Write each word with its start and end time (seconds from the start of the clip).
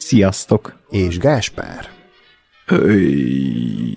Sziasztok. 0.00 0.78
És 0.90 1.18
Gáspár. 1.18 1.88
Öy. 2.66 3.94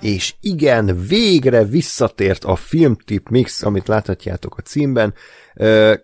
És 0.00 0.34
igen, 0.40 1.06
végre 1.08 1.64
visszatért 1.64 2.44
a 2.44 2.56
Filmtip 2.56 3.28
Mix, 3.28 3.62
amit 3.62 3.88
láthatjátok 3.88 4.56
a 4.56 4.60
címben. 4.60 5.14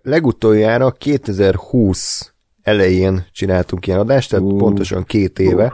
Legutoljára 0.02 0.90
2020 0.90 2.32
elején 2.62 3.26
csináltunk 3.32 3.86
ilyen 3.86 3.98
adást, 3.98 4.30
tehát 4.30 4.44
uh. 4.44 4.58
pontosan 4.58 5.04
két 5.04 5.38
éve. 5.38 5.64
Uh 5.64 5.72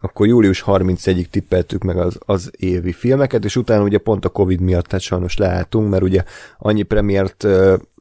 akkor 0.00 0.26
július 0.26 0.64
31-ig 0.66 1.26
tippeltük 1.30 1.82
meg 1.82 1.96
az, 1.96 2.18
az 2.26 2.50
évi 2.56 2.92
filmeket, 2.92 3.44
és 3.44 3.56
utána 3.56 3.82
ugye 3.82 3.98
pont 3.98 4.24
a 4.24 4.28
Covid 4.28 4.60
miatt 4.60 4.86
tehát 4.86 5.04
sajnos 5.04 5.36
leálltunk, 5.36 5.90
mert 5.90 6.02
ugye 6.02 6.24
annyi 6.58 6.82
premiért 6.82 7.46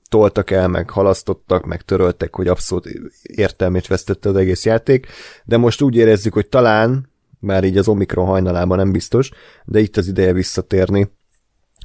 toltak 0.10 0.52
el, 0.52 0.68
meg 0.68 0.90
halasztottak, 0.90 1.66
meg 1.66 1.82
töröltek, 1.82 2.36
hogy 2.36 2.48
abszolút 2.48 2.88
értelmét 3.22 3.88
vesztette 3.88 4.30
az 4.30 4.36
egész 4.36 4.66
játék, 4.66 5.08
de 5.44 5.58
most 5.58 5.82
úgy 5.82 5.96
érezzük, 5.96 6.34
hogy 6.34 6.48
talán, 6.48 7.10
már 7.40 7.64
így 7.64 7.78
az 7.78 7.88
Omikron 7.88 8.26
hajnalában 8.26 8.78
nem 8.78 8.92
biztos, 8.92 9.32
de 9.66 9.80
itt 9.80 9.98
az 9.98 10.08
ideje 10.08 10.34
visszatérni. 10.34 11.12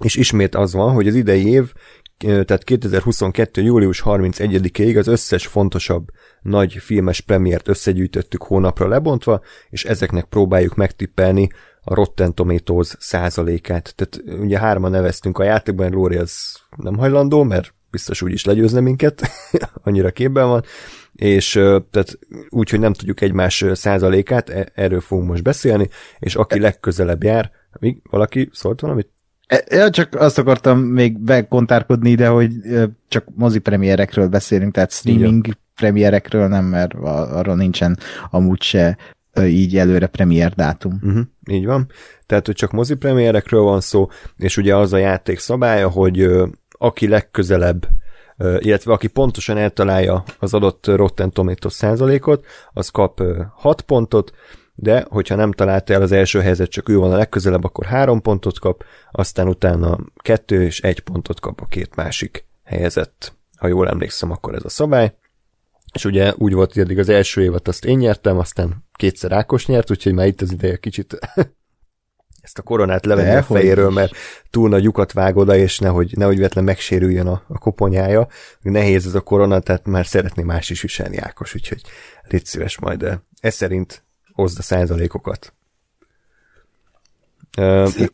És 0.04 0.16
ismét 0.16 0.54
az 0.54 0.72
van, 0.72 0.92
hogy 0.92 1.08
az 1.08 1.14
idei 1.14 1.48
év 1.48 1.72
tehát 2.18 2.64
2022. 2.64 3.62
július 3.62 4.02
31-ig 4.04 4.98
az 4.98 5.06
összes 5.06 5.46
fontosabb 5.46 6.08
nagy 6.42 6.72
filmes 6.72 7.20
premiért 7.20 7.68
összegyűjtöttük 7.68 8.42
hónapra 8.42 8.88
lebontva, 8.88 9.40
és 9.70 9.84
ezeknek 9.84 10.24
próbáljuk 10.24 10.74
megtippelni 10.74 11.48
a 11.80 11.94
Rotten 11.94 12.34
Tomatoes 12.34 12.96
százalékát. 12.98 13.94
Tehát 13.96 14.40
ugye 14.40 14.58
hárman 14.58 14.90
neveztünk 14.90 15.38
a 15.38 15.44
játékban, 15.44 15.90
Lóri 15.90 16.16
az 16.16 16.60
nem 16.76 16.96
hajlandó, 16.96 17.42
mert 17.42 17.73
biztos 17.94 18.22
úgy 18.22 18.32
is 18.32 18.44
legyőzne 18.44 18.80
minket, 18.80 19.22
annyira 19.84 20.10
képben 20.10 20.48
van, 20.48 20.64
és 21.12 21.52
tehát 21.90 22.18
úgy, 22.48 22.70
hogy 22.70 22.78
nem 22.78 22.92
tudjuk 22.92 23.20
egymás 23.20 23.64
százalékát, 23.72 24.48
e, 24.48 24.68
erről 24.74 25.00
fogunk 25.00 25.28
most 25.28 25.42
beszélni, 25.42 25.88
és 26.18 26.34
aki 26.34 26.60
legközelebb 26.60 27.22
jár, 27.22 27.50
még 27.80 27.98
valaki 28.10 28.48
szólt 28.52 28.80
valamit? 28.80 29.08
Ja, 29.68 29.90
csak 29.90 30.14
azt 30.14 30.38
akartam 30.38 30.78
még 30.78 31.18
bekontárkodni 31.18 32.10
ide, 32.10 32.28
hogy 32.28 32.52
csak 33.08 33.24
mozi 33.34 33.58
premierekről 33.58 34.28
beszélünk, 34.28 34.72
tehát 34.72 34.92
streaming 34.92 35.46
Igen. 35.46 35.58
premierekről 35.74 36.48
nem, 36.48 36.64
mert 36.64 36.94
arról 36.94 37.56
nincsen 37.56 37.98
amúgy 38.30 38.62
se 38.62 38.96
így 39.42 39.76
előre 39.76 40.06
premier 40.06 40.52
dátum. 40.52 40.98
Uh-huh, 41.02 41.24
így 41.50 41.66
van. 41.66 41.88
Tehát, 42.26 42.46
hogy 42.46 42.54
csak 42.54 42.70
mozi 42.70 42.94
premierekről 42.94 43.62
van 43.62 43.80
szó, 43.80 44.08
és 44.36 44.56
ugye 44.56 44.76
az 44.76 44.92
a 44.92 44.96
játék 44.96 45.38
szabálya, 45.38 45.88
hogy 45.88 46.30
aki 46.78 47.08
legközelebb 47.08 47.88
illetve 48.58 48.92
aki 48.92 49.06
pontosan 49.06 49.56
eltalálja 49.56 50.24
az 50.38 50.54
adott 50.54 50.86
Rotten 50.86 51.30
Tomatoes 51.30 51.72
százalékot, 51.72 52.46
az 52.72 52.88
kap 52.88 53.22
6 53.54 53.80
pontot, 53.80 54.32
de 54.74 55.06
hogyha 55.08 55.34
nem 55.34 55.52
találta 55.52 55.92
el 55.92 56.02
az 56.02 56.12
első 56.12 56.40
helyzet, 56.40 56.70
csak 56.70 56.88
ő 56.88 56.96
van 56.96 57.12
a 57.12 57.16
legközelebb, 57.16 57.64
akkor 57.64 57.84
három 57.84 58.20
pontot 58.20 58.58
kap, 58.58 58.84
aztán 59.12 59.48
utána 59.48 59.98
kettő 60.16 60.62
és 60.62 60.80
egy 60.80 61.00
pontot 61.00 61.40
kap 61.40 61.60
a 61.60 61.66
két 61.66 61.96
másik 61.96 62.44
helyezett. 62.64 63.36
Ha 63.56 63.66
jól 63.66 63.88
emlékszem, 63.88 64.30
akkor 64.30 64.54
ez 64.54 64.64
a 64.64 64.68
szabály. 64.68 65.14
És 65.92 66.04
ugye 66.04 66.32
úgy 66.36 66.52
volt, 66.52 66.72
hogy 66.72 66.82
eddig 66.82 66.98
az 66.98 67.08
első 67.08 67.42
évet 67.42 67.68
azt 67.68 67.84
én 67.84 67.98
nyertem, 67.98 68.38
aztán 68.38 68.84
kétszer 68.92 69.32
Ákos 69.32 69.66
nyert, 69.66 69.90
úgyhogy 69.90 70.12
már 70.12 70.26
itt 70.26 70.40
az 70.40 70.52
ideje 70.52 70.76
kicsit 70.76 71.18
ezt 72.44 72.58
a 72.58 72.62
koronát 72.62 73.06
levenni 73.06 73.30
De, 73.30 73.38
a 73.38 73.42
fejéről, 73.42 73.90
mert 73.90 74.12
túl 74.50 74.68
nagy 74.68 74.82
lyukat 74.82 75.12
vág 75.12 75.36
oda, 75.36 75.56
és 75.56 75.78
nehogy, 75.78 76.16
nehogy 76.16 76.38
vetlen 76.38 76.64
megsérüljön 76.64 77.26
a, 77.26 77.42
a 77.48 77.58
koponyája. 77.58 78.28
Nehéz 78.60 79.06
ez 79.06 79.14
a 79.14 79.20
korona, 79.20 79.60
tehát 79.60 79.86
már 79.86 80.06
szeretné 80.06 80.42
más 80.42 80.70
is 80.70 80.82
viselni 80.82 81.16
Ákos, 81.16 81.54
úgyhogy 81.54 81.80
légy 82.28 82.44
szíves 82.44 82.78
majd. 82.78 82.98
De 82.98 83.22
ez 83.40 83.54
szerint 83.54 84.04
hozd 84.32 84.58
a 84.58 84.62
százalékokat. 84.62 85.52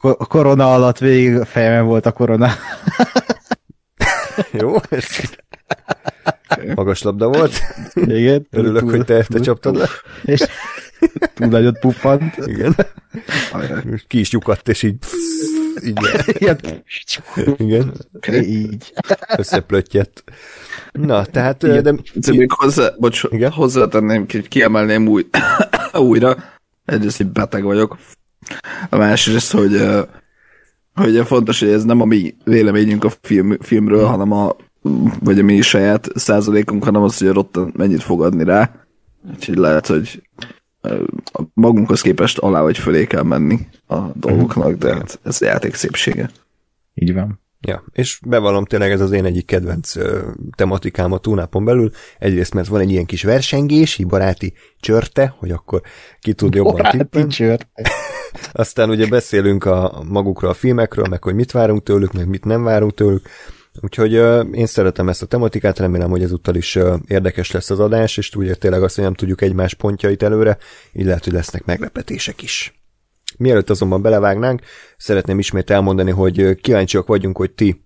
A 0.01 0.27
korona 0.27 0.75
alatt 0.75 0.99
végig 0.99 1.37
a 1.37 1.45
fejemen 1.45 1.87
volt 1.87 2.07
a 2.07 2.13
korona. 2.13 2.51
Jó, 4.61 4.75
ez 4.91 5.07
magas 6.75 7.03
labda 7.03 7.29
volt. 7.29 7.53
Igen. 7.95 8.47
Örülök, 8.51 8.81
túl, 8.81 8.91
hogy 8.91 9.05
te, 9.05 9.23
te 9.23 9.41
csaptad 9.41 9.77
le. 9.77 9.89
És 10.23 10.47
túl 11.35 11.47
nagyot 11.47 11.79
puffant. 11.79 12.37
Igen. 12.45 12.75
Ki 14.07 14.19
is 14.19 14.31
lyukadt, 14.31 14.69
és 14.69 14.83
így 14.83 14.97
így. 15.85 15.99
Igen. 16.25 16.59
Igen. 17.57 17.95
Így. 18.43 18.93
Összeplöttyett. 19.37 20.25
Na, 20.93 21.25
tehát... 21.25 21.63
Igen. 21.63 22.01
De... 22.15 22.33
Még 22.33 22.53
hozzá, 22.53 22.89
bocs, 22.99 23.25
Igen? 23.31 23.51
hozzátenném, 23.51 24.27
kiemelném 24.27 25.09
új, 25.09 25.27
újra. 25.93 26.37
Egyrészt 26.85 27.21
egy 27.21 27.27
beteg 27.27 27.63
vagyok. 27.63 27.99
A 28.89 28.97
másrészt, 28.97 29.53
hogy, 29.53 29.83
hogy 30.95 31.27
fontos, 31.27 31.61
hogy 31.61 31.69
ez 31.69 31.85
nem 31.85 32.01
a 32.01 32.05
mi 32.05 32.35
véleményünk 32.45 33.05
a 33.05 33.11
film, 33.21 33.57
filmről, 33.61 34.05
hanem 34.05 34.33
a 34.33 34.57
vagy 35.21 35.39
a 35.39 35.43
mi 35.43 35.61
saját 35.61 36.09
százalékunk, 36.15 36.85
hanem 36.85 37.03
az, 37.03 37.19
hogy 37.19 37.29
a 37.29 37.33
Rotten 37.33 37.73
mennyit 37.77 38.03
fog 38.03 38.23
adni 38.23 38.45
rá. 38.45 38.71
Úgyhogy 39.31 39.57
lehet, 39.57 39.87
hogy 39.87 40.23
magunkhoz 41.55 42.01
képest 42.01 42.39
alá 42.39 42.63
vagy 42.63 42.79
fölé 42.79 43.07
kell 43.07 43.23
menni 43.23 43.59
a 43.87 43.99
dolgoknak, 44.15 44.73
de 44.73 44.95
hát 44.95 45.19
ez 45.23 45.43
a 45.43 45.45
játék 45.45 45.75
szépsége. 45.75 46.31
Így 46.95 47.15
van. 47.15 47.41
Ja, 47.61 47.85
és 47.93 48.21
bevallom 48.27 48.65
tényleg 48.65 48.91
ez 48.91 49.01
az 49.01 49.13
én 49.13 49.25
egyik 49.25 49.47
kedvenc 49.47 49.97
uh, 49.97 50.21
tematikám 50.57 51.13
a 51.13 51.19
túnápon 51.19 51.65
belül. 51.65 51.91
Egyrészt, 52.19 52.55
mert 52.55 52.69
van 52.69 52.81
egy 52.81 52.91
ilyen 52.91 53.05
kis 53.05 53.23
versengési, 53.23 54.05
baráti 54.05 54.53
csörte, 54.81 55.35
hogy 55.39 55.51
akkor 55.51 55.83
ki 56.21 56.33
tud 56.33 56.55
jobban 56.55 56.73
baráti 56.73 57.27
csörte. 57.27 57.69
Aztán 58.53 58.91
ugye 58.91 59.07
beszélünk 59.07 59.65
a 59.65 60.03
magukról 60.09 60.51
a 60.51 60.55
filmekről, 60.55 61.07
meg 61.09 61.23
hogy 61.23 61.35
mit 61.35 61.51
várunk 61.51 61.83
tőlük, 61.83 62.13
meg 62.13 62.29
mit 62.29 62.45
nem 62.45 62.63
várunk 62.63 62.95
tőlük. 62.95 63.29
Úgyhogy 63.81 64.17
uh, 64.17 64.47
én 64.53 64.67
szeretem 64.67 65.09
ezt 65.09 65.23
a 65.23 65.27
tematikát, 65.27 65.79
remélem, 65.79 66.11
hogy 66.11 66.23
ezúttal 66.23 66.55
is 66.55 66.77
uh, 66.77 66.95
érdekes 67.07 67.51
lesz 67.51 67.71
az 67.71 67.81
adás, 67.81 68.17
és 68.17 68.35
ugye 68.35 68.55
tényleg 68.55 68.83
azt, 68.83 68.95
hogy 68.95 69.05
nem 69.05 69.15
tudjuk 69.15 69.41
egymás 69.41 69.75
pontjait 69.75 70.23
előre, 70.23 70.59
így 70.93 71.05
lehet, 71.05 71.25
hogy 71.25 71.33
lesznek 71.33 71.65
meglepetések 71.65 72.43
is. 72.43 72.83
Mielőtt 73.37 73.71
azonban 73.71 74.03
belevágnánk, 74.03 74.61
szeretném 74.97 75.39
ismét 75.39 75.71
elmondani, 75.71 76.11
hogy 76.11 76.61
kíváncsiak 76.61 77.07
vagyunk, 77.07 77.37
hogy 77.37 77.51
ti, 77.51 77.85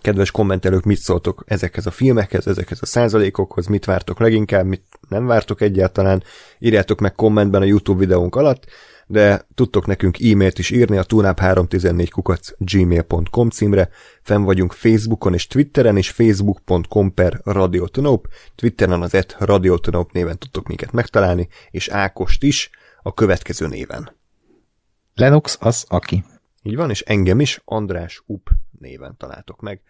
kedves 0.00 0.30
kommentelők, 0.30 0.84
mit 0.84 0.98
szóltok 0.98 1.44
ezekhez 1.46 1.86
a 1.86 1.90
filmekhez, 1.90 2.46
ezekhez 2.46 2.78
a 2.80 2.86
százalékokhoz, 2.86 3.66
mit 3.66 3.84
vártok 3.84 4.18
leginkább, 4.18 4.66
mit 4.66 4.82
nem 5.08 5.26
vártok 5.26 5.60
egyáltalán, 5.60 6.22
írjátok 6.58 7.00
meg 7.00 7.14
kommentben 7.14 7.62
a 7.62 7.64
YouTube 7.64 7.98
videónk 7.98 8.36
alatt, 8.36 8.66
de 9.12 9.46
tudtok 9.54 9.86
nekünk 9.86 10.20
e-mailt 10.20 10.58
is 10.58 10.70
írni 10.70 10.96
a 10.96 11.04
tunap314 11.04 12.08
kukac 12.10 12.50
gmail.com 12.58 13.50
címre, 13.50 13.88
fenn 14.22 14.42
vagyunk 14.42 14.72
Facebookon 14.72 15.34
és 15.34 15.46
Twitteren, 15.46 15.96
és 15.96 16.10
facebook.com 16.10 17.14
per 17.14 17.40
radiotonop, 17.44 18.28
Twitteren 18.54 19.02
az 19.02 19.14
et 19.14 19.36
radiotonop 19.38 20.12
néven 20.12 20.38
tudtok 20.38 20.66
minket 20.66 20.92
megtalálni, 20.92 21.48
és 21.70 21.88
Ákost 21.88 22.42
is 22.42 22.70
a 23.02 23.14
következő 23.14 23.66
néven. 23.66 24.16
Lennox 25.14 25.56
az 25.60 25.84
aki. 25.88 26.24
Így 26.62 26.76
van, 26.76 26.90
és 26.90 27.00
engem 27.00 27.40
is 27.40 27.60
András 27.64 28.22
Up 28.26 28.50
néven 28.78 29.16
találtok 29.16 29.60
meg. 29.60 29.80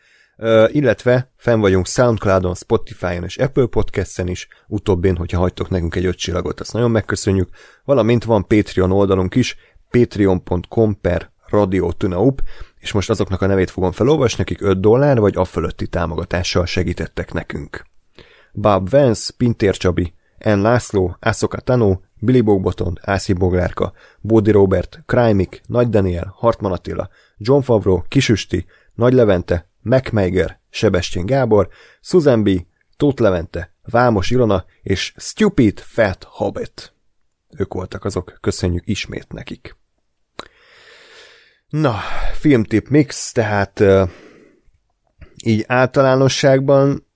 Illetve 0.67 1.33
fenn 1.37 1.61
vagyunk 1.61 1.87
Soundcloudon, 1.87 2.55
Spotify-on 2.55 3.25
és 3.25 3.37
Apple 3.37 3.67
Podcast-en 3.67 4.29
is, 4.29 4.49
utóbbin, 4.67 5.17
hogyha 5.17 5.39
hagytok 5.39 5.71
nekünk 5.71 5.95
egy 5.95 6.05
öt 6.05 6.17
csillagot, 6.17 6.61
azt 6.61 6.73
nagyon 6.73 6.91
megköszönjük, 6.91 7.49
valamint 7.85 8.25
van 8.25 8.47
Patreon 8.47 8.93
oldalunk 8.93 9.35
is, 9.35 9.57
patreon.com 9.91 11.01
per 11.01 11.31
Radio 11.47 11.93
Tunaup, 11.93 12.43
és 12.79 12.93
most 12.93 13.11
azoknak 13.11 13.43
a 13.43 13.47
nevét 13.47 13.71
fogom 13.71 13.93
felolvasni, 13.93 14.43
akik 14.43 14.61
5 14.61 14.81
dollár 14.81 15.19
vagy 15.19 15.37
a 15.37 15.45
fölötti 15.45 15.87
támogatással 15.87 16.67
segítettek 16.67 17.33
nekünk. 17.33 17.87
Bob 18.53 18.91
Vance, 18.91 19.33
Pintér 19.37 19.77
Csabi, 19.77 20.15
N. 20.39 20.59
László, 20.59 21.17
Ászoka 21.21 21.61
Tanó, 21.61 22.03
Billy 22.21 22.41
Bogboton, 22.41 22.99
Ászi 23.03 23.33
Boglárka, 23.33 23.93
Bódi 24.21 24.51
Robert, 24.51 25.03
Krajmik, 25.07 25.63
Nagy 25.67 25.89
Daniel, 25.89 26.35
Hartman 26.37 26.73
Attila, 26.73 27.09
John 27.37 27.61
Favro, 27.61 28.03
Kisüsti, 28.09 28.65
Nagy 28.95 29.13
Levente, 29.13 29.71
Mac 29.83 30.11
Meiger, 30.11 30.61
Sebestyén 30.71 31.27
Gábor, 31.27 31.69
Susan 32.01 32.43
B., 32.43 32.51
Tóth 32.97 33.21
Levente, 33.21 33.75
Vámos 33.83 34.31
Ilona 34.31 34.65
és 34.83 35.15
Stupid 35.17 35.81
Fat 35.81 36.25
Hobbit. 36.29 36.95
Ők 37.57 37.75
voltak 37.75 38.05
azok, 38.05 38.39
köszönjük 38.41 38.83
ismét 38.87 39.33
nekik. 39.33 39.77
Na, 41.69 41.99
filmtip 42.33 42.89
mix, 42.89 43.33
tehát 43.33 43.83
így 45.45 45.65
általánosságban 45.67 47.07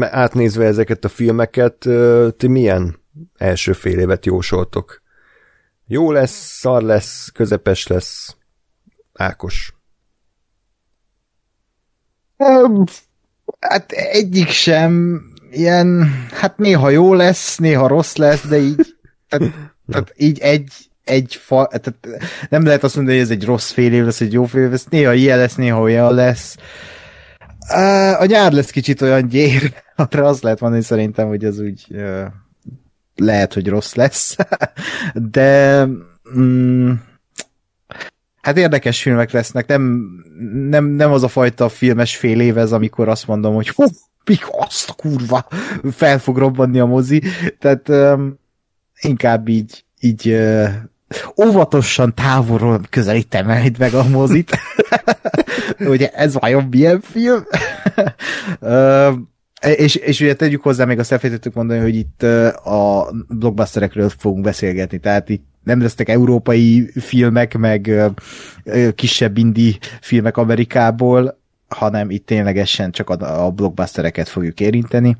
átnézve 0.00 0.64
ezeket 0.64 1.04
a 1.04 1.08
filmeket, 1.08 1.88
ti 2.36 2.46
milyen 2.46 3.00
első 3.36 3.72
fél 3.72 3.98
évet 3.98 4.26
jósoltok? 4.26 5.02
Jó 5.86 6.12
lesz, 6.12 6.58
szar 6.58 6.82
lesz, 6.82 7.28
közepes 7.28 7.86
lesz, 7.86 8.36
Ákos. 9.12 9.74
Hát 13.60 13.92
egyik 13.92 14.48
sem 14.48 15.22
ilyen, 15.50 16.12
hát 16.30 16.58
néha 16.58 16.90
jó 16.90 17.14
lesz, 17.14 17.56
néha 17.56 17.86
rossz 17.86 18.16
lesz, 18.16 18.46
de 18.46 18.58
így, 18.58 18.96
tehát, 19.28 19.52
tehát 19.88 20.12
így 20.16 20.38
egy, 20.38 20.72
egy 21.04 21.34
fa, 21.40 21.66
tehát 21.66 22.22
nem 22.48 22.64
lehet 22.64 22.84
azt 22.84 22.96
mondani, 22.96 23.16
hogy 23.16 23.26
ez 23.26 23.32
egy 23.32 23.44
rossz 23.44 23.70
fél 23.70 23.92
év 23.92 24.04
lesz, 24.04 24.20
egy 24.20 24.32
jó 24.32 24.44
fél 24.44 24.62
év 24.62 24.70
lesz, 24.70 24.86
néha 24.90 25.12
ilyen 25.12 25.38
lesz, 25.38 25.54
néha 25.54 25.80
olyan 25.80 26.14
lesz. 26.14 26.56
A 28.18 28.24
nyár 28.24 28.52
lesz 28.52 28.70
kicsit 28.70 29.00
olyan 29.00 29.28
gyér, 29.28 29.72
arra 29.96 30.26
azt 30.26 30.42
lehet 30.42 30.60
mondani 30.60 30.82
szerintem, 30.82 31.28
hogy 31.28 31.44
ez 31.44 31.58
úgy 31.58 31.86
lehet, 33.16 33.54
hogy 33.54 33.68
rossz 33.68 33.94
lesz, 33.94 34.36
de 35.32 35.84
mm, 36.38 36.92
Hát 38.42 38.56
érdekes 38.56 39.02
filmek 39.02 39.30
lesznek, 39.30 39.66
nem, 39.66 40.06
nem, 40.68 40.84
nem 40.84 41.12
az 41.12 41.22
a 41.22 41.28
fajta 41.28 41.68
filmes 41.68 42.16
fél 42.16 42.40
év 42.40 42.58
ez, 42.58 42.72
amikor 42.72 43.08
azt 43.08 43.26
mondom, 43.26 43.54
hogy 43.54 43.68
hú, 43.68 43.84
mik 44.24 44.46
azt 44.50 44.90
a 44.90 44.92
kurva, 44.92 45.46
fel 45.92 46.18
fog 46.18 46.38
robbanni 46.38 46.78
a 46.78 46.86
mozi. 46.86 47.22
Tehát 47.58 47.88
um, 47.88 48.38
inkább 49.00 49.48
így, 49.48 49.84
így 50.00 50.28
uh, 50.28 50.68
óvatosan 51.44 52.14
távolról 52.14 52.80
közelítem 52.90 53.46
majd 53.46 53.78
meg 53.78 53.94
a 53.94 54.08
mozit. 54.08 54.58
Ugye 55.78 56.08
ez 56.08 56.34
vajon 56.34 56.66
milyen 56.70 57.00
film? 57.00 57.44
uh, 58.60 59.12
és, 59.62 59.94
és 59.94 60.20
ugye 60.20 60.34
tegyük 60.34 60.62
hozzá, 60.62 60.84
még 60.84 60.98
azt 60.98 61.12
elfelejtettük 61.12 61.54
mondani, 61.54 61.80
hogy 61.80 61.96
itt 61.96 62.22
a 62.64 63.12
blockbusterekről 63.28 64.08
fogunk 64.08 64.44
beszélgetni, 64.44 64.98
tehát 64.98 65.28
itt 65.28 65.44
nem 65.64 65.80
lesznek 65.80 66.08
európai 66.08 66.90
filmek, 67.00 67.58
meg 67.58 67.90
kisebb 68.94 69.38
indi 69.38 69.78
filmek 70.00 70.36
Amerikából, 70.36 71.40
hanem 71.68 72.10
itt 72.10 72.26
ténylegesen 72.26 72.90
csak 72.90 73.10
a, 73.10 73.44
a 73.44 73.50
blockbustereket 73.50 74.28
fogjuk 74.28 74.60
érinteni. 74.60 75.16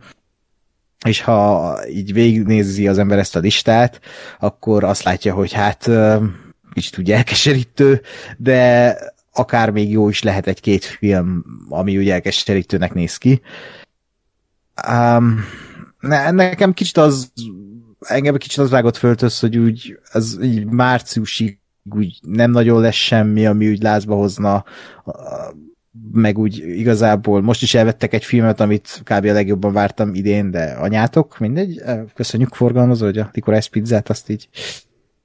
És 1.07 1.21
ha 1.21 1.79
így 1.89 2.13
végignézi 2.13 2.89
az 2.89 2.99
ember 2.99 3.19
ezt 3.19 3.37
a 3.37 3.41
listát, 3.41 4.01
akkor 4.39 4.85
azt 4.85 5.03
látja, 5.03 5.35
hogy 5.35 5.53
hát 5.53 5.91
kicsit 6.73 6.99
ugye 6.99 7.17
elkeserítő, 7.17 8.01
de 8.37 8.97
akár 9.33 9.71
még 9.71 9.91
jó 9.91 10.09
is 10.09 10.23
lehet 10.23 10.47
egy-két 10.47 10.85
film, 10.85 11.45
ami 11.69 11.97
ugye 11.97 12.13
elkeserítőnek 12.13 12.95
néz 12.95 13.17
ki. 13.17 13.41
Um, 14.89 15.45
ne, 16.01 16.31
nekem 16.31 16.73
kicsit 16.73 16.97
az 16.97 17.33
engem 18.01 18.37
kicsit 18.37 18.59
az 18.59 18.71
vágott 18.71 18.97
föltöz, 18.97 19.39
hogy 19.39 19.59
úgy 19.59 19.99
az 20.13 20.39
így 20.43 20.65
márciusig 20.65 21.59
úgy 21.91 22.19
nem 22.23 22.51
nagyon 22.51 22.81
lesz 22.81 22.95
semmi, 22.95 23.47
ami 23.47 23.69
úgy 23.69 23.83
lázba 23.83 24.15
hozna, 24.15 24.65
meg 26.13 26.39
úgy 26.39 26.57
igazából 26.57 27.43
most 27.43 27.63
is 27.63 27.75
elvettek 27.75 28.13
egy 28.13 28.25
filmet, 28.25 28.61
amit 28.61 29.03
kb. 29.05 29.25
a 29.25 29.33
legjobban 29.33 29.73
vártam 29.73 30.15
idén, 30.15 30.51
de 30.51 30.65
anyátok, 30.65 31.39
mindegy, 31.39 31.83
köszönjük 32.15 32.55
forgalmazó, 32.55 33.05
hogy 33.05 33.19
a 33.19 33.31
Licorice 33.33 33.69
pizzát 33.71 34.11
azt 34.11 34.31
így 34.31 34.49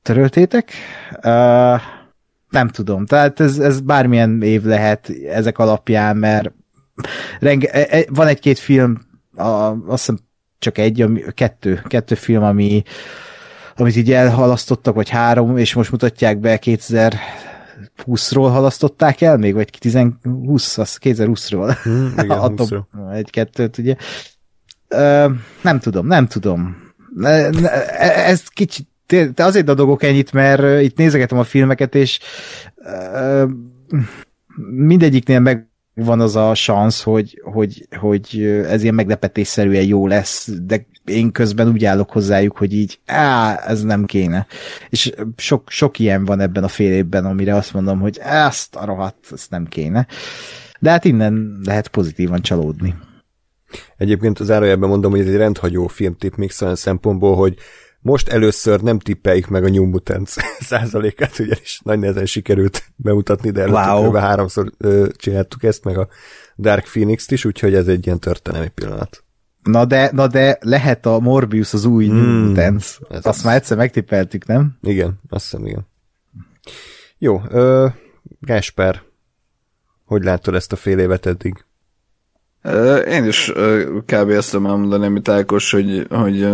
töröltétek. 0.02 0.72
Uh, 1.16 1.82
nem 2.50 2.68
tudom, 2.72 3.06
tehát 3.06 3.40
ez, 3.40 3.60
ez 3.60 3.80
bármilyen 3.80 4.42
év 4.42 4.64
lehet 4.64 5.10
ezek 5.30 5.58
alapján, 5.58 6.18
mert 6.18 6.52
renge, 7.40 7.70
e, 7.70 7.98
e, 7.98 8.06
van 8.10 8.28
egy-két 8.28 8.60
film, 8.60 9.07
a, 9.38 9.72
azt 9.72 10.06
hiszem 10.06 10.18
csak 10.60 10.78
egy, 10.78 11.02
ami, 11.02 11.24
kettő, 11.34 11.82
kettő 11.88 12.16
film, 12.16 12.44
ami, 12.44 12.84
amit 13.76 13.96
így 13.96 14.12
elhalasztottak, 14.12 14.96
vagy 14.96 15.10
három, 15.10 15.58
és 15.58 15.74
most 15.74 15.92
mutatják 15.92 16.40
be 16.40 16.60
2020-ról 16.62 18.50
halasztották 18.52 19.22
el 19.22 19.38
még, 19.38 19.54
vagy 19.54 19.70
2020, 19.70 20.78
az 20.78 20.98
2020-ról. 21.02 21.78
Hmm, 21.84 22.14
igen, 22.18 22.38
Adom 22.48 22.88
egy-kettőt, 23.12 23.78
ugye. 23.78 23.96
Ö, 24.88 25.30
nem 25.62 25.80
tudom, 25.80 26.08
nem 26.08 26.28
tudom. 26.28 26.86
Ez 27.98 28.44
kicsit 28.44 28.88
de 29.08 29.44
azért 29.44 29.70
adogok 29.70 30.04
ennyit, 30.04 30.32
mert 30.32 30.82
itt 30.82 30.98
nézegetem 30.98 31.38
a 31.38 31.44
filmeket, 31.44 31.96
és 31.96 32.20
mindegyiknél 34.70 35.40
meg 35.40 35.67
van 36.00 36.20
az 36.20 36.36
a 36.36 36.56
szansz, 36.56 37.04
hogy, 37.04 37.42
hogy, 37.44 37.88
hogy 38.00 38.42
ez 38.66 38.82
ilyen 38.82 38.96
meglepetésszerűen 38.96 39.84
jó 39.84 40.08
lesz, 40.08 40.50
de 40.62 40.86
én 41.06 41.32
közben 41.32 41.68
úgy 41.68 41.86
állok 41.86 42.12
hozzájuk, 42.12 42.58
hogy 42.58 42.74
így, 42.74 43.00
á, 43.06 43.56
ez 43.68 43.84
nem 43.84 44.06
kéne. 44.06 44.48
És 44.90 45.12
sok, 45.38 45.70
sok 45.70 46.00
ilyen 46.00 46.26
van 46.26 46.40
ebben 46.40 46.64
a 46.64 46.68
fél 46.68 46.92
évben, 46.92 47.26
amire 47.26 47.56
azt 47.56 47.74
mondom, 47.74 48.00
hogy 48.00 48.18
ezt 48.22 48.76
a 48.76 48.86
rohadt, 48.86 49.28
ezt 49.32 49.50
nem 49.50 49.66
kéne. 49.66 50.08
De 50.80 50.90
hát 50.90 51.06
innen 51.06 51.60
lehet 51.64 51.88
pozitívan 51.88 52.42
csalódni. 52.42 52.96
Egyébként 53.98 54.40
az 54.40 54.52
árajelben 54.52 54.90
mondom, 54.90 55.12
hogy 55.12 55.20
ez 55.20 55.28
egy 55.28 55.36
rendhagyó 55.36 55.88
filmtip 55.88 56.36
mix 56.36 56.62
olyan 56.62 56.76
szempontból, 56.76 57.36
hogy 57.36 57.58
most 58.08 58.28
először 58.28 58.82
nem 58.82 59.00
tippeljük 59.00 59.48
meg 59.48 59.64
a 59.64 59.70
New 59.70 59.86
Mutants 59.86 60.32
százalékát, 60.70 61.40
ugyanis 61.40 61.80
nagy 61.84 62.00
nehezen 62.00 62.26
sikerült 62.26 62.84
bemutatni, 62.96 63.50
de 63.50 63.70
wow. 63.70 64.14
háromszor 64.14 64.72
ö, 64.78 65.08
csináltuk 65.18 65.64
ezt, 65.64 65.84
meg 65.84 65.98
a 65.98 66.08
Dark 66.58 66.84
Phoenix-t 66.84 67.32
is, 67.32 67.46
úgyhogy 67.46 67.74
ez 67.74 67.88
egy 67.88 68.06
ilyen 68.06 68.20
történelmi 68.20 68.68
pillanat. 68.68 69.24
Na 69.64 69.86
de, 69.86 70.10
na 70.14 70.28
de 70.28 70.58
lehet 70.62 71.06
a 71.06 71.20
Morbius 71.20 71.74
az 71.74 71.86
új 71.86 72.08
mm, 72.08 72.16
New 72.16 72.48
Mutants. 72.48 72.98
Azt 73.10 73.26
az. 73.26 73.44
már 73.44 73.56
egyszer 73.56 73.78
megtippeltük, 73.78 74.46
nem? 74.46 74.78
Igen, 74.82 75.20
azt 75.30 75.44
hiszem, 75.44 75.66
igen. 75.66 75.88
Jó, 77.18 77.42
ö, 77.50 77.88
Gásper, 78.40 79.02
hogy 80.06 80.24
látod 80.24 80.56
ezt 80.56 80.72
a 80.72 80.76
fél 80.76 81.00
évet 81.00 81.26
eddig? 81.26 81.66
Én 83.08 83.26
is 83.26 83.52
kb. 84.06 84.30
ezt 84.30 84.52
tudom 84.52 84.66
elmondani, 84.66 85.06
amit 85.06 85.30
Ákos, 85.30 85.72
hogy, 85.72 86.08
hogy 86.10 86.48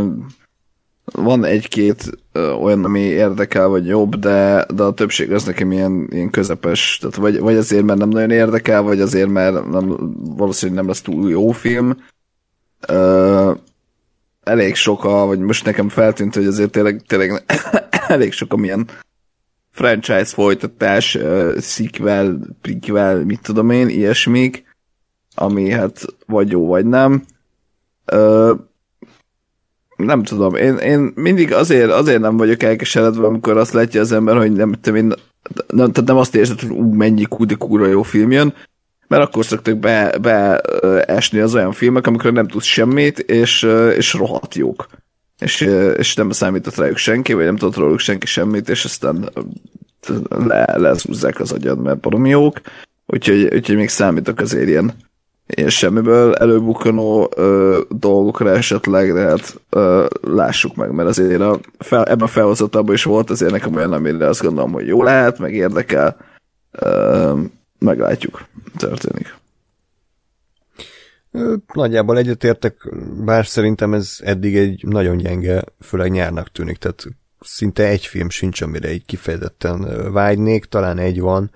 van 1.05 1.43
egy-két 1.43 2.17
olyan, 2.33 2.85
ami 2.85 2.99
érdekel, 2.99 3.67
vagy 3.67 3.85
jobb, 3.85 4.15
de, 4.15 4.65
de 4.73 4.83
a 4.83 4.93
többség 4.93 5.31
az 5.31 5.43
nekem 5.43 5.71
ilyen, 5.71 6.07
ilyen 6.11 6.29
közepes. 6.29 6.97
Tehát 7.01 7.15
vagy, 7.15 7.39
vagy 7.39 7.55
azért, 7.55 7.83
mert 7.83 7.99
nem 7.99 8.09
nagyon 8.09 8.31
érdekel, 8.31 8.81
vagy 8.81 9.01
azért, 9.01 9.29
mert 9.29 9.69
nem, 9.69 10.13
valószínűleg 10.35 10.79
nem 10.79 10.87
lesz 10.87 11.01
túl 11.01 11.29
jó 11.29 11.51
film. 11.51 11.97
Uh, 12.89 13.57
elég 14.43 14.75
sok 14.75 15.03
a, 15.03 15.25
vagy 15.25 15.39
most 15.39 15.65
nekem 15.65 15.89
feltűnt, 15.89 16.35
hogy 16.35 16.45
azért 16.45 16.71
tényleg, 16.71 17.01
tényleg 17.07 17.43
elég 18.07 18.31
sok 18.31 18.53
amilyen 18.53 18.87
franchise 19.71 20.25
folytatás, 20.25 21.15
uh, 21.15 21.59
sequel, 21.59 22.39
prequel, 22.61 23.23
mit 23.23 23.41
tudom 23.41 23.69
én, 23.69 23.89
ilyesmik, 23.89 24.63
ami 25.35 25.69
hát 25.69 26.05
vagy 26.25 26.51
jó, 26.51 26.67
vagy 26.67 26.85
nem. 26.85 27.23
Uh, 28.11 28.59
nem 29.95 30.23
tudom, 30.23 30.55
én, 30.55 30.75
én 30.75 31.11
mindig 31.15 31.53
azért, 31.53 31.91
azért 31.91 32.21
nem 32.21 32.37
vagyok 32.37 32.63
elkeseredve, 32.63 33.25
amikor 33.25 33.57
azt 33.57 33.73
látja 33.73 34.01
az 34.01 34.11
ember, 34.11 34.37
hogy 34.37 34.51
nem, 34.51 34.73
nem, 34.83 34.95
én, 34.95 35.13
nem, 35.67 35.91
tehát 35.91 36.09
nem 36.09 36.17
azt 36.17 36.35
érzed, 36.35 36.59
hogy 36.59 36.69
ú, 36.69 36.93
mennyi 36.93 37.23
kúdi 37.23 37.55
kúra 37.55 37.87
jó 37.87 38.01
film 38.01 38.31
jön, 38.31 38.53
mert 39.07 39.23
akkor 39.23 39.45
szoktak 39.45 39.77
be, 39.77 40.17
be 40.21 40.57
esni 41.05 41.39
az 41.39 41.55
olyan 41.55 41.71
filmek, 41.71 42.07
amikor 42.07 42.33
nem 42.33 42.47
tudsz 42.47 42.65
semmit, 42.65 43.19
és, 43.19 43.63
és 43.95 44.13
rohadt 44.13 44.55
jók. 44.55 44.87
És, 45.39 45.61
és 45.97 46.15
nem 46.15 46.31
számított 46.31 46.75
rájuk 46.75 46.97
senki, 46.97 47.33
vagy 47.33 47.45
nem 47.45 47.57
tudott 47.57 47.75
róluk 47.75 47.99
senki 47.99 48.25
semmit, 48.25 48.69
és 48.69 48.85
aztán 48.85 49.29
le, 50.29 50.77
lezúzzák 50.77 51.39
az 51.39 51.51
agyad, 51.51 51.81
mert 51.81 51.99
baromi 51.99 52.29
jók. 52.29 52.61
Úgyhogy, 53.05 53.53
úgyhogy 53.53 53.75
még 53.75 53.89
számítok 53.89 54.39
azért 54.39 54.67
ilyen 54.67 54.93
semmiből 55.67 56.33
előbukkanó 56.33 57.31
ö, 57.35 57.81
dolgokra 57.89 58.49
esetleg, 58.49 59.13
de 59.13 59.21
hát 59.21 59.61
ö, 59.69 60.05
lássuk 60.21 60.75
meg, 60.75 60.91
mert 60.91 61.09
azért 61.09 61.41
a 61.41 61.59
fel, 61.77 62.05
ebben 62.05 62.25
a 62.25 62.27
felhozatában 62.27 62.93
is 62.93 63.03
volt 63.03 63.29
azért 63.29 63.51
nekem 63.51 63.75
olyan, 63.75 63.93
amire 63.93 64.27
azt 64.27 64.41
gondolom, 64.41 64.71
hogy 64.71 64.87
jó 64.87 65.03
lehet, 65.03 65.39
meg 65.39 65.53
érdekel, 65.53 66.17
ö, 66.71 67.33
meglátjuk, 67.79 68.45
történik. 68.77 69.35
Nagyjából 71.73 72.17
egyetértek, 72.17 72.89
bár 73.25 73.45
szerintem 73.45 73.93
ez 73.93 74.17
eddig 74.23 74.57
egy 74.57 74.83
nagyon 74.87 75.17
gyenge, 75.17 75.63
főleg 75.79 76.11
nyárnak 76.11 76.51
tűnik, 76.51 76.77
tehát 76.77 77.05
szinte 77.39 77.87
egy 77.87 78.05
film 78.05 78.29
sincs, 78.29 78.61
amire 78.61 78.93
így 78.93 79.05
kifejezetten 79.05 80.11
vágynék, 80.11 80.65
talán 80.65 80.97
egy 80.97 81.19
van, 81.19 81.51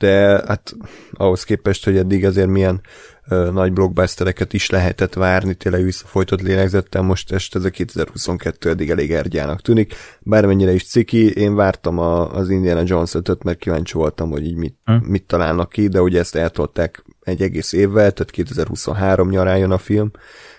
de 0.00 0.42
hát 0.46 0.76
ahhoz 1.12 1.44
képest, 1.44 1.84
hogy 1.84 1.96
eddig 1.96 2.24
azért 2.24 2.48
milyen 2.48 2.80
ö, 3.28 3.50
nagy 3.52 3.72
blockbustereket 3.72 4.52
is 4.52 4.70
lehetett 4.70 5.14
várni, 5.14 5.54
tényleg 5.54 5.82
visszafolytott 5.82 6.40
lélegzettel, 6.40 7.02
most 7.02 7.32
este 7.32 7.58
ez 7.58 7.64
a 7.64 7.70
2022 7.70 8.70
eddig 8.70 8.90
elég 8.90 9.12
ergyának 9.12 9.62
tűnik, 9.62 9.94
bármennyire 10.20 10.72
is 10.72 10.88
ciki, 10.88 11.32
én 11.32 11.54
vártam 11.54 11.98
a, 11.98 12.34
az 12.34 12.50
Indiana 12.50 12.82
Jones 12.84 13.14
5 13.14 13.42
mert 13.42 13.58
kíváncsi 13.58 13.92
voltam, 13.92 14.30
hogy 14.30 14.44
így 14.44 14.56
mit, 14.56 14.76
hm. 14.84 14.92
mit 14.92 15.26
találnak 15.26 15.68
ki, 15.68 15.88
de 15.88 16.00
ugye 16.00 16.18
ezt 16.18 16.36
eltolták 16.36 17.04
egy 17.20 17.42
egész 17.42 17.72
évvel, 17.72 18.12
tehát 18.12 18.30
2023 18.30 19.28
nyarán 19.28 19.58
jön 19.58 19.70
a 19.70 19.78
film, 19.78 20.10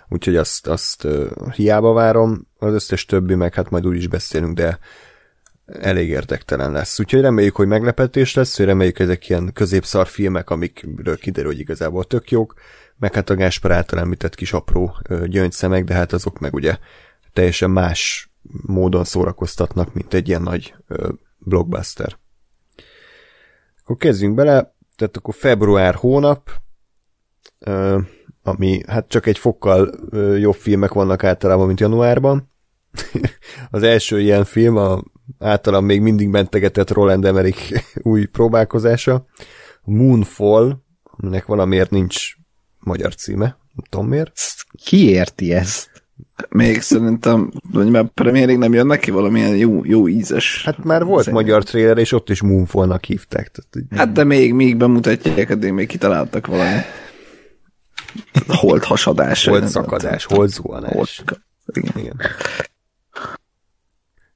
úgyhogy 0.10 0.36
azt, 0.36 0.68
azt 0.68 1.04
uh, 1.04 1.26
hiába 1.56 1.94
várom, 1.94 2.48
az 2.58 2.74
összes 2.74 3.06
többi, 3.06 3.36
meg 3.36 3.54
hát 3.54 3.70
majd 3.70 3.88
úgy 3.88 3.98
is 3.98 4.08
beszélünk, 4.08 4.56
de 4.56 4.80
elég 5.66 6.10
érdektelen 6.10 6.72
lesz. 6.72 7.00
Úgyhogy 7.00 7.22
reméljük, 7.22 7.56
hogy 7.56 7.68
meglepetés 7.68 8.34
lesz, 8.34 8.58
hogy 8.58 8.66
reméljük, 8.66 9.00
ezek 9.00 9.30
ilyen 9.30 9.54
középszar 9.54 10.08
filmek, 10.08 10.50
amikről 10.50 11.18
kiderül, 11.18 11.52
hogy 11.52 11.60
igazából 11.60 12.04
tök 12.04 12.32
jók, 12.32 12.54
meg 12.98 13.14
hát 13.14 13.30
a 13.30 13.36
Gáspár 13.36 13.72
által 13.72 14.00
említett 14.00 14.36
kis 14.36 14.54
apró 14.54 14.98
gyöngyszemek, 15.26 15.84
de 15.84 15.94
hát 15.94 16.14
azok 16.14 16.40
meg 16.40 16.54
ugye 16.54 16.78
teljesen 17.34 17.70
más 17.70 18.32
módon 18.66 19.04
szórakoztatnak, 19.04 19.94
mint 19.94 20.14
egy 20.14 20.28
ilyen 20.28 20.42
nagy 20.42 20.76
blockbuster. 21.38 22.18
Akkor 23.84 23.98
kezdjünk 23.98 24.36
bele, 24.36 24.76
tehát 24.96 25.18
akkor 25.18 25.34
február 25.34 25.96
hónap, 25.96 26.52
ami 28.44 28.82
hát 28.88 29.08
csak 29.08 29.26
egy 29.26 29.38
fokkal 29.38 30.10
jobb 30.38 30.56
filmek 30.56 30.94
vannak 30.94 31.24
általában, 31.24 31.68
mint 31.68 31.80
januárban. 31.80 32.52
az 33.70 33.84
első 33.84 34.20
ilyen 34.20 34.44
film 34.44 34.78
a 34.78 35.04
általán 35.40 35.84
még 35.84 36.02
mindig 36.02 36.28
mentegetett 36.28 36.92
Roland 36.92 37.26
Emmerich 37.26 37.84
új 38.12 38.26
próbálkozása, 38.26 39.26
Moonfall, 39.84 40.78
aminek 41.04 41.46
valamiért 41.46 41.90
nincs 41.90 42.36
magyar 42.80 43.16
címe, 43.16 43.46
nem 43.46 43.86
tudom 43.90 44.08
miért. 44.08 44.40
Ki 44.84 45.10
érti 45.10 45.54
ezt? 45.54 45.90
Még 46.50 46.82
szerintem, 46.82 47.52
hogy 47.74 47.90
már 47.90 48.08
premiérig 48.14 48.58
nem 48.58 48.74
jön 48.74 48.86
neki 48.86 49.12
valamilyen 49.12 49.56
jó, 49.56 49.86
jó 49.86 50.08
ízes. 50.08 50.64
Hát 50.66 50.84
már 50.84 51.04
volt 51.04 51.24
szerint. 51.24 51.42
magyar 51.42 51.64
trailer, 51.64 51.98
és 51.98 52.12
ott 52.12 52.30
is 52.30 52.42
Moonfallnak 52.42 53.06
hívták. 53.06 53.52
Tehát, 53.52 53.88
hát 53.96 54.12
de 54.12 54.24
még, 54.24 54.54
még 54.54 54.78
bemutatják, 54.78 55.50
addig 55.50 55.72
még 55.72 55.88
kitaláltak 55.88 56.48
valami. 56.48 56.80
Holt 58.48 58.84
hasadás. 58.84 59.46
Holt 59.46 59.68
szakadás, 59.68 60.26
holt 60.26 60.50
zuhanás. 60.50 61.24
Igen. 61.74 61.92
Igen. 61.96 62.16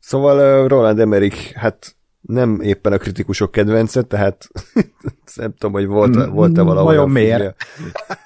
Szóval 0.05 0.63
uh, 0.63 0.69
Roland 0.69 0.99
Emmerich, 0.99 1.53
hát 1.53 1.95
nem 2.21 2.61
éppen 2.61 2.93
a 2.93 2.97
kritikusok 2.97 3.51
kedvence, 3.51 4.01
tehát 4.01 4.47
nem 5.35 5.53
tudom, 5.53 5.71
hogy 5.71 5.85
volt, 5.85 6.25
volt-e 6.25 6.61
valahol 6.61 6.89
olyan 6.89 7.09
miért? 7.09 7.55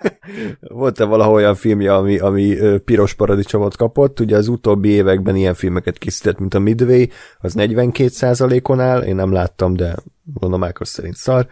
volt-e 0.61 1.03
valahol 1.03 1.33
olyan 1.33 1.55
filmje, 1.55 1.95
ami, 1.95 2.17
ami 2.17 2.57
piros 2.85 3.13
paradicsomot 3.13 3.75
kapott. 3.75 4.19
Ugye 4.19 4.37
az 4.37 4.47
utóbbi 4.47 4.89
években 4.89 5.35
ilyen 5.35 5.53
filmeket 5.53 5.97
készített, 5.97 6.39
mint 6.39 6.53
a 6.53 6.59
Midway, 6.59 7.05
az 7.39 7.53
42%-on 7.57 8.79
áll, 8.79 9.01
én 9.01 9.15
nem 9.15 9.31
láttam, 9.31 9.73
de 9.73 9.95
gondolom 10.33 10.63
Ákos 10.63 10.87
szerint 10.87 11.15
szar. 11.15 11.47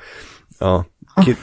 A 0.59 0.81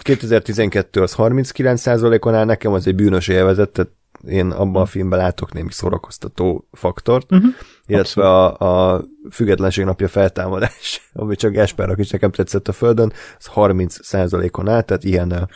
2012 0.02 1.02
az 1.02 1.14
39%-on 1.18 2.34
áll, 2.34 2.44
nekem 2.44 2.72
az 2.72 2.86
egy 2.86 2.94
bűnös 2.94 3.28
élvezet, 3.28 3.70
tehát 3.70 3.92
én 4.26 4.50
abban 4.50 4.82
a 4.82 4.86
filmben 4.86 5.18
látok 5.18 5.52
némi 5.52 5.72
szórakoztató 5.72 6.68
faktort, 6.72 7.32
uh-huh. 7.32 7.50
Illetve 7.86 8.28
a, 8.28 8.94
a 8.94 9.04
függetlenség 9.30 9.84
napja 9.84 10.08
feltámadás, 10.08 11.08
ami 11.12 11.36
csak 11.36 11.52
Gáspárnak 11.52 11.98
is 11.98 12.10
nekem 12.10 12.30
tetszett 12.30 12.68
a 12.68 12.72
Földön, 12.72 13.12
az 13.38 13.50
30%-on 13.54 14.68
áll, 14.68 14.82
tehát 14.82 15.04
ilyen, 15.04 15.48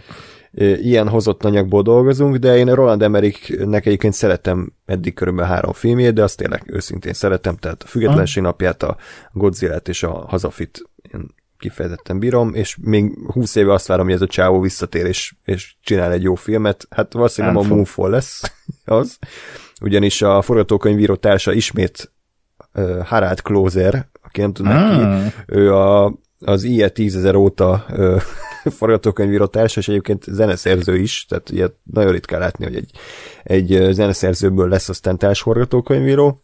ilyen 0.90 1.08
hozott 1.08 1.44
anyagból 1.44 1.82
dolgozunk, 1.82 2.36
de 2.36 2.56
én 2.56 2.74
Roland 2.74 3.02
Emmerichnek 3.02 3.86
egyébként 3.86 4.14
szeretem 4.14 4.72
eddig 4.86 5.14
körülbelül 5.14 5.50
három 5.50 5.72
filmjét, 5.72 6.14
de 6.14 6.22
azt 6.22 6.36
tényleg 6.36 6.62
őszintén 6.66 7.12
szeretem, 7.12 7.56
tehát 7.56 7.82
a 7.82 7.86
függetlenség 7.86 8.42
napját, 8.42 8.82
a 8.82 8.96
godzilla 9.32 9.76
és 9.76 10.02
a 10.02 10.10
Hazafit 10.10 10.82
én 11.12 11.34
kifejezetten 11.58 12.18
bírom, 12.18 12.54
és 12.54 12.76
még 12.80 13.18
20 13.26 13.54
éve 13.54 13.72
azt 13.72 13.86
várom, 13.86 14.04
hogy 14.04 14.14
ez 14.14 14.22
a 14.22 14.26
csávó 14.26 14.60
visszatér, 14.60 15.06
és, 15.06 15.34
és 15.44 15.74
csinál 15.82 16.12
egy 16.12 16.22
jó 16.22 16.34
filmet. 16.34 16.86
Hát 16.90 17.12
valószínűleg 17.12 17.56
nem 17.56 17.64
a 17.64 17.68
Moonfall 17.68 18.10
lesz 18.10 18.40
az, 18.84 19.18
ugyanis 19.80 20.22
a 20.22 20.42
forgatókönyvíró 20.42 21.14
társa 21.14 21.52
ismét 21.52 22.12
uh, 22.74 22.98
Harald 22.98 23.40
Closer, 23.40 24.08
aki 24.22 24.40
nem 24.40 24.52
tudnak 24.52 24.76
ah. 24.76 25.24
ki, 25.24 25.32
ő 25.46 25.74
a, 25.74 26.18
az 26.38 26.62
IE 26.62 26.90
10.000 26.94 27.36
óta 27.36 27.84
uh, 27.90 28.20
forgatókönyvíró 28.78 29.46
társa, 29.46 29.80
és 29.80 29.88
egyébként 29.88 30.24
zeneszerző 30.24 30.96
is, 30.96 31.26
tehát 31.28 31.50
ilyet 31.50 31.74
nagyon 31.92 32.12
ritkán 32.12 32.40
látni, 32.40 32.64
hogy 32.64 32.76
egy, 32.76 32.90
egy 33.42 33.92
zeneszerzőből 33.92 34.68
lesz 34.68 34.88
aztán 34.88 35.18
társforgatókönyvíró, 35.18 36.40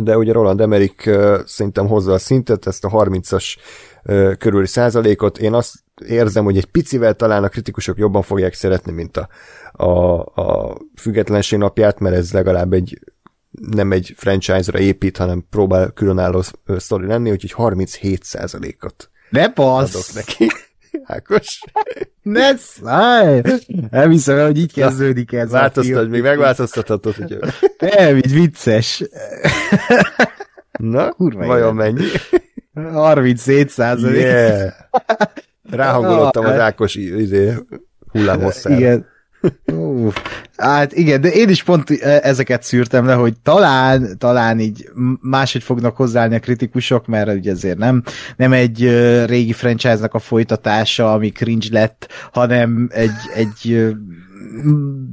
de 0.00 0.16
ugye 0.16 0.32
Roland 0.32 0.60
Emmerich 0.60 1.08
uh, 1.08 1.38
szerintem 1.44 1.86
hozza 1.86 2.12
a 2.12 2.18
szintet, 2.18 2.66
ezt 2.66 2.84
a 2.84 2.88
30-as 2.88 3.56
uh, 4.04 4.36
körüli 4.36 4.66
százalékot. 4.66 5.38
Én 5.38 5.54
azt 5.54 5.74
érzem, 6.06 6.44
hogy 6.44 6.56
egy 6.56 6.64
picivel 6.64 7.14
talán 7.14 7.44
a 7.44 7.48
kritikusok 7.48 7.98
jobban 7.98 8.22
fogják 8.22 8.54
szeretni, 8.54 8.92
mint 8.92 9.16
a, 9.16 9.28
a, 9.72 10.20
a 10.20 10.76
függetlenség 10.96 11.58
napját, 11.58 11.98
mert 11.98 12.16
ez 12.16 12.32
legalább 12.32 12.72
egy 12.72 12.98
nem 13.50 13.92
egy 13.92 14.12
franchise-ra 14.16 14.78
épít, 14.78 15.16
hanem 15.16 15.46
próbál 15.50 15.90
különálló 15.90 16.42
sztori 16.76 17.06
lenni, 17.06 17.30
úgyhogy 17.30 17.52
37 17.52 18.22
százalékot 18.22 19.10
ne 19.30 19.52
adok 19.54 20.12
neki. 20.14 20.46
Ákos. 21.04 21.60
Ne 22.22 22.56
szállj! 22.56 23.40
Elviszem, 23.90 24.46
hogy 24.46 24.58
így 24.58 24.72
kezdődik 24.72 25.32
ez 25.32 25.50
Változtat, 25.50 26.08
még 26.08 26.22
megváltoztathatod, 26.22 27.14
hogy... 27.14 27.38
Nem, 27.78 28.16
így 28.16 28.32
vicces. 28.32 29.04
Na, 30.78 31.12
Kurva 31.12 31.46
vajon 31.46 31.74
mennyi? 31.74 32.04
37 32.74 33.68
százalék. 33.68 34.20
Yeah. 34.20 34.72
Ráhangolottam 35.70 36.44
az 36.44 36.58
Ákos 36.58 36.94
izé, 36.94 37.52
hullámhosszára. 38.10 38.76
Igen. 38.76 39.06
Uh, 39.66 40.12
hát 40.56 40.92
igen, 40.92 41.20
de 41.20 41.28
én 41.28 41.48
is 41.48 41.62
pont 41.62 41.90
e, 41.90 42.20
ezeket 42.22 42.62
szűrtem 42.62 43.06
le, 43.06 43.14
hogy 43.14 43.34
talán, 43.42 44.18
talán 44.18 44.60
így 44.60 44.88
máshogy 45.20 45.62
fognak 45.62 45.96
hozzáállni 45.96 46.34
a 46.34 46.40
kritikusok, 46.40 47.06
mert 47.06 47.34
ugye 47.34 47.50
ezért 47.50 47.78
nem, 47.78 48.02
nem 48.36 48.52
egy 48.52 48.78
régi 49.26 49.52
franchise-nak 49.52 50.14
a 50.14 50.18
folytatása, 50.18 51.12
ami 51.12 51.30
cringe 51.30 51.68
lett, 51.70 52.08
hanem 52.32 52.88
egy, 52.92 53.16
egy 53.34 53.88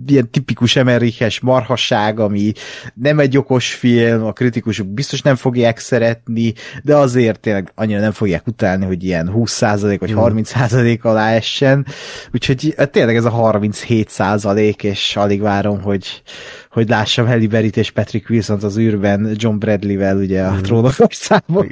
ilyen 0.06 0.30
tipikus 0.30 0.76
emeriches 0.76 1.40
marhasság, 1.40 2.20
ami 2.20 2.52
nem 2.94 3.20
egy 3.20 3.38
okos 3.38 3.74
film, 3.74 4.24
a 4.24 4.32
kritikusok 4.32 4.88
biztos 4.88 5.22
nem 5.22 5.36
fogják 5.36 5.80
szeretni, 5.80 6.54
de 6.84 6.96
azért 6.96 7.40
tényleg 7.40 7.72
annyira 7.76 8.00
nem 8.00 8.12
fogják 8.12 8.48
utálni, 8.48 8.86
hogy 8.86 9.04
ilyen 9.04 9.32
20% 9.36 9.98
vagy 10.00 10.14
30% 10.16 11.02
alá 11.02 11.32
essen. 11.32 11.86
Úgyhogy 12.34 12.76
tényleg 12.92 13.16
ez 13.16 13.26
a 13.26 13.32
37% 13.32 14.84
és 14.84 15.16
alig 15.16 15.42
várom, 15.42 15.82
hogy, 15.82 16.22
hogy 16.70 16.90
lássam 16.90 17.28
Halle 17.28 17.48
Berry-t 17.48 17.78
és 17.78 17.92
Patrick 17.92 18.30
wilson 18.30 18.64
az 18.64 18.78
űrben 18.78 19.36
John 19.36 19.58
Bradley-vel 19.58 20.18
ugye 20.18 20.44
a 20.44 20.54
mm. 20.54 20.62
trónok 20.62 20.94
számok. 21.10 21.68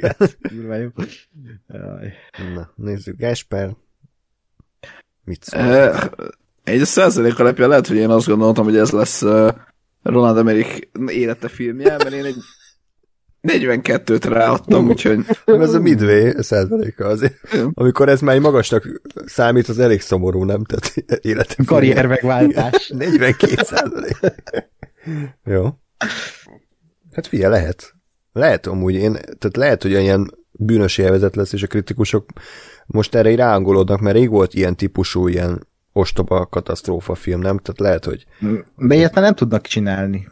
Na, 2.54 2.72
nézzük, 2.76 3.16
Gásper. 3.16 3.76
Mit 5.24 5.44
szól? 5.44 5.62
Egy 6.64 6.84
százalék 6.84 7.38
alapján 7.38 7.68
lehet, 7.68 7.86
hogy 7.86 7.96
én 7.96 8.10
azt 8.10 8.26
gondoltam, 8.26 8.64
hogy 8.64 8.76
ez 8.76 8.90
lesz 8.90 9.22
Ronald 10.02 10.36
Emmerich 10.36 10.88
élete 11.06 11.48
filmje, 11.48 11.96
mert 11.96 12.12
én 12.12 12.24
egy 12.24 12.36
42-t 13.42 14.24
ráadtam, 14.28 14.88
úgyhogy... 14.88 15.18
ez 15.44 15.74
a 15.74 15.80
midway 15.80 16.42
százaléka 16.42 17.06
azért. 17.06 17.34
Amikor 17.74 18.08
ez 18.08 18.20
már 18.20 18.38
magasnak 18.38 19.00
számít, 19.26 19.68
az 19.68 19.78
elég 19.78 20.00
szomorú, 20.00 20.44
nem? 20.44 20.64
Tehát 20.64 20.94
életem. 21.24 21.64
Karrier 21.64 22.06
megváltás. 22.06 22.88
42 22.88 23.62
százalék. 23.62 24.18
Jó. 25.44 25.68
Hát 27.12 27.26
figyelj, 27.26 27.52
lehet. 27.52 27.94
Lehet 28.32 28.66
amúgy, 28.66 28.94
én, 28.94 29.12
tehát 29.12 29.56
lehet, 29.56 29.82
hogy 29.82 29.90
ilyen 29.90 30.34
bűnös 30.52 30.98
élvezet 30.98 31.36
lesz, 31.36 31.52
és 31.52 31.62
a 31.62 31.66
kritikusok 31.66 32.26
most 32.86 33.14
erre 33.14 33.34
ráangolódnak, 33.34 34.00
mert 34.00 34.16
rég 34.16 34.30
volt 34.30 34.54
ilyen 34.54 34.76
típusú, 34.76 35.28
ilyen 35.28 35.66
ostoba 35.96 36.46
katasztrófa 36.46 37.14
film, 37.14 37.40
nem? 37.40 37.58
Tehát 37.58 37.80
lehet, 37.80 38.04
hogy... 38.04 38.24
De 38.76 38.94
ilyet 38.94 39.14
már 39.14 39.24
nem 39.24 39.34
tudnak 39.34 39.66
csinálni. 39.66 40.28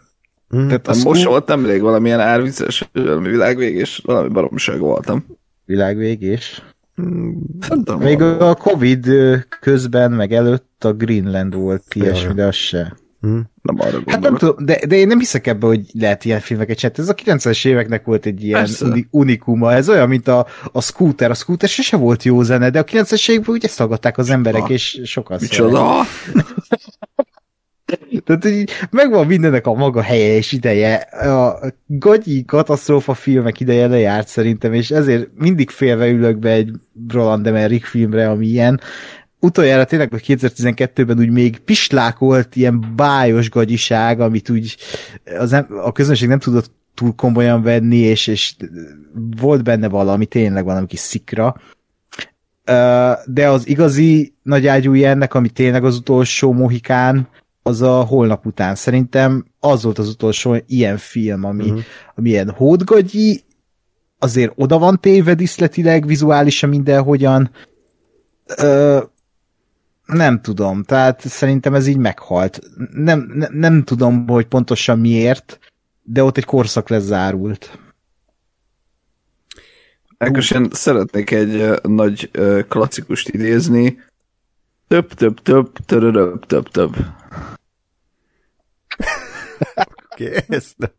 Mm, 0.56 0.66
Tehát 0.66 0.88
az 0.88 1.02
most 1.02 1.24
volt 1.24 1.46
nemrég 1.46 1.80
valamilyen 1.80 2.20
árvizes, 2.20 2.88
valami 2.92 3.28
világvégés, 3.28 4.00
valami 4.04 4.28
baromság 4.28 4.78
voltam. 4.78 5.26
Világvégés? 5.64 6.62
Mm, 7.02 7.30
Még 7.98 8.18
valami. 8.18 8.40
a 8.44 8.54
Covid 8.54 9.06
közben, 9.60 10.12
meg 10.12 10.32
előtt 10.32 10.84
a 10.84 10.92
Greenland 10.92 11.54
volt 11.54 11.84
ilyesmi, 11.94 12.34
de 12.34 12.46
az 12.46 12.54
se. 12.54 12.96
Hmm. 13.22 13.50
Nem 13.62 13.76
arra 13.78 13.90
gondolok. 13.90 14.10
Hát 14.10 14.20
nem 14.20 14.36
tudom, 14.36 14.64
de, 14.64 14.86
de 14.86 14.96
én 14.96 15.06
nem 15.06 15.18
hiszek 15.18 15.46
ebbe, 15.46 15.66
hogy 15.66 15.80
lehet 15.92 16.24
ilyen 16.24 16.40
filmeket 16.40 16.76
csinálni. 16.76 17.02
Ez 17.02 17.08
a 17.08 17.14
90-es 17.14 17.66
éveknek 17.66 18.04
volt 18.04 18.26
egy 18.26 18.44
ilyen 18.44 18.68
uni, 18.80 19.06
unikuma. 19.10 19.72
Ez 19.72 19.88
olyan, 19.88 20.08
mint 20.08 20.28
a, 20.28 20.46
a 20.72 20.80
Scooter. 20.80 21.30
A 21.30 21.34
Scooter 21.34 21.68
sose 21.68 21.96
volt 21.96 22.22
jó 22.22 22.42
zene, 22.42 22.70
de 22.70 22.78
a 22.78 22.84
90-es 22.84 23.30
években 23.30 23.54
úgy 23.54 23.64
ezt 23.64 23.78
hallgatták 23.78 24.18
az 24.18 24.30
emberek, 24.30 24.68
és 24.68 25.00
sokan 25.04 25.38
Micsoda? 25.40 25.94
Tehát 28.24 28.44
így 28.44 28.70
megvan 28.90 29.26
mindennek 29.26 29.66
a 29.66 29.74
maga 29.74 30.02
helye 30.02 30.36
és 30.36 30.52
ideje. 30.52 30.94
A 30.96 31.60
gagyi 31.86 32.44
katasztrófa 32.44 33.14
filmek 33.14 33.60
ideje 33.60 33.86
lejárt 33.86 34.28
szerintem, 34.28 34.72
és 34.72 34.90
ezért 34.90 35.28
mindig 35.34 35.70
félve 35.70 36.08
ülök 36.08 36.38
be 36.38 36.50
egy 36.50 36.70
Roland 37.08 37.46
Emmerich 37.46 37.86
filmre, 37.86 38.30
ami 38.30 38.46
ilyen. 38.46 38.80
Utoljára 39.44 39.84
tényleg 39.84 40.10
2012-ben 40.12 41.18
úgy 41.18 41.30
még 41.30 41.58
pislákolt 41.58 42.56
ilyen 42.56 42.94
bájos 42.96 43.50
gagyiság, 43.50 44.20
amit 44.20 44.50
úgy 44.50 44.76
az, 45.38 45.52
a 45.82 45.92
közönség 45.92 46.28
nem 46.28 46.38
tudott 46.38 46.70
túl 46.94 47.14
komolyan 47.14 47.62
venni, 47.62 47.96
és, 47.96 48.26
és 48.26 48.54
volt 49.40 49.64
benne 49.64 49.88
valami, 49.88 50.26
tényleg 50.26 50.64
valami 50.64 50.86
kis 50.86 50.98
szikra. 50.98 51.56
De 53.24 53.48
az 53.48 53.68
igazi 53.68 54.34
nagy 54.42 54.66
ágyú 54.66 54.94
ennek, 54.94 55.34
ami 55.34 55.48
tényleg 55.48 55.84
az 55.84 55.96
utolsó 55.96 56.52
mohikán, 56.52 57.28
az 57.62 57.82
a 57.82 58.00
holnap 58.00 58.46
után. 58.46 58.74
Szerintem 58.74 59.44
az 59.60 59.82
volt 59.82 59.98
az 59.98 60.08
utolsó 60.08 60.56
ilyen 60.66 60.96
film, 60.96 61.44
ami, 61.44 61.64
uh-huh. 61.64 61.80
ami 62.14 62.28
ilyen 62.28 62.50
hódgagyi, 62.50 63.42
azért 64.18 64.52
oda 64.56 64.78
van 64.78 65.00
téve 65.00 65.34
diszletileg, 65.34 66.06
vizuálisan 66.06 66.68
mindenhogyan. 66.68 67.50
Ö, 68.56 69.02
nem 70.12 70.40
tudom, 70.40 70.82
tehát 70.82 71.28
szerintem 71.28 71.74
ez 71.74 71.86
így 71.86 71.96
meghalt. 71.96 72.60
Nem, 72.92 73.30
ne, 73.34 73.46
nem 73.48 73.84
tudom, 73.84 74.28
hogy 74.28 74.46
pontosan 74.46 74.98
miért, 74.98 75.58
de 76.02 76.24
ott 76.24 76.36
egy 76.36 76.44
korszak 76.44 76.88
lezárult. 76.88 77.78
Ákos, 80.18 80.50
én 80.50 80.68
szeretnék 80.70 81.30
egy 81.30 81.80
nagy 81.82 82.30
klasszikust 82.68 83.28
idézni. 83.28 83.98
Több, 84.88 85.14
több, 85.14 85.40
több, 85.42 85.72
több, 85.86 86.46
több, 86.46 86.68
több. 86.76 86.96
Nem. 90.76 90.90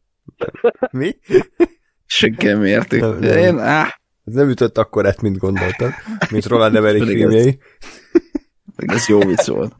Mi? 0.91 1.15
Senki 2.05 2.45
nem 2.45 2.63
érti. 2.63 2.99
Nem, 2.99 3.19
nem. 3.19 3.37
Én, 3.37 3.59
áh. 3.59 3.89
Ez 4.25 4.33
nem 4.33 4.49
ütött 4.49 4.77
akkor 4.77 5.05
át, 5.05 5.21
mint 5.21 5.37
gondoltad, 5.37 5.91
mint 6.31 6.45
Roland 6.45 6.75
Emmerich 6.77 7.05
filmjei. 7.05 7.59
Ez 8.75 9.07
jó 9.07 9.19
vicc 9.19 9.47
volt. 9.47 9.75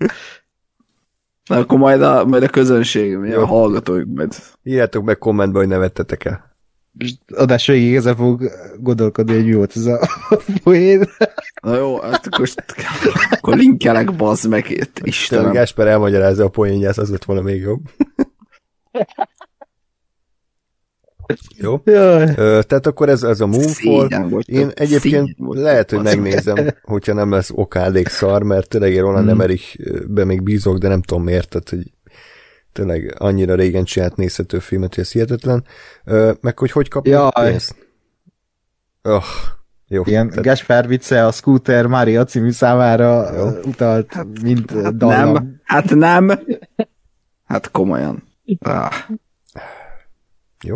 Na, 1.49 1.57
akkor 1.57 1.77
majd 1.77 2.01
a, 2.01 2.25
majd 2.25 2.43
a 2.43 2.49
közönség, 2.49 3.15
mi 3.15 3.31
a 3.31 3.45
hallgatóink 3.45 4.15
majd. 4.15 4.35
Írjátok 4.63 5.03
meg 5.03 5.17
kommentbe, 5.17 5.59
hogy 5.59 5.67
nevettetek 5.67 6.25
el. 6.25 6.51
Adás 7.35 7.67
végig 7.67 7.95
ezzel 7.95 8.15
fog 8.15 8.51
gondolkodni, 8.79 9.33
hogy 9.33 9.45
mi 9.45 9.53
volt 9.53 9.75
ez 9.75 9.85
a 9.85 10.07
poén. 10.63 11.09
Na 11.61 11.75
jó, 11.75 11.99
hát 11.99 12.27
akkor, 12.27 12.49
akkor 13.29 13.57
linkelek, 13.57 14.15
bazd 14.15 14.49
meg, 14.49 14.69
itt, 14.69 14.99
Istenem. 15.03 15.51
Gásper 15.51 15.87
elmagyarázza 15.87 16.43
a 16.43 16.49
poénját, 16.49 16.97
az 16.97 17.09
lett 17.09 17.23
volna 17.23 17.41
még 17.41 17.61
jobb. 17.61 17.81
Jó? 21.57 21.81
Jaj. 21.83 22.33
Ö, 22.35 22.59
tehát 22.67 22.87
akkor 22.87 23.09
ez, 23.09 23.23
ez 23.23 23.39
a 23.39 23.45
Moonfall. 23.45 24.07
Én 24.45 24.71
egyébként 24.73 25.35
lehet, 25.37 25.89
hogy 25.89 26.01
megnézem, 26.01 26.57
hogyha 26.81 27.13
nem 27.13 27.31
lesz 27.31 27.51
okádék 27.53 28.07
szar, 28.07 28.43
mert 28.43 28.69
tényleg 28.69 28.93
én 28.93 29.01
Roland 29.01 29.23
hmm. 29.23 29.29
Emmerich-be 29.29 30.25
még 30.25 30.43
bízok, 30.43 30.77
de 30.77 30.87
nem 30.87 31.01
tudom 31.01 31.23
miért, 31.23 31.49
tehát 31.49 31.69
hogy 31.69 31.91
tényleg 32.71 33.15
annyira 33.17 33.55
régen 33.55 33.83
csinált 33.83 34.15
nézhető 34.15 34.59
filmet, 34.59 34.95
hogy 34.95 35.03
ez 35.03 35.11
hihetetlen. 35.11 35.63
Ö, 36.03 36.31
meg 36.41 36.59
hogy 36.59 36.71
hogy 36.71 36.87
kapja 36.87 37.29
pénzt? 37.29 37.75
Oh, 39.03 39.23
jó. 39.87 40.03
Ilyen 40.05 40.29
tehát... 40.29 40.43
Gaspar 40.43 40.87
vicce 40.87 41.25
a 41.25 41.31
Scooter 41.31 41.87
Mario 41.87 42.23
című 42.23 42.51
számára 42.51 43.35
jó. 43.35 43.49
utalt, 43.65 44.13
hát, 44.13 44.41
mint 44.41 44.71
hát 44.71 44.97
dallam. 44.97 45.33
Nem, 45.33 45.61
hát 45.63 45.95
nem. 45.95 46.31
Hát 47.43 47.71
komolyan. 47.71 48.23
Ah. 48.59 48.93
Jó. 50.63 50.75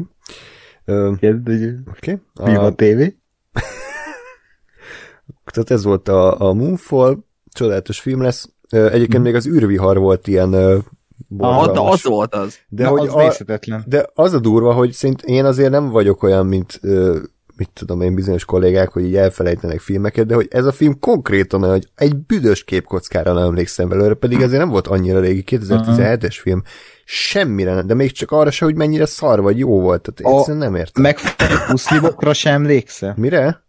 Oké. 1.89 2.21
Okay. 2.35 2.55
A... 2.55 2.71
tévé? 2.71 3.17
Tehát 5.53 5.71
ez 5.71 5.83
volt 5.83 6.07
a, 6.07 6.39
a 6.39 6.53
Moonfall, 6.53 7.17
csodálatos 7.51 7.99
film 7.99 8.21
lesz. 8.21 8.49
Egyébként 8.69 9.13
hmm. 9.13 9.21
még 9.21 9.35
az 9.35 9.47
űrvihar 9.47 9.97
volt 9.97 10.27
ilyen 10.27 10.83
Ah, 11.37 11.73
de 11.73 11.79
az 11.79 12.03
volt 12.03 12.35
az. 12.35 12.57
De, 12.69 12.83
Na, 12.83 12.89
hogy 12.89 13.07
az 13.07 13.43
a, 13.47 13.59
de 13.85 14.09
az 14.13 14.33
a 14.33 14.39
durva, 14.39 14.73
hogy 14.73 14.91
szint 14.91 15.21
én 15.21 15.45
azért 15.45 15.69
nem 15.69 15.89
vagyok 15.89 16.23
olyan, 16.23 16.45
mint 16.45 16.79
mit 17.57 17.69
tudom 17.73 18.01
én, 18.01 18.15
bizonyos 18.15 18.45
kollégák, 18.45 18.89
hogy 18.89 19.03
így 19.03 19.15
elfelejtenek 19.15 19.79
filmeket, 19.79 20.25
de 20.25 20.35
hogy 20.35 20.47
ez 20.49 20.65
a 20.65 20.71
film 20.71 20.99
konkrétan 20.99 21.61
olyan, 21.61 21.73
hogy 21.73 21.87
egy 21.95 22.15
büdös 22.15 22.63
képkockára 22.63 23.33
nem 23.33 23.43
emlékszem 23.43 23.89
belőle, 23.89 24.13
pedig 24.13 24.41
azért 24.41 24.59
nem 24.59 24.69
volt 24.69 24.87
annyira 24.87 25.19
régi, 25.19 25.43
2017-es 25.47 26.37
film, 26.41 26.63
semmire 27.09 27.81
de 27.81 27.93
még 27.93 28.11
csak 28.11 28.31
arra 28.31 28.51
se, 28.51 28.65
hogy 28.65 28.75
mennyire 28.75 29.05
szar 29.05 29.41
vagy 29.41 29.57
jó 29.57 29.81
volt, 29.81 30.01
tehát 30.01 30.35
a 30.35 30.37
egyszerűen 30.37 30.63
nem 30.63 30.75
értem. 30.75 31.03
megfagyott 31.03 31.67
muszlimokra 31.67 32.33
sem 32.33 32.53
emlékszel? 32.53 33.13
Mire? 33.17 33.63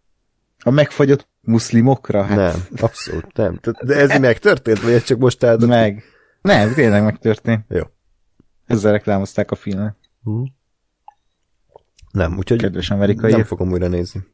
A 0.59 0.69
megfagyott 0.69 1.27
muszlimokra? 1.41 2.23
Hát... 2.23 2.37
Nem, 2.37 2.65
abszolút 2.77 3.37
nem. 3.37 3.59
De 3.81 3.95
ez 3.95 4.19
megtörtént, 4.19 4.81
vagy 4.81 4.91
ez 4.91 5.03
csak 5.03 5.17
most 5.17 5.43
áldott? 5.43 5.69
Meg. 5.69 6.03
Nem, 6.41 6.73
tényleg 6.73 7.03
megtörtént. 7.03 7.65
Jó. 7.69 7.83
Ezzel 8.65 8.91
reklámozták 8.91 9.51
a 9.51 9.55
filmet. 9.55 9.95
Uh-huh. 10.23 10.47
Nem, 12.11 12.37
úgyhogy 12.37 12.61
Kedves 12.61 12.89
amerikai. 12.89 13.31
nem 13.31 13.43
fogom 13.43 13.71
újra 13.71 13.87
nézni. 13.87 14.27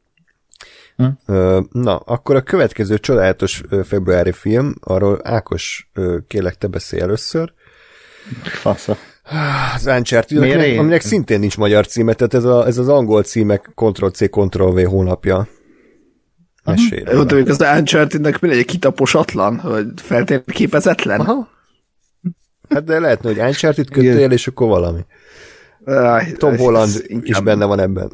Hm? 0.96 1.32
Na, 1.70 1.96
akkor 1.96 2.36
a 2.36 2.42
következő 2.42 2.98
csodálatos 2.98 3.62
februári 3.84 4.32
film, 4.32 4.74
arról 4.80 5.20
Ákos, 5.22 5.90
kérlek, 6.26 6.58
te 6.58 6.66
beszélj 6.66 7.02
először. 7.02 7.52
Fasza. 8.42 8.96
Az 9.74 9.86
Uncharted, 9.86 10.38
aminek, 10.38 10.78
aminek 10.78 11.00
szintén 11.00 11.40
nincs 11.40 11.56
magyar 11.56 11.86
címe, 11.86 12.12
tehát 12.12 12.34
ez, 12.34 12.44
a, 12.44 12.66
ez 12.66 12.78
az 12.78 12.88
angol 12.88 13.22
címek 13.22 13.70
Ctrl-C, 13.74 14.30
Ctrl-V 14.30 14.86
hónapja. 14.86 15.48
Mesélj. 16.64 17.02
Jó, 17.12 17.22
de 17.22 17.42
az 17.50 17.60
Uncharted-nek 17.78 18.40
mi 18.40 18.50
egy 18.50 18.64
kitaposatlan, 18.64 19.60
vagy 19.62 19.86
feltérképezetlen? 19.96 21.20
Aha. 21.20 21.48
Hát 22.68 22.84
de 22.84 22.98
lehetne, 22.98 23.28
hogy 23.28 23.38
Uncharted 23.38 23.90
kötőjel, 23.90 24.32
és 24.32 24.46
akkor 24.46 24.68
valami. 24.68 25.00
Tom 26.36 26.56
Holland 26.56 27.04
is 27.22 27.40
benne 27.40 27.64
van 27.64 27.80
ebben. 27.80 28.10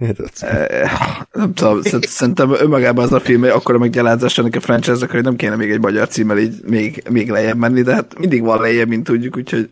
Eh, 0.00 0.90
nem 1.32 1.54
tudom, 1.54 1.82
szerintem 2.00 2.52
önmagában 2.52 3.04
az 3.04 3.12
a 3.12 3.20
film 3.20 3.42
akkor 3.42 3.76
meggyalázás 3.76 4.38
ennek 4.38 4.54
a 4.54 4.60
franchise 4.60 5.06
hogy 5.10 5.22
nem 5.22 5.36
kéne 5.36 5.56
még 5.56 5.70
egy 5.70 5.80
magyar 5.80 6.08
címmel 6.08 6.38
így 6.38 6.60
még, 6.64 7.02
még 7.10 7.30
lejjebb 7.30 7.56
menni, 7.56 7.82
de 7.82 7.94
hát 7.94 8.18
mindig 8.18 8.42
van 8.42 8.60
lejjebb, 8.60 8.88
mint 8.88 9.04
tudjuk, 9.04 9.36
úgyhogy... 9.36 9.68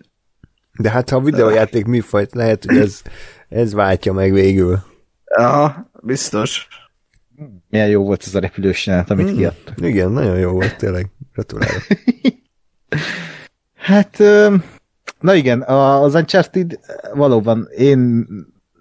De 0.79 0.91
hát 0.91 1.11
ha 1.11 1.17
a 1.17 1.21
videójáték 1.21 1.85
műfajt 1.85 2.35
lehet, 2.35 2.65
hogy 2.65 2.77
ez, 2.77 3.03
ez 3.49 3.73
váltja 3.73 4.13
meg 4.13 4.33
végül. 4.33 4.79
Aha, 5.25 5.91
biztos. 6.03 6.69
Milyen 7.71 7.89
jó 7.89 8.05
volt 8.05 8.23
ez 8.27 8.35
a 8.35 8.41
repülős 8.41 8.87
jelenet, 8.87 9.11
amit 9.11 9.33
mm, 9.33 9.37
kiadtak. 9.37 9.75
Igen, 9.81 10.11
nagyon 10.11 10.39
jó 10.39 10.51
volt, 10.51 10.77
tényleg. 10.77 11.11
Gratulálok. 11.33 11.83
hát, 13.75 14.19
na 15.21 15.35
igen, 15.35 15.63
az 15.63 16.15
Uncharted 16.15 16.79
valóban 17.15 17.69
én 17.77 18.27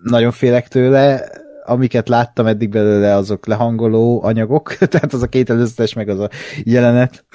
nagyon 0.09 0.31
félek 0.31 0.67
tőle, 0.67 1.29
amiket 1.65 2.09
láttam 2.09 2.45
eddig 2.45 2.69
belőle, 2.69 3.15
azok 3.15 3.45
lehangoló 3.45 4.23
anyagok, 4.23 4.77
tehát 4.91 5.13
az 5.13 5.21
a 5.21 5.27
két 5.27 5.49
előzetes, 5.49 5.93
meg 5.93 6.09
az 6.09 6.19
a 6.19 6.29
jelenet, 6.63 7.25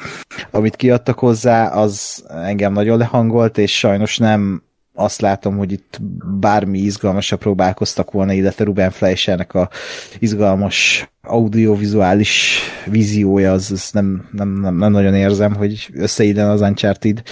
amit 0.51 0.77
kiadtak 0.77 1.19
hozzá, 1.19 1.67
az 1.69 2.25
engem 2.29 2.73
nagyon 2.73 2.99
lehangolt, 2.99 3.59
és 3.59 3.79
sajnos 3.79 4.19
nem 4.19 4.63
azt 4.95 5.21
látom, 5.21 5.57
hogy 5.57 5.73
itt 5.73 6.01
bármi 6.41 6.79
izgalmasra 6.79 7.37
próbálkoztak 7.37 8.11
volna, 8.11 8.33
illetve 8.33 8.65
Ruben 8.65 8.91
Fleischernek 8.91 9.55
a 9.55 9.69
izgalmas 10.19 11.11
audiovizuális 11.23 12.61
víziója, 12.87 13.53
az, 13.53 13.71
az 13.71 13.91
nem, 13.93 14.29
nem, 14.33 14.61
nem, 14.61 14.77
nem 14.77 14.93
nagyon 14.93 15.15
érzem, 15.15 15.55
hogy 15.55 15.91
összeiden 15.95 16.49
az 16.49 16.61
Uncharted 16.61 17.23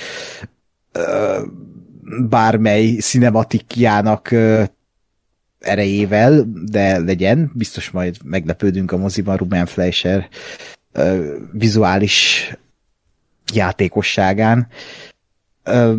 bármely 2.29 2.87
cinematikjának 2.87 4.35
erejével, 5.61 6.47
de 6.65 6.99
legyen, 6.99 7.51
biztos 7.55 7.91
majd 7.91 8.17
meglepődünk 8.25 8.93
a 8.93 8.97
moziban 8.97 9.37
Ruben 9.37 9.67
Fleischer 9.67 10.29
vizuális 11.53 12.47
játékosságán. 13.53 14.69
Uh, 15.67 15.95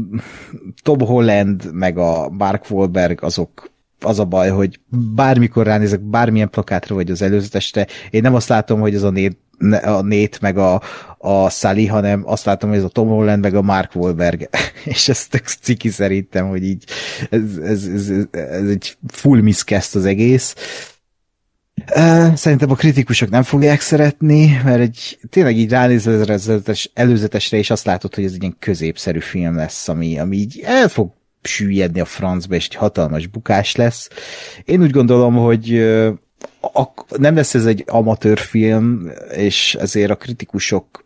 Tom 0.84 1.00
Holland 1.00 1.74
meg 1.74 1.98
a 1.98 2.30
Mark 2.30 2.70
Wahlberg 2.70 3.24
azok 3.24 3.71
az 4.02 4.20
a 4.20 4.26
baj, 4.26 4.50
hogy 4.50 4.80
bármikor 5.16 5.66
ránézek 5.66 6.00
bármilyen 6.00 6.50
plakátra 6.50 6.96
vagy 6.96 7.12
az 7.12 7.22
előzetesre, 7.22 7.88
én 8.10 8.22
nem 8.22 8.36
azt 8.36 8.50
látom, 8.50 8.80
hogy 8.80 8.96
ez 8.96 9.04
a 9.04 9.10
nét, 9.10 9.38
a 9.84 10.02
nét 10.02 10.42
meg 10.42 10.58
a, 10.58 10.82
a 11.18 11.50
Sally, 11.50 11.86
hanem 11.86 12.24
azt 12.26 12.46
látom, 12.46 12.70
hogy 12.70 12.78
ez 12.78 12.84
a 12.84 12.90
Tom 12.90 13.08
Holland 13.08 13.42
meg 13.42 13.56
a 13.56 13.62
Mark 13.62 13.96
Wahlberg. 13.96 14.50
És 14.84 15.10
ez 15.10 15.28
tök 15.28 15.48
ciki 15.62 15.90
szerintem, 15.90 16.48
hogy 16.48 16.64
így 16.64 16.84
ez, 17.30 17.42
ez, 17.64 17.86
ez, 17.86 18.12
ez, 18.32 18.70
egy 18.70 18.98
full 19.08 19.42
miscast 19.42 19.96
az 19.96 20.06
egész. 20.06 20.56
Szerintem 22.34 22.72
a 22.72 22.76
kritikusok 22.76 23.30
nem 23.30 23.44
fogják 23.44 23.82
szeretni, 23.82 24.62
mert 24.64 24.80
egy, 24.80 25.20
tényleg 25.30 25.58
így 25.58 25.70
ránézel 25.70 26.30
az 26.30 26.90
előzetesre, 26.94 27.58
és 27.58 27.70
azt 27.70 27.86
látod, 27.86 28.16
hogy 28.16 28.24
ez 28.24 28.34
egy 28.34 28.42
ilyen 28.42 28.56
középszerű 28.60 29.20
film 29.20 29.56
lesz, 29.56 29.88
ami, 29.88 30.20
ami 30.20 30.38
így 30.38 30.62
el 30.66 30.88
fog 30.88 31.12
süllyedni 31.42 32.00
a 32.00 32.06
francba, 32.06 32.56
és 32.56 32.66
egy 32.66 32.76
hatalmas 32.76 33.28
bukás 33.28 33.76
lesz. 33.76 34.10
Én 34.66 34.82
úgy 34.82 34.92
gondolom, 34.92 35.36
hogy 35.36 35.70
nem 37.18 37.36
lesz 37.36 37.54
ez 37.54 37.66
egy 37.66 37.84
amatőr 37.88 38.40
film, 38.40 39.12
és 39.32 39.76
ezért 39.76 40.12
a 40.12 40.16
kritikusok 40.16 41.06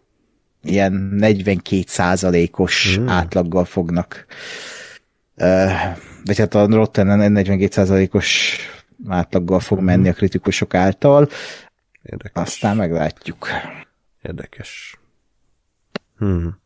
ilyen 0.64 0.94
42 0.94 1.84
százalékos 1.88 2.98
mm. 3.00 3.08
átlaggal 3.08 3.66
fognak 3.66 4.26
vagy 6.26 6.38
hát 6.38 6.54
a 6.54 6.66
Rotten 6.66 7.08
42 7.32 7.68
százalékos 7.72 8.58
átlaggal 9.08 9.60
fog 9.60 9.78
mhm. 9.78 9.86
menni 9.86 10.10
a 10.10 10.14
kritikusok 10.14 10.74
által. 10.74 11.30
Érdekes. 12.02 12.44
Aztán 12.44 12.76
meglátjuk. 12.76 13.48
Érdekes. 14.22 15.00
Hmm. 16.18 16.60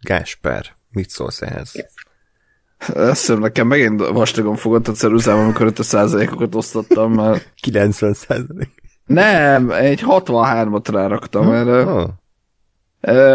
Gásper, 0.00 0.76
mit 0.90 1.10
szólsz 1.10 1.42
ehhez? 1.42 1.86
Azt 2.78 3.20
hiszem, 3.20 3.38
nekem 3.38 3.66
megint 3.66 4.08
vastagon 4.08 4.56
fogott 4.56 4.88
a 4.88 4.92
ceruzám, 4.92 5.38
amikor 5.38 5.66
ott 5.66 5.78
a 5.78 5.82
százalékokat 5.82 6.54
osztottam, 6.54 7.12
mert... 7.12 7.52
90 7.60 8.12
százalék. 8.12 8.70
Nem, 9.06 9.70
egy 9.70 10.02
63-at 10.06 10.86
ráraktam 10.90 11.52
erre. 11.52 11.84
Oh. 11.84 12.08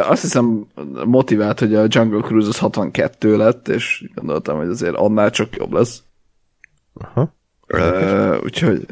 Azt 0.09 0.21
hiszem 0.21 0.67
motivált, 1.05 1.59
hogy 1.59 1.75
a 1.75 1.85
Jungle 1.87 2.21
Cruise 2.21 2.47
az 2.47 2.57
62 2.57 3.37
lett, 3.37 3.67
és 3.67 4.09
gondoltam, 4.15 4.57
hogy 4.57 4.67
azért 4.67 4.95
annál 4.95 5.29
csak 5.29 5.55
jobb 5.55 5.73
lesz. 5.73 6.03
Aha. 6.93 7.33
Uh, 7.67 8.37
úgyhogy, 8.43 8.85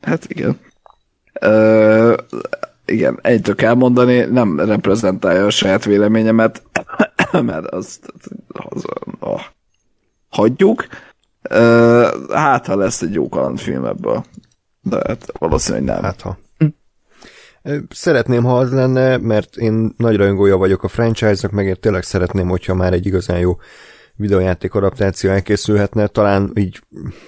hát 0.00 0.24
igen. 0.28 0.58
Uh, 1.40 2.14
igen, 2.84 3.18
egytől 3.22 3.54
kell 3.54 3.74
mondani, 3.74 4.18
nem 4.18 4.60
reprezentálja 4.60 5.46
a 5.46 5.50
saját 5.50 5.84
véleményemet, 5.84 6.62
mert 7.42 7.66
azt, 7.66 8.12
az, 8.48 8.84
oh, 8.84 9.13
hagyjuk. 10.34 10.86
Uh, 11.50 12.30
hát, 12.30 12.66
ha 12.66 12.76
lesz 12.76 13.02
egy 13.02 13.14
jó 13.14 13.28
kalandfilm 13.28 13.84
ebből. 13.84 14.24
De 14.82 15.02
hát 15.06 15.32
valószínűleg 15.38 15.84
nem. 15.84 16.02
Hát, 16.02 16.20
ha. 16.20 16.38
Szeretném, 17.90 18.44
ha 18.44 18.58
az 18.58 18.72
lenne, 18.72 19.16
mert 19.16 19.56
én 19.56 19.94
nagy 19.96 20.16
rajongója 20.16 20.56
vagyok 20.56 20.82
a 20.82 20.88
franchise-nak, 20.88 21.52
meg 21.52 21.78
tényleg 21.80 22.02
szeretném, 22.02 22.48
hogyha 22.48 22.74
már 22.74 22.92
egy 22.92 23.06
igazán 23.06 23.38
jó 23.38 23.56
videójáték 24.16 24.74
adaptáció 24.74 25.30
elkészülhetne, 25.30 26.06
talán 26.06 26.50
így 26.54 26.80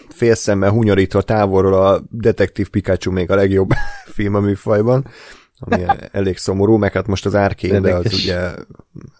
félszemmel 0.09 0.71
hunyorítva 0.71 1.23
távolról 1.23 1.75
a 1.75 2.03
Detektív 2.11 2.69
Pikachu 2.69 3.11
még 3.11 3.31
a 3.31 3.35
legjobb 3.35 3.71
film 4.17 4.35
a 4.35 4.41
műfajban, 4.41 5.07
ami 5.59 5.85
elég 6.13 6.37
szomorú, 6.37 6.77
meg 6.77 6.93
hát 6.93 7.07
most 7.07 7.27
az 7.27 7.35
Arkane, 7.35 7.81
de 7.81 7.95
az 7.95 8.13
ugye 8.13 8.51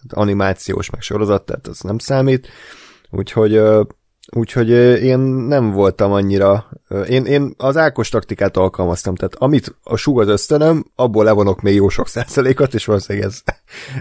animációs, 0.09 0.89
meg 0.89 1.01
sorozat, 1.01 1.45
tehát 1.45 1.67
az 1.67 1.79
nem 1.79 1.97
számít. 1.97 2.47
Úgyhogy 3.09 3.61
Úgyhogy 4.31 4.69
én 5.03 5.19
nem 5.19 5.71
voltam 5.71 6.11
annyira, 6.11 6.69
én, 7.07 7.25
én 7.25 7.53
az 7.57 7.77
Ákos 7.77 8.09
taktikát 8.09 8.57
alkalmaztam, 8.57 9.15
tehát 9.15 9.35
amit 9.35 9.75
a 9.83 9.95
sug 9.95 10.19
az 10.19 10.27
ösztönöm, 10.27 10.85
abból 10.95 11.23
levonok 11.23 11.61
még 11.61 11.75
jó 11.75 11.89
sok 11.89 12.07
százalékot, 12.07 12.73
és 12.73 12.85
valószínűleg 12.85 13.27
ez, 13.27 13.41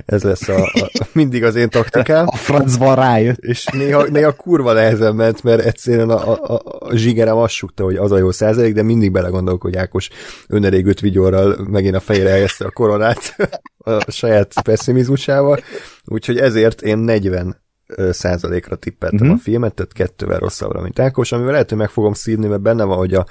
ez 0.06 0.22
lesz 0.22 0.48
a, 0.48 0.62
a, 0.62 0.90
mindig 1.12 1.44
az 1.44 1.54
én 1.54 1.68
taktikám. 1.68 2.26
A 2.26 2.36
francban 2.36 2.94
rájött. 2.94 3.38
És 3.38 3.66
néha, 3.66 4.02
néha 4.02 4.32
kurva 4.32 4.72
nehezen 4.72 5.14
ment, 5.14 5.42
mert 5.42 5.64
egyszerűen 5.64 6.10
a, 6.10 6.52
a, 6.54 6.62
a 6.78 6.94
zsigerem 6.94 7.36
azt 7.36 7.54
sugta, 7.54 7.84
hogy 7.84 7.96
az 7.96 8.12
a 8.12 8.18
jó 8.18 8.30
százalék, 8.30 8.74
de 8.74 8.82
mindig 8.82 9.12
belegondolok, 9.12 9.62
hogy 9.62 9.76
Ákos 9.76 10.08
önelégült 10.48 11.00
vigyorral 11.00 11.66
megint 11.70 11.94
a 11.94 12.00
fejére 12.00 12.30
helyezte 12.30 12.64
a 12.64 12.70
koronát 12.70 13.36
a 13.78 14.10
saját 14.10 14.62
pessimizmusával, 14.62 15.60
úgyhogy 16.04 16.38
ezért 16.38 16.82
én 16.82 16.98
40 16.98 17.64
százalékra 18.10 18.76
tippeltem 18.76 19.20
uh-huh. 19.20 19.36
a 19.36 19.42
filmet, 19.42 19.74
tehát 19.74 19.92
kettővel 19.92 20.38
rosszabbra, 20.38 20.80
mint 20.80 20.98
Ákos, 20.98 21.32
amivel 21.32 21.52
lehet, 21.52 21.68
hogy 21.68 21.78
meg 21.78 21.88
fogom 21.88 22.12
szívni, 22.12 22.46
mert 22.46 22.62
benne 22.62 22.84
van, 22.84 22.96
hogy 22.96 23.14
a 23.14 23.26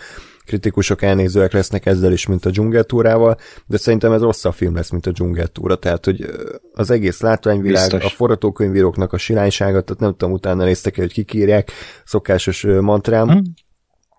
kritikusok 0.45 1.01
elnézőek 1.01 1.53
lesznek 1.53 1.85
ezzel 1.85 2.11
is, 2.11 2.25
mint 2.25 2.45
a 2.45 2.49
dzsungeltúrával, 2.49 3.37
de 3.65 3.77
szerintem 3.77 4.11
ez 4.11 4.21
rosszabb 4.21 4.53
film 4.53 4.75
lesz, 4.75 4.89
mint 4.89 5.05
a 5.05 5.11
dzsungeltúra, 5.11 5.75
tehát 5.75 6.05
hogy 6.05 6.25
az 6.73 6.89
egész 6.89 7.21
látványvilág, 7.21 7.89
Biztos. 7.89 8.11
a 8.11 8.15
forgatókönyvíróknak 8.15 9.13
a 9.13 9.17
siránysága, 9.17 9.81
tehát 9.81 10.01
nem 10.01 10.11
tudom, 10.11 10.33
utána 10.33 10.63
néztek 10.63 10.95
hogy 10.95 11.13
kikírják, 11.13 11.71
szokásos 12.05 12.63
mantrám, 12.63 13.27
uh-huh 13.27 13.43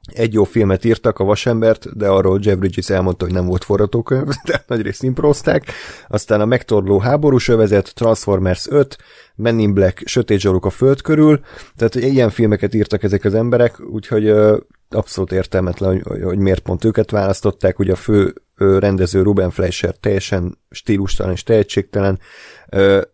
egy 0.06 0.32
jó 0.32 0.44
filmet 0.44 0.84
írtak, 0.84 1.18
a 1.18 1.24
Vasembert, 1.24 1.96
de 1.96 2.08
arról 2.08 2.38
Jeff 2.42 2.56
Bridges 2.56 2.90
elmondta, 2.90 3.24
hogy 3.24 3.34
nem 3.34 3.46
volt 3.46 3.64
forgatókönyv, 3.64 4.26
de 4.44 4.64
nagyrészt 4.66 5.02
improzták. 5.02 5.72
Aztán 6.08 6.40
a 6.40 6.44
megtorló 6.44 6.98
háborús 6.98 7.48
övezet, 7.48 7.94
Transformers 7.94 8.66
5, 8.70 8.96
Men 9.34 9.58
in 9.58 9.74
Black, 9.74 10.02
Sötét 10.06 10.40
zsaruk 10.40 10.64
a 10.64 10.70
föld 10.70 11.00
körül, 11.00 11.40
tehát 11.76 11.94
ilyen 11.94 12.30
filmeket 12.30 12.74
írtak 12.74 13.02
ezek 13.02 13.24
az 13.24 13.34
emberek, 13.34 13.80
úgyhogy 13.80 14.32
abszolút 14.88 15.32
értelmetlen, 15.32 16.02
hogy, 16.02 16.22
hogy 16.22 16.38
miért 16.38 16.60
pont 16.60 16.84
őket 16.84 17.10
választották, 17.10 17.78
ugye 17.78 17.92
a 17.92 17.96
fő 17.96 18.34
rendező 18.56 19.22
Ruben 19.22 19.50
Fleischer 19.50 19.94
teljesen 19.94 20.58
stílustalan 20.70 21.32
és 21.32 21.42
tehetségtelen, 21.42 22.18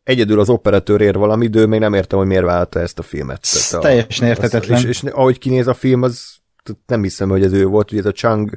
egyedül 0.04 0.40
az 0.40 0.48
operatőr 0.48 1.00
ér 1.00 1.14
valami 1.14 1.44
idő, 1.44 1.66
még 1.66 1.80
nem 1.80 1.94
értem, 1.94 2.18
hogy 2.18 2.28
miért 2.28 2.44
vállalta 2.44 2.80
ezt 2.80 2.98
a 2.98 3.02
filmet. 3.02 3.48
Tehát 3.52 3.84
a, 3.84 3.88
teljesen 3.88 4.28
érthetetlen. 4.28 4.78
Az, 4.78 4.84
és, 4.84 5.02
és 5.02 5.10
ahogy 5.10 5.38
kinéz 5.38 5.66
a 5.66 5.74
film, 5.74 6.02
az 6.02 6.41
nem 6.86 7.02
hiszem, 7.02 7.28
hogy 7.28 7.42
ez 7.42 7.52
ő 7.52 7.66
volt, 7.66 7.90
ugye 7.92 8.00
ez 8.00 8.06
a 8.06 8.12
Chang 8.12 8.56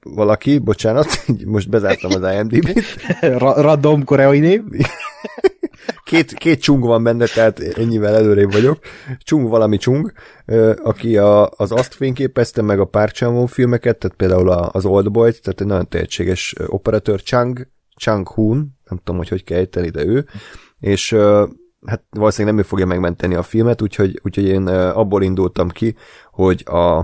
valaki, 0.00 0.58
bocsánat, 0.58 1.06
most 1.44 1.68
bezártam 1.68 2.10
az 2.22 2.32
IMDb-t. 2.34 2.82
Ra- 3.20 3.56
random 3.56 4.04
koreai 4.04 4.38
név. 4.38 4.62
két, 6.04 6.32
két 6.32 6.60
csung 6.60 6.84
van 6.84 7.02
benne, 7.02 7.26
tehát 7.26 7.60
ennyivel 7.60 8.14
előrébb 8.14 8.52
vagyok. 8.52 8.78
Csung 9.18 9.48
valami 9.48 9.76
csung, 9.76 10.12
aki 10.82 11.16
a, 11.16 11.50
az 11.50 11.72
azt 11.72 11.94
fényképezte 11.94 12.62
meg 12.62 12.80
a 12.80 13.06
chan 13.06 13.46
filmeket, 13.46 13.98
tehát 13.98 14.16
például 14.16 14.48
az 14.50 14.84
Old 14.84 15.10
boy 15.10 15.30
tehát 15.30 15.60
egy 15.60 15.66
nagyon 15.66 15.88
tehetséges 15.88 16.54
operatőr, 16.66 17.22
Chang, 17.22 17.68
Chang 17.96 18.28
Hoon, 18.28 18.56
nem 18.88 18.98
tudom, 18.98 19.16
hogy 19.16 19.28
hogy 19.28 19.44
kell 19.44 19.58
ejteni, 19.58 19.88
de 19.88 20.04
ő, 20.04 20.26
és 20.78 21.16
hát 21.86 22.02
valószínűleg 22.10 22.54
nem 22.54 22.64
ő 22.64 22.68
fogja 22.68 22.86
megmenteni 22.86 23.34
a 23.34 23.42
filmet, 23.42 23.82
úgyhogy, 23.82 24.20
úgyhogy 24.22 24.44
én 24.44 24.66
abból 24.66 25.22
indultam 25.22 25.68
ki, 25.68 25.94
hogy 26.30 26.64
a, 26.66 26.98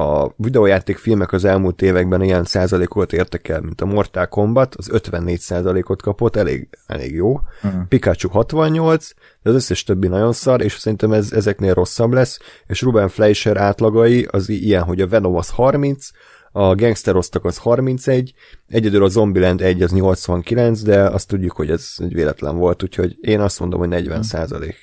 a 0.00 0.32
videójáték 0.36 0.96
filmek 0.96 1.32
az 1.32 1.44
elmúlt 1.44 1.82
években 1.82 2.22
ilyen 2.22 2.44
százalékot 2.44 3.12
értek 3.12 3.48
el, 3.48 3.60
mint 3.60 3.80
a 3.80 3.86
Mortal 3.86 4.26
Kombat, 4.26 4.74
az 4.74 4.88
54 4.90 5.38
százalékot 5.38 6.02
kapott, 6.02 6.36
elég, 6.36 6.68
elég 6.86 7.14
jó. 7.14 7.40
Uh-huh. 7.62 7.82
Pikachu 7.88 8.28
68, 8.28 9.08
de 9.42 9.50
az 9.50 9.56
összes 9.56 9.84
többi 9.84 10.08
nagyon 10.08 10.32
szar, 10.32 10.62
és 10.62 10.72
szerintem 10.72 11.12
ez 11.12 11.32
ezeknél 11.32 11.74
rosszabb 11.74 12.12
lesz, 12.12 12.38
és 12.66 12.82
Ruben 12.82 13.08
Fleischer 13.08 13.56
átlagai 13.56 14.28
az 14.30 14.48
ilyen, 14.48 14.82
hogy 14.82 15.00
a 15.00 15.08
Venom 15.08 15.36
az 15.36 15.50
30, 15.50 16.08
a 16.52 16.74
Gangster 16.74 17.16
Osztak 17.16 17.44
az 17.44 17.56
31, 17.56 18.32
egyedül 18.66 19.04
a 19.04 19.08
Zombieland 19.08 19.62
1 19.62 19.82
az 19.82 19.92
89, 19.92 20.82
de 20.82 21.02
azt 21.02 21.28
tudjuk, 21.28 21.52
hogy 21.52 21.70
ez 21.70 21.94
egy 21.98 22.14
véletlen 22.14 22.56
volt, 22.56 22.82
úgyhogy 22.82 23.16
én 23.20 23.40
azt 23.40 23.60
mondom, 23.60 23.78
hogy 23.78 23.88
40 23.88 24.22
százalék. 24.22 24.76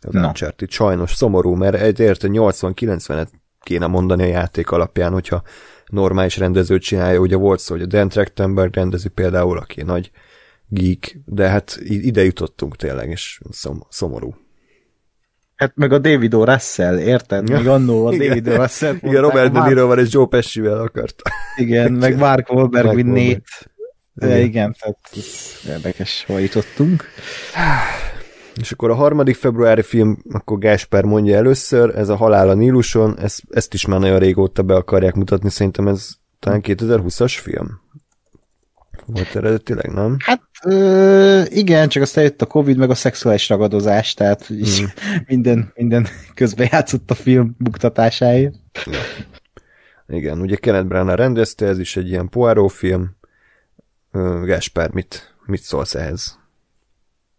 Az 0.00 0.12
no. 0.12 0.26
Uncharted 0.26 0.70
sajnos 0.70 1.14
szomorú, 1.14 1.54
mert 1.54 1.76
egyért 1.76 2.20
80-90-et 2.24 3.28
kéne 3.60 3.86
mondani 3.86 4.22
a 4.22 4.26
játék 4.26 4.70
alapján, 4.70 5.12
hogyha 5.12 5.42
normális 5.86 6.36
rendezőt 6.36 6.82
csinálja. 6.82 7.18
Ugye 7.18 7.36
volt 7.36 7.60
szó, 7.60 7.74
hogy 7.74 7.82
a 7.82 7.86
Dan 7.86 8.08
Trachtenberg 8.08 8.74
rendezi 8.74 9.08
például, 9.08 9.58
aki 9.58 9.82
nagy 9.82 10.10
geek, 10.68 11.18
de 11.24 11.48
hát 11.48 11.78
ide 11.82 12.24
jutottunk 12.24 12.76
tényleg, 12.76 13.10
és 13.10 13.40
szom- 13.50 13.86
szomorú. 13.88 14.34
Hát 15.56 15.72
meg 15.74 15.92
a 15.92 15.98
David 15.98 16.34
O. 16.34 16.44
Russell, 16.44 16.98
érted? 16.98 17.50
Még 17.50 17.68
annó 17.68 18.06
a 18.06 18.10
David 18.10 18.48
O. 18.48 18.54
Russell. 18.54 18.96
Igen, 19.00 19.20
Robert 19.20 19.52
De 19.52 19.66
Niroval 19.66 19.98
és 19.98 20.12
Joe 20.12 20.26
Pesci-vel 20.26 20.80
akart. 20.80 21.22
Igen, 21.56 21.92
meg 22.02 22.16
Mark 22.16 22.52
Wahlberg, 22.52 22.94
mint 22.94 23.08
Nate. 23.08 23.72
De 24.14 24.40
igen, 24.40 24.76
tehát 24.80 24.98
érdekes, 25.68 26.24
hol 26.26 26.40
jutottunk. 26.40 27.04
És 28.60 28.72
akkor 28.72 28.90
a 28.90 28.94
harmadik 28.94 29.34
februári 29.34 29.82
film, 29.82 30.18
akkor 30.30 30.58
Gásper 30.58 31.04
mondja 31.04 31.36
először, 31.36 31.96
ez 31.96 32.08
a 32.08 32.16
Halál 32.16 32.48
a 32.48 32.54
Níluson, 32.54 33.18
ezt, 33.18 33.42
ezt 33.50 33.74
is 33.74 33.86
már 33.86 34.00
nagyon 34.00 34.18
régóta 34.18 34.62
be 34.62 34.74
akarják 34.74 35.14
mutatni, 35.14 35.50
szerintem 35.50 35.88
ez 35.88 36.08
talán 36.38 36.60
2020-as 36.64 37.38
film. 37.42 37.80
Volt 39.06 39.36
eredetileg, 39.36 39.92
nem? 39.92 40.16
Hát 40.18 40.42
ö, 40.64 41.42
igen, 41.48 41.88
csak 41.88 42.02
aztán 42.02 42.24
jött 42.24 42.42
a 42.42 42.46
Covid, 42.46 42.76
meg 42.76 42.90
a 42.90 42.94
szexuális 42.94 43.48
ragadozás, 43.48 44.14
tehát 44.14 44.52
mm. 44.52 44.84
minden, 45.26 45.72
minden 45.74 46.06
közben 46.34 46.68
játszott 46.70 47.10
a 47.10 47.14
film 47.14 47.54
buktatásáért. 47.58 48.54
Ja. 48.84 48.98
Igen, 50.08 50.40
ugye 50.40 50.56
Kenneth 50.56 50.86
Branagh 50.86 51.16
rendezte, 51.18 51.66
ez 51.66 51.78
is 51.78 51.96
egy 51.96 52.08
ilyen 52.08 52.28
Poirot 52.28 52.72
film. 52.72 53.16
Gáspár, 54.44 54.90
mit, 54.90 55.34
mit 55.46 55.62
szólsz 55.62 55.94
ehhez? 55.94 56.38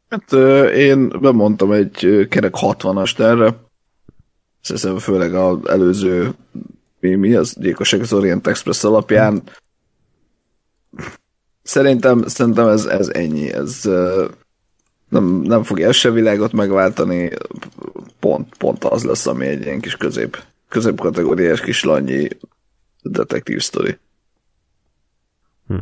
Hát 0.10 0.34
én 0.73 1.10
bemondtam 1.10 1.71
egy 1.71 2.28
kerek 2.30 2.54
60-ast 2.56 3.19
erre. 3.19 3.56
Szerintem 4.62 4.97
főleg 4.97 5.34
az 5.34 5.67
előző 5.67 6.34
mi, 6.99 7.15
mi 7.15 7.34
az 7.34 7.56
Gyilkosság 7.60 8.01
az 8.01 8.13
Orient 8.13 8.47
Express 8.47 8.84
alapján. 8.84 9.43
Szerintem, 11.65 12.28
szerintem 12.28 12.67
ez, 12.67 12.86
ez 12.86 13.08
ennyi. 13.08 13.54
Ez 13.54 13.82
nem, 15.10 15.25
nem 15.25 15.63
fogja 15.63 15.91
se 15.91 16.12
világot 16.12 16.51
megváltani. 16.51 17.32
Pont, 18.19 18.58
pont 18.58 18.84
az 18.84 19.04
lesz, 19.04 19.28
ami 19.28 19.45
egy 19.45 19.62
ilyen 19.62 19.80
kis 19.80 19.95
közép, 19.95 20.43
középkategóriás 20.69 21.62
kis 21.62 21.84
lanyi 21.84 22.28
detektív 23.01 23.62
sztori. 23.62 23.97
Hm. 25.67 25.78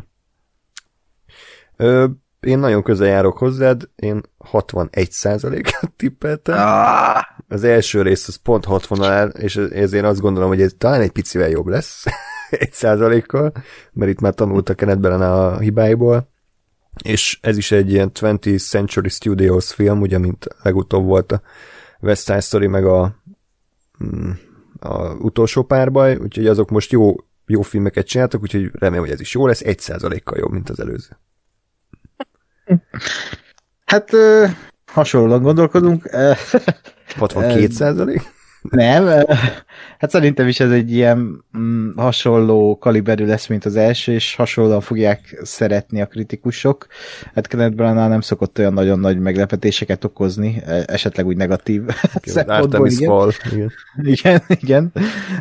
Ö, 1.76 2.06
én 2.40 2.58
nagyon 2.58 2.82
közel 2.82 3.08
járok 3.08 3.38
hozzád, 3.38 3.88
én 3.96 4.20
61 4.38 5.10
százalékot 5.10 5.90
tippeltem. 5.96 6.58
Ah. 6.58 7.22
Az 7.48 7.64
első 7.64 8.02
rész 8.02 8.28
az 8.28 8.36
pont 8.36 8.64
60 8.64 9.02
áll, 9.02 9.28
és 9.28 9.56
ezért 9.56 10.04
azt 10.04 10.20
gondolom, 10.20 10.48
hogy 10.48 10.62
ez 10.62 10.74
talán 10.78 11.00
egy 11.00 11.12
picivel 11.12 11.48
jobb 11.48 11.66
lesz, 11.66 12.04
egy 12.64 12.72
százalékkal, 12.72 13.52
mert 13.92 14.10
itt 14.10 14.20
már 14.20 14.34
tanultak 14.34 14.76
Kenneth 14.76 15.20
a 15.20 15.58
hibáiból, 15.58 16.28
és 17.02 17.38
ez 17.42 17.56
is 17.56 17.72
egy 17.72 17.90
ilyen 17.90 18.10
20th 18.14 18.68
Century 18.68 19.08
Studios 19.08 19.72
film, 19.72 20.00
ugye, 20.00 20.18
mint 20.18 20.46
legutóbb 20.62 21.04
volt 21.04 21.32
a 21.32 21.42
West 22.00 22.24
Side 22.24 22.40
Story, 22.40 22.66
meg 22.66 22.84
a, 22.84 23.16
mm, 24.04 24.30
a 24.78 25.14
utolsó 25.14 25.62
párbaj, 25.62 26.16
úgyhogy 26.16 26.46
azok 26.46 26.70
most 26.70 26.92
jó, 26.92 27.14
jó 27.46 27.62
filmeket 27.62 28.06
csináltak, 28.06 28.42
úgyhogy 28.42 28.70
remélem, 28.72 29.04
hogy 29.04 29.14
ez 29.14 29.20
is 29.20 29.34
jó 29.34 29.46
lesz, 29.46 29.60
egy 29.60 29.78
százalékkal 29.78 30.38
jobb, 30.38 30.50
mint 30.50 30.70
az 30.70 30.80
előző. 30.80 31.18
Hát 33.84 34.10
hasonlóan 34.86 35.42
gondolkodunk. 35.42 36.08
62 37.16 37.68
százalék? 37.68 38.22
Nem, 38.70 39.24
hát 39.98 40.10
szerintem 40.10 40.48
is 40.48 40.60
ez 40.60 40.70
egy 40.70 40.92
ilyen 40.92 41.44
mm, 41.58 41.90
hasonló 41.96 42.78
kaliberű 42.78 43.26
lesz, 43.26 43.46
mint 43.46 43.64
az 43.64 43.76
első, 43.76 44.12
és 44.12 44.34
hasonlóan 44.34 44.80
fogják 44.80 45.40
szeretni 45.42 46.00
a 46.00 46.06
kritikusok. 46.06 46.86
Hát 47.34 47.46
Kenneth 47.46 47.74
Branagh 47.74 48.08
nem 48.08 48.20
szokott 48.20 48.58
olyan 48.58 48.72
nagyon 48.72 48.98
nagy 48.98 49.18
meglepetéseket 49.18 50.04
okozni, 50.04 50.62
e, 50.66 50.84
esetleg 50.86 51.26
úgy 51.26 51.36
negatív 51.36 51.82
szempontból. 52.22 52.88
Igen. 52.88 53.08
Fall. 53.08 53.30
Igen, 53.50 53.70
igen. 54.02 54.42
igen. 54.48 54.92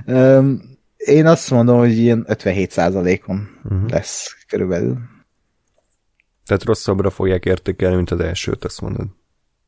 Um, 0.05 0.62
én 0.97 1.25
azt 1.25 1.51
mondom, 1.51 1.77
hogy 1.77 1.97
ilyen 1.97 2.23
57 2.27 2.71
százalékon 2.71 3.49
uh-huh. 3.63 3.89
lesz 3.89 4.36
körülbelül. 4.47 4.97
Tehát 6.45 6.63
rosszabbra 6.63 7.09
fogják 7.09 7.45
értékelni, 7.45 7.95
mint 7.95 8.12
az 8.12 8.19
elsőt, 8.19 8.65
azt 8.65 8.81
mondod. 8.81 9.05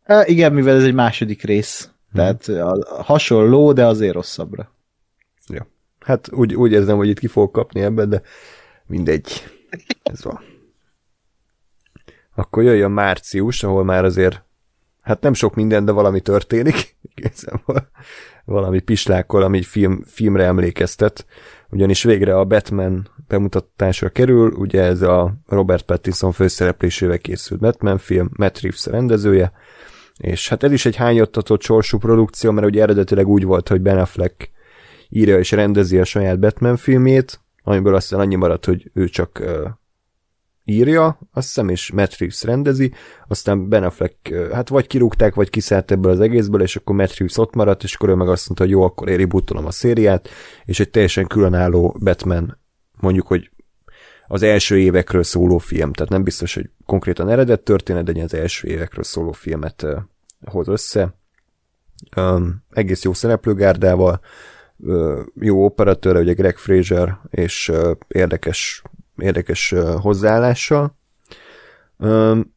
Há, 0.03 0.23
igen, 0.25 0.53
mivel 0.53 0.75
ez 0.75 0.83
egy 0.83 0.93
második 0.93 1.43
rész. 1.43 1.89
Tehát 2.15 2.47
a, 2.47 3.03
hasonló, 3.03 3.73
de 3.73 3.85
azért 3.85 4.13
rosszabbra. 4.13 4.71
Ja. 5.47 5.67
Hát 5.99 6.31
úgy, 6.31 6.55
úgy 6.55 6.71
érzem, 6.71 6.97
hogy 6.97 7.07
itt 7.09 7.19
ki 7.19 7.27
fogok 7.27 7.51
kapni 7.51 7.81
ebben, 7.81 8.09
de 8.09 8.21
mindegy. 8.85 9.43
Ez 10.03 10.23
van. 10.23 10.39
Akkor 12.35 12.63
jöjjön 12.63 12.91
március, 12.91 13.63
ahol 13.63 13.83
már 13.83 14.05
azért 14.05 14.43
hát 15.01 15.21
nem 15.21 15.33
sok 15.33 15.55
minden, 15.55 15.85
de 15.85 15.91
valami 15.91 16.21
történik. 16.21 16.95
valami 18.45 18.79
pislákkal, 18.79 19.43
ami 19.43 19.61
film, 19.61 20.03
filmre 20.05 20.43
emlékeztet. 20.43 21.25
Ugyanis 21.69 22.03
végre 22.03 22.37
a 22.37 22.45
Batman 22.45 23.09
bemutatásra 23.27 24.09
kerül, 24.09 24.51
ugye 24.51 24.81
ez 24.81 25.01
a 25.01 25.33
Robert 25.47 25.85
Pattinson 25.85 26.31
főszereplésével 26.31 27.17
készült 27.17 27.59
Batman 27.59 27.97
film, 27.97 28.29
Matt 28.37 28.59
Reeves 28.59 28.85
rendezője, 28.85 29.51
és 30.17 30.49
hát 30.49 30.63
ez 30.63 30.71
is 30.71 30.85
egy 30.85 30.95
hányottatott 30.95 31.61
sorsú 31.61 31.97
produkció, 31.97 32.51
mert 32.51 32.67
ugye 32.67 32.81
eredetileg 32.81 33.27
úgy 33.27 33.43
volt, 33.43 33.67
hogy 33.67 33.81
Ben 33.81 33.97
Affleck 33.97 34.49
írja 35.09 35.39
és 35.39 35.51
rendezi 35.51 35.99
a 35.99 36.03
saját 36.03 36.39
Batman 36.39 36.77
filmét, 36.77 37.39
amiből 37.63 37.95
aztán 37.95 38.19
annyi 38.19 38.35
maradt, 38.35 38.65
hogy 38.65 38.89
ő 38.93 39.07
csak 39.07 39.39
uh, 39.41 39.69
írja, 40.63 41.19
azt 41.33 41.47
hiszem, 41.47 41.69
és 41.69 41.91
Matt 41.91 42.17
Reeves 42.17 42.43
rendezi, 42.43 42.93
aztán 43.27 43.69
Ben 43.69 43.83
Affleck, 43.83 44.15
uh, 44.31 44.51
hát 44.51 44.69
vagy 44.69 44.87
kirúgták, 44.87 45.35
vagy 45.35 45.49
kiszállt 45.49 45.91
ebből 45.91 46.11
az 46.11 46.19
egészből, 46.19 46.61
és 46.61 46.75
akkor 46.75 46.95
Matt 46.95 47.17
Reeves 47.17 47.37
ott 47.37 47.55
maradt, 47.55 47.83
és 47.83 47.95
akkor 47.95 48.09
ő 48.09 48.13
meg 48.13 48.27
azt 48.27 48.47
mondta, 48.47 48.63
hogy 48.63 48.73
jó, 48.73 48.81
akkor 48.81 49.09
én 49.09 49.17
rebootolom 49.17 49.65
a 49.65 49.71
szériát, 49.71 50.29
és 50.65 50.79
egy 50.79 50.89
teljesen 50.89 51.27
különálló 51.27 51.97
Batman 51.99 52.59
mondjuk, 52.99 53.27
hogy 53.27 53.51
az 54.27 54.43
első 54.43 54.79
évekről 54.79 55.23
szóló 55.23 55.57
film, 55.57 55.93
tehát 55.93 56.11
nem 56.11 56.23
biztos, 56.23 56.53
hogy 56.53 56.69
konkrétan 56.85 57.29
eredet 57.29 57.61
történet, 57.61 58.03
de 58.03 58.23
az 58.23 58.33
első 58.33 58.67
évekről 58.67 59.03
szóló 59.03 59.31
filmet 59.31 59.85
hoz 60.45 60.67
össze. 60.67 61.15
Um, 62.15 62.63
egész 62.69 63.03
jó 63.03 63.13
szereplőgárdával, 63.13 64.19
uh, 64.77 65.19
jó 65.39 65.65
operatőre, 65.65 66.19
ugye 66.19 66.33
Greg 66.33 66.57
Fraser, 66.57 67.17
és 67.29 67.69
uh, 67.69 67.91
érdekes, 68.07 68.83
érdekes 69.17 69.71
uh, 69.71 69.93
hozzáállással. 70.01 70.97
Um, 71.97 72.53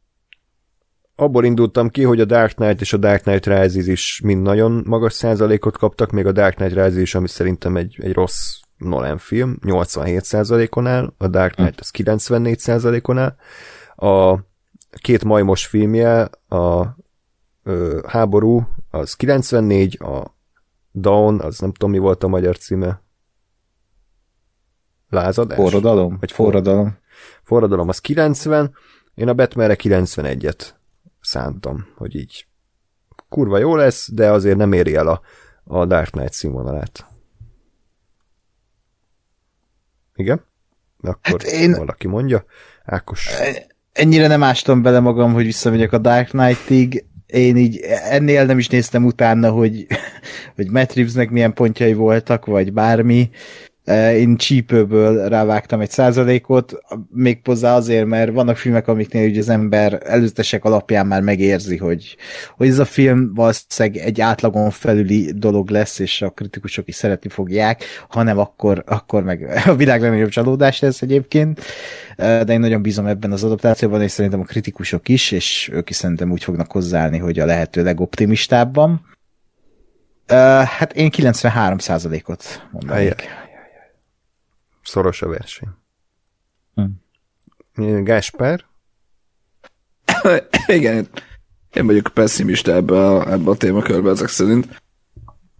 abból 1.15 1.45
indultam 1.45 1.89
ki, 1.89 2.03
hogy 2.03 2.19
a 2.19 2.25
Dark 2.25 2.53
Knight 2.53 2.81
és 2.81 2.93
a 2.93 2.97
Dark 2.97 3.21
Knight 3.21 3.45
Rises 3.45 3.87
is 3.87 4.21
mind 4.23 4.41
nagyon 4.41 4.83
magas 4.85 5.13
százalékot 5.13 5.77
kaptak, 5.77 6.11
még 6.11 6.25
a 6.25 6.31
Dark 6.31 6.55
Knight 6.55 6.75
Rises 6.75 7.01
is, 7.01 7.15
ami 7.15 7.27
szerintem 7.27 7.77
egy, 7.77 7.97
egy 8.01 8.13
rossz 8.13 8.59
Nolan 8.79 9.17
film 9.17 9.57
87%-on 9.61 10.87
áll, 10.87 11.13
a 11.17 11.27
Dark 11.27 11.53
Knight 11.53 11.79
az 11.79 11.91
94%-on 11.93 13.17
áll. 13.17 13.35
A 13.95 14.39
két 15.01 15.23
majmos 15.23 15.65
filmje, 15.65 16.21
a 16.47 16.95
ö, 17.63 17.99
háború, 18.07 18.67
az 18.89 19.13
94, 19.13 19.97
a 20.01 20.35
Dawn, 20.93 21.39
az 21.39 21.59
nem 21.59 21.71
tudom 21.71 21.91
mi 21.91 21.97
volt 21.97 22.23
a 22.23 22.27
magyar 22.27 22.57
címe. 22.57 23.01
Lázadás? 25.09 25.57
Forradalom? 25.57 26.17
Vagy 26.19 26.31
forradalom? 26.31 26.97
Forradalom 27.43 27.89
az 27.89 27.99
90, 27.99 28.73
én 29.13 29.27
a 29.27 29.33
Batmanre 29.33 29.75
91-et 29.79 30.73
szántam, 31.21 31.87
hogy 31.95 32.15
így 32.15 32.47
kurva 33.29 33.57
jó 33.57 33.75
lesz, 33.75 34.11
de 34.11 34.31
azért 34.31 34.57
nem 34.57 34.73
éri 34.73 34.95
el 34.95 35.07
a, 35.07 35.21
a 35.63 35.85
Dark 35.85 36.09
Knight 36.09 36.33
színvonalát. 36.33 37.08
Igen? 40.19 40.45
Akkor 41.01 41.41
hát 41.41 41.51
én... 41.51 41.71
valaki 41.71 42.07
mondja. 42.07 42.45
Ákos. 42.85 43.29
Ennyire 43.91 44.27
nem 44.27 44.43
ástam 44.43 44.81
bele 44.81 44.99
magam, 44.99 45.33
hogy 45.33 45.45
visszamegyek 45.45 45.93
a 45.93 45.97
Dark 45.97 46.29
Knight-ig. 46.29 47.05
Én 47.25 47.57
így 47.57 47.77
ennél 48.09 48.45
nem 48.45 48.57
is 48.57 48.67
néztem 48.67 49.05
utána, 49.05 49.51
hogy, 49.51 49.87
hogy 50.55 50.69
Matt 50.71 50.93
Reevesnek 50.93 51.29
milyen 51.29 51.53
pontjai 51.53 51.93
voltak, 51.93 52.45
vagy 52.45 52.73
bármi. 52.73 53.29
Én 54.15 54.37
csípőből 54.37 55.29
rávágtam 55.29 55.79
egy 55.79 55.89
százalékot, 55.89 56.73
még 57.09 57.39
hozzá 57.43 57.75
azért, 57.75 58.05
mert 58.05 58.31
vannak 58.31 58.57
filmek, 58.57 58.87
amiknél 58.87 59.29
ugye 59.29 59.39
az 59.39 59.49
ember 59.49 60.01
előzetesek 60.05 60.65
alapján 60.65 61.07
már 61.07 61.21
megérzi, 61.21 61.77
hogy, 61.77 62.17
hogy 62.57 62.67
ez 62.67 62.79
a 62.79 62.85
film 62.85 63.33
valószínűleg 63.33 64.03
egy 64.03 64.21
átlagon 64.21 64.69
felüli 64.69 65.31
dolog 65.35 65.69
lesz, 65.69 65.99
és 65.99 66.21
a 66.21 66.29
kritikusok 66.29 66.87
is 66.87 66.95
szeretni 66.95 67.29
fogják, 67.29 67.83
hanem 68.09 68.37
akkor, 68.37 68.83
akkor 68.85 69.23
meg 69.23 69.61
a 69.65 69.75
világ 69.75 70.01
legnagyobb 70.01 70.29
csalódás 70.29 70.79
lesz 70.79 71.01
egyébként, 71.01 71.61
de 72.17 72.45
én 72.47 72.59
nagyon 72.59 72.81
bízom 72.81 73.05
ebben 73.05 73.31
az 73.31 73.43
adaptációban, 73.43 74.01
és 74.01 74.11
szerintem 74.11 74.39
a 74.39 74.43
kritikusok 74.43 75.09
is, 75.09 75.31
és 75.31 75.69
ők 75.73 75.89
is 75.89 75.95
szerintem 75.95 76.31
úgy 76.31 76.43
fognak 76.43 76.71
hozzáállni, 76.71 77.17
hogy 77.17 77.39
a 77.39 77.45
lehető 77.45 77.83
legoptimistábban. 77.83 79.01
Uh, 80.31 80.37
hát 80.63 80.93
én 80.93 81.09
93 81.09 81.77
ot 82.25 82.67
mondanék 82.71 83.38
szoros 84.89 85.21
a 85.21 85.27
verseny. 85.27 85.69
Hm. 87.73 88.03
Gáspár? 88.03 88.65
Igen, 90.67 91.07
én 91.73 91.85
vagyok 91.85 92.11
pessimista 92.13 92.71
ebbe 92.71 93.05
a, 93.05 93.31
ebbe 93.31 93.49
a 93.49 93.55
témakörbe 93.55 94.09
ezek 94.09 94.27
szerint. 94.27 94.81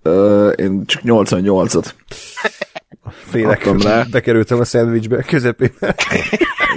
Uh, 0.03 0.53
én 0.55 0.85
csak 0.85 1.01
88-at 1.05 1.91
Félek, 3.29 3.83
rá. 3.83 4.03
bekerültem 4.11 4.59
a 4.59 4.65
szendvicsbe 4.65 5.23
közepébe. 5.23 5.95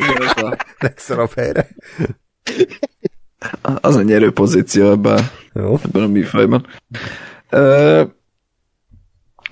Legszarabb 0.78 1.32
helyre. 1.40 1.68
Az 3.80 3.96
a 3.96 4.02
nyerő 4.02 4.32
pozíció 4.32 4.90
ebben, 4.90 5.30
Jó. 5.52 5.78
ebben 5.84 6.02
a 6.02 6.06
műfajban. 6.06 6.66
Uh, 7.52 8.10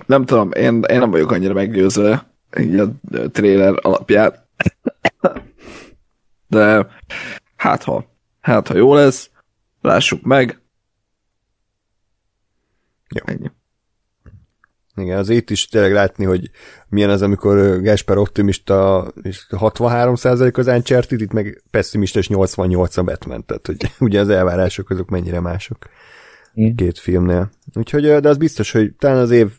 nem 0.05 0.25
tudom, 0.25 0.51
én, 0.51 0.81
én 0.81 0.99
nem 0.99 1.11
vagyok 1.11 1.31
annyira 1.31 1.53
meggyőzve 1.53 2.30
a 2.51 3.29
trailer 3.31 3.73
alapján. 3.81 4.33
de 6.47 6.87
hát 7.55 7.83
ha, 7.83 8.05
hát 8.41 8.67
ha 8.67 8.75
jó 8.75 8.93
lesz, 8.93 9.29
lássuk 9.81 10.21
meg. 10.21 10.59
Jó. 13.09 13.25
Ennyi. 13.25 13.51
Igen, 14.95 15.17
az 15.17 15.29
itt 15.29 15.49
is 15.49 15.67
tényleg 15.67 15.93
látni, 15.93 16.25
hogy 16.25 16.49
milyen 16.89 17.09
az, 17.09 17.21
amikor 17.21 17.81
Gasper 17.81 18.17
optimista 18.17 19.07
és 19.21 19.45
63% 19.49 20.57
az 20.57 20.67
uncharted 20.67 21.21
itt 21.21 21.31
meg 21.31 21.63
pessimista 21.71 22.19
és 22.19 22.27
88 22.29 22.97
a 22.97 23.03
Batman, 23.03 23.45
tehát 23.45 23.67
hogy 23.67 23.77
ugye 24.07 24.19
az 24.19 24.29
elvárások 24.29 24.89
azok 24.89 25.09
mennyire 25.09 25.39
mások 25.39 25.77
mm. 26.61 26.75
két 26.75 26.99
filmnél. 26.99 27.49
Úgyhogy, 27.73 28.01
de 28.01 28.29
az 28.29 28.37
biztos, 28.37 28.71
hogy 28.71 28.95
talán 28.95 29.17
az 29.17 29.31
év, 29.31 29.51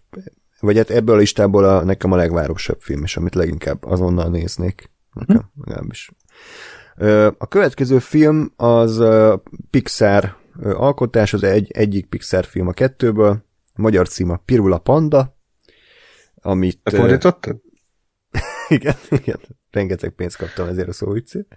vagy 0.63 0.77
hát 0.77 0.91
ebből 0.91 1.15
a 1.15 1.19
listából 1.19 1.65
a, 1.65 1.85
nekem 1.85 2.13
a 2.13 2.17
legvárosabb 2.17 2.81
film, 2.81 3.03
és 3.03 3.17
amit 3.17 3.35
leginkább 3.35 3.85
azonnal 3.85 4.29
néznék. 4.29 4.91
Nekem, 5.13 5.37
mm. 5.37 5.63
legalábbis. 5.65 6.11
A 7.39 7.49
következő 7.49 7.99
film 7.99 8.53
az 8.57 9.05
Pixar 9.71 10.37
alkotás, 10.63 11.33
az 11.33 11.43
egy, 11.43 11.71
egyik 11.71 12.07
Pixar 12.07 12.45
film 12.45 12.67
a 12.67 12.73
kettőből, 12.73 13.45
magyar 13.75 14.09
címe 14.09 14.43
Pirula 14.45 14.79
Panda, 14.79 15.37
amit... 16.35 16.81
Fordítottad? 16.85 17.61
igen, 18.69 18.95
igen, 19.09 19.41
rengeteg 19.71 20.11
pénzt 20.11 20.37
kaptam 20.37 20.69
ezért 20.69 20.89
a 20.89 20.93
szóviccét. 20.93 21.57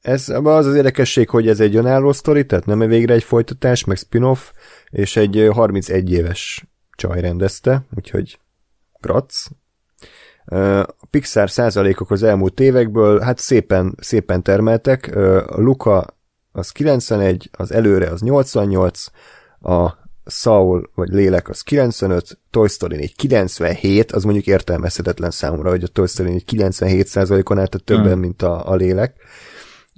Ez 0.00 0.28
az 0.28 0.66
az 0.66 0.74
érdekesség, 0.74 1.28
hogy 1.28 1.48
ez 1.48 1.60
egy 1.60 1.76
önálló 1.76 2.12
sztori, 2.12 2.46
tehát 2.46 2.66
nem 2.66 2.78
végre 2.78 3.14
egy 3.14 3.24
folytatás, 3.24 3.84
meg 3.84 3.96
spin-off, 3.96 4.50
és 4.90 5.16
egy 5.16 5.48
31 5.52 6.12
éves 6.12 6.68
csaj 6.98 7.20
rendezte, 7.20 7.82
úgyhogy 7.96 8.38
grac. 9.00 9.46
A 10.86 11.06
Pixar 11.10 11.50
százalékok 11.50 12.10
az 12.10 12.22
elmúlt 12.22 12.60
évekből, 12.60 13.20
hát 13.20 13.38
szépen, 13.38 13.94
szépen 14.00 14.42
termeltek. 14.42 15.16
A 15.46 15.60
Luca 15.60 16.06
az 16.52 16.70
91, 16.70 17.50
az 17.52 17.72
előre 17.72 18.06
az 18.06 18.20
88, 18.20 19.04
a 19.60 19.92
Saul, 20.26 20.90
vagy 20.94 21.08
Lélek 21.08 21.48
az 21.48 21.60
95, 21.60 22.38
Toy 22.50 22.68
Story 22.68 22.96
4 22.96 23.16
97, 23.16 24.12
az 24.12 24.24
mondjuk 24.24 24.46
értelmezhetetlen 24.46 25.30
számomra, 25.30 25.70
hogy 25.70 25.82
a 25.82 25.88
Toy 25.88 26.06
Story 26.06 26.30
4 26.30 26.44
97%-on 26.46 27.58
állt 27.58 27.82
többen, 27.84 28.12
hmm. 28.12 28.20
mint 28.20 28.42
a, 28.42 28.70
a 28.70 28.74
Lélek. 28.74 29.16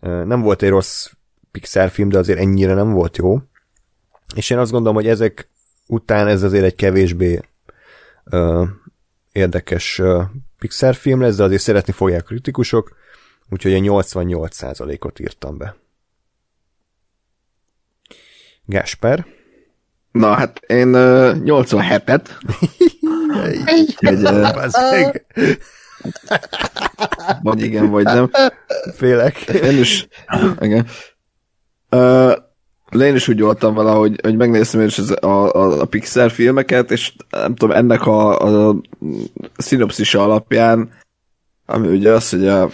Nem 0.01 0.41
volt 0.41 0.63
egy 0.63 0.69
rossz 0.69 1.11
Pixar 1.51 1.91
film, 1.91 2.09
de 2.09 2.19
azért 2.19 2.39
ennyire 2.39 2.75
nem 2.75 2.93
volt 2.93 3.17
jó. 3.17 3.39
És 4.35 4.51
én 4.51 4.59
azt 4.59 4.71
gondolom, 4.71 4.97
hogy 4.97 5.09
ezek 5.09 5.51
után 5.91 6.27
ez 6.27 6.43
azért 6.43 6.65
egy 6.65 6.75
kevésbé 6.75 7.41
uh, 8.31 8.69
érdekes 9.33 9.99
uh, 9.99 10.23
Pixar 10.59 10.95
film 10.95 11.21
lesz, 11.21 11.37
de 11.37 11.43
azért 11.43 11.63
szeretni 11.63 11.93
fogják 11.93 12.25
kritikusok, 12.25 12.97
úgyhogy 13.49 13.73
egy 13.73 13.85
88%-ot 13.87 15.21
írtam 15.21 15.59
be. 15.59 15.77
Gásper? 18.65 19.27
Na 20.13 20.33
hát 20.35 20.61
én 20.67 20.89
uh, 20.89 21.37
87-et. 21.45 22.27
Egy, 23.65 23.97
vagy 27.43 27.63
igen, 27.63 27.91
vagy 27.91 28.05
nem. 28.05 28.31
Félek. 28.95 29.39
Én 29.41 29.79
is, 29.79 30.09
igen. 30.61 30.87
Uh, 32.93 33.03
én 33.03 33.15
is 33.15 33.29
úgy 33.29 33.41
voltam 33.41 33.75
vele, 33.75 33.91
hogy, 33.91 34.21
hogy 34.23 34.37
megnéztem 34.37 34.81
én 34.81 34.87
is 34.87 34.99
az, 34.99 35.11
a, 35.11 35.55
a, 35.55 35.81
a 35.81 35.85
Pixar 35.85 36.31
filmeket, 36.31 36.91
és 36.91 37.13
nem 37.31 37.55
tudom, 37.55 37.77
ennek 37.77 38.07
a, 38.07 38.41
a, 38.41 38.69
a 39.57 39.63
szinopszisa 39.63 40.23
alapján, 40.23 40.91
ami 41.67 41.89
ugye 41.89 42.13
az, 42.13 42.31
hogy 42.31 42.47
a 42.47 42.71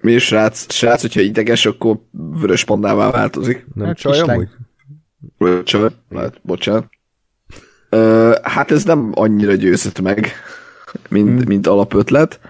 mi 0.00 0.18
srác, 0.18 0.72
srác, 0.72 1.00
hogyha 1.00 1.20
ideges, 1.20 1.66
akkor 1.66 1.98
vörös 2.10 2.64
pandává 2.64 3.10
változik. 3.10 3.66
Nem 3.74 3.86
hát 3.86 3.96
csaj 3.96 4.20
amúgy? 4.20 4.48
Csaj, 5.64 5.88
hát, 6.14 6.40
bocsánat. 6.42 6.84
Uh, 7.90 8.34
hát 8.42 8.70
ez 8.70 8.84
nem 8.84 9.12
annyira 9.14 9.54
győzött 9.54 10.00
meg, 10.00 10.32
mint, 11.08 11.28
hmm. 11.28 11.46
mint 11.46 11.66
alapötlet. 11.66 12.40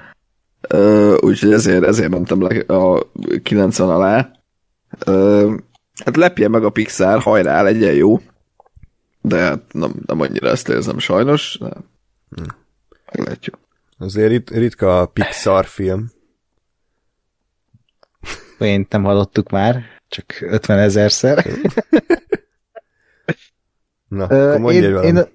Uh, 0.75 1.15
úgyhogy 1.21 1.53
ezért, 1.53 1.85
ezért 1.85 2.11
mentem 2.11 2.43
le 2.43 2.77
a 2.77 3.07
90 3.43 3.89
alá. 3.89 4.31
Uh, 5.07 5.53
hát 6.05 6.17
lepje 6.17 6.49
meg 6.49 6.65
a 6.65 6.71
Pixar, 6.71 7.21
hajrá, 7.21 7.63
legyen 7.63 7.95
jó. 7.95 8.21
De 9.21 9.39
hát 9.39 9.73
nem, 9.73 9.93
nem 10.07 10.21
annyira 10.21 10.49
ezt 10.49 10.69
érzem 10.69 10.99
sajnos. 10.99 11.59
De 11.61 11.71
hmm. 12.37 12.47
Meglátjuk. 13.13 13.59
Azért 13.99 14.29
rit, 14.29 14.51
ritka 14.51 15.01
a 15.01 15.07
Pixar 15.07 15.67
film. 15.67 16.11
Én 18.59 18.87
nem 18.91 19.03
hallottuk 19.03 19.51
már, 19.51 19.85
csak 20.09 20.39
50 20.41 20.79
ezerszer. 20.79 21.47
Na, 24.09 24.27
uh, 24.27 24.59
mondj 24.59 24.79
én, 24.79 24.95
én, 25.03 25.27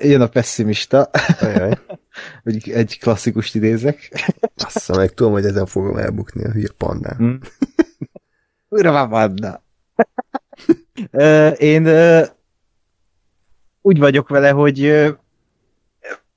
jön 0.00 0.20
a 0.20 0.26
pessimista. 0.26 1.10
hogy 2.42 2.70
egy 2.80 2.98
klasszikust 2.98 3.54
idézek. 3.54 4.30
Assza 4.56 4.96
meg, 4.96 5.14
tudom, 5.14 5.32
hogy 5.32 5.44
ezen 5.44 5.66
fogom 5.66 5.96
elbukni 5.96 6.44
a 6.44 6.50
hír 6.50 6.70
pandán. 6.70 7.16
Hmm. 7.16 7.38
Panda. 9.08 9.62
uh, 11.12 11.54
én 11.58 11.88
úgy 13.82 13.98
vagyok 13.98 14.28
vele, 14.28 14.50
hogy 14.50 14.78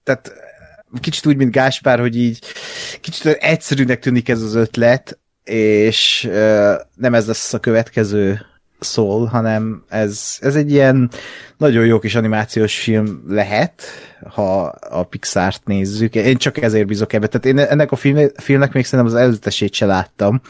tehát 0.03 0.33
kicsit 0.99 1.25
úgy, 1.25 1.35
mint 1.35 1.51
Gáspár, 1.51 1.99
hogy 1.99 2.17
így 2.17 2.39
kicsit 3.01 3.25
egyszerűnek 3.25 3.99
tűnik 3.99 4.29
ez 4.29 4.41
az 4.41 4.55
ötlet, 4.55 5.19
és 5.43 6.29
nem 6.95 7.13
ez 7.13 7.27
lesz 7.27 7.53
a 7.53 7.59
következő 7.59 8.39
szól, 8.79 9.25
hanem 9.25 9.83
ez, 9.89 10.37
ez 10.39 10.55
egy 10.55 10.71
ilyen 10.71 11.09
nagyon 11.57 11.85
jó 11.85 11.99
kis 11.99 12.15
animációs 12.15 12.79
film 12.79 13.23
lehet, 13.27 13.81
ha 14.29 14.63
a 14.89 15.03
Pixar-t 15.03 15.65
nézzük. 15.65 16.15
Én 16.15 16.37
csak 16.37 16.61
ezért 16.61 16.87
bízok 16.87 17.13
ebbe. 17.13 17.27
Tehát 17.27 17.45
én 17.45 17.59
ennek 17.59 17.91
a 17.91 17.95
film, 17.95 18.29
filmnek 18.37 18.73
még 18.73 18.85
szerintem 18.85 19.15
az 19.15 19.21
előzetesét 19.21 19.73
se 19.73 19.85
láttam. 19.85 20.41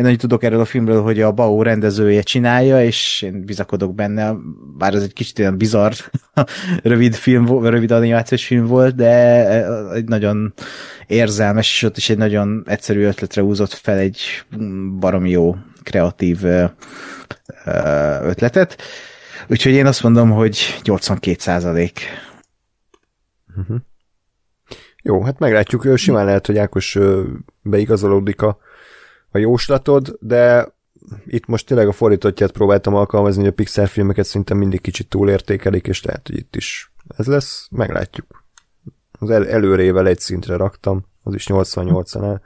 Én 0.00 0.06
annyit 0.06 0.20
tudok 0.20 0.42
erről 0.42 0.60
a 0.60 0.64
filmről, 0.64 1.02
hogy 1.02 1.20
a 1.20 1.32
Bao 1.32 1.62
rendezője 1.62 2.22
csinálja, 2.22 2.84
és 2.84 3.22
én 3.22 3.44
bizakodok 3.44 3.94
benne, 3.94 4.34
bár 4.78 4.94
ez 4.94 5.02
egy 5.02 5.12
kicsit 5.12 5.38
olyan 5.38 5.56
bizarr 5.56 5.92
rövid 6.82 7.14
film, 7.14 7.64
rövid 7.64 7.90
animációs 7.90 8.46
film 8.46 8.66
volt, 8.66 8.94
de 8.94 9.12
egy 9.92 10.04
nagyon 10.04 10.54
érzelmes, 11.06 11.72
és 11.72 11.82
ott 11.82 11.96
is 11.96 12.10
egy 12.10 12.18
nagyon 12.18 12.62
egyszerű 12.66 13.04
ötletre 13.04 13.42
húzott 13.42 13.72
fel 13.72 13.98
egy 13.98 14.20
baromi 14.98 15.30
jó 15.30 15.56
kreatív 15.82 16.44
ötletet. 18.22 18.82
Úgyhogy 19.48 19.72
én 19.72 19.86
azt 19.86 20.02
mondom, 20.02 20.30
hogy 20.30 20.80
82 20.82 21.36
százalék. 21.38 22.00
Uh-huh. 23.56 23.76
Jó, 25.02 25.22
hát 25.22 25.38
meglátjuk, 25.38 25.88
simán 25.94 26.24
lehet, 26.24 26.46
hogy 26.46 26.58
Ákos 26.58 26.98
beigazolódik 27.62 28.42
a, 28.42 28.58
a 29.30 29.38
jóslatod, 29.38 30.16
de 30.20 30.74
itt 31.26 31.46
most 31.46 31.66
tényleg 31.66 31.88
a 31.88 31.92
fordítottját 31.92 32.50
próbáltam 32.50 32.94
alkalmazni, 32.94 33.40
hogy 33.42 33.50
a 33.50 33.54
Pixar 33.54 33.88
filmeket 33.88 34.26
szinte 34.26 34.54
mindig 34.54 34.80
kicsit 34.80 35.08
túlértékelik, 35.08 35.86
és 35.86 36.02
lehet, 36.02 36.26
hogy 36.26 36.36
itt 36.36 36.56
is 36.56 36.92
ez 37.16 37.26
lesz, 37.26 37.68
meglátjuk. 37.70 38.44
Az 39.18 39.30
el, 39.30 39.48
előrével 39.48 40.06
egy 40.06 40.18
szintre 40.18 40.56
raktam, 40.56 41.04
az 41.22 41.34
is 41.34 41.46
88-an 41.48 42.40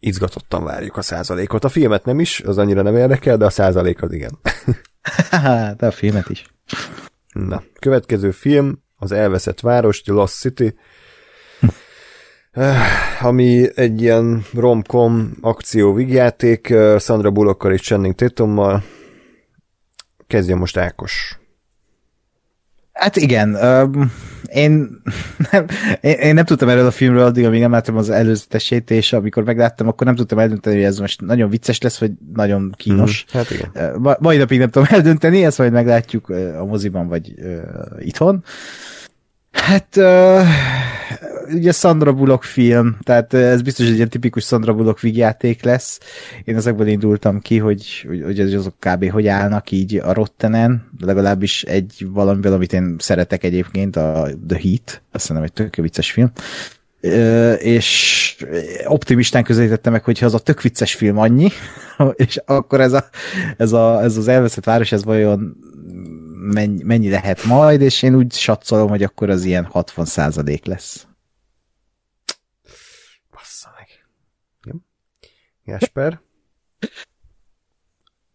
izgatottan 0.00 0.64
várjuk 0.64 0.96
a 0.96 1.02
százalékot. 1.02 1.64
A 1.64 1.68
filmet 1.68 2.04
nem 2.04 2.20
is, 2.20 2.40
az 2.40 2.58
annyira 2.58 2.82
nem 2.82 2.96
érdekel, 2.96 3.36
de 3.36 3.44
a 3.44 3.50
százalék 3.50 4.02
az 4.02 4.12
igen. 4.12 4.38
de 5.78 5.86
a 5.86 5.90
filmet 5.90 6.28
is. 6.28 6.46
Na, 7.32 7.62
következő 7.80 8.30
film, 8.30 8.82
az 8.96 9.12
Elveszett 9.12 9.60
Város, 9.60 10.02
The 10.02 10.12
Lost 10.12 10.34
City, 10.34 10.74
ami 13.20 13.68
egy 13.74 14.02
ilyen 14.02 14.44
rom-com 14.54 15.30
akció 15.40 15.92
vígjáték, 15.92 16.70
eh, 16.70 16.98
Sandra 16.98 17.30
Bullockkal 17.30 17.72
és 17.72 17.80
Channing 17.80 18.14
Tatummal. 18.14 18.82
Kezdjen 20.26 20.58
most 20.58 20.76
Ákos. 20.76 21.38
Hát 22.92 23.16
igen, 23.16 23.54
um, 23.54 24.12
én, 24.46 25.02
nem, 25.50 25.66
én, 26.00 26.12
én 26.12 26.34
nem 26.34 26.44
tudtam 26.44 26.68
erről 26.68 26.86
a 26.86 26.90
filmről 26.90 27.24
addig, 27.24 27.44
amíg 27.44 27.60
nem 27.60 27.70
láttam 27.70 27.96
az 27.96 28.10
előzetesét, 28.10 28.90
és 28.90 29.12
amikor 29.12 29.44
megláttam, 29.44 29.88
akkor 29.88 30.06
nem 30.06 30.16
tudtam 30.16 30.38
eldönteni, 30.38 30.76
hogy 30.76 30.84
ez 30.84 30.98
most 30.98 31.20
nagyon 31.20 31.50
vicces 31.50 31.80
lesz, 31.80 31.98
vagy 31.98 32.12
nagyon 32.34 32.74
kínos. 32.76 33.24
Mm, 33.24 33.38
hát 33.38 33.50
igen. 33.50 34.00
Ma, 34.00 34.14
mai 34.18 34.36
napig 34.36 34.58
nem 34.58 34.70
tudom 34.70 34.88
eldönteni, 34.90 35.44
ezt 35.44 35.58
majd 35.58 35.72
meglátjuk 35.72 36.28
a 36.58 36.64
moziban, 36.64 37.08
vagy 37.08 37.34
uh, 37.36 38.06
itthon. 38.06 38.44
Hát 39.50 39.96
uh, 39.96 40.42
ugye 41.52 41.72
Sandra 41.72 42.12
Bullock 42.12 42.42
film, 42.42 42.96
tehát 43.02 43.34
ez 43.34 43.62
biztos 43.62 43.86
egy 43.86 43.94
ilyen 43.94 44.08
tipikus 44.08 44.44
Sandra 44.44 44.74
Bullock 44.74 45.00
vígjáték 45.00 45.62
lesz. 45.62 46.00
Én 46.44 46.56
ezekből 46.56 46.86
indultam 46.86 47.40
ki, 47.40 47.58
hogy, 47.58 48.04
hogy, 48.08 48.22
hogy 48.22 48.54
azok 48.54 48.74
kb. 48.78 49.10
hogy 49.10 49.26
állnak 49.26 49.70
így 49.70 49.96
a 49.96 50.12
Rottenen, 50.12 50.90
legalábbis 51.00 51.62
egy 51.62 52.06
valamivel, 52.10 52.52
amit 52.52 52.72
én 52.72 52.96
szeretek 52.98 53.44
egyébként, 53.44 53.96
a 53.96 54.28
The 54.48 54.58
Heat, 54.62 55.02
azt 55.12 55.26
hiszem 55.26 55.42
egy 55.42 55.52
tök 55.52 55.76
vicces 55.76 56.10
film. 56.10 56.30
és 57.58 58.36
optimistán 58.86 59.44
közelítette 59.44 59.90
meg, 59.90 60.04
hogyha 60.04 60.26
az 60.26 60.34
a 60.34 60.38
tök 60.38 60.62
vicces 60.62 60.94
film 60.94 61.18
annyi, 61.18 61.48
és 62.14 62.40
akkor 62.44 62.80
ez, 62.80 62.92
a, 62.92 63.08
ez, 63.56 63.72
a, 63.72 64.02
ez 64.02 64.16
az 64.16 64.28
elveszett 64.28 64.64
város, 64.64 64.92
ez 64.92 65.04
vajon 65.04 65.56
mennyi, 66.40 66.82
mennyi 66.82 67.10
lehet 67.10 67.44
majd, 67.44 67.80
és 67.80 68.02
én 68.02 68.14
úgy 68.14 68.32
satszolom, 68.32 68.88
hogy 68.88 69.02
akkor 69.02 69.30
az 69.30 69.44
ilyen 69.44 69.64
60 69.64 70.04
százalék 70.04 70.64
lesz. 70.64 71.06
Bassza 73.30 73.70
meg. 73.78 73.88
Jó. 74.64 74.74
Jesper? 75.68 76.20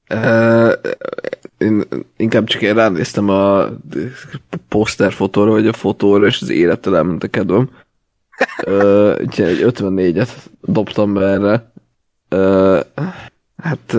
Uh, 0.09 0.73
én 1.57 1.83
inkább 2.17 2.45
csak 2.45 2.61
én 2.61 2.73
ránéztem 2.73 3.29
a 3.29 3.69
poszterfotóra, 4.67 5.51
vagy 5.51 5.67
a 5.67 5.73
fotóra, 5.73 6.25
és 6.25 6.41
az 6.41 6.49
élettel 6.49 6.95
elment 6.95 7.23
a 7.23 7.27
kedvem. 7.27 7.69
Uh, 8.65 9.15
úgyhogy 9.21 9.45
egy 9.45 9.61
54-et 9.63 10.29
dobtam 10.61 11.13
be 11.13 11.27
erre. 11.27 11.71
Uh, 12.29 12.79
hát, 13.57 13.95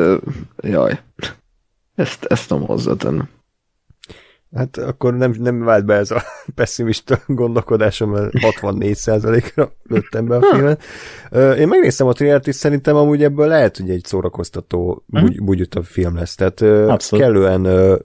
jaj. 0.56 1.00
Ezt, 1.94 2.24
ezt 2.24 2.50
nem 2.50 2.60
hozzátennem. 2.60 3.28
Hát 4.54 4.76
akkor 4.76 5.14
nem, 5.14 5.34
nem 5.38 5.64
vált 5.64 5.84
be 5.84 5.94
ez 5.94 6.10
a 6.10 6.22
pessimista 6.54 7.20
gondolkodásom, 7.26 8.10
mert 8.10 8.30
64%-ra 8.32 9.72
lőttem 9.82 10.26
be 10.26 10.36
a 10.36 10.42
filmet. 10.42 10.82
Én 11.58 11.68
megnéztem 11.68 12.06
a 12.06 12.12
trailert, 12.12 12.46
és 12.46 12.54
szerintem 12.54 12.96
amúgy 12.96 13.22
ebből 13.22 13.46
lehet, 13.46 13.76
hogy 13.76 13.90
egy 13.90 14.04
szórakoztató, 14.04 15.04
uh-huh. 15.10 15.36
bugy, 15.36 15.68
film 15.82 16.16
lesz. 16.16 16.34
Tehát 16.34 16.60
Abszolút. 16.60 17.24
kellően 17.24 17.98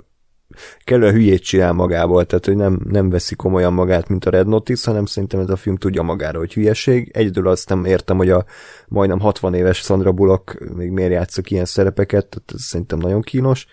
kellően 0.84 1.14
hülyét 1.14 1.44
csinál 1.44 1.74
magából, 1.74 2.26
tehát 2.26 2.46
hogy 2.46 2.56
nem, 2.56 2.80
nem 2.90 3.10
veszi 3.10 3.36
komolyan 3.36 3.74
magát, 3.74 4.08
mint 4.08 4.26
a 4.26 4.30
Red 4.30 4.48
Notice, 4.48 4.90
hanem 4.90 5.06
szerintem 5.06 5.40
ez 5.40 5.50
a 5.50 5.56
film 5.56 5.76
tudja 5.76 6.02
magára, 6.02 6.38
hogy 6.38 6.54
hülyeség. 6.54 7.12
Egyedül 7.14 7.48
azt 7.48 7.70
nem 7.70 7.86
értem, 7.86 8.18
hogy 8.18 8.30
a 8.30 8.46
majdnem 8.88 9.20
60 9.20 9.54
éves 9.54 9.78
Sandra 9.78 10.12
Bullock 10.12 10.74
még 10.76 10.92
miért 10.92 11.12
játszok 11.12 11.52
ilyen 11.52 11.66
szerepeket, 11.66 12.28
tehát 12.28 12.52
ez 12.54 12.62
szerintem 12.62 13.00
nagyon 13.00 13.22
kínos 13.22 13.68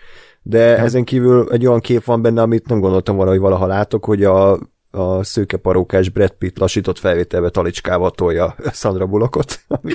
de 0.49 0.59
ja. 0.59 0.77
ezen 0.77 1.03
kívül 1.03 1.51
egy 1.51 1.65
olyan 1.65 1.79
kép 1.79 2.03
van 2.03 2.21
benne, 2.21 2.41
amit 2.41 2.67
nem 2.67 2.79
gondoltam 2.79 3.15
volna, 3.15 3.31
hogy 3.31 3.39
valaha 3.39 3.65
látok, 3.65 4.05
hogy 4.05 4.23
a, 4.23 4.59
a 4.91 5.23
szőke 5.23 5.57
parókás 5.57 6.09
Brad 6.09 6.31
Pitt 6.31 6.57
lassított 6.57 6.99
felvételbe 6.99 7.49
talicskával 7.49 8.11
tolja 8.11 8.55
Sandra 8.73 9.05
Bullockot, 9.05 9.59
ami 9.67 9.93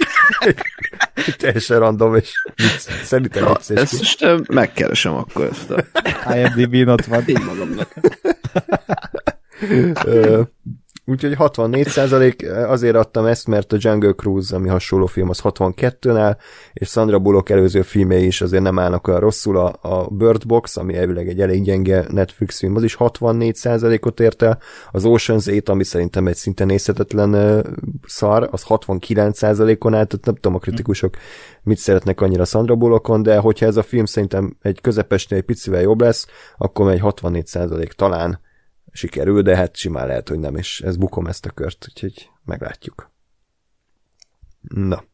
teljesen 1.38 1.78
random, 1.78 2.14
és 2.14 2.32
szerintem 3.02 3.44
vicc. 3.44 3.70
Ezt 3.70 3.98
most 3.98 4.48
megkeresem 4.48 5.14
akkor 5.14 5.44
ezt 5.44 5.70
a... 5.70 5.84
IMDb 6.36 6.74
not 6.74 7.04
van. 7.04 7.22
Én 7.26 7.44
magamnak. 7.46 7.94
Úgyhogy 11.04 11.34
64% 11.38 12.68
azért 12.68 12.96
adtam 12.96 13.26
ezt, 13.26 13.46
mert 13.46 13.72
a 13.72 13.76
Jungle 13.78 14.12
Cruise, 14.12 14.56
ami 14.56 14.68
hasonló 14.68 15.06
film, 15.06 15.28
az 15.28 15.40
62-nál, 15.42 16.36
és 16.72 16.88
Sandra 16.88 17.18
Bullock 17.18 17.50
előző 17.50 17.82
filmei 17.82 18.26
is 18.26 18.40
azért 18.40 18.62
nem 18.62 18.78
állnak 18.78 19.08
olyan 19.08 19.20
rosszul. 19.20 19.56
A, 19.56 19.74
a 19.80 20.08
Bird 20.10 20.46
Box, 20.46 20.76
ami 20.76 20.96
elvileg 20.96 21.28
egy 21.28 21.40
elég 21.40 21.62
gyenge 21.62 22.04
Netflix 22.08 22.58
film, 22.58 22.76
az 22.76 22.82
is 22.82 22.94
64 22.94 23.98
ot 24.00 24.20
ért 24.20 24.42
el. 24.42 24.58
Az 24.90 25.02
Ocean's 25.06 25.44
8, 25.46 25.68
ami 25.68 25.84
szerintem 25.84 26.26
egy 26.26 26.36
szinte 26.36 26.64
nézhetetlen 26.64 27.34
uh, 27.34 27.64
szar, 28.06 28.48
az 28.50 28.62
69 28.62 29.42
on 29.42 29.94
állt, 29.94 30.08
tehát 30.08 30.24
nem 30.24 30.34
tudom 30.34 30.54
a 30.54 30.58
kritikusok 30.58 31.14
mit 31.62 31.78
szeretnek 31.78 32.20
annyira 32.20 32.44
Sandra 32.44 32.74
Bullockon, 32.74 33.22
de 33.22 33.36
hogyha 33.36 33.66
ez 33.66 33.76
a 33.76 33.82
film 33.82 34.04
szerintem 34.04 34.56
egy 34.60 34.80
közepesnél 34.80 35.38
egy 35.38 35.44
picivel 35.44 35.80
jobb 35.80 36.00
lesz, 36.00 36.26
akkor 36.56 36.90
egy 36.90 37.00
64% 37.02 37.90
talán 37.90 38.40
sikerül, 38.92 39.42
de 39.42 39.56
hát 39.56 39.76
simán 39.76 40.06
lehet, 40.06 40.28
hogy 40.28 40.38
nem, 40.38 40.56
és 40.56 40.80
ez 40.80 40.96
bukom 40.96 41.26
ezt 41.26 41.46
a 41.46 41.50
kört, 41.50 41.86
úgyhogy 41.88 42.30
meglátjuk. 42.44 43.10
Na. 44.60 45.04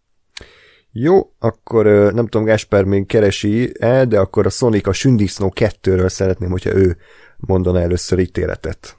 Jó, 0.93 1.33
akkor 1.39 1.85
nem 2.13 2.27
tudom, 2.27 2.47
Gásper 2.47 2.85
még 2.85 3.07
keresi 3.07 3.73
el, 3.79 4.07
de 4.07 4.19
akkor 4.19 4.47
a 4.47 4.51
Sonic 4.51 4.87
a 4.87 4.93
Sündisznó 4.93 5.53
2-ről 5.55 6.09
szeretném, 6.09 6.51
hogyha 6.51 6.75
ő 6.75 6.97
mondana 7.37 7.81
először 7.81 8.19
ítéletet. 8.19 8.97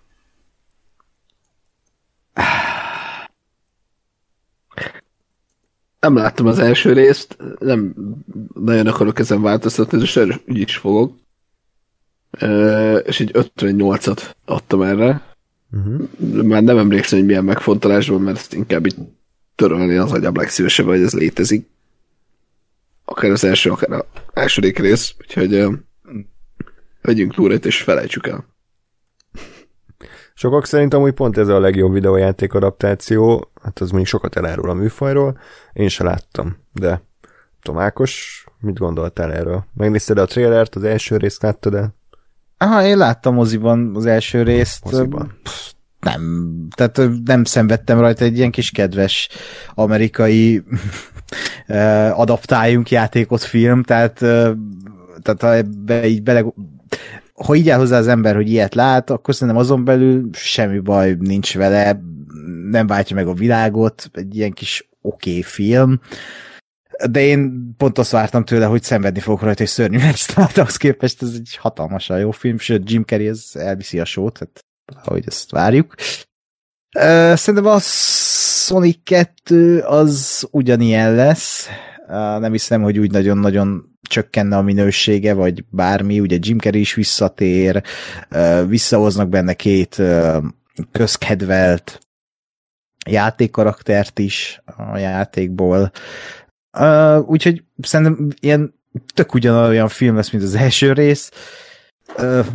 Nem 5.99 6.15
láttam 6.15 6.45
az 6.47 6.59
első 6.59 6.93
részt, 6.93 7.38
nem 7.59 7.95
nagyon 8.53 8.88
akarok 8.88 9.19
ezen 9.19 9.41
változtatni, 9.41 9.97
de 9.97 10.39
úgy 10.47 10.57
is 10.57 10.77
fogok 10.77 11.17
és 13.03 13.19
egy 13.19 13.31
58-at 13.33 14.31
adtam 14.45 14.81
erre. 14.81 15.21
Uh-huh. 15.71 16.43
Már 16.43 16.63
nem 16.63 16.77
emlékszem, 16.77 17.17
hogy 17.19 17.27
milyen 17.27 17.43
megfontolásban, 17.43 18.21
mert 18.21 18.37
ezt 18.37 18.53
inkább 18.53 18.85
így 18.85 18.95
törölni 19.55 19.95
az 19.95 20.11
agyam 20.11 20.35
legszívesebben, 20.35 20.93
hogy 20.95 21.03
ez 21.03 21.13
létezik. 21.13 21.69
Akár 23.05 23.31
az 23.31 23.43
első, 23.43 23.71
akár 23.71 23.91
a 23.91 24.05
második 24.33 24.79
rész, 24.79 25.15
úgyhogy 25.19 25.67
vegyünk 27.01 27.33
túlét 27.33 27.65
és 27.65 27.81
felejtsük 27.81 28.27
el. 28.27 28.45
Sokak 30.33 30.65
szerint 30.65 30.93
amúgy 30.93 31.13
pont 31.13 31.37
ez 31.37 31.47
a 31.47 31.59
legjobb 31.59 31.93
videójáték 31.93 32.53
adaptáció, 32.53 33.51
hát 33.61 33.79
az 33.79 33.91
még 33.91 34.05
sokat 34.05 34.35
elárul 34.35 34.69
a 34.69 34.73
műfajról, 34.73 35.39
én 35.73 35.87
se 35.87 36.03
láttam, 36.03 36.57
de 36.73 37.01
Tomákos, 37.61 38.45
mit 38.59 38.77
gondoltál 38.77 39.33
erről? 39.33 39.65
Megnézted 39.73 40.17
a 40.17 40.25
trailert, 40.25 40.75
az 40.75 40.83
első 40.83 41.17
részt 41.17 41.41
láttad 41.41 41.73
el? 41.73 41.95
Aha, 42.62 42.84
én 42.84 42.97
láttam 42.97 43.34
moziban 43.34 43.91
az 43.95 44.05
első 44.05 44.43
részt. 44.43 44.84
Moziban. 44.84 45.39
Pff, 45.43 45.72
nem, 45.99 46.68
tehát 46.76 47.01
nem 47.26 47.43
szenvedtem 47.43 47.99
rajta 47.99 48.24
egy 48.24 48.38
ilyen 48.38 48.51
kis 48.51 48.72
kedves 48.72 49.30
amerikai 49.74 50.64
adaptáljunk 52.14 52.91
játékot 52.91 53.43
film, 53.43 53.84
tehát, 53.84 54.14
tehát 55.22 55.41
ha 55.41 55.55
ebbe 55.55 56.07
így 56.07 56.24
bele, 56.24 56.45
ha 57.34 57.55
így 57.55 57.70
áll 57.70 57.78
hozzá 57.78 57.97
az 57.97 58.07
ember, 58.07 58.36
hogy 58.36 58.49
ilyet 58.49 58.76
lát, 58.76 59.10
akkor 59.10 59.34
szerintem 59.34 59.57
azon 59.57 59.86
belül 59.86 60.30
semmi 60.34 60.80
baj 60.80 61.16
nincs 61.20 61.55
vele, 61.55 62.01
nem 62.70 62.88
váltja 62.88 63.16
meg 63.16 63.28
a 63.28 63.34
világot, 63.34 64.10
egy 64.14 64.36
ilyen 64.36 64.51
kis 64.51 64.89
oké 65.01 65.30
okay 65.30 65.41
film 65.41 65.99
de 67.10 67.22
én 67.22 67.74
pont 67.78 67.97
azt 67.97 68.12
vártam 68.12 68.45
tőle, 68.45 68.66
hogy 68.66 68.84
szenvedni 68.84 69.20
fogok 69.20 69.41
rajta, 69.41 69.64
és 69.64 69.70
szörnyű 69.70 69.97
lesz, 69.97 70.26
tehát 70.26 70.58
ahhoz 70.58 70.78
képest. 70.78 71.22
Ez 71.22 71.34
egy 71.34 71.56
hatalmasan 71.56 72.20
jó 72.20 72.32
film, 72.32 72.58
sőt 72.58 72.91
Jim 72.91 73.04
Carrey 73.04 73.28
ez 73.28 73.50
elviszi 73.54 74.00
a 74.00 74.06
sót, 74.06 74.34
tehát 74.34 74.64
ahogy 75.08 75.24
ezt 75.28 75.52
várjuk. 75.52 75.95
Szerintem 77.34 77.66
a 77.66 77.80
Sonic 77.80 78.97
2 79.04 79.80
az 79.80 80.47
ugyanilyen 80.52 81.16
lesz, 81.16 81.68
nem 82.39 82.52
hiszem, 82.52 82.82
hogy 82.82 83.00
úgy 83.00 83.12
nagyon-nagyon 83.12 83.97
csökkenne 84.02 84.58
a 84.58 84.62
minősége, 84.62 85.34
vagy 85.34 85.66
bármi, 85.70 86.20
ugye 86.20 86.38
Jim 86.39 86.58
Carrey 86.58 86.80
is 86.80 86.93
visszatér, 86.93 87.84
visszahoznak 88.68 89.30
benne 89.30 89.54
két 89.54 90.02
közkedvelt 90.91 92.00
játékkaraktert 93.10 94.20
is 94.20 94.62
a 94.66 94.97
játékból, 94.97 95.91
Uh, 96.74 97.30
úgyhogy 97.30 97.63
szerintem 97.82 98.28
ilyen 98.39 98.74
tök 99.13 99.34
ugyanolyan 99.34 99.88
film 99.88 100.15
lesz, 100.15 100.32
mint 100.32 100.43
az 100.43 100.55
első 100.55 100.93
rész. 100.93 101.32
Uh, 102.17 102.45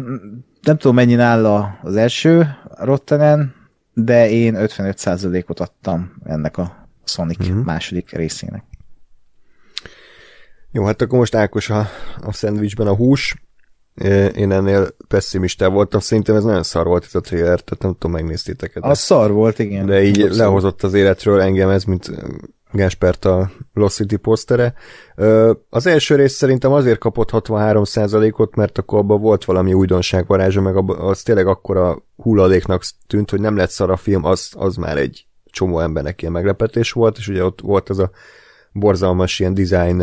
nem 0.62 0.76
tudom, 0.76 0.94
mennyi 0.94 1.14
áll 1.14 1.46
az 1.82 1.96
első 1.96 2.56
Rottenen, 2.78 3.54
de 3.92 4.30
én 4.30 4.54
55%-ot 4.58 5.60
adtam 5.60 6.12
ennek 6.24 6.58
a 6.58 6.88
Sonic 7.04 7.40
uh-huh. 7.40 7.64
második 7.64 8.10
részének. 8.12 8.64
Jó, 10.70 10.84
hát 10.84 11.02
akkor 11.02 11.18
most 11.18 11.34
Ákos 11.34 11.70
a, 11.70 11.88
a 12.20 12.32
szendvicsben 12.32 12.86
a 12.86 12.94
hús. 12.94 13.34
Én 14.34 14.52
ennél 14.52 14.88
pessimista 15.08 15.70
voltam, 15.70 16.00
szerintem 16.00 16.36
ez 16.36 16.44
nagyon 16.44 16.62
szar 16.62 16.86
volt 16.86 17.04
itt 17.04 17.14
a 17.14 17.20
trailer, 17.20 17.60
tehát 17.60 17.82
nem 17.82 17.92
tudom, 17.92 18.10
megnéztétek. 18.10 18.76
A 18.80 18.94
szar 18.94 19.30
volt, 19.30 19.58
igen. 19.58 19.86
De 19.86 20.02
így 20.02 20.16
lehozott 20.16 20.82
az 20.82 20.94
életről 20.94 21.40
engem 21.40 21.68
ez, 21.68 21.84
mint 21.84 22.10
Gáspert 22.74 23.24
a 23.24 23.50
Lost 23.72 23.94
City 23.94 24.16
posztere. 24.16 24.74
Az 25.68 25.86
első 25.86 26.14
rész 26.14 26.32
szerintem 26.32 26.72
azért 26.72 26.98
kapott 26.98 27.28
63%-ot, 27.32 28.56
mert 28.56 28.78
akkor 28.78 28.98
abban 28.98 29.20
volt 29.20 29.44
valami 29.44 29.72
újdonság 29.72 30.26
varázsa, 30.26 30.60
meg 30.60 30.90
az 30.90 31.22
tényleg 31.22 31.46
akkora 31.46 32.02
hulladéknak 32.16 32.82
tűnt, 33.06 33.30
hogy 33.30 33.40
nem 33.40 33.56
lett 33.56 33.70
szar 33.70 33.90
a 33.90 33.96
film, 33.96 34.24
az, 34.24 34.50
az 34.56 34.76
már 34.76 34.96
egy 34.96 35.26
csomó 35.44 35.80
embernek 35.80 36.20
ilyen 36.20 36.32
meglepetés 36.32 36.92
volt, 36.92 37.18
és 37.18 37.28
ugye 37.28 37.44
ott 37.44 37.60
volt 37.60 37.90
ez 37.90 37.98
a 37.98 38.10
borzalmas 38.72 39.40
ilyen 39.40 39.54
design 39.54 40.02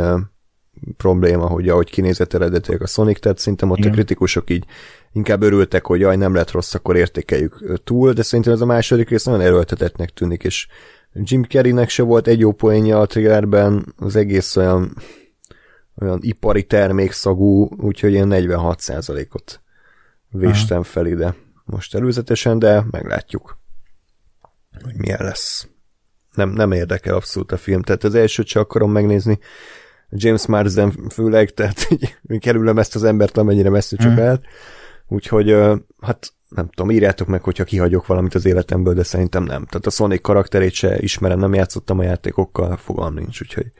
probléma, 0.97 1.47
hogy 1.47 1.69
ahogy 1.69 1.89
kinézett 1.89 2.33
eredetileg 2.33 2.81
a 2.81 2.87
Sonic, 2.87 3.19
tehát 3.19 3.37
szerintem 3.37 3.69
ott 3.69 3.77
Igen. 3.77 3.91
a 3.91 3.93
kritikusok 3.93 4.49
így 4.49 4.65
inkább 5.11 5.41
örültek, 5.41 5.85
hogy 5.85 5.99
jaj, 5.99 6.15
nem 6.15 6.33
lett 6.33 6.51
rossz, 6.51 6.73
akkor 6.73 6.95
értékeljük 6.95 7.81
túl, 7.83 8.13
de 8.13 8.21
szerintem 8.21 8.53
ez 8.53 8.61
a 8.61 8.65
második 8.65 9.09
rész 9.09 9.23
nagyon 9.23 9.41
erőltetettnek 9.41 10.09
tűnik, 10.09 10.43
és 10.43 10.67
Jim 11.13 11.43
Carreynek 11.43 11.89
se 11.89 12.03
volt 12.03 12.27
egy 12.27 12.39
jó 12.39 12.51
poénja 12.51 12.99
a 12.99 13.05
trailerben, 13.05 13.93
az 13.97 14.15
egész 14.15 14.55
olyan, 14.55 14.97
olyan 15.95 16.19
ipari 16.21 16.63
termékszagú, 16.63 17.69
úgyhogy 17.77 18.13
én 18.13 18.27
46%-ot 18.29 19.61
véstem 20.29 20.83
fel 20.83 21.05
ide 21.05 21.35
most 21.71 21.95
előzetesen, 21.95 22.59
de 22.59 22.85
meglátjuk, 22.91 23.57
hogy 24.83 24.95
milyen 24.95 25.23
lesz. 25.23 25.67
nem, 26.33 26.49
nem 26.49 26.71
érdekel 26.71 27.15
abszolút 27.15 27.51
a 27.51 27.57
film. 27.57 27.81
Tehát 27.81 28.03
az 28.03 28.15
elsőt 28.15 28.47
csak 28.47 28.63
akarom 28.63 28.91
megnézni, 28.91 29.39
James 30.09 30.45
Marsden 30.45 30.91
főleg, 31.09 31.49
tehát 31.49 31.87
így 31.89 32.39
kerülöm 32.39 32.79
ezt 32.79 32.95
az 32.95 33.03
embert, 33.03 33.37
amennyire 33.37 33.69
messze 33.69 33.97
csak 33.97 34.17
el. 34.17 34.41
Úgyhogy, 35.07 35.55
hát 35.99 36.33
nem 36.55 36.69
tudom, 36.69 36.91
írjátok 36.91 37.27
meg, 37.27 37.43
hogyha 37.43 37.63
kihagyok 37.63 38.05
valamit 38.05 38.35
az 38.35 38.45
életemből, 38.45 38.93
de 38.93 39.03
szerintem 39.03 39.43
nem. 39.43 39.65
Tehát 39.65 39.85
a 39.85 39.89
Sonic 39.89 40.21
karakterét 40.21 40.73
se 40.73 40.99
ismerem, 40.99 41.39
nem 41.39 41.53
játszottam 41.53 41.99
a 41.99 42.03
játékokkal, 42.03 42.77
fogalm 42.77 43.13
nincs, 43.13 43.41
úgyhogy 43.41 43.71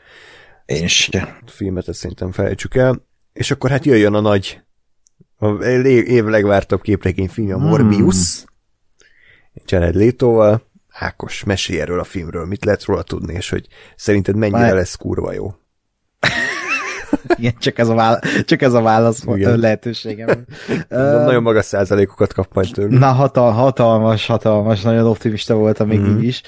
én 0.66 0.88
se. 0.88 1.38
A 1.46 1.50
filmet 1.50 1.88
ezt 1.88 2.00
szerintem 2.00 2.32
felejtsük 2.32 2.76
el. 2.76 3.06
És 3.34 3.52
akkor 3.52 3.70
hát 3.70 3.86
jöjjön 3.86 4.14
a 4.14 4.20
nagy, 4.20 4.62
a 5.38 5.64
év 5.64 6.26
legvártabb 6.26 6.82
film, 7.28 7.54
a 7.54 7.58
Morbius. 7.58 8.38
Hmm. 8.38 8.50
Jared 9.66 9.96
Leto-val. 9.96 10.70
Ákos, 10.90 11.44
mesélj 11.44 11.80
erről 11.80 12.00
a 12.00 12.04
filmről, 12.04 12.46
mit 12.46 12.66
lehet 12.66 12.84
róla 12.84 13.04
tudni, 13.04 13.34
és 13.34 13.50
hogy 13.50 13.68
szerinted 13.96 14.36
mennyire 14.36 14.60
Már... 14.60 14.74
lesz 14.74 14.96
kurva 14.96 15.34
jó. 15.34 15.54
Igen, 17.36 17.54
csak 17.60 17.78
ez 17.78 17.88
a, 17.88 17.94
válasz, 17.94 18.20
csak 18.46 18.62
ez 18.62 18.74
a 18.74 18.82
válasz 18.82 19.24
Igen. 19.28 19.60
lehetőségem. 19.60 20.46
nagyon 21.26 21.42
magas 21.42 21.66
százalékokat 21.66 22.34
kap 22.34 22.54
majd 22.54 22.70
tőlük. 22.74 23.00
Na, 23.00 23.12
hatal, 23.12 23.52
hatalmas, 23.52 24.26
hatalmas, 24.26 24.82
nagyon 24.82 25.06
optimista 25.06 25.56
voltam 25.56 25.88
még 25.88 26.00
mm. 26.00 26.18
így 26.18 26.24
is. 26.24 26.42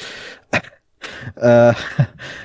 Uh, 1.35 1.75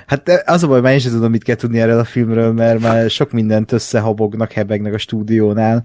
hát 0.06 0.42
az 0.46 0.62
a 0.62 0.66
baj, 0.66 0.80
már 0.80 0.92
én 0.92 0.98
sem 0.98 1.12
tudom, 1.12 1.30
mit 1.30 1.42
kell 1.42 1.56
tudni 1.56 1.80
erről 1.80 1.98
a 1.98 2.04
filmről, 2.04 2.52
mert 2.52 2.80
már 2.80 3.10
sok 3.10 3.32
mindent 3.32 3.72
összehabognak, 3.72 4.52
hebegnek 4.52 4.94
a 4.94 4.98
stúdiónál. 4.98 5.84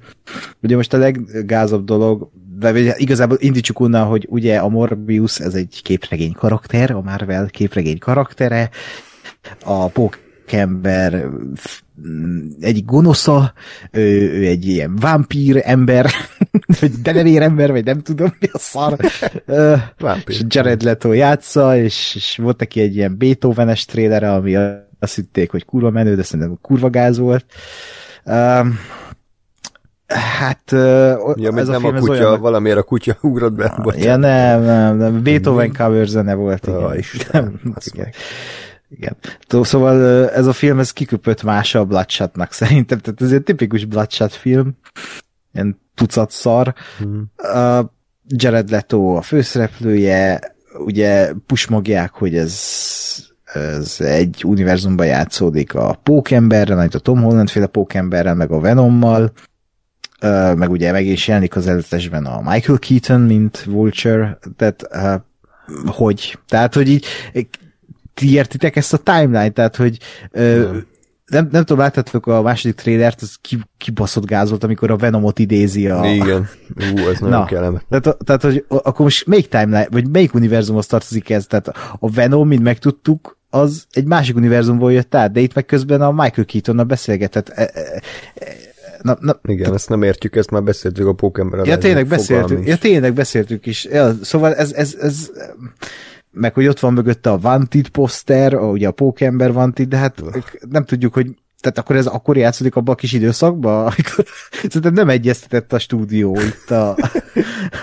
Ugye 0.62 0.76
most 0.76 0.94
a 0.94 0.98
leggázabb 0.98 1.86
dolog, 1.86 2.30
de 2.60 2.96
igazából 2.98 3.38
indítsuk 3.40 3.80
onnan, 3.80 4.06
hogy 4.06 4.28
ugye 4.30 4.58
a 4.58 4.70
Morbius 4.70 5.40
ez 5.40 5.54
egy 5.54 5.82
képregény 5.84 6.34
karakter, 6.34 6.92
a 6.92 7.02
Marvel 7.02 7.46
képregény 7.46 7.98
karaktere, 7.98 8.70
a 9.64 9.88
pókember 10.44 11.30
egy 12.60 12.86
gonosza, 12.86 13.54
ő, 13.92 14.32
ő 14.32 14.46
egy 14.46 14.68
ilyen 14.68 14.96
vámpír 14.96 15.62
ember, 15.66 16.12
vagy 16.80 16.92
denevér 16.92 17.42
ember, 17.42 17.72
vagy 17.72 17.86
nem 17.86 18.02
tudom 18.02 18.36
mi 18.40 18.48
a 18.52 18.58
szar. 18.58 18.98
és 20.26 20.42
Jared 20.48 20.82
Leto 20.82 21.12
játsza, 21.12 21.78
és, 21.78 22.16
és 22.16 22.38
volt 22.42 22.60
neki 22.60 22.82
egy 22.82 22.96
ilyen 22.96 23.18
Beethoven-es 23.18 23.86
trélere, 23.86 24.34
ami 24.34 24.56
azt 25.00 25.16
hitték, 25.16 25.52
hogy 25.52 25.66
kurva 25.66 25.90
menő, 25.90 26.16
de 26.16 26.24
szerintem 26.24 26.58
kurva 26.62 26.90
gáz 26.90 27.18
volt. 27.18 27.46
Um, 28.26 28.80
Hát 30.08 30.72
ja, 31.36 31.52
ez 31.56 31.68
a 31.68 31.72
nem 31.72 31.86
a 31.86 31.92
kutya, 31.92 32.12
olyan, 32.12 32.40
valamiért 32.40 32.78
a 32.78 32.84
kutya 32.84 33.18
ugrott 33.22 33.54
be. 33.54 33.80
Bocsánat. 33.82 34.06
Ja 34.06 34.16
nem, 34.16 34.62
nem, 34.64 34.98
nem. 34.98 35.24
Beethoven 35.24 35.74
cover 35.74 36.08
zene 36.08 36.34
volt. 36.34 36.68
Igen. 36.68 36.84
Oh, 36.84 36.98
Isten, 36.98 37.60
nem, 37.64 37.76
igen. 37.94 38.08
Igen. 38.98 39.16
Szóval 39.48 40.30
ez 40.30 40.46
a 40.46 40.54
film, 40.54 40.80
ez 40.80 40.92
kiköpött 40.92 41.44
más 41.44 41.76
a 41.76 41.86
Bloodshotnak 41.86 42.52
szerintem, 42.62 43.00
tehát 43.00 43.22
ez 43.22 43.32
egy 43.32 43.44
tipikus 43.44 43.86
Bloodshot 43.86 44.34
film, 44.34 44.78
ilyen 45.54 45.82
tucat 45.96 46.32
szar. 46.32 46.74
Hmm. 46.98 47.32
Uh, 47.38 47.86
Jared 48.28 48.70
Leto 48.70 49.16
a 49.16 49.22
főszereplője, 49.22 50.56
ugye 50.86 51.34
pusmogják, 51.48 52.12
hogy 52.12 52.36
ez, 52.36 52.62
ez 53.54 53.96
egy 54.00 54.44
univerzumban 54.46 55.06
játszódik 55.06 55.76
a 55.76 56.00
Pókemberrel, 56.04 56.90
a 56.94 57.00
Tom 57.00 57.22
Holland 57.22 57.50
féle 57.50 57.66
Pókemberrel, 57.66 58.36
meg 58.36 58.52
a 58.52 58.60
Venommal, 58.60 59.32
meg 60.56 60.70
ugye 60.70 60.92
meg 60.92 61.06
is 61.06 61.28
jelenik 61.28 61.56
az 61.56 61.68
előzetesben 61.68 62.26
a 62.26 62.52
Michael 62.52 62.80
Keaton, 62.80 63.22
mint 63.22 63.64
Vulture, 63.64 64.40
tehát 64.58 64.86
hogy? 65.86 66.40
Tehát, 66.48 66.74
hogy 66.74 66.90
így 66.90 67.06
ti 68.14 68.34
értitek 68.34 68.76
ezt 68.76 68.94
a 68.94 68.98
timeline, 68.98 69.50
tehát, 69.50 69.76
hogy 69.76 69.98
ö, 70.32 70.78
nem, 71.26 71.48
nem 71.52 71.64
tudom, 71.64 71.78
láttátok 71.78 72.28
a 72.28 72.42
második 72.42 72.76
trélert, 72.76 73.22
az 73.22 73.38
kibaszott 73.78 74.26
gáz 74.26 74.50
volt, 74.50 74.64
amikor 74.64 74.92
a 74.92 74.96
Venomot 74.96 75.40
idézi 75.40 75.88
a... 75.88 76.06
Igen, 76.06 76.50
ú, 76.94 76.98
ez 76.98 77.20
nagyon 77.20 77.46
kellemet. 77.46 77.86
Tehát, 77.90 78.18
tehát, 78.26 78.42
hogy 78.42 78.66
akkor 78.68 79.00
most 79.00 79.28
melyik 79.28 79.48
timeline, 79.48 79.88
vagy 79.92 80.10
melyik 80.10 80.34
univerzumhoz 80.34 80.86
tartozik 80.86 81.30
ez? 81.30 81.46
Tehát 81.46 81.68
a 82.00 82.12
Venom, 82.12 82.48
mint 82.48 82.64
megtudtuk, 82.64 83.38
az 83.50 83.86
egy 83.92 84.06
másik 84.06 84.36
univerzumból 84.36 84.94
jött 84.94 85.16
át, 85.16 85.32
de 85.32 85.40
itt 85.40 85.54
meg 85.54 85.66
közben 85.66 86.02
a 86.02 86.12
Michael 86.12 86.46
Keatonnal 86.46 86.86
beszélgetett. 86.86 87.50
E, 87.50 87.62
e, 87.74 88.02
e, 88.36 88.54
na, 89.02 89.18
na, 89.20 89.40
Igen, 89.44 89.74
ezt 89.74 89.90
nem 89.90 90.04
értjük, 90.04 90.36
ezt 90.36 90.52
már 90.52 90.64
beszéltük 90.64 91.08
a 91.08 91.14
Pokémon. 91.14 91.66
Ja, 91.66 91.78
tényleg 91.78 92.08
beszéltük, 92.08 92.68
ja, 92.68 92.78
tényleg 92.78 93.14
beszéltük 93.14 93.66
is. 93.66 93.86
Ja, 93.86 94.14
szóval 94.22 94.56
ez, 94.56 94.72
ez, 94.72 94.96
ez 95.02 95.30
meg 96.34 96.54
hogy 96.54 96.68
ott 96.68 96.80
van 96.80 96.94
mögötte 96.94 97.32
a 97.32 97.40
Wanted 97.44 97.88
poszter, 97.88 98.56
ugye 98.56 98.88
a 98.88 98.92
Pókember 98.92 99.52
Wanted, 99.52 99.88
de 99.88 99.98
hát 99.98 100.24
nem 100.70 100.86
tudjuk, 100.86 101.14
hogy 101.14 101.28
tehát 101.64 101.78
akkor 101.78 101.96
ez 101.96 102.06
akkor 102.06 102.38
játszódik 102.38 102.76
abban 102.76 102.94
a 102.94 102.98
kis 102.98 103.14
időszakban, 103.14 103.80
amikor 103.80 104.26
szerintem 104.70 104.94
nem 104.94 105.10
egyeztetett 105.10 105.74
a 105.74 105.80
stúdió 105.80 106.40
itt 106.42 106.72
a, 106.72 106.98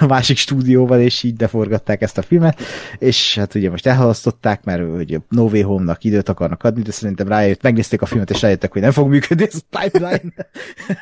a 0.01 0.07
másik 0.15 0.37
stúdióval, 0.37 1.01
és 1.01 1.23
így 1.23 1.37
deforgatták 1.37 2.03
ezt 2.03 2.19
a 2.19 2.23
filmet, 2.23 2.61
és 2.99 3.35
hát 3.39 3.55
ugye 3.55 3.71
most 3.71 3.87
elhalasztották, 3.87 4.65
mert 4.65 4.83
ugye 4.97 5.19
No 5.29 5.43
Way 5.43 5.63
Home-nak 5.63 6.05
időt 6.05 6.29
akarnak 6.29 6.63
adni, 6.63 6.83
de 6.83 6.91
szerintem 6.91 7.29
rájött, 7.29 7.63
megnézték 7.63 8.03
a 8.03 8.07
filmet, 8.07 8.31
és 8.31 8.41
rájöttek, 8.41 8.73
hogy 8.73 8.83
nem 8.83 8.91
fog 8.91 9.09
működni 9.09 9.47
ez 9.53 9.63
a 9.71 9.79
pipeline, 9.81 10.33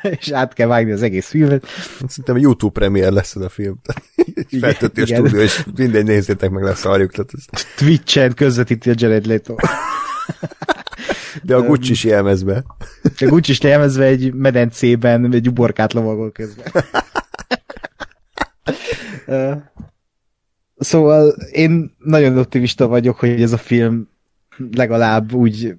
és 0.19 0.31
át 0.31 0.53
kell 0.53 0.67
vágni 0.67 0.91
az 0.91 1.01
egész 1.01 1.27
filmet. 1.27 1.65
Szerintem 2.07 2.37
YouTube 2.37 2.79
premier 2.79 3.11
lesz 3.11 3.35
ez 3.35 3.41
a 3.41 3.49
film. 3.49 3.79
Feltötti 4.59 5.01
a 5.01 5.05
stúdió, 5.05 5.39
és 5.39 5.65
mindegy 5.75 6.05
nézzétek 6.05 6.49
meg, 6.49 6.63
lesz 6.63 6.79
szarjuk. 6.79 7.11
Ez... 7.17 7.23
Twitch-en 7.77 8.33
közvetíti 8.33 8.89
a 8.89 8.93
Jared 8.97 9.25
Leto. 9.25 9.55
De 11.43 11.55
a 11.55 11.61
Gucci 11.61 11.91
is 11.91 12.03
jelmezve. 12.03 12.63
A 13.03 13.25
Gucci 13.25 13.51
is 13.51 13.59
jelmezve 13.59 14.05
egy 14.05 14.33
medencében, 14.33 15.33
egy 15.33 15.47
uborkát 15.47 15.93
lovagol 15.93 16.31
közben. 16.31 16.71
Szóval 20.77 21.35
én 21.51 21.95
nagyon 21.97 22.37
optimista 22.37 22.87
vagyok, 22.87 23.19
hogy 23.19 23.41
ez 23.41 23.51
a 23.51 23.57
film 23.57 24.09
legalább 24.71 25.33
úgy 25.33 25.75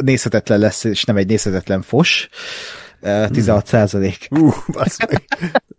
nézhetetlen 0.00 0.58
lesz, 0.58 0.84
és 0.84 1.04
nem 1.04 1.16
egy 1.16 1.26
nézhetetlen 1.26 1.82
fos. 1.82 2.28
16 3.00 3.66
százalék. 3.66 4.28
Uh, 4.30 4.54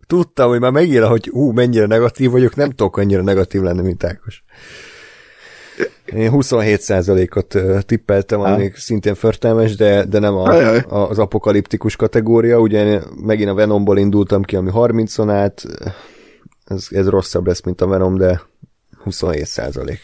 Tudtam, 0.06 0.48
hogy 0.48 0.60
már 0.60 0.70
megír, 0.70 1.02
hogy 1.02 1.26
hú, 1.26 1.50
mennyire 1.50 1.86
negatív 1.86 2.30
vagyok, 2.30 2.54
nem 2.54 2.68
tudok 2.70 2.96
annyira 2.96 3.22
negatív 3.22 3.60
lenni, 3.60 3.82
mint 3.82 4.04
Ákos. 4.04 4.42
Én 6.14 6.30
27%-ot 6.34 7.56
tippeltem, 7.86 8.40
ami 8.40 8.56
még 8.56 8.74
szintén 8.74 9.14
förtelmes, 9.14 9.76
de, 9.76 10.04
de 10.04 10.18
nem 10.18 10.34
a, 10.34 10.48
a, 10.88 11.08
az 11.08 11.18
apokaliptikus 11.18 11.96
kategória. 11.96 12.60
Ugye 12.60 13.00
megint 13.16 13.48
a 13.48 13.54
Venomból 13.54 13.98
indultam 13.98 14.42
ki, 14.42 14.56
ami 14.56 14.70
30-on 14.74 15.30
át. 15.30 15.64
Ez, 16.64 16.86
ez 16.90 17.08
rosszabb 17.08 17.46
lesz, 17.46 17.62
mint 17.62 17.80
a 17.80 17.86
Venom, 17.86 18.16
de 18.16 18.42
27%. 19.04 19.98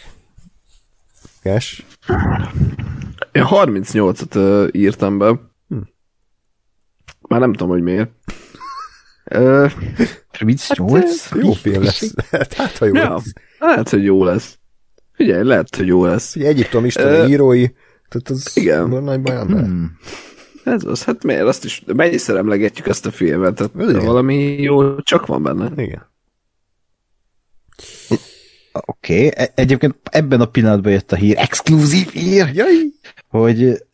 Yes? 1.42 1.86
Én 3.32 3.44
38-at 3.50 4.68
írtam 4.72 5.18
be. 5.18 5.40
Hm. 5.68 5.78
Már 7.28 7.40
nem 7.40 7.52
tudom, 7.52 7.68
hogy 7.68 7.82
miért. 7.82 8.10
38? 10.28 11.28
Hát, 11.28 11.42
jó 11.42 11.52
film 11.52 11.82
lesz. 11.82 12.14
Hát, 12.30 12.78
ha 12.78 12.84
jó 12.84 12.94
ja, 12.94 13.10
lesz. 13.10 13.32
Hát, 13.58 13.88
hogy 13.88 14.04
jó 14.04 14.24
lesz. 14.24 14.58
Figyelj, 15.16 15.44
lehet, 15.44 15.76
hogy 15.76 15.86
jó 15.86 16.04
lesz. 16.04 16.36
Ugye 16.36 16.46
Egyiptom 16.46 16.84
Isten 16.84 17.20
uh, 17.20 17.30
írói, 17.30 17.66
tehát 18.08 18.28
az 18.28 18.56
igen. 18.56 18.88
nagy 18.88 19.20
baj 19.20 19.36
hmm. 19.36 19.98
Ez 20.64 20.84
az, 20.84 21.04
hát 21.04 21.24
miért 21.24 21.46
azt 21.46 21.64
is, 21.64 21.82
mennyiszer 21.86 22.36
emlegetjük 22.36 22.86
ezt 22.86 23.06
a 23.06 23.10
filmet, 23.10 23.54
tehát 23.54 23.90
igen. 23.90 24.04
valami 24.04 24.62
jó 24.62 25.00
csak 25.00 25.26
van 25.26 25.42
benne. 25.42 25.70
Igen. 25.76 26.06
Oké, 28.72 29.26
okay. 29.26 29.32
E- 29.34 29.52
egyébként 29.54 29.94
ebben 30.10 30.40
a 30.40 30.46
pillanatban 30.46 30.92
jött 30.92 31.12
a 31.12 31.16
hír, 31.16 31.36
exkluzív 31.38 32.08
hír, 32.08 32.50
Jaj. 32.54 32.74
hogy 33.28 33.86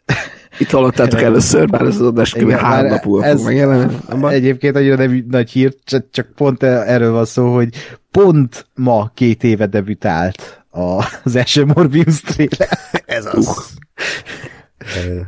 itt 0.58 0.70
hallottátok 0.70 1.22
először, 1.22 1.68
bár 1.68 1.82
ez 1.82 1.94
az 1.94 2.06
adás 2.06 2.32
kb. 2.32 2.50
három 2.50 2.90
nap 2.90 3.04
múlva 3.04 3.36
fog 3.36 3.44
megjelenni. 3.44 3.94
Egyébként 4.28 4.76
annyira 4.76 4.96
nem 4.96 5.24
nagy 5.28 5.50
hír, 5.50 5.74
csak, 5.84 6.06
csak 6.10 6.32
pont 6.34 6.62
erről 6.62 7.12
van 7.12 7.24
szó, 7.24 7.54
hogy 7.54 7.68
pont 8.10 8.66
ma 8.74 9.10
két 9.14 9.44
éve 9.44 9.66
debütált 9.66 10.61
a, 10.72 11.04
az 11.24 11.36
első 11.36 11.64
Morbius 11.64 12.20
trailer. 12.20 12.78
Ez 13.06 13.26
az. 13.26 13.46
Uh. 13.46 13.66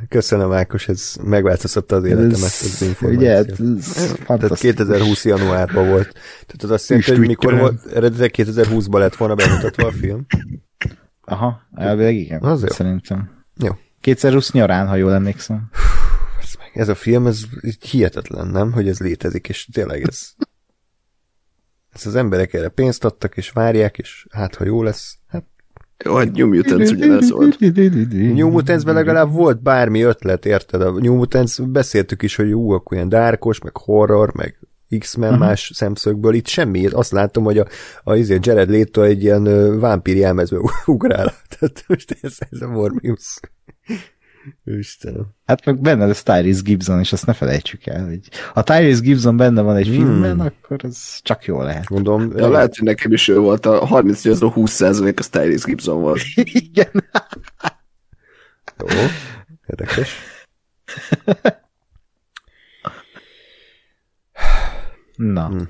Köszönöm, 0.08 0.52
Ákos, 0.52 0.88
ez 0.88 1.14
megváltoztatta 1.22 1.96
az 1.96 2.04
életemet, 2.04 2.42
ez, 2.42 2.78
az 2.80 2.96
Ugye, 3.00 3.30
ez 3.30 3.46
Tehát 4.26 4.58
2020 4.58 5.24
januárban 5.24 5.88
volt. 5.88 6.12
Tehát 6.46 6.62
az 6.62 6.70
azt 6.70 6.88
jelenti, 6.88 7.10
hogy 7.10 7.26
mikor 7.26 7.58
volt, 7.58 7.86
eredetileg 7.86 8.34
2020-ban 8.36 8.98
lett 8.98 9.16
volna 9.16 9.34
bemutatva 9.34 9.86
a 9.86 9.92
film. 9.92 10.26
Aha, 11.24 11.60
elvileg 11.74 12.14
igen. 12.14 12.42
Az 12.42 12.60
jó. 12.60 12.68
Szerintem. 12.68 13.30
Jó. 13.56 13.70
2020 14.00 14.52
nyarán, 14.52 14.86
ha 14.86 14.96
jól 14.96 15.12
emlékszem. 15.12 15.70
Ez 16.74 16.88
a 16.88 16.94
film, 16.94 17.26
ez 17.26 17.44
hihetetlen, 17.90 18.46
nem? 18.46 18.72
Hogy 18.72 18.88
ez 18.88 19.00
létezik, 19.00 19.48
és 19.48 19.68
tényleg 19.72 20.02
ez... 20.08 20.32
ez 21.94 22.06
az 22.06 22.14
emberek 22.14 22.54
erre 22.54 22.68
pénzt 22.68 23.04
adtak, 23.04 23.36
és 23.36 23.50
várják, 23.50 23.98
és 23.98 24.26
hát, 24.30 24.54
ha 24.54 24.64
jó 24.64 24.82
lesz, 24.82 25.16
hát 25.26 25.44
Jó, 26.04 26.14
hát 26.14 26.32
New 26.32 26.46
Mutants 26.46 26.90
ugyanez 26.90 27.30
volt. 27.30 27.58
New 28.34 28.50
mutants 28.50 28.84
legalább 28.84 29.32
volt 29.32 29.62
bármi 29.62 30.02
ötlet, 30.02 30.46
érted? 30.46 30.82
A 30.82 30.90
New 30.90 31.14
Mutants 31.14 31.62
beszéltük 31.62 32.22
is, 32.22 32.36
hogy 32.36 32.48
jó, 32.48 32.70
akkor 32.70 32.96
ilyen 32.96 33.08
dárkos, 33.08 33.60
meg 33.60 33.76
horror, 33.76 34.34
meg 34.34 34.58
X-Men 34.98 35.32
uh-huh. 35.32 35.46
más 35.46 35.70
szemszögből. 35.74 36.34
Itt 36.34 36.46
semmi, 36.46 36.86
azt 36.86 37.12
látom, 37.12 37.44
hogy 37.44 37.58
a, 37.58 37.66
a, 38.02 38.12
a 38.12 38.38
Jared 38.40 38.70
Leto 38.70 39.02
egy 39.02 39.22
ilyen 39.22 39.78
vámpír 39.80 40.16
jelmezbe 40.16 40.58
ugrál. 40.86 41.34
Tehát 41.48 41.84
most 41.86 42.18
ez, 42.20 42.36
ez 42.50 42.60
a 42.60 42.68
Morbius. 42.68 43.40
Istenem. 44.64 45.26
Hát 45.46 45.64
meg 45.64 45.80
benne 45.80 46.06
lesz 46.06 46.22
Tyrese 46.22 46.60
Gibson, 46.64 46.98
és 46.98 47.12
azt 47.12 47.26
ne 47.26 47.32
felejtsük 47.32 47.86
el, 47.86 48.06
hogy 48.06 48.20
ha 48.52 48.62
Tyrese 48.62 49.00
Gibson 49.00 49.36
benne 49.36 49.60
van 49.60 49.76
egy 49.76 49.86
hmm. 49.86 49.94
filmben, 49.94 50.40
akkor 50.40 50.84
ez 50.84 51.20
csak 51.22 51.44
jó 51.44 51.62
lehet. 51.62 51.88
Mondom, 51.88 52.32
ja, 52.36 52.48
lehet, 52.48 52.76
hogy 52.76 52.86
nekem 52.86 53.12
is 53.12 53.28
ő 53.28 53.38
volt, 53.38 53.66
a 53.66 53.84
38 53.86 54.52
20 54.52 54.80
az 54.80 55.28
Tyrese 55.30 55.66
Gibson 55.66 56.00
volt. 56.00 56.20
Igen. 56.64 57.04
jó, 58.78 58.86
érdekes. 59.66 60.16
Na. 65.16 65.46
Hmm. 65.46 65.68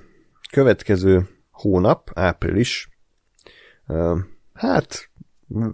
Következő 0.51 1.29
hónap, 1.51 2.11
április. 2.14 2.89
Hát 4.53 5.11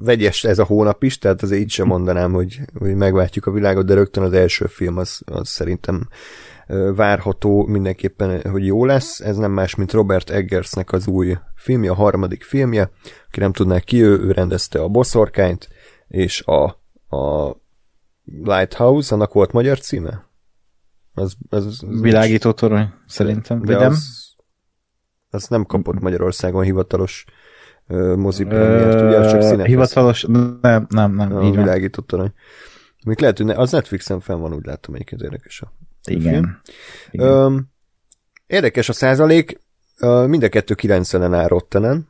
vegyes 0.01 0.45
ez 0.45 0.59
a 0.59 0.65
hónap 0.65 1.03
is, 1.03 1.19
tehát 1.19 1.43
azért 1.43 1.61
így 1.61 1.71
sem 1.71 1.87
mondanám, 1.87 2.33
hogy, 2.33 2.61
hogy 2.79 2.95
megváltjuk 2.95 3.47
a 3.47 3.51
világot, 3.51 3.87
de 3.87 3.95
rögtön 3.95 4.25
az 4.25 4.33
első 4.33 4.67
film 4.67 4.97
az, 4.97 5.21
az 5.25 5.49
szerintem 5.49 6.09
várható 6.95 7.67
mindenképpen, 7.67 8.51
hogy 8.51 8.67
jó 8.67 8.85
lesz. 8.85 9.21
Ez 9.21 9.37
nem 9.37 9.53
más, 9.53 9.75
mint 9.75 9.93
Robert 9.93 10.31
Eggersnek 10.31 10.93
az 10.93 11.07
új 11.07 11.37
filmje, 11.55 11.91
a 11.91 11.95
harmadik 11.95 12.43
filmje. 12.43 12.91
Aki 13.29 13.41
nem 13.41 13.53
tudná 13.53 13.79
ki, 13.79 14.03
ő, 14.03 14.19
ő 14.19 14.31
rendezte 14.31 14.83
a 14.83 14.89
Boszorkányt, 14.89 15.69
és 16.09 16.43
a, 16.43 16.65
a 17.17 17.57
Lighthouse, 18.25 19.15
annak 19.15 19.33
volt 19.33 19.53
magyar 19.53 19.79
címe? 19.79 20.29
Az, 21.15 21.35
az, 21.49 21.67
az 21.67 21.85
Világító 22.01 22.53
torony, 22.53 22.93
szerintem. 23.07 23.61
De, 23.61 23.73
de 23.73 23.79
nem? 23.79 23.91
Az, 23.91 24.35
az 25.31 25.47
nem 25.49 25.65
kapott 25.65 26.01
Magyarországon 26.01 26.63
hivatalos 26.63 27.25
mozi 28.17 28.45
premiért, 28.45 29.01
ugye, 29.01 29.31
csak 29.31 29.43
színes. 29.43 29.67
Hivatalos, 29.67 30.27
nem, 30.61 30.87
nem, 30.89 31.15
nem. 31.15 31.37
A 31.37 31.43
így 31.43 31.57
világított 31.57 32.07
torony. 32.07 32.33
Még 33.05 33.21
lehet, 33.21 33.37
hogy 33.37 33.47
ne, 33.47 33.55
az 33.55 33.71
Netflixen 33.71 34.21
fenn 34.21 34.41
van, 34.41 34.55
úgy 34.55 34.67
látom, 34.67 34.95
egyébként 34.95 35.23
érdekes 35.23 35.61
a 35.61 35.73
Igen. 36.05 36.61
Igen. 37.11 37.27
Öm, 37.27 37.69
érdekes 38.47 38.89
a 38.89 38.93
százalék, 38.93 39.61
mind 40.27 40.43
a 40.43 40.49
kettő 40.49 40.75
90-en 40.77 41.35
áll 41.35 41.47
Rottenen, 41.47 42.09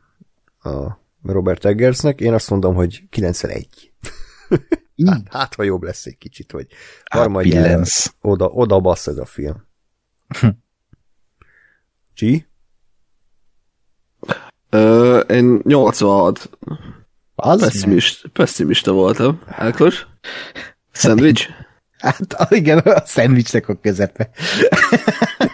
a 0.62 0.98
Robert 1.22 1.64
Eggersnek, 1.64 2.20
én 2.20 2.32
azt 2.32 2.50
mondom, 2.50 2.74
hogy 2.74 3.02
91. 3.10 3.92
hát, 5.06 5.22
hát, 5.30 5.54
ha 5.54 5.62
jobb 5.62 5.82
lesz 5.82 6.06
egy 6.06 6.18
kicsit, 6.18 6.52
hogy 6.52 6.66
harmadjára 7.10 7.82
oda, 8.20 8.46
oda 8.46 8.80
bassz 8.80 9.06
ez 9.06 9.16
a 9.16 9.24
film. 9.24 9.68
Csi? 12.14 12.49
Ö, 14.70 15.18
én 15.18 15.60
86. 15.64 16.50
Az 17.34 17.60
pessimist, 17.60 18.28
pessimista 18.28 18.92
voltam. 18.92 19.40
Ákos? 19.46 20.06
Szendvics? 20.92 21.48
Hát 21.98 22.36
igen, 22.48 22.78
a 22.78 23.06
szendvicsnek 23.06 23.68
a 23.68 23.74
közepe. 23.80 24.30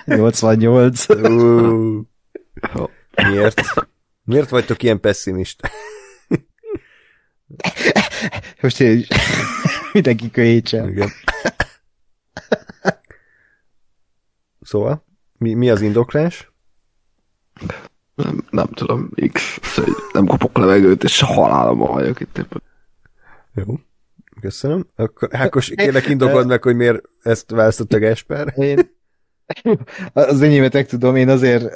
88. 0.05 1.09
Uh, 1.09 2.05
miért? 3.29 3.63
Miért 4.25 4.49
vagytok 4.49 4.83
ilyen 4.83 5.01
pessimista? 5.01 5.71
Most 8.61 8.81
én. 8.81 9.07
Mindenki 9.93 10.31
köhétsen. 10.31 10.89
Igen. 10.89 11.11
Szóval, 14.61 15.05
mi, 15.39 15.55
mi 15.55 15.71
az 15.71 15.81
indoklás? 15.81 16.53
Nem, 18.17 18.45
nem 18.51 18.67
tudom, 18.67 19.11
X, 19.33 19.59
szóval 19.63 19.95
nem 20.13 20.27
kapok 20.27 20.59
levegőt, 20.59 21.05
és 21.05 21.21
halálom 21.21 21.79
vagyok 21.79 22.21
itt 22.21 22.39
éppen. 22.39 22.63
Jó, 23.55 23.81
köszönöm. 24.41 24.87
Akkor 24.97 25.29
Hákos, 25.33 25.73
kérlek 25.75 26.09
indokold 26.09 26.47
meg, 26.47 26.63
hogy 26.63 26.77
miért 26.77 27.03
ezt 27.23 27.51
választotta 27.51 27.99
Gesper. 27.99 28.55
Én, 28.57 28.95
az 30.13 30.43
enyémet 30.43 30.89
tudom, 30.89 31.17
én 31.17 31.29
azért 31.29 31.75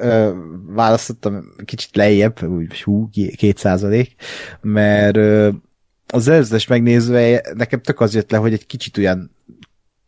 választottam 0.66 1.55
kicsit 1.64 1.97
lejjebb, 1.97 2.43
úgy 2.43 2.82
hú, 2.82 3.09
két 3.36 3.59
százalék, 3.59 4.14
mert 4.61 5.16
uh, 5.16 5.55
az 6.07 6.28
előzetes 6.28 6.66
megnézve 6.66 7.43
nekem 7.55 7.80
tök 7.80 8.01
az 8.01 8.14
jött 8.14 8.30
le, 8.30 8.38
hogy 8.38 8.53
egy 8.53 8.66
kicsit 8.66 8.99
olyan 8.99 9.30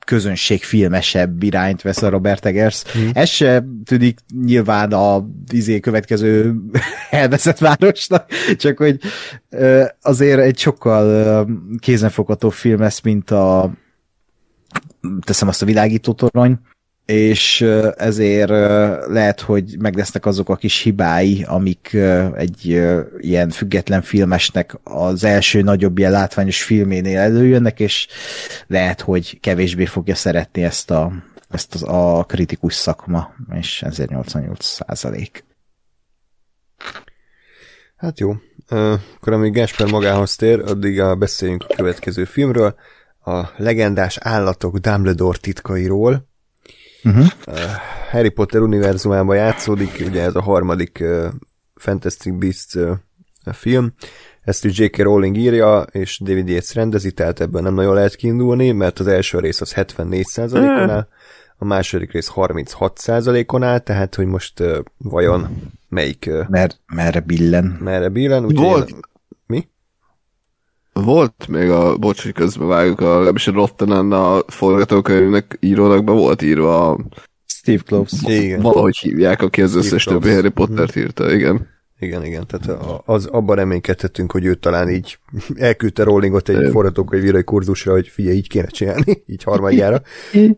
közönségfilmesebb 0.04 1.42
irányt 1.42 1.82
vesz 1.82 2.02
a 2.02 2.08
Robert 2.08 2.46
Eggers. 2.46 2.82
Hmm. 2.82 3.10
Ez 3.12 3.28
se 3.28 3.64
tűnik 3.84 4.18
nyilván 4.44 4.92
a 4.92 5.26
izé 5.52 5.80
következő 5.80 6.54
elveszett 7.10 7.58
városnak, 7.58 8.30
csak 8.56 8.78
hogy 8.78 9.00
azért 10.00 10.40
egy 10.40 10.58
sokkal 10.58 11.46
kézenfogható 11.78 12.50
film 12.50 12.80
lesz, 12.80 13.00
mint 13.00 13.30
a 13.30 13.72
teszem 15.20 15.48
azt 15.48 15.62
a 15.62 15.66
világító 15.66 16.12
torony, 16.12 16.58
és 17.06 17.60
ezért 17.96 18.48
lehet, 19.08 19.40
hogy 19.40 19.76
meg 19.78 19.96
lesznek 19.96 20.26
azok 20.26 20.48
a 20.48 20.56
kis 20.56 20.80
hibái, 20.80 21.44
amik 21.48 21.96
egy 22.34 22.82
ilyen 23.18 23.50
független 23.50 24.02
filmesnek 24.02 24.78
az 24.82 25.24
első 25.24 25.62
nagyobb 25.62 25.98
ilyen 25.98 26.10
látványos 26.10 26.62
filménél 26.62 27.18
előjönnek, 27.18 27.80
és 27.80 28.06
lehet, 28.66 29.00
hogy 29.00 29.40
kevésbé 29.40 29.84
fogja 29.84 30.14
szeretni 30.14 30.62
ezt 30.62 30.90
a, 30.90 31.12
ezt 31.50 31.74
az, 31.74 31.82
a 31.82 32.24
kritikus 32.28 32.74
szakma, 32.74 33.34
és 33.54 33.82
1088 33.82 34.64
százalék. 34.64 35.44
Hát 37.96 38.20
jó. 38.20 38.34
Akkor 39.16 39.32
amíg 39.32 39.52
Gásper 39.52 39.90
magához 39.90 40.36
tér, 40.36 40.60
addig 40.60 41.02
beszéljünk 41.18 41.64
a 41.68 41.74
következő 41.74 42.24
filmről, 42.24 42.74
a 43.24 43.48
legendás 43.56 44.16
állatok 44.20 44.76
Dumbledore 44.76 45.38
titkairól, 45.38 46.30
Uh-huh. 47.04 47.26
Harry 48.10 48.28
Potter 48.28 48.60
univerzumában 48.60 49.36
játszódik, 49.36 50.02
ugye 50.06 50.22
ez 50.22 50.34
a 50.34 50.42
harmadik 50.42 50.98
uh, 51.00 51.26
Fantastic 51.74 52.34
Beasts 52.34 52.74
uh, 52.74 52.90
film, 53.52 53.92
ezt 54.42 54.64
is 54.64 54.78
J.K. 54.78 54.98
Rowling 54.98 55.36
írja, 55.36 55.80
és 55.80 56.20
David 56.24 56.48
Yates 56.48 56.74
rendezi, 56.74 57.12
tehát 57.12 57.40
ebből 57.40 57.62
nem 57.62 57.74
nagyon 57.74 57.94
lehet 57.94 58.14
kiindulni, 58.14 58.70
mert 58.70 58.98
az 58.98 59.06
első 59.06 59.38
rész 59.38 59.60
az 59.60 59.72
74%-on 59.76 60.90
áll, 60.90 61.08
a 61.56 61.64
második 61.64 62.12
rész 62.12 62.32
36%-on 62.34 63.62
áll, 63.62 63.78
tehát 63.78 64.14
hogy 64.14 64.26
most 64.26 64.60
uh, 64.60 64.78
vajon 64.98 65.48
melyik... 65.88 66.24
Uh, 66.28 66.48
Mer, 66.48 66.70
merre 66.86 67.20
billen. 67.20 67.64
Merre 67.64 68.08
billen, 68.08 68.44
úgyhogy 68.44 68.66
Volt, 68.66 68.88
én, 68.88 69.00
volt 70.92 71.46
még 71.48 71.70
a, 71.70 71.96
bocs, 71.96 72.22
hogy 72.22 72.32
közben 72.32 72.68
vágjuk, 72.68 73.00
a, 73.00 73.12
legalábbis 73.12 73.46
a 73.46 73.52
Rottenen 73.52 74.12
a 74.12 74.42
forgatókönyvnek 74.46 75.56
írónak 75.60 76.04
be 76.04 76.12
volt 76.12 76.42
írva 76.42 76.90
a 76.90 76.98
Steve 77.46 77.82
Kloves. 77.86 78.12
Igen. 78.22 78.60
Valahogy 78.60 78.96
hívják, 78.96 79.42
aki 79.42 79.62
az 79.62 79.74
összes 79.74 80.04
többi 80.04 80.30
Harry 80.30 80.48
Pottert 80.48 80.96
írta, 80.96 81.32
igen. 81.32 81.70
Igen, 82.02 82.24
igen, 82.24 82.46
tehát 82.46 82.82
az, 83.04 83.26
abban 83.26 83.56
reménykedhetünk, 83.56 84.32
hogy 84.32 84.44
ő 84.44 84.54
talán 84.54 84.88
így 84.88 85.18
elküldte 85.54 86.02
Rowlingot 86.02 86.48
egy 86.48 86.70
forgatókönyvírói 86.70 87.44
kurzusra, 87.44 87.92
hogy 87.92 88.08
figyelj, 88.08 88.36
így 88.36 88.48
kéne 88.48 88.66
csinálni, 88.66 89.22
így 89.26 89.42
harmadjára. 89.42 90.02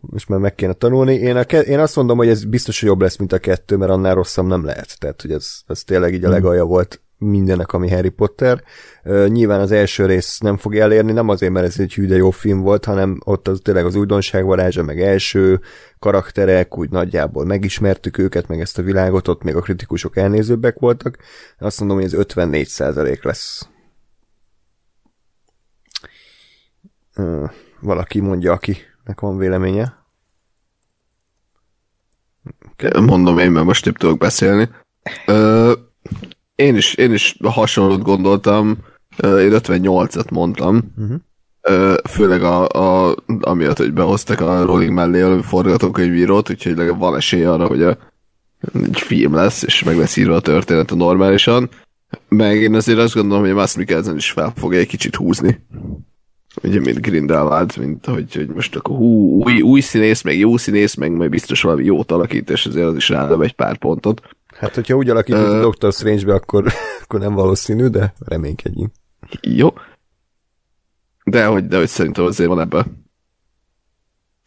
Most 0.00 0.28
már 0.28 0.38
meg 0.38 0.54
kéne 0.54 0.72
tanulni. 0.72 1.14
Én, 1.14 1.36
a, 1.36 1.40
én 1.40 1.78
azt 1.78 1.96
mondom, 1.96 2.16
hogy 2.16 2.28
ez 2.28 2.44
biztos, 2.44 2.80
hogy 2.80 2.88
jobb 2.88 3.00
lesz, 3.00 3.16
mint 3.16 3.32
a 3.32 3.38
kettő, 3.38 3.76
mert 3.76 3.90
annál 3.90 4.14
rosszabb 4.14 4.46
nem 4.46 4.64
lehet. 4.64 4.98
Tehát, 4.98 5.22
hogy 5.22 5.30
ez, 5.30 5.50
ez 5.66 5.82
tényleg 5.82 6.14
így 6.14 6.24
a 6.24 6.28
legalja 6.28 6.64
volt 6.64 7.00
mindennek, 7.24 7.72
ami 7.72 7.90
Harry 7.90 8.08
Potter. 8.08 8.62
Uh, 9.04 9.28
nyilván 9.28 9.60
az 9.60 9.72
első 9.72 10.06
rész 10.06 10.38
nem 10.38 10.56
fog 10.56 10.76
elérni, 10.76 11.12
nem 11.12 11.28
azért, 11.28 11.52
mert 11.52 11.66
ez 11.66 11.78
egy 11.78 11.94
hű, 11.94 12.06
de 12.06 12.16
jó 12.16 12.30
film 12.30 12.60
volt, 12.60 12.84
hanem 12.84 13.20
ott 13.24 13.48
az 13.48 13.60
tényleg 13.62 13.84
az 13.84 13.94
újdonság 13.94 14.44
varázsa, 14.44 14.82
meg 14.82 15.00
első 15.02 15.60
karakterek, 15.98 16.78
úgy 16.78 16.90
nagyjából 16.90 17.44
megismertük 17.44 18.18
őket, 18.18 18.48
meg 18.48 18.60
ezt 18.60 18.78
a 18.78 18.82
világot, 18.82 19.28
ott 19.28 19.42
még 19.42 19.56
a 19.56 19.60
kritikusok 19.60 20.16
elnézőbbek 20.16 20.78
voltak. 20.78 21.18
Azt 21.58 21.78
mondom, 21.78 21.96
hogy 21.96 22.06
ez 22.06 22.14
54% 22.16 23.22
lesz. 23.22 23.68
Valaki 27.80 28.20
mondja, 28.20 28.52
akinek 28.52 29.20
van 29.20 29.38
véleménye. 29.38 30.02
Mondom 33.00 33.38
én, 33.38 33.50
mert 33.50 33.66
most 33.66 33.84
több 33.84 33.96
tudok 33.96 34.18
beszélni. 34.18 34.68
Uh, 35.26 35.72
én 36.54 36.76
is, 36.76 36.94
én 36.94 37.12
is 37.12 37.36
hasonlót 37.42 38.02
gondoltam, 38.02 38.68
én 39.22 39.50
58-et 39.52 40.30
mondtam, 40.30 40.92
uh-huh. 40.96 41.94
főleg 42.08 42.42
a, 42.42 42.68
a, 42.68 43.16
amiatt, 43.40 43.76
hogy 43.76 43.92
behoztak 43.92 44.40
a 44.40 44.64
Rolling 44.64 44.92
mellé 44.92 45.20
a 45.20 45.42
forgatókönyvírót, 45.42 46.50
úgyhogy 46.50 46.76
legalább 46.76 47.00
van 47.00 47.16
esély 47.16 47.44
arra, 47.44 47.66
hogy 47.66 47.82
a, 47.82 47.96
egy 48.72 49.00
film 49.00 49.34
lesz, 49.34 49.62
és 49.62 49.82
meg 49.82 49.96
lesz 49.96 50.16
írva 50.16 50.34
a 50.34 50.40
történet 50.40 50.90
a 50.90 50.94
normálisan. 50.94 51.68
Meg 52.28 52.56
én 52.56 52.74
azért 52.74 52.98
azt 52.98 53.14
gondolom, 53.14 53.42
hogy 53.42 53.52
a 53.52 53.54
Mads 53.54 53.76
Mikkelsen 53.76 54.16
is 54.16 54.30
fel 54.30 54.52
fogja 54.56 54.78
egy 54.78 54.86
kicsit 54.86 55.16
húzni. 55.16 55.60
Ugye, 56.62 56.80
mint 56.80 57.00
Grindelwald, 57.00 57.76
mint 57.76 58.06
hogy, 58.06 58.34
hogy 58.34 58.48
most 58.48 58.76
akkor 58.76 58.96
hú, 58.96 59.42
új, 59.44 59.60
új 59.60 59.80
színész, 59.80 60.22
meg 60.22 60.38
jó 60.38 60.56
színész, 60.56 60.94
meg 60.94 61.12
majd 61.12 61.30
biztos 61.30 61.62
valami 61.62 61.84
jót 61.84 62.12
alakít, 62.12 62.50
és 62.50 62.66
azért 62.66 62.86
az 62.86 62.96
is 62.96 63.08
rálem 63.08 63.40
egy 63.40 63.52
pár 63.52 63.76
pontot. 63.76 64.22
Hát, 64.58 64.74
hogyha 64.74 64.94
úgy 64.94 65.10
alakított 65.10 65.48
uh, 65.48 65.56
a 65.56 65.60
Doctor 65.60 65.92
Strange-be, 65.92 66.34
akkor, 66.34 66.72
akkor 67.02 67.20
nem 67.20 67.34
valószínű, 67.34 67.86
de 67.86 68.14
reménykedjünk. 68.26 68.92
Jó. 69.40 69.72
De 71.24 71.46
hogy, 71.46 71.66
de 71.66 71.76
hogy 71.76 71.88
szerintem 71.88 72.24
azért 72.24 72.48
van 72.48 72.60
ebben 72.60 73.04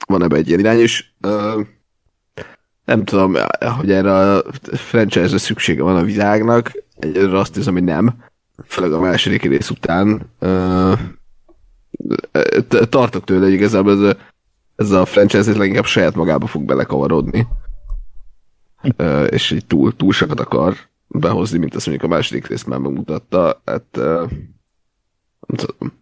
van 0.08 0.24
ebbe 0.24 0.36
egy 0.36 0.48
ilyen 0.48 0.60
irány, 0.60 0.80
és 0.80 1.06
uh, 1.22 1.66
nem 2.86 3.04
tudom, 3.04 3.36
hogy 3.78 3.92
erre 3.92 4.14
a 4.14 4.44
franchise-re 4.62 5.38
szüksége 5.38 5.84
van 5.84 5.96
a 5.96 6.04
világnak, 6.04 6.72
egyre 7.00 7.40
azt 7.40 7.56
hiszem, 7.56 7.74
hogy 7.74 7.84
nem, 7.84 8.24
főleg 8.66 8.94
a 8.94 9.00
második 9.00 9.44
rész 9.44 9.70
után. 9.70 10.32
Uh, 10.40 11.00
tartok 12.90 13.24
tőle, 13.24 13.44
hogy 13.44 13.54
igazából 13.54 13.92
ez 13.92 14.00
a, 14.00 14.18
ez 14.76 14.92
a 14.92 15.06
franchise 15.06 15.58
leginkább 15.58 15.86
saját 15.86 16.16
magába 16.16 16.48
fog 16.48 16.64
belekavarodni. 16.64 17.48
És 19.30 19.52
így 19.52 19.66
túl, 19.66 19.96
túl 19.96 20.12
sokat 20.12 20.40
akar 20.40 20.78
behozni, 21.08 21.58
mint 21.58 21.76
azt 21.76 21.88
mondjuk 21.88 22.12
a 22.12 22.16
második 22.16 22.48
részt 22.48 22.68
már 22.68 22.80
megmutatta. 22.80 23.62
Hát, 23.66 23.86
nem 25.48 25.56
tudom. 25.56 25.94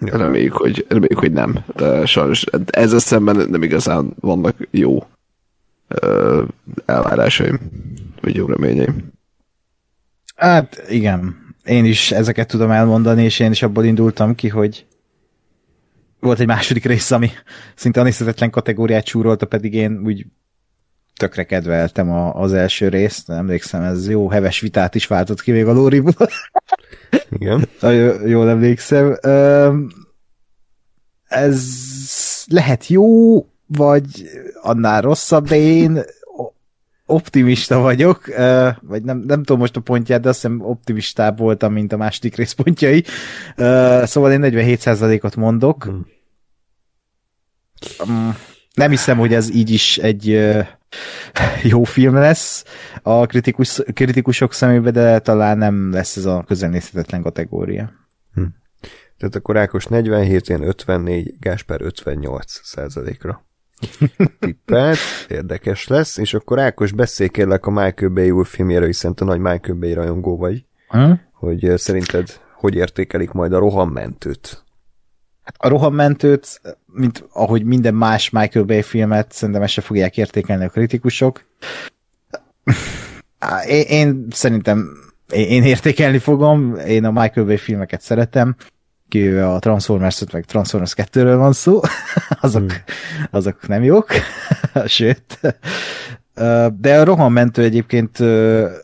Ja. 0.00 0.16
Reméljük, 0.16 0.52
hogy, 0.52 0.86
reméljük, 0.88 1.18
hogy 1.18 1.32
nem. 1.32 1.64
De 1.74 2.06
sajnos 2.06 2.44
ezzel 2.66 2.98
szemben 2.98 3.48
nem 3.50 3.62
igazán 3.62 4.14
vannak 4.20 4.56
jó 4.70 5.06
elvárásaim, 6.86 7.58
vagy 8.20 8.34
jó 8.34 8.46
reményeim. 8.46 9.12
Hát 10.36 10.84
igen, 10.88 11.36
én 11.64 11.84
is 11.84 12.12
ezeket 12.12 12.48
tudom 12.48 12.70
elmondani, 12.70 13.22
és 13.22 13.38
én 13.38 13.50
is 13.50 13.62
abból 13.62 13.84
indultam 13.84 14.34
ki, 14.34 14.48
hogy 14.48 14.86
volt 16.20 16.40
egy 16.40 16.46
második 16.46 16.84
rész, 16.84 17.10
ami 17.10 17.30
szinte 17.74 18.00
aniszetetlen 18.00 18.50
kategóriát 18.50 19.04
csúrolta, 19.04 19.46
pedig 19.46 19.74
én 19.74 20.02
úgy 20.04 20.26
tökre 21.16 21.44
kedveltem 21.44 22.10
a, 22.10 22.34
az 22.34 22.52
első 22.52 22.88
részt, 22.88 23.30
emlékszem, 23.30 23.82
ez 23.82 24.08
jó 24.08 24.28
heves 24.28 24.60
vitát 24.60 24.94
is 24.94 25.06
váltott 25.06 25.42
ki 25.42 25.52
még 25.52 25.66
a 25.66 25.72
Lóriból. 25.72 26.28
Igen. 27.38 27.68
Jól 28.26 28.48
emlékszem. 28.48 29.18
Ez 31.28 31.64
lehet 32.46 32.86
jó, 32.86 33.36
vagy 33.66 34.30
annál 34.62 35.00
rosszabb, 35.00 35.48
de 35.48 35.56
én 35.56 36.00
optimista 37.06 37.78
vagyok, 37.78 38.26
vagy 38.80 39.02
nem, 39.02 39.18
nem 39.18 39.42
tudom 39.42 39.58
most 39.58 39.76
a 39.76 39.80
pontját, 39.80 40.20
de 40.20 40.28
azt 40.28 40.40
hiszem 40.40 40.60
optimistább 40.60 41.38
voltam, 41.38 41.72
mint 41.72 41.92
a 41.92 41.96
második 41.96 42.36
részpontjai. 42.36 43.04
Szóval 44.02 44.32
én 44.32 44.40
47%-ot 44.42 45.36
mondok. 45.36 45.84
Hmm. 45.84 46.06
Mm, 48.10 48.28
nem 48.74 48.90
hiszem, 48.90 49.18
hogy 49.18 49.34
ez 49.34 49.50
így 49.54 49.70
is 49.70 49.98
egy 49.98 50.48
jó 51.72 51.84
film 51.84 52.14
lesz 52.14 52.64
a 53.02 53.26
kritikus, 53.26 53.82
kritikusok 53.94 54.52
szemébe, 54.52 54.90
de 54.90 55.18
talán 55.18 55.58
nem 55.58 55.92
lesz 55.92 56.16
ez 56.16 56.24
a 56.24 56.44
közelnézhetetlen 56.46 57.22
kategória. 57.22 57.92
Hm. 58.34 58.42
Tehát 59.18 59.34
akkor 59.34 59.56
Ákos 59.56 59.86
47, 59.86 60.48
én 60.48 60.62
54, 60.62 61.34
Gásper 61.40 61.80
58 61.82 62.60
százalékra 62.62 63.44
tippelt, 64.40 64.98
érdekes 65.28 65.86
lesz, 65.86 66.16
és 66.16 66.34
akkor 66.34 66.60
Ákos 66.60 66.92
beszélj 66.92 67.28
kérlek 67.28 67.66
a 67.66 67.70
Michael 67.70 68.10
Bay 68.10 68.30
új 68.30 68.44
filmjéről, 68.44 68.86
hiszen 68.86 69.14
te 69.14 69.24
nagy 69.24 69.40
Michael 69.40 69.78
Bay 69.78 69.92
rajongó 69.92 70.36
vagy, 70.36 70.64
hm? 70.88 71.12
hogy 71.32 71.72
szerinted 71.76 72.44
hogy 72.56 72.74
értékelik 72.74 73.30
majd 73.30 73.52
a 73.52 73.58
rohammentőt? 73.58 74.64
Hát 75.46 75.56
a 75.58 75.68
rohammentőt, 75.68 76.60
mint 76.86 77.24
ahogy 77.32 77.64
minden 77.64 77.94
más 77.94 78.30
Michael 78.30 78.64
Bay 78.64 78.82
filmet, 78.82 79.32
szerintem 79.32 79.62
ezt 79.62 79.72
se 79.72 79.80
fogják 79.80 80.16
értékelni 80.16 80.64
a 80.64 80.68
kritikusok. 80.68 81.44
Én, 83.66 83.82
én 83.82 84.26
szerintem 84.30 84.88
én, 85.32 85.62
értékelni 85.62 86.18
fogom, 86.18 86.74
én 86.74 87.04
a 87.04 87.10
Michael 87.10 87.46
Bay 87.46 87.56
filmeket 87.56 88.00
szeretem, 88.00 88.56
kivéve 89.08 89.48
a 89.48 89.58
Transformers 89.58 90.24
meg 90.32 90.44
Transformers 90.44 90.94
2-ről 90.96 91.34
van 91.36 91.52
szó, 91.52 91.80
azok, 92.40 92.70
hmm. 92.70 92.82
azok 93.30 93.68
nem 93.68 93.82
jók, 93.82 94.08
sőt. 94.86 95.40
De 96.78 96.98
a 97.00 97.04
rohanmentő 97.04 97.62
egyébként 97.62 98.18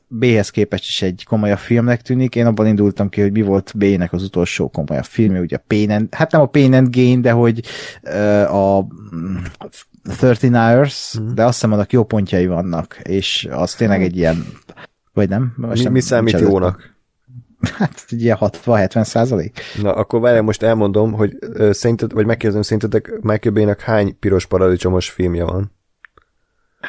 B-hez 0.08 0.50
képest 0.50 0.88
is 0.88 1.02
egy 1.02 1.24
komolyabb 1.28 1.58
filmnek 1.58 2.02
tűnik. 2.02 2.34
Én 2.34 2.46
abban 2.46 2.66
indultam 2.66 3.08
ki, 3.08 3.20
hogy 3.20 3.32
mi 3.32 3.42
volt 3.42 3.72
B-nek 3.76 4.12
az 4.12 4.22
utolsó 4.22 4.68
komolyabb 4.68 5.04
filmje, 5.04 5.40
ugye 5.40 5.56
a 5.56 5.64
Pain 5.66 5.90
and, 5.90 6.14
hát 6.14 6.32
nem 6.32 6.40
a 6.40 6.46
Pain 6.46 6.74
and 6.74 6.94
Gain, 6.94 7.20
de 7.20 7.30
hogy 7.30 7.62
a 8.48 8.86
13 10.18 10.52
Hours, 10.52 11.12
hmm. 11.12 11.34
de 11.34 11.44
azt 11.44 11.52
hiszem 11.52 11.72
annak 11.72 11.92
jó 11.92 12.04
pontjai 12.04 12.46
vannak, 12.46 13.00
és 13.02 13.48
az 13.50 13.74
tényleg 13.74 14.02
egy 14.02 14.16
ilyen, 14.16 14.46
vagy 15.12 15.28
nem? 15.28 15.52
Most 15.56 15.76
mi, 15.76 15.82
nem, 15.82 15.92
mi 15.92 16.00
számít 16.00 16.40
jónak? 16.40 16.90
Hát 17.78 18.04
egy 18.08 18.22
ilyen 18.22 18.36
60-70 18.40 19.04
százalék. 19.04 19.60
Na, 19.82 19.92
akkor 19.92 20.20
várjál, 20.20 20.42
most 20.42 20.62
elmondom, 20.62 21.12
hogy 21.12 21.38
szerinted, 21.70 22.12
vagy 22.12 22.26
megkérdezem, 22.26 22.62
szerintetek 22.62 23.18
Michael 23.20 23.54
Bay-nek 23.54 23.80
hány 23.80 24.18
piros 24.18 24.46
paradicsomos 24.46 25.10
filmje 25.10 25.44
van? 25.44 25.72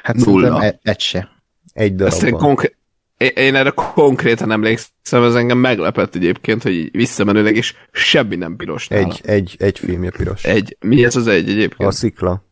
Hát 0.04 0.16
Nulla. 0.16 0.64
Egy, 0.64 0.80
egy 0.82 1.00
se. 1.00 1.30
Egy 1.74 1.96
darab 1.96 2.24
én, 2.24 2.34
konkr- 2.34 2.76
én, 3.18 3.56
erre 3.56 3.70
konkrétan 3.70 4.52
emlékszem, 4.52 5.24
ez 5.24 5.36
engem 5.36 5.58
meglepett 5.58 6.16
egyébként, 6.16 6.64
hogy 6.64 6.92
visszamenőleg 6.92 7.56
is 7.56 7.76
semmi 7.92 8.36
nem 8.36 8.56
piros 8.56 8.88
nála. 8.88 9.06
Egy, 9.06 9.22
egy, 9.24 9.56
egy 9.60 9.80
filmje 9.80 10.12
piros. 10.12 10.44
Egy. 10.44 10.78
Mi 10.80 11.06
ez 11.06 11.16
az 11.16 11.28
egy 11.28 11.50
egyébként? 11.50 11.90
A 11.90 11.92
szikla. 11.92 12.44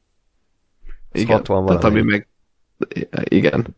Ez 1.12 1.22
igen, 1.22 1.36
60 1.38 1.66
tehát 1.66 1.84
ami 1.84 2.02
meg... 2.02 2.28
Igen. 3.24 3.76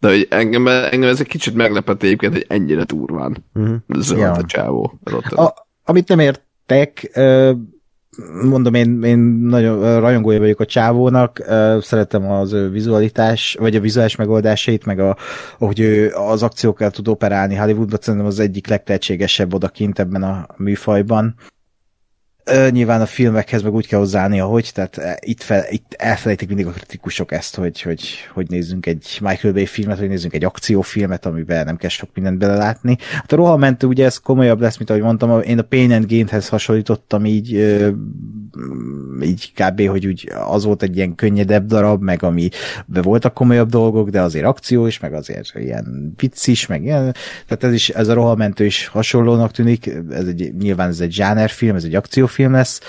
De 0.00 0.08
hogy 0.08 0.26
engem, 0.30 0.66
engem 0.66 1.08
ez 1.08 1.20
egy 1.20 1.26
kicsit 1.26 1.54
meglepett 1.54 2.02
egyébként, 2.02 2.32
hogy 2.32 2.44
ennyire 2.48 2.84
durván 2.84 3.44
uh-huh. 3.54 3.76
zöld 3.98 4.20
ja. 4.20 4.32
a 4.32 4.44
csávó. 4.44 4.98
A, 5.30 5.52
amit 5.84 6.08
nem 6.08 6.18
értek, 6.18 7.10
mondom, 8.42 8.74
én, 8.74 9.02
én 9.02 9.18
nagyon 9.42 10.00
rajongója 10.00 10.38
vagyok 10.38 10.60
a 10.60 10.64
csávónak, 10.64 11.42
szeretem 11.80 12.30
az 12.30 12.52
ő 12.52 12.70
vizualitás, 12.70 13.56
vagy 13.60 13.76
a 13.76 13.80
vizuális 13.80 14.16
megoldásait, 14.16 14.84
meg 14.84 15.00
a, 15.00 15.16
ahogy 15.58 15.80
ő 15.80 16.12
az 16.12 16.42
akciókkal 16.42 16.90
tud 16.90 17.08
operálni 17.08 17.54
Hollywoodban, 17.54 17.98
szerintem 18.00 18.28
az 18.28 18.38
egyik 18.38 18.66
legtehetségesebb 18.66 19.54
odakint 19.54 19.98
ebben 19.98 20.22
a 20.22 20.46
műfajban 20.56 21.34
nyilván 22.70 23.00
a 23.00 23.06
filmekhez 23.06 23.62
meg 23.62 23.74
úgy 23.74 23.86
kell 23.86 23.98
hozzáállni, 23.98 24.40
ahogy, 24.40 24.70
tehát 24.74 25.00
itt, 25.20 25.42
fel, 25.42 25.64
itt 25.70 25.94
elfelejtik 25.98 26.48
mindig 26.48 26.66
a 26.66 26.70
kritikusok 26.70 27.32
ezt, 27.32 27.54
hogy, 27.54 27.82
hogy, 27.82 28.04
hogy 28.32 28.46
nézzünk 28.48 28.86
egy 28.86 29.18
Michael 29.20 29.54
Bay 29.54 29.66
filmet, 29.66 29.98
hogy 29.98 30.08
nézzünk 30.08 30.34
egy 30.34 30.44
akciófilmet, 30.44 31.26
amiben 31.26 31.64
nem 31.64 31.76
kell 31.76 31.88
sok 31.88 32.10
mindent 32.14 32.38
belelátni. 32.38 32.96
Hát 33.12 33.32
a 33.32 33.36
rohamentő 33.36 33.86
ugye 33.86 34.04
ez 34.04 34.16
komolyabb 34.16 34.60
lesz, 34.60 34.76
mint 34.76 34.90
ahogy 34.90 35.02
mondtam, 35.02 35.40
én 35.40 35.58
a 35.58 35.62
Pain 35.62 35.92
and 35.92 36.06
Gain-hez 36.08 36.48
hasonlítottam 36.48 37.24
így, 37.24 37.52
így 39.22 39.52
kb. 39.54 39.88
hogy 39.88 40.06
úgy 40.06 40.32
az 40.48 40.64
volt 40.64 40.82
egy 40.82 40.96
ilyen 40.96 41.14
könnyedebb 41.14 41.66
darab, 41.66 42.02
meg 42.02 42.22
ami 42.22 42.48
be 42.86 43.02
voltak 43.02 43.34
komolyabb 43.34 43.68
dolgok, 43.68 44.08
de 44.08 44.20
azért 44.20 44.44
akció 44.44 44.86
is, 44.86 44.98
meg 44.98 45.14
azért 45.14 45.52
ilyen 45.54 46.14
vicc 46.16 46.46
is, 46.46 46.66
meg 46.66 46.82
ilyen, 46.82 47.14
tehát 47.46 47.64
ez 47.64 47.72
is, 47.72 47.88
ez 47.88 48.08
a 48.08 48.14
rohamentő 48.14 48.64
is 48.64 48.86
hasonlónak 48.86 49.50
tűnik, 49.50 49.90
ez 50.10 50.26
egy, 50.26 50.54
nyilván 50.58 50.88
ez 50.88 51.00
egy 51.00 51.12
zsánerfilm, 51.12 51.76
ez 51.76 51.84
egy 51.84 51.94
akciófilm, 51.94 52.36
film 52.38 52.52
lesz, 52.52 52.80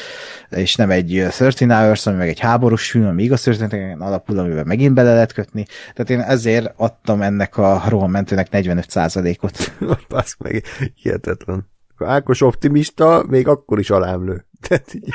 és 0.49 0.75
nem 0.75 0.89
egy 0.89 1.25
13 1.37 1.69
Hours, 1.69 2.07
ami 2.07 2.17
meg 2.17 2.27
egy 2.27 2.39
háborús 2.39 2.91
film, 2.91 3.05
ami 3.05 3.23
igaz 3.23 3.41
történeteken 3.41 4.01
alapul, 4.01 4.39
amiben 4.39 4.67
megint 4.67 4.93
bele 4.93 5.13
lehet 5.13 5.33
kötni. 5.33 5.65
Tehát 5.93 6.09
én 6.09 6.19
ezért 6.19 6.73
adtam 6.75 7.21
ennek 7.21 7.57
a 7.57 7.83
rohanmentőnek 7.87 8.47
45%-ot. 8.51 9.73
Passz 10.07 10.35
meg, 10.43 10.63
hihetetlen. 10.95 11.69
Ákos 11.97 12.41
optimista, 12.41 13.23
még 13.27 13.47
akkor 13.47 13.79
is 13.79 13.89
alámlő. 13.89 14.45
Tehát 14.67 14.93
így, 14.93 15.09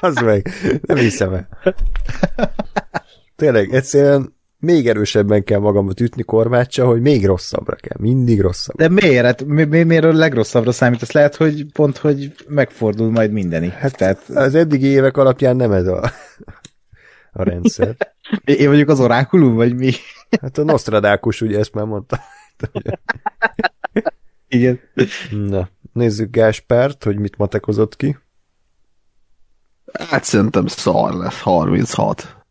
az 0.00 0.14
meg, 0.14 0.48
nem 0.80 0.96
hiszem 0.96 1.32
el. 1.32 1.48
Tényleg, 3.36 3.74
egyszerűen 3.74 4.36
még 4.62 4.88
erősebben 4.88 5.44
kell 5.44 5.58
magamat 5.58 6.00
ütni 6.00 6.22
kormácsa, 6.22 6.86
hogy 6.86 7.00
még 7.00 7.26
rosszabbra 7.26 7.76
kell, 7.76 7.96
mindig 8.00 8.40
rosszabb. 8.40 8.76
De 8.76 8.88
miért? 8.88 9.24
Hát, 9.24 9.44
mi, 9.44 9.64
mi, 9.64 9.82
miért 9.82 10.04
a 10.04 10.12
legrosszabbra 10.12 10.72
számít? 10.72 11.02
Azt 11.02 11.12
lehet, 11.12 11.36
hogy 11.36 11.66
pont, 11.72 11.96
hogy 11.96 12.32
megfordul 12.48 13.10
majd 13.10 13.30
mindeni. 13.32 13.68
Hát 13.68 13.96
Tehát... 13.96 14.28
az 14.28 14.54
eddigi 14.54 14.86
évek 14.86 15.16
alapján 15.16 15.56
nem 15.56 15.72
ez 15.72 15.86
a, 15.86 16.00
a 17.32 17.42
rendszer. 17.42 17.96
Én 18.44 18.68
vagyok 18.68 18.88
az 18.88 19.00
orákulum, 19.00 19.54
vagy 19.54 19.74
mi? 19.74 19.92
Hát 20.40 20.58
a 20.58 20.64
Nostradákus 20.64 21.40
ugye 21.40 21.58
ezt 21.58 21.74
már 21.74 21.84
mondta. 21.84 22.20
Igen. 24.48 24.80
Na, 25.30 25.68
nézzük 25.92 26.30
Gáspárt, 26.30 27.04
hogy 27.04 27.18
mit 27.18 27.36
matekozott 27.36 27.96
ki. 27.96 28.18
Hát 30.08 30.24
szerintem 30.24 30.66
szar 30.66 31.14
lesz, 31.14 31.40
36. 31.40 32.41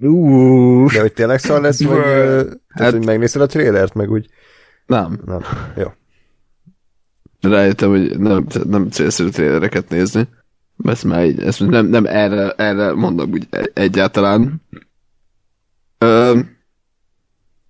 Uh. 0.00 0.92
De 0.92 1.00
hogy 1.00 1.12
tényleg 1.12 1.38
szar 1.38 1.60
lesz, 1.60 1.82
vagy 1.82 2.04
hát, 2.68 2.92
hogy 2.92 3.04
megnézted 3.04 3.42
a 3.42 3.46
trélert, 3.46 3.94
meg 3.94 4.10
úgy 4.10 4.28
Nem. 4.86 5.20
Nem. 5.24 5.40
Jó. 5.76 5.92
Rájöttem, 7.40 7.88
hogy 7.88 8.18
nem, 8.18 8.46
nem 8.64 8.90
célszerű 8.90 9.28
trélereket 9.28 9.88
nézni. 9.88 10.28
Ezt 10.84 11.04
már 11.04 11.24
így, 11.24 11.40
ezt 11.40 11.66
nem, 11.66 11.86
nem 11.86 12.06
erre, 12.06 12.50
erre 12.50 12.92
mondom 12.92 13.30
úgy 13.32 13.48
egyáltalán. 13.72 14.62
Ö, 15.98 16.38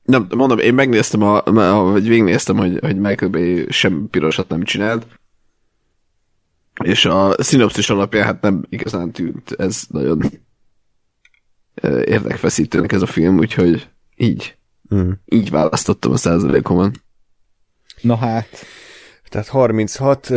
nem, 0.03 0.27
mondom, 0.37 0.59
én 0.59 0.75
megnéztem, 0.75 1.23
a, 1.23 1.43
vagy 1.91 2.09
végignéztem, 2.09 2.57
hogy, 2.57 2.79
hogy 2.81 2.97
Michael 2.97 3.31
Bay 3.31 3.67
sem 3.69 4.09
pirosat 4.11 4.49
nem 4.49 4.63
csinált. 4.63 5.07
És 6.85 7.05
a 7.05 7.43
szinopszis 7.43 7.91
alapján 7.91 8.25
hát 8.25 8.41
nem 8.41 8.65
igazán 8.69 9.11
tűnt 9.11 9.51
ez 9.51 9.83
nagyon 9.89 10.23
érdekfeszítőnek 11.83 12.93
ez 12.93 13.03
a 13.03 13.07
film, 13.07 13.39
úgyhogy 13.39 13.89
így. 14.17 14.57
Mm. 14.95 15.11
Így 15.25 15.51
választottam 15.51 16.13
a 16.13 16.17
százalékomon. 16.17 16.93
Na 18.01 18.17
hát. 18.17 18.49
Tehát 19.29 19.49
36, 19.49 20.31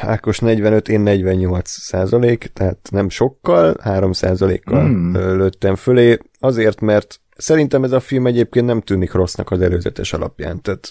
Ákos 0.00 0.38
45, 0.38 0.88
én 0.88 1.00
48 1.00 1.70
százalék, 1.70 2.50
tehát 2.52 2.88
nem 2.90 3.08
sokkal, 3.08 3.76
3 3.82 4.12
százalékkal 4.12 4.88
mm. 4.88 5.12
lőttem 5.12 5.74
fölé, 5.74 6.18
azért, 6.38 6.80
mert 6.80 7.20
szerintem 7.36 7.84
ez 7.84 7.92
a 7.92 8.00
film 8.00 8.26
egyébként 8.26 8.66
nem 8.66 8.80
tűnik 8.80 9.12
rossznak 9.12 9.50
az 9.50 9.60
előzetes 9.60 10.12
alapján, 10.12 10.62
tehát 10.62 10.88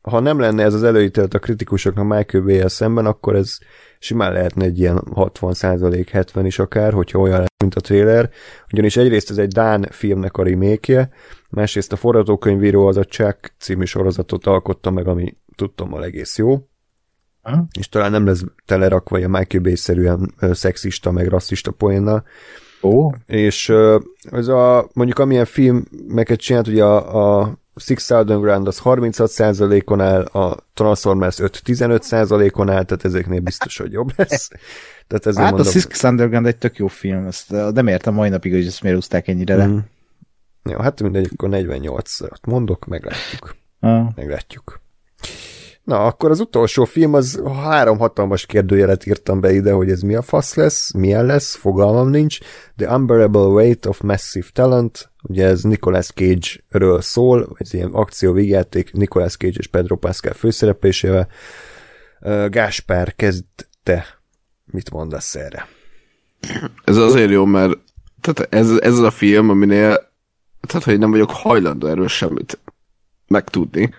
ha 0.00 0.20
nem 0.20 0.38
lenne 0.38 0.62
ez 0.62 0.74
az 0.74 0.82
előítélet 0.82 1.34
a 1.34 1.38
kritikusoknak 1.38 2.06
Michael 2.06 2.44
bay 2.44 2.62
szemben, 2.66 3.06
akkor 3.06 3.34
ez 3.34 3.58
simán 3.98 4.32
lehetne 4.32 4.64
egy 4.64 4.78
ilyen 4.78 5.02
60 5.14 5.54
százalék, 5.54 6.08
70 6.10 6.46
is 6.46 6.58
akár, 6.58 6.92
hogyha 6.92 7.18
olyan 7.18 7.38
lesz, 7.38 7.48
mint 7.58 7.74
a 7.74 7.80
trailer, 7.80 8.30
ugyanis 8.72 8.96
egyrészt 8.96 9.30
ez 9.30 9.38
egy 9.38 9.48
Dán 9.48 9.86
filmnek 9.90 10.36
a 10.36 10.42
remake 10.42 11.10
másrészt 11.50 11.92
a 11.92 11.96
forgatókönyvíró 11.96 12.86
az 12.86 12.96
a 12.96 13.04
Chuck 13.04 13.52
című 13.58 13.84
sorozatot 13.84 14.46
alkotta 14.46 14.90
meg, 14.90 15.06
ami 15.06 15.36
tudtommal 15.56 16.04
egész 16.04 16.38
jó, 16.38 16.68
ha? 17.42 17.66
és 17.78 17.88
talán 17.88 18.10
nem 18.10 18.26
lesz 18.26 18.44
telerakva 18.64 19.16
a 19.18 19.28
Michael 19.28 19.62
Bay-szerűen 19.62 20.34
szexista, 20.38 21.10
meg 21.10 21.26
rasszista 21.26 21.70
poénnal. 21.70 22.24
Ó. 22.82 23.10
És 23.26 23.72
ez 24.30 24.48
a, 24.48 24.88
mondjuk 24.92 25.18
amilyen 25.18 25.44
filmeket 25.44 26.40
csinált, 26.40 26.68
ugye 26.68 26.84
a, 26.84 27.40
a 27.40 27.58
Six 27.78 28.06
Thousand 28.06 28.42
Ground 28.42 28.66
az 28.66 28.80
36%-on 28.84 30.00
áll, 30.00 30.22
a 30.22 30.56
Transformers 30.74 31.38
5 31.38 31.62
15%-on 31.64 32.68
áll, 32.68 32.82
tehát 32.82 33.04
ezeknél 33.04 33.40
biztos, 33.40 33.78
hogy 33.78 33.92
jobb 33.92 34.12
lesz. 34.16 34.48
Tehát 35.06 35.26
ezért 35.26 35.36
hát 35.36 35.50
mondom, 35.52 35.66
a 35.66 35.70
Six 35.70 36.02
Underground 36.02 36.46
egy 36.46 36.56
tök 36.56 36.76
jó 36.76 36.86
film, 36.86 37.26
ezt 37.26 37.50
nem 37.50 37.86
értem 37.86 38.14
mai 38.14 38.28
napig, 38.28 38.52
hogy 38.52 38.66
ezt 38.66 38.82
miért 38.82 38.96
úzták 38.96 39.28
ennyire 39.28 39.56
le. 39.56 39.66
Mm. 39.66 39.78
Jó, 40.70 40.78
hát 40.78 41.02
mindegy, 41.02 41.28
akkor 41.32 41.48
48 41.48 42.16
mondok, 42.46 42.86
meglátjuk. 42.86 43.56
Ah. 43.80 44.06
Meglátjuk. 44.14 44.80
Na, 45.88 46.04
akkor 46.04 46.30
az 46.30 46.40
utolsó 46.40 46.84
film, 46.84 47.14
az 47.14 47.42
három 47.62 47.98
hatalmas 47.98 48.46
kérdőjelet 48.46 49.06
írtam 49.06 49.40
be 49.40 49.52
ide, 49.52 49.72
hogy 49.72 49.90
ez 49.90 50.00
mi 50.00 50.14
a 50.14 50.22
fasz 50.22 50.54
lesz, 50.54 50.92
milyen 50.92 51.26
lesz, 51.26 51.54
fogalmam 51.54 52.08
nincs. 52.08 52.38
The 52.76 52.94
Unbearable 52.94 53.46
Weight 53.46 53.86
of 53.86 54.00
Massive 54.00 54.46
Talent, 54.52 55.10
ugye 55.28 55.46
ez 55.46 55.62
Nicolas 55.62 56.06
Cage-ről 56.06 57.00
szól, 57.00 57.56
ez 57.58 57.74
ilyen 57.74 57.90
akció 57.92 58.32
végjáték 58.32 58.92
Nicolas 58.92 59.36
Cage 59.36 59.58
és 59.58 59.66
Pedro 59.66 59.96
Pascal 59.96 60.32
főszereplésével. 60.32 61.28
Gáspár, 62.48 63.14
kezd 63.14 63.44
te. 63.82 64.06
Mit 64.64 64.90
mondasz 64.90 65.34
erre? 65.34 65.68
Ez 66.84 66.96
azért 66.96 67.30
jó, 67.30 67.44
mert 67.44 67.78
tehát 68.20 68.54
ez, 68.54 68.70
ez 68.70 68.98
a 68.98 69.10
film, 69.10 69.50
aminél 69.50 70.06
tehát, 70.60 70.84
hogy 70.84 70.98
nem 70.98 71.10
vagyok 71.10 71.30
hajlandó 71.30 71.86
erről 71.86 72.08
semmit 72.08 72.58
megtudni 73.26 73.94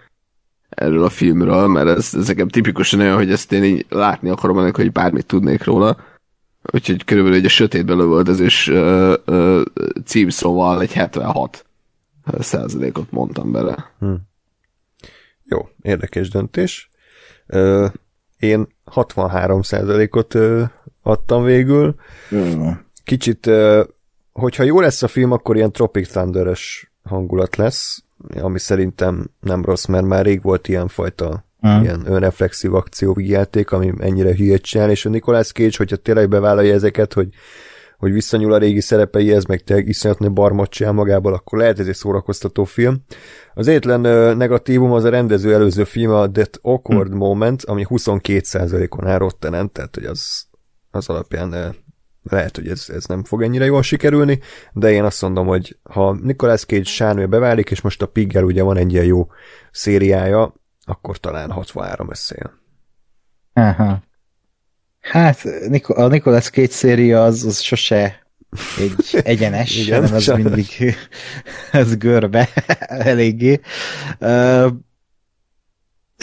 erről 0.69 1.03
a 1.03 1.09
filmről, 1.09 1.67
mert 1.67 1.87
ez, 1.87 2.13
ez 2.13 2.27
nekem 2.27 2.47
tipikusan 2.47 2.99
olyan, 2.99 3.15
hogy 3.15 3.31
ezt 3.31 3.51
én 3.51 3.63
így 3.63 3.85
látni 3.89 4.29
akarom 4.29 4.59
ennek, 4.59 4.75
hogy 4.75 4.91
bármit 4.91 5.25
tudnék 5.25 5.63
róla. 5.63 5.97
Úgyhogy 6.71 7.03
körülbelül 7.03 7.37
egy 7.37 7.45
a 7.45 7.49
sötétbe 7.49 7.93
lövöldözés 7.93 8.67
uh, 8.67 9.13
uh, 9.25 9.61
címszóval 10.05 10.81
egy 10.81 10.93
76 10.93 11.65
százalékot 12.39 13.11
mondtam 13.11 13.51
bele. 13.51 13.91
Hm. 13.99 14.13
Jó, 15.43 15.69
érdekes 15.81 16.29
döntés. 16.29 16.89
Uh, 17.47 17.91
én 18.37 18.67
63 18.85 19.61
százalékot 19.61 20.35
adtam 21.01 21.43
végül. 21.43 21.95
Kicsit, 23.03 23.45
uh, 23.45 23.85
hogyha 24.31 24.63
jó 24.63 24.79
lesz 24.79 25.03
a 25.03 25.07
film, 25.07 25.31
akkor 25.31 25.55
ilyen 25.55 25.71
Tropic 25.71 26.09
thunder 26.09 26.57
hangulat 27.03 27.55
lesz, 27.55 28.03
ami 28.41 28.59
szerintem 28.59 29.29
nem 29.39 29.65
rossz, 29.65 29.85
mert 29.85 30.05
már 30.05 30.25
rég 30.25 30.41
volt 30.41 30.67
ilyenfajta 30.67 31.47
mm. 31.67 31.81
ilyen 31.81 32.01
önreflexív 32.05 32.73
akciójáték, 32.73 33.71
ami 33.71 33.93
ennyire 33.97 34.35
hülyét 34.35 34.61
csinál, 34.61 34.89
és 34.89 35.05
a 35.05 35.09
Nicolas 35.09 35.51
Cage, 35.51 35.77
hogyha 35.77 35.95
tényleg 35.95 36.29
bevállalja 36.29 36.73
ezeket, 36.73 37.13
hogy, 37.13 37.29
hogy 37.97 38.11
visszanyúl 38.11 38.53
a 38.53 38.57
régi 38.57 38.81
szerepeihez, 38.81 39.45
meg 39.45 39.61
tényleg 39.61 39.87
iszonyat 39.87 40.33
barmot 40.33 40.69
csinál 40.69 40.93
magából, 40.93 41.33
akkor 41.33 41.57
lehet 41.57 41.79
ez 41.79 41.87
egy 41.87 41.95
szórakoztató 41.95 42.63
film. 42.63 42.97
Az 43.53 43.67
egyetlen 43.67 44.01
negatívum 44.37 44.91
az 44.91 45.03
a 45.03 45.09
rendező 45.09 45.53
előző 45.53 45.83
film, 45.83 46.11
a 46.11 46.31
That 46.31 46.59
Awkward 46.61 47.13
mm. 47.13 47.17
Moment, 47.17 47.63
ami 47.63 47.85
22%-on 47.89 49.07
áll 49.07 49.17
Rottenen, 49.17 49.71
tehát 49.71 49.95
hogy 49.95 50.05
az, 50.05 50.45
az 50.91 51.09
alapján 51.09 51.75
lehet, 52.23 52.55
hogy 52.55 52.67
ez, 52.67 52.85
ez 52.93 53.05
nem 53.05 53.23
fog 53.23 53.43
ennyire 53.43 53.65
jól 53.65 53.81
sikerülni, 53.81 54.39
de 54.73 54.91
én 54.91 55.03
azt 55.03 55.21
mondom, 55.21 55.47
hogy 55.47 55.77
ha 55.83 56.13
Nicolas 56.13 56.65
Cage 56.65 56.83
sárnő 56.83 57.27
beválik, 57.27 57.71
és 57.71 57.81
most 57.81 58.01
a 58.01 58.05
Piggel 58.05 58.43
ugye 58.43 58.63
van 58.63 58.77
egy 58.77 58.93
ilyen 58.93 59.05
jó 59.05 59.27
szériája, 59.71 60.53
akkor 60.89 61.17
talán 61.17 61.51
63 61.51 62.09
összejön. 62.09 62.59
Aha. 63.53 64.03
Hát 64.99 65.45
a 65.87 66.07
Nicolas 66.07 66.49
Cage 66.49 66.69
széria 66.71 67.23
az, 67.23 67.43
az 67.43 67.59
sose 67.59 68.27
egy 68.79 69.21
egyenes, 69.23 69.77
Igen, 69.77 70.01
hanem 70.01 70.15
az 70.15 70.27
mindig 70.27 70.67
ez 71.71 71.97
görbe 71.97 72.49
eléggé. 72.87 73.59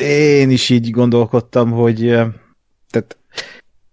Én 0.01 0.51
is 0.51 0.71
így 0.71 0.91
gondolkodtam, 0.91 1.71
hogy 1.71 1.99
tehát 2.91 3.19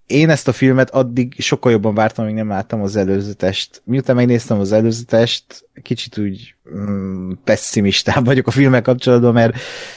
én 0.08 0.30
ezt 0.30 0.48
a 0.48 0.52
filmet 0.52 0.90
addig 0.90 1.36
sokkal 1.38 1.72
jobban 1.72 1.94
vártam, 1.94 2.24
amíg 2.24 2.36
nem 2.36 2.48
láttam 2.48 2.82
az 2.82 2.96
előzetest. 2.96 3.82
Miután 3.86 4.16
megnéztem 4.16 4.60
az 4.60 4.72
előzetest, 4.72 5.70
kicsit 5.82 6.18
úgy 6.18 6.56
mm, 6.76 7.32
pessimistább 7.44 8.26
vagyok 8.26 8.48
a 8.48 8.52
filmmel 8.52 8.82
kapcsolatban, 8.82 9.34
mert 9.34 9.56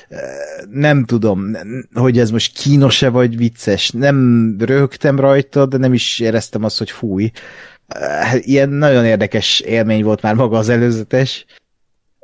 e, 0.08 0.18
nem 0.70 1.04
tudom, 1.04 1.56
hogy 1.94 2.18
ez 2.18 2.30
most 2.30 2.58
kínos-e 2.58 3.08
vagy 3.08 3.36
vicces. 3.36 3.90
Nem 3.90 4.54
röhögtem 4.58 5.20
rajta, 5.20 5.66
de 5.66 5.76
nem 5.76 5.92
is 5.92 6.18
éreztem 6.20 6.64
azt, 6.64 6.78
hogy 6.78 6.90
fúj. 6.90 7.30
E, 7.86 8.36
ilyen 8.38 8.68
nagyon 8.68 9.04
érdekes 9.04 9.60
élmény 9.60 10.04
volt 10.04 10.22
már 10.22 10.34
maga 10.34 10.58
az 10.58 10.68
előzetes 10.68 11.46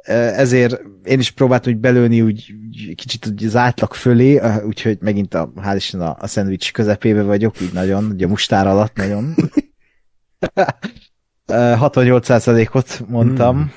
ezért 0.05 0.81
én 1.05 1.19
is 1.19 1.31
próbáltam 1.31 1.73
úgy 1.73 1.79
belőni 1.79 2.23
úgy, 2.23 2.55
kicsit 2.95 3.27
úgy 3.27 3.45
az 3.45 3.57
átlag 3.57 3.95
fölé, 3.95 4.41
úgyhogy 4.67 4.99
megint 5.01 5.35
a, 5.35 5.53
hál' 5.57 5.75
Isten 5.77 6.01
a, 6.01 6.17
a 6.21 6.27
szendvics 6.27 6.73
közepébe 6.73 7.23
vagyok, 7.23 7.55
úgy 7.61 7.73
nagyon, 7.73 8.05
ugye 8.05 8.27
a 8.27 8.29
mustár 8.29 8.67
alatt 8.67 8.97
nagyon. 8.97 9.35
68%-ot 11.47 13.05
mondtam. 13.09 13.57
Hmm. 13.57 13.73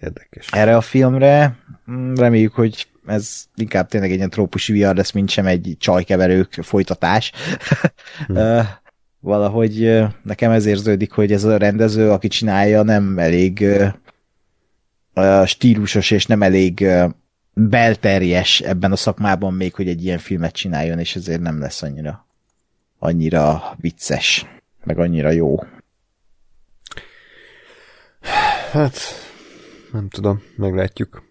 Érdekes. 0.00 0.48
Erre 0.50 0.76
a 0.76 0.80
filmre. 0.80 1.56
Hmm, 1.84 2.14
reméljük, 2.14 2.54
hogy 2.54 2.86
ez 3.06 3.44
inkább 3.54 3.88
tényleg 3.88 4.10
egy 4.10 4.16
ilyen 4.16 4.30
trópusi 4.30 4.72
vihar 4.72 4.96
lesz, 4.96 5.12
mint 5.12 5.30
sem 5.30 5.46
egy 5.46 5.76
csajkeverők 5.78 6.58
folytatás. 6.62 7.32
Hmm. 8.26 8.68
Valahogy 9.22 10.02
nekem 10.22 10.50
ez 10.50 10.66
érződik, 10.66 11.12
hogy 11.12 11.32
ez 11.32 11.44
a 11.44 11.56
rendező, 11.56 12.10
aki 12.10 12.28
csinálja, 12.28 12.82
nem 12.82 13.18
elég 13.18 13.66
stílusos 15.46 16.10
és 16.10 16.26
nem 16.26 16.42
elég 16.42 16.86
belterjes 17.52 18.60
ebben 18.60 18.92
a 18.92 18.96
szakmában 18.96 19.54
még, 19.54 19.74
hogy 19.74 19.88
egy 19.88 20.04
ilyen 20.04 20.18
filmet 20.18 20.54
csináljon, 20.54 20.98
és 20.98 21.16
ezért 21.16 21.40
nem 21.40 21.58
lesz 21.58 21.82
annyira 21.82 22.28
annyira 23.02 23.74
vicces, 23.76 24.46
meg 24.84 24.98
annyira 24.98 25.30
jó. 25.30 25.58
Hát, 28.70 28.98
nem 29.92 30.08
tudom, 30.08 30.42
meglátjuk. 30.56 31.22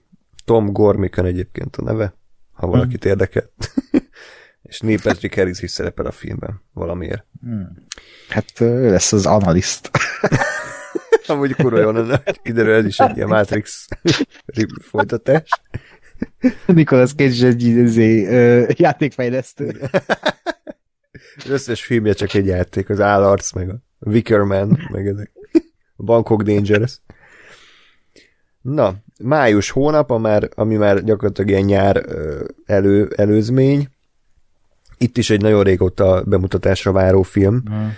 Tom 0.46 0.72
Gormican 0.72 1.26
egyébként 1.26 1.76
a 1.76 1.84
neve, 1.84 2.14
ha 2.52 2.68
valakit 2.68 3.02
hmm. 3.02 3.12
érdekel. 3.12 3.50
és 4.70 4.80
Neil 4.80 5.02
Patrick 5.02 5.36
Harris 5.36 5.62
is 5.62 5.72
szerepel 5.72 6.06
a 6.06 6.12
filmben 6.12 6.62
valamiért. 6.74 7.26
Hmm. 7.42 7.86
Hát 8.30 8.62
ő 8.62 8.90
lesz 8.90 9.14
az 9.14 9.26
analiszt. 9.26 9.92
Amúgy 11.30 11.56
kurva 11.56 11.80
jó 11.80 11.92
lenne, 11.92 12.24
kiderül 12.44 12.74
ez 12.74 12.86
is 12.86 13.00
egy 13.00 13.16
ilyen 13.16 13.28
Matrix 13.28 13.88
folytatás. 14.82 15.50
Nicolas 16.66 17.14
Cage 17.14 17.48
egy 17.48 17.64
izé, 17.64 18.22
játékfejlesztő. 18.68 19.90
Az 21.38 21.50
összes 21.50 21.84
filmje 21.84 22.14
csak 22.14 22.34
egy 22.34 22.46
játék, 22.46 22.90
az 22.90 23.00
állarc, 23.00 23.52
meg 23.52 23.70
a 23.70 23.80
Wickerman, 24.00 24.88
meg 24.92 25.08
ezek. 25.08 25.32
A 25.96 26.04
Bangkok 26.04 26.42
Dangerous. 26.42 27.00
Na, 28.62 28.96
május 29.24 29.70
hónap, 29.70 30.20
már, 30.20 30.50
ami 30.56 30.76
már 30.76 31.04
gyakorlatilag 31.04 31.50
ilyen 31.50 31.64
nyár 31.64 32.06
elő, 32.66 33.10
előzmény. 33.16 33.88
Itt 34.98 35.18
is 35.18 35.30
egy 35.30 35.42
nagyon 35.42 35.64
régóta 35.64 36.24
bemutatásra 36.26 36.92
váró 36.92 37.22
film. 37.22 37.62
Hmm. 37.66 37.94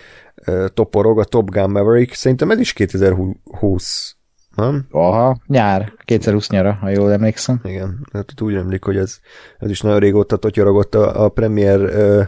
Toporog, 0.73 1.19
a 1.19 1.23
Top 1.23 1.49
Gun 1.49 1.71
Maverick. 1.71 2.13
Szerintem 2.13 2.51
ez 2.51 2.59
is 2.59 2.73
2020 2.73 4.15
nem? 4.55 4.85
Aha, 4.91 5.37
nyár, 5.47 5.93
2020 6.05 6.49
nyara, 6.49 6.73
ha 6.73 6.89
jól 6.89 7.11
emlékszem. 7.11 7.59
Igen, 7.63 8.07
hát 8.13 8.41
úgy 8.41 8.55
emlék, 8.55 8.83
hogy 8.83 8.97
ez, 8.97 9.19
ez 9.57 9.69
is 9.69 9.81
nagyon 9.81 9.99
régóta 9.99 10.35
totyorogott 10.35 10.95
a, 10.95 11.23
a 11.23 11.29
premier 11.29 11.79
ö, 11.79 12.21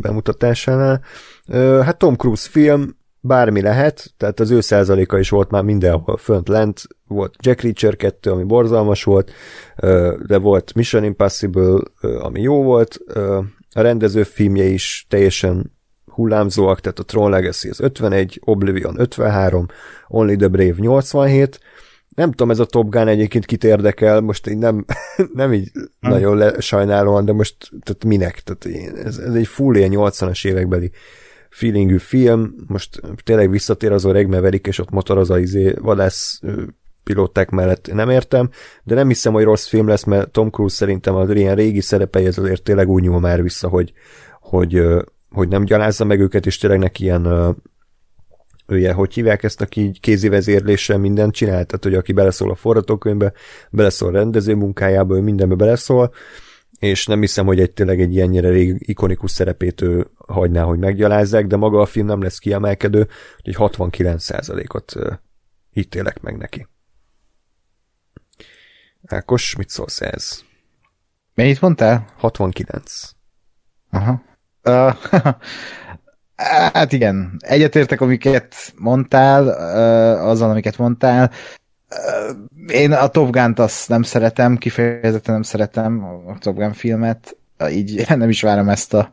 bemutatásánál. 0.00 1.00
Ö, 1.48 1.80
hát 1.84 1.98
Tom 1.98 2.16
Cruise 2.16 2.48
film, 2.50 2.96
bármi 3.20 3.60
lehet, 3.60 4.14
tehát 4.16 4.40
az 4.40 4.50
ő 4.50 4.60
százaléka 4.60 5.18
is 5.18 5.28
volt 5.28 5.50
már 5.50 5.62
mindenhol 5.62 6.16
fönt 6.16 6.48
lent, 6.48 6.82
volt 7.06 7.34
Jack 7.38 7.60
Reacher 7.60 7.96
2, 7.96 8.30
ami 8.30 8.44
borzalmas 8.44 9.04
volt, 9.04 9.32
de 10.26 10.38
volt 10.38 10.74
Mission 10.74 11.04
Impossible, 11.04 11.78
ami 12.00 12.40
jó 12.40 12.62
volt, 12.62 12.98
a 13.74 13.80
rendező 13.80 14.22
filmje 14.22 14.64
is 14.64 15.06
teljesen 15.08 15.73
hullámzóak, 16.14 16.80
tehát 16.80 16.98
a 16.98 17.04
Tron 17.04 17.30
Legacy 17.30 17.68
az 17.68 17.80
51, 17.80 18.40
Oblivion 18.44 19.00
53, 19.00 19.66
Only 20.08 20.36
the 20.36 20.48
Brave 20.48 20.74
87, 20.76 21.60
nem 22.14 22.30
tudom, 22.30 22.50
ez 22.50 22.58
a 22.58 22.64
Top 22.64 22.90
Gun 22.90 23.08
egyébként 23.08 23.44
kit 23.44 23.64
érdekel, 23.64 24.20
most 24.20 24.46
én 24.46 24.58
nem, 24.58 24.84
nem 25.32 25.52
így 25.52 25.70
hmm. 25.72 26.10
nagyon 26.10 26.36
le, 26.36 26.60
sajnálóan, 26.60 27.24
de 27.24 27.32
most 27.32 27.56
tehát 27.82 28.04
minek? 28.04 28.40
Tehát 28.40 28.88
ez, 29.06 29.18
ez 29.18 29.34
egy 29.34 29.46
full 29.46 29.76
ilyen 29.76 29.90
80-as 29.94 30.46
évekbeli 30.46 30.90
feelingű 31.50 31.96
film, 31.96 32.54
most 32.66 33.00
tényleg 33.24 33.50
visszatér 33.50 33.92
az 33.92 34.04
öreg 34.04 34.28
Maverick, 34.28 34.66
és 34.66 34.78
ott 34.78 34.90
motoroz 34.90 35.30
a 35.30 35.38
izé, 35.38 35.74
vadász 35.80 36.40
pilóták 37.04 37.50
mellett 37.50 37.92
nem 37.92 38.10
értem, 38.10 38.50
de 38.82 38.94
nem 38.94 39.08
hiszem, 39.08 39.32
hogy 39.32 39.44
rossz 39.44 39.66
film 39.66 39.88
lesz, 39.88 40.04
mert 40.04 40.30
Tom 40.30 40.50
Cruise 40.50 40.74
szerintem 40.74 41.14
az 41.14 41.30
ilyen 41.30 41.54
régi 41.54 41.80
szerepei 41.80 42.26
ez 42.26 42.38
azért 42.38 42.62
tényleg 42.62 42.88
úgy 42.88 43.02
nyúl 43.02 43.20
már 43.20 43.42
vissza, 43.42 43.68
hogy, 43.68 43.92
hogy, 44.40 44.82
hogy 45.34 45.48
nem 45.48 45.64
gyalázza 45.64 46.04
meg 46.04 46.20
őket, 46.20 46.46
és 46.46 46.58
tényleg 46.58 46.78
neki 46.78 47.02
ilyen 47.02 47.56
ője, 48.66 48.92
hogy 48.92 49.14
hívják 49.14 49.42
ezt, 49.42 49.60
aki 49.60 49.90
kézi 50.00 50.28
vezérléssel 50.28 50.98
mindent 50.98 51.34
csinál, 51.34 51.64
tehát 51.64 51.84
hogy 51.84 51.94
aki 51.94 52.12
beleszól 52.12 52.50
a 52.50 52.54
forgatókönyvbe, 52.54 53.32
beleszól 53.70 54.08
a 54.08 54.18
rendező 54.18 54.54
munkájába, 54.54 55.16
ő 55.16 55.20
mindenbe 55.20 55.54
beleszól, 55.54 56.12
és 56.78 57.06
nem 57.06 57.20
hiszem, 57.20 57.46
hogy 57.46 57.60
egy 57.60 57.72
tényleg 57.72 58.00
egy 58.00 58.14
ilyennyire 58.14 58.48
rég 58.48 58.76
ikonikus 58.78 59.30
szerepét 59.30 59.80
ő 59.80 60.06
hagyná, 60.26 60.62
hogy 60.62 60.78
meggyalázzák, 60.78 61.46
de 61.46 61.56
maga 61.56 61.80
a 61.80 61.86
film 61.86 62.06
nem 62.06 62.22
lesz 62.22 62.38
kiemelkedő, 62.38 63.08
hogy 63.42 63.54
69%-ot 63.58 64.94
ítélek 65.72 66.20
meg 66.20 66.36
neki. 66.36 66.66
Ákos, 69.06 69.56
mit 69.56 69.68
szólsz 69.68 70.00
ez? 70.00 70.42
Mennyit 71.34 71.60
mondtál? 71.60 72.12
69. 72.16 73.10
Aha. 73.90 74.22
Uh, 74.64 74.94
hát 76.72 76.92
igen, 76.92 77.36
egyetértek, 77.38 78.00
amiket 78.00 78.54
mondtál, 78.76 79.44
uh, 79.44 80.28
azzal, 80.28 80.50
amiket 80.50 80.78
mondtál. 80.78 81.30
Uh, 81.90 82.74
én 82.74 82.92
a 82.92 83.08
Top 83.08 83.30
Gun-t 83.30 83.58
azt 83.58 83.88
nem 83.88 84.02
szeretem, 84.02 84.56
kifejezetten 84.56 85.34
nem 85.34 85.42
szeretem 85.42 86.04
a 86.04 86.38
Top 86.38 86.56
Gun 86.56 86.72
filmet, 86.72 87.36
így 87.70 88.04
nem 88.16 88.28
is 88.28 88.42
várom 88.42 88.68
ezt 88.68 88.94
a 88.94 89.12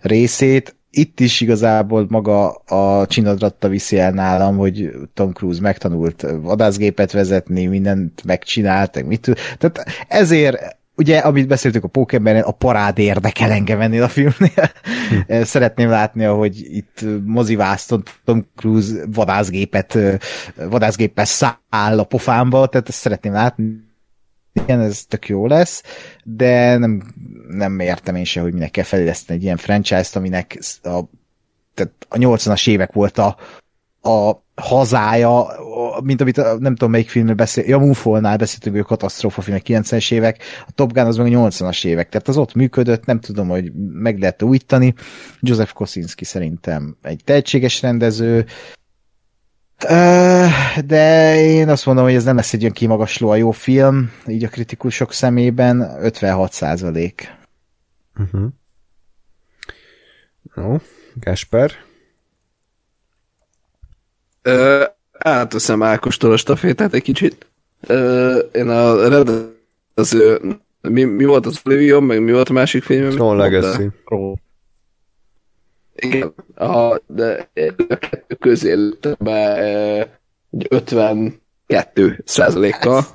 részét. 0.00 0.74
Itt 0.90 1.20
is 1.20 1.40
igazából 1.40 2.06
maga 2.08 2.50
a 2.52 3.06
csinadratta 3.06 3.68
viszi 3.68 3.98
el 3.98 4.10
nálam, 4.10 4.56
hogy 4.56 4.90
Tom 5.14 5.32
Cruise 5.32 5.60
megtanult 5.60 6.26
vadászgépet 6.40 7.12
vezetni, 7.12 7.66
mindent 7.66 8.24
megcsinált, 8.24 9.06
mit 9.06 9.30
Tehát 9.58 9.84
ezért 10.08 10.78
ugye, 11.00 11.18
amit 11.18 11.46
beszéltük 11.46 11.84
a 11.84 11.88
Pokémon, 11.88 12.36
a 12.36 12.50
parád 12.50 12.98
érdekel 12.98 13.50
engem 13.50 13.80
ennél 13.80 14.02
a 14.02 14.08
filmnél. 14.08 14.70
Hm. 15.26 15.42
Szeretném 15.54 15.88
látni, 15.88 16.24
hogy 16.24 16.74
itt 16.76 17.04
mozivászton 17.24 18.02
Tom 18.24 18.46
Cruise 18.56 18.92
vadászgépet, 19.12 19.98
vadászgépet 20.54 21.26
száll 21.26 21.98
a 21.98 22.04
pofámba, 22.04 22.66
tehát 22.66 22.88
ezt 22.88 22.98
szeretném 22.98 23.32
látni. 23.32 23.88
Igen, 24.52 24.80
ez 24.80 25.04
tök 25.08 25.28
jó 25.28 25.46
lesz, 25.46 25.82
de 26.24 26.76
nem, 26.76 27.02
nem 27.48 27.80
értem 27.80 28.14
én 28.14 28.24
se, 28.24 28.40
hogy 28.40 28.52
minek 28.52 28.70
kell 28.70 28.84
feléleszteni 28.84 29.38
egy 29.38 29.44
ilyen 29.44 29.56
franchise-t, 29.56 30.16
aminek 30.16 30.58
a, 30.82 31.00
tehát 31.74 31.92
a 32.08 32.16
80-as 32.16 32.68
évek 32.68 32.92
volt 32.92 33.18
a, 33.18 33.36
a 34.02 34.32
hazája, 34.54 35.46
mint 36.02 36.20
amit 36.20 36.36
nem 36.36 36.74
tudom 36.74 36.90
melyik 36.90 37.08
filmről 37.08 37.34
beszél, 37.34 37.64
ja, 37.66 37.78
Moonfall-nál 37.78 38.36
beszéltünk, 38.36 38.74
hogy 38.74 38.84
a 38.84 38.88
katasztrófa 38.88 39.42
filmek 39.42 39.62
90-es 39.66 40.12
évek, 40.12 40.42
a 40.66 40.70
Top 40.74 40.92
Gun 40.92 41.06
az 41.06 41.16
meg 41.16 41.34
a 41.34 41.48
80-as 41.48 41.84
évek, 41.84 42.08
tehát 42.08 42.28
az 42.28 42.36
ott 42.36 42.54
működött, 42.54 43.04
nem 43.04 43.20
tudom, 43.20 43.48
hogy 43.48 43.72
meg 43.92 44.18
lehet 44.18 44.42
újítani. 44.42 44.94
Joseph 45.40 45.72
Kosinski 45.72 46.24
szerintem 46.24 46.96
egy 47.02 47.20
tehetséges 47.24 47.82
rendező, 47.82 48.46
de 50.84 51.34
én 51.36 51.68
azt 51.68 51.86
mondom, 51.86 52.04
hogy 52.04 52.14
ez 52.14 52.24
nem 52.24 52.36
lesz 52.36 52.52
egy 52.52 52.60
olyan 52.60 52.72
kimagasló 52.72 53.28
a 53.28 53.36
jó 53.36 53.50
film, 53.50 54.10
így 54.26 54.44
a 54.44 54.48
kritikusok 54.48 55.12
szemében 55.12 55.80
56 56.00 56.52
százalék. 56.52 57.34
Uh-huh. 58.18 58.46
Jó, 60.56 60.76
Gasper? 61.14 61.70
Ö, 64.42 64.84
átveszem 65.18 65.82
Ákostól 65.82 66.32
a 66.32 66.36
stafétát 66.36 66.94
egy 66.94 67.02
kicsit. 67.02 67.46
Ö, 67.86 68.38
én 68.52 68.68
a 68.68 69.08
rendező... 69.08 70.40
Mi, 70.80 71.04
mi 71.04 71.24
volt 71.24 71.46
az 71.46 71.60
Oblivion, 71.64 72.02
meg 72.02 72.22
mi 72.22 72.32
volt 72.32 72.48
a 72.48 72.52
másik 72.52 72.82
film? 72.82 73.10
Tron 73.10 73.36
Legacy. 73.36 73.90
Igen, 75.94 76.34
a, 76.54 77.00
de 77.06 77.50
a 77.88 77.96
kettő 77.96 78.34
közé 78.34 78.76
be 79.18 80.20
52 80.68 82.22
százalékkal. 82.24 83.06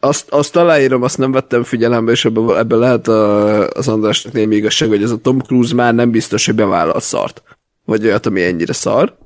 azt, 0.00 0.30
azt 0.30 0.56
aláírom, 0.56 1.02
azt 1.02 1.18
nem 1.18 1.32
vettem 1.32 1.62
figyelembe, 1.62 2.12
és 2.12 2.24
ebben, 2.24 2.56
ebben 2.56 2.78
lehet 2.78 3.08
a, 3.08 3.68
az 3.68 3.88
Andrásnak 3.88 4.32
némi 4.32 4.56
igazság, 4.56 4.88
hogy 4.88 5.02
ez 5.02 5.10
a 5.10 5.16
Tom 5.16 5.38
Cruise 5.38 5.74
már 5.74 5.94
nem 5.94 6.10
biztos, 6.10 6.46
hogy 6.46 6.54
bevállal 6.54 7.00
szart. 7.00 7.42
Vagy 7.84 8.04
olyat, 8.04 8.26
ami 8.26 8.42
ennyire 8.42 8.72
szar. 8.72 9.16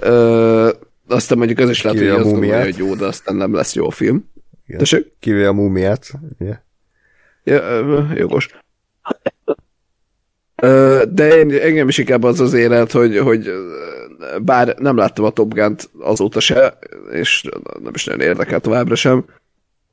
Ö, 0.00 0.70
aztán 1.08 1.38
mondjuk 1.38 1.58
az 1.58 1.70
is 1.70 1.82
lehet, 1.82 1.98
hogy 1.98 2.08
azt 2.08 2.30
gondolja, 2.30 2.62
hogy 2.62 2.76
jó, 2.76 2.94
de 2.94 3.06
aztán 3.06 3.36
nem 3.36 3.54
lesz 3.54 3.74
jó 3.74 3.88
film. 3.88 4.28
Kivéve 5.18 5.48
a 5.48 5.52
múmiát. 5.52 6.10
Yeah. 6.38 6.56
Ja, 7.44 8.06
jogos. 8.14 8.48
De 11.10 11.36
én, 11.38 11.50
engem 11.52 11.88
is 11.88 11.98
inkább 11.98 12.22
az 12.22 12.40
az 12.40 12.52
élet, 12.52 12.92
hogy, 12.92 13.18
hogy 13.18 13.50
bár 14.42 14.74
nem 14.78 14.96
láttam 14.96 15.24
a 15.24 15.30
Top 15.30 15.54
Gun-t 15.54 15.90
azóta 15.98 16.40
se, 16.40 16.78
és 17.12 17.48
nem 17.82 17.92
is 17.94 18.04
nagyon 18.04 18.20
érdekel 18.20 18.60
továbbra 18.60 18.94
sem, 18.94 19.24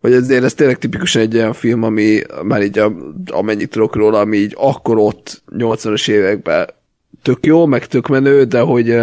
hogy 0.01 0.13
ezért 0.13 0.43
ez 0.43 0.53
tényleg 0.53 0.77
tipikusan 0.77 1.21
egy 1.21 1.35
olyan 1.35 1.53
film, 1.53 1.83
ami 1.83 2.21
már 2.43 2.61
így 2.61 2.79
a, 2.79 2.93
amennyit 3.25 3.69
tudok 3.69 3.95
róla, 3.95 4.19
ami 4.19 4.37
így 4.37 4.53
akkor 4.57 4.97
ott 4.97 5.43
80-as 5.51 6.09
években 6.09 6.69
tök 7.21 7.45
jó, 7.45 7.65
meg 7.65 7.85
tök 7.85 8.07
menő, 8.07 8.43
de 8.43 8.59
hogy 8.59 8.99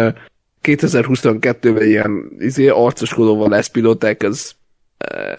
2022-ben 0.65 1.87
ilyen 1.87 2.31
izé, 2.39 2.67
arcoskodóval 2.67 3.49
lesz 3.49 3.67
pilóták, 3.67 4.23
ez 4.23 4.51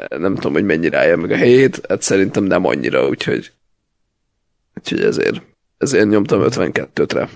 nem 0.09 0.35
tudom, 0.35 0.53
hogy 0.53 0.65
mennyire 0.65 0.99
állja 0.99 1.17
meg 1.17 1.31
a 1.31 1.37
helyét, 1.37 1.87
hát 1.89 2.03
szerintem 2.03 2.45
nem 2.45 2.65
annyira, 2.65 3.09
úgyhogy 3.09 3.53
úgyhogy 4.77 5.01
ezért, 5.01 5.43
ezért 5.79 6.09
nyomtam 6.09 6.41
52-re. 6.45 7.29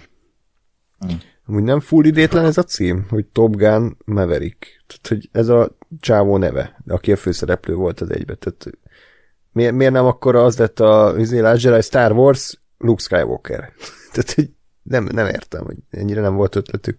Amúgy 1.47 1.63
nem 1.63 1.81
full 1.81 2.05
idétlen 2.05 2.45
ez 2.45 2.59
a 2.59 2.63
cím, 2.63 3.07
hogy 3.09 3.27
Top 3.27 3.57
Gun 3.57 3.97
Maverick. 4.05 4.83
Tehát, 4.87 5.07
hogy 5.09 5.29
ez 5.33 5.49
a 5.49 5.77
csávó 6.01 6.37
neve, 6.37 6.83
aki 6.87 7.13
a 7.13 7.17
főszereplő 7.17 7.75
volt 7.75 8.01
az 8.01 8.11
egybe. 8.11 8.35
Tehát, 8.35 8.67
miért, 9.53 9.75
miért 9.75 9.93
nem 9.93 10.07
akkor 10.07 10.37
az 10.37 10.59
lett 10.59 10.81
a 10.81 11.15
izé, 11.19 11.43
Star 11.81 12.13
Wars 12.13 12.61
Luke 12.79 13.03
Skywalker? 13.03 13.73
Tehát, 14.13 14.33
hogy 14.33 14.51
nem, 14.83 15.09
nem 15.13 15.27
értem, 15.27 15.65
hogy 15.65 15.77
ennyire 15.91 16.21
nem 16.21 16.35
volt 16.35 16.57
ötletük. 16.57 16.99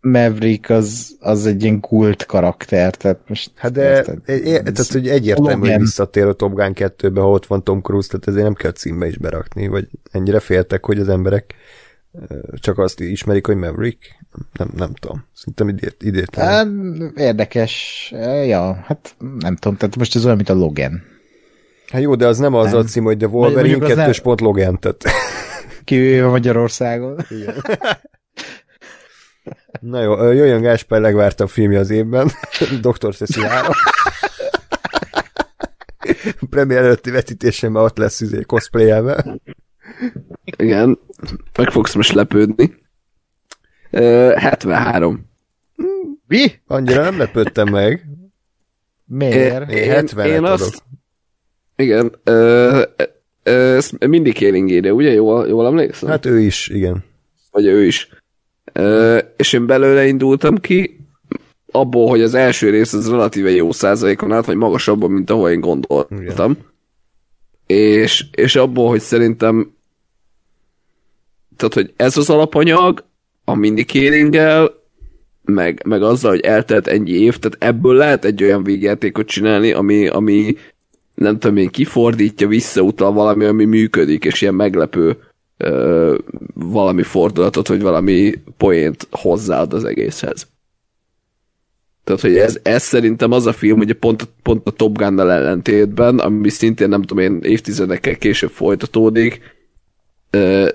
Maverick 0.00 0.70
az, 0.70 1.16
az 1.20 1.46
egy 1.46 1.62
ilyen 1.62 1.80
kult 1.80 2.26
karakter, 2.26 2.94
tehát 2.94 3.20
most... 3.26 3.50
Hát 3.56 3.72
de, 3.72 3.90
érted, 3.90 4.18
é, 4.26 4.42
tehát, 4.42 4.92
hogy 4.92 5.08
egyértelmű, 5.08 5.70
hogy 5.70 5.80
visszatér 5.80 6.24
a 6.24 6.32
Top 6.32 6.54
Gun 6.54 6.72
2-be, 6.74 7.20
ha 7.20 7.30
ott 7.30 7.46
van 7.46 7.64
Tom 7.64 7.80
Cruise, 7.80 8.08
tehát 8.08 8.28
ezért 8.28 8.44
nem 8.44 8.54
kell 8.54 8.72
címbe 8.72 9.06
is 9.06 9.18
berakni, 9.18 9.68
vagy 9.68 9.88
ennyire 10.10 10.40
féltek, 10.40 10.84
hogy 10.84 10.98
az 10.98 11.08
emberek 11.08 11.54
csak 12.54 12.78
azt 12.78 13.00
ismerik, 13.00 13.46
hogy 13.46 13.56
Maverick? 13.56 14.16
Nem, 14.52 14.70
nem 14.76 14.94
tudom. 14.94 15.24
Szerintem 15.34 15.68
idét, 15.68 15.96
idétlen. 16.02 16.46
Hát, 16.46 16.66
érdekes. 17.16 18.08
Ja, 18.46 18.84
hát 18.86 19.16
nem 19.38 19.56
tudom, 19.56 19.76
tehát 19.76 19.96
most 19.96 20.16
ez 20.16 20.24
olyan, 20.24 20.36
mint 20.36 20.48
a 20.48 20.54
Logan. 20.54 21.02
Hát 21.90 22.02
jó, 22.02 22.14
de 22.14 22.26
az 22.26 22.38
nem 22.38 22.54
az 22.54 22.70
nem. 22.70 22.80
a 22.80 22.82
cím, 22.82 23.04
hogy 23.04 23.16
The 23.16 23.26
Wolverine 23.26 23.78
2 23.78 23.94
nem... 23.94 24.12
pont 24.22 24.40
Logan, 24.40 24.80
tehát... 24.80 25.02
Kivéve 25.84 26.26
Magyarországon. 26.26 27.18
Igen. 27.28 27.54
Na 29.80 30.02
jó, 30.02 30.22
jöjjön 30.22 30.62
Gáspár 30.62 31.00
legvártabb 31.00 31.48
filmje 31.48 31.78
az 31.78 31.90
évben, 31.90 32.30
Dr. 32.80 33.14
Ceci 33.14 33.40
3. 33.40 33.72
Premier 36.50 36.82
előtti 36.82 37.10
vetítésében 37.10 37.82
ott 37.82 37.96
lesz 37.96 38.20
izé 38.20 38.42
cosplayelve. 38.42 39.38
Igen, 40.56 40.98
meg 41.58 41.70
fogsz 41.70 41.94
most 41.94 42.12
lepődni. 42.12 42.74
Uh, 43.90 44.32
73. 44.32 45.30
Mi? 46.26 46.52
Annyira 46.66 47.02
nem 47.02 47.18
lepődtem 47.18 47.68
meg. 47.68 48.06
Miért? 49.04 49.70
Én 49.70 49.90
70 49.90 50.26
én 50.26 50.44
adok. 50.44 50.50
azt... 50.50 50.82
Igen, 51.76 52.18
uh, 52.24 52.82
uh, 53.44 53.52
ezt 53.76 54.06
mindig 54.06 54.34
Kéling 54.34 54.70
írja, 54.70 54.92
ugye? 54.92 55.10
Jól, 55.10 55.48
jól 55.48 55.66
emlékszem? 55.66 56.08
Hát 56.08 56.26
ő 56.26 56.40
is, 56.40 56.68
igen. 56.68 57.04
vagy 57.50 57.66
ő 57.66 57.84
is. 57.84 58.08
És 59.36 59.52
én 59.52 59.66
belőle 59.66 60.06
indultam 60.06 60.58
ki, 60.58 61.00
abból, 61.70 62.08
hogy 62.08 62.22
az 62.22 62.34
első 62.34 62.70
rész 62.70 62.92
az 62.92 63.10
relatíve 63.10 63.50
jó 63.50 63.72
százalékon 63.72 64.32
állt, 64.32 64.46
vagy 64.46 64.56
magasabban, 64.56 65.10
mint 65.10 65.30
ahol 65.30 65.50
én 65.50 65.60
gondoltam. 65.60 66.56
És, 67.66 68.24
és 68.32 68.56
abból, 68.56 68.88
hogy 68.88 69.00
szerintem 69.00 69.74
tehát, 71.56 71.74
hogy 71.74 71.92
ez 71.96 72.16
az 72.16 72.30
alapanyag, 72.30 73.04
a 73.44 73.54
mindikéringgel, 73.54 74.72
meg, 75.44 75.82
meg 75.86 76.02
azzal, 76.02 76.30
hogy 76.30 76.40
eltelt 76.40 76.86
ennyi 76.86 77.10
év, 77.10 77.38
tehát 77.38 77.56
ebből 77.60 77.94
lehet 77.94 78.24
egy 78.24 78.42
olyan 78.42 78.62
végjátékot 78.62 79.26
csinálni, 79.26 79.72
ami, 79.72 80.08
ami 80.08 80.56
nem 81.14 81.38
tudom 81.38 81.56
én, 81.56 81.68
kifordítja, 81.68 82.48
visszautal 82.48 83.12
valami, 83.12 83.44
ami 83.44 83.64
működik, 83.64 84.24
és 84.24 84.40
ilyen 84.40 84.54
meglepő 84.54 85.16
valami 86.54 87.02
fordulatot, 87.02 87.68
vagy 87.68 87.82
valami 87.82 88.34
poént 88.56 89.08
hozzáad 89.10 89.72
az 89.72 89.84
egészhez. 89.84 90.46
Tehát, 92.04 92.20
hogy 92.20 92.36
ez, 92.36 92.58
ez 92.62 92.82
szerintem 92.82 93.32
az 93.32 93.46
a 93.46 93.52
film, 93.52 93.76
hogy 93.76 93.92
pont, 93.92 94.28
pont 94.42 94.66
a 94.66 94.70
Top 94.70 94.96
Gun-nal 94.96 95.32
ellentétben, 95.32 96.18
ami 96.18 96.48
szintén 96.48 96.88
nem 96.88 97.02
tudom 97.02 97.24
én 97.24 97.40
évtizedekkel 97.42 98.16
később 98.16 98.50
folytatódik, 98.50 99.40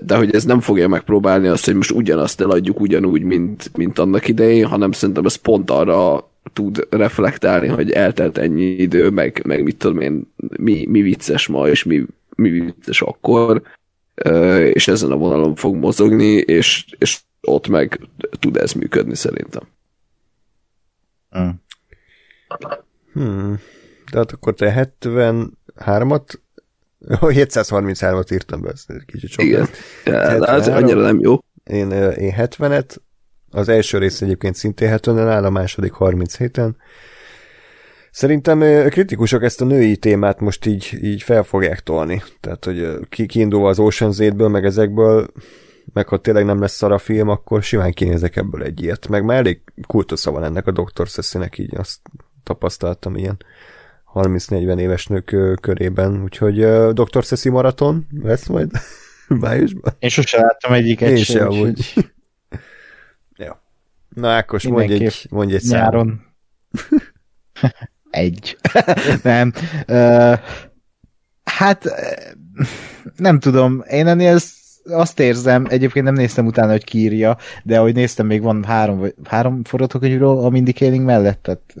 de 0.00 0.16
hogy 0.16 0.34
ez 0.34 0.44
nem 0.44 0.60
fogja 0.60 0.88
megpróbálni 0.88 1.46
azt, 1.48 1.64
hogy 1.64 1.74
most 1.74 1.90
ugyanazt 1.90 2.40
eladjuk 2.40 2.80
ugyanúgy, 2.80 3.22
mint, 3.22 3.70
mint 3.76 3.98
annak 3.98 4.28
idején, 4.28 4.66
hanem 4.66 4.92
szerintem 4.92 5.24
ez 5.24 5.34
pont 5.34 5.70
arra 5.70 6.30
tud 6.52 6.86
reflektálni, 6.90 7.68
hogy 7.68 7.90
eltelt 7.90 8.38
ennyi 8.38 8.64
idő, 8.64 9.10
meg, 9.10 9.42
meg 9.44 9.62
mit 9.62 9.76
tudom 9.76 10.00
én, 10.00 10.32
mi, 10.56 10.86
mi 10.88 11.02
vicces 11.02 11.46
ma, 11.46 11.68
és 11.68 11.84
mi, 11.84 12.04
mi 12.36 12.48
vicces 12.48 13.02
akkor, 13.02 13.62
és 14.72 14.88
ezen 14.88 15.10
a 15.10 15.16
vonalon 15.16 15.54
fog 15.54 15.76
mozogni, 15.76 16.32
és, 16.32 16.86
és 16.98 17.20
ott 17.40 17.68
meg 17.68 18.00
tud 18.38 18.56
ez 18.56 18.72
működni 18.72 19.14
szerintem. 19.14 19.62
Mm. 21.38 21.48
Hmm. 23.12 23.60
De 24.10 24.18
hát 24.18 24.32
akkor 24.32 24.54
te 24.54 24.92
73-at, 25.00 26.38
733-at 27.08 28.32
írtam 28.32 28.60
be, 28.60 28.70
ez 28.70 28.84
egy 28.86 29.04
kicsit 29.06 29.30
sok. 29.30 29.44
Igen, 29.44 29.68
az 30.04 30.46
73. 30.46 30.74
annyira 30.74 31.00
nem 31.00 31.18
jó. 31.20 31.38
Én, 31.64 31.90
én 31.90 32.34
70-et, 32.36 32.96
az 33.50 33.68
első 33.68 33.98
rész 33.98 34.20
egyébként 34.20 34.54
szintén 34.54 34.96
70-en 34.96 35.28
áll, 35.28 35.44
a 35.44 35.50
második 35.50 35.92
37-en. 35.98 36.70
Szerintem 38.10 38.88
kritikusok 38.88 39.42
ezt 39.42 39.60
a 39.60 39.64
női 39.64 39.96
témát 39.96 40.40
most 40.40 40.66
így, 40.66 40.98
így 41.02 41.22
fel 41.22 41.42
fogják 41.42 41.80
tolni. 41.80 42.22
Tehát, 42.40 42.64
hogy 42.64 42.98
ki, 43.08 43.26
kiindulva 43.26 43.68
az 43.68 43.78
Ocean's 43.80 44.16
8-ből, 44.18 44.50
meg 44.50 44.64
ezekből, 44.64 45.26
meg 45.92 46.08
ha 46.08 46.16
tényleg 46.16 46.44
nem 46.44 46.60
lesz 46.60 46.76
szar 46.76 46.92
a 46.92 46.98
film, 46.98 47.28
akkor 47.28 47.62
simán 47.62 47.92
kinézek 47.92 48.36
ebből 48.36 48.62
egy 48.62 48.82
ilyet. 48.82 49.08
Meg 49.08 49.24
már 49.24 49.36
elég 49.36 49.60
kultusza 49.86 50.30
van 50.30 50.44
ennek 50.44 50.66
a 50.66 50.70
Dr. 50.70 51.08
Cecinek, 51.08 51.58
így 51.58 51.74
azt 51.76 52.00
tapasztaltam 52.42 53.16
ilyen 53.16 53.36
30-40 54.14 54.78
éves 54.78 55.06
nők 55.06 55.36
körében. 55.60 56.22
Úgyhogy 56.22 56.60
ö, 56.60 56.90
Dr. 56.94 57.24
Ceci 57.24 57.48
maraton 57.48 58.06
lesz 58.22 58.46
majd 58.46 58.70
májusban. 59.40 59.92
Én 59.98 60.08
sose 60.08 60.40
láttam 60.40 60.72
egyiket 60.72 61.08
Én 61.08 61.16
sem, 61.16 61.36
se 61.36 61.46
úgyhogy 61.46 61.58
amúgy. 61.58 61.94
Jó. 63.36 63.52
Na 64.08 64.28
Ákos, 64.28 64.66
mondj 64.66 64.92
egy, 64.92 65.26
mondj 65.30 65.54
egy. 65.54 65.64
Nyáron. 65.68 66.20
Egy. 68.10 68.56
nem. 69.22 69.52
Uh, 69.88 70.38
hát 71.44 71.84
nem 73.16 73.38
tudom. 73.38 73.84
Én 73.88 74.06
ennél 74.06 74.38
azt 74.84 75.20
érzem, 75.20 75.66
egyébként 75.68 76.04
nem 76.04 76.14
néztem 76.14 76.46
utána, 76.46 76.70
hogy 76.70 76.84
kírja, 76.84 77.36
de 77.62 77.78
ahogy 77.78 77.94
néztem, 77.94 78.26
még 78.26 78.42
van 78.42 78.64
három, 78.64 78.98
vagy 78.98 79.14
három 79.24 79.64
forgatókönyvről 79.64 80.38
a 80.38 80.48
Mindy 80.48 80.72
Kaling 80.72 81.04
mellett, 81.04 81.42
tehát 81.42 81.74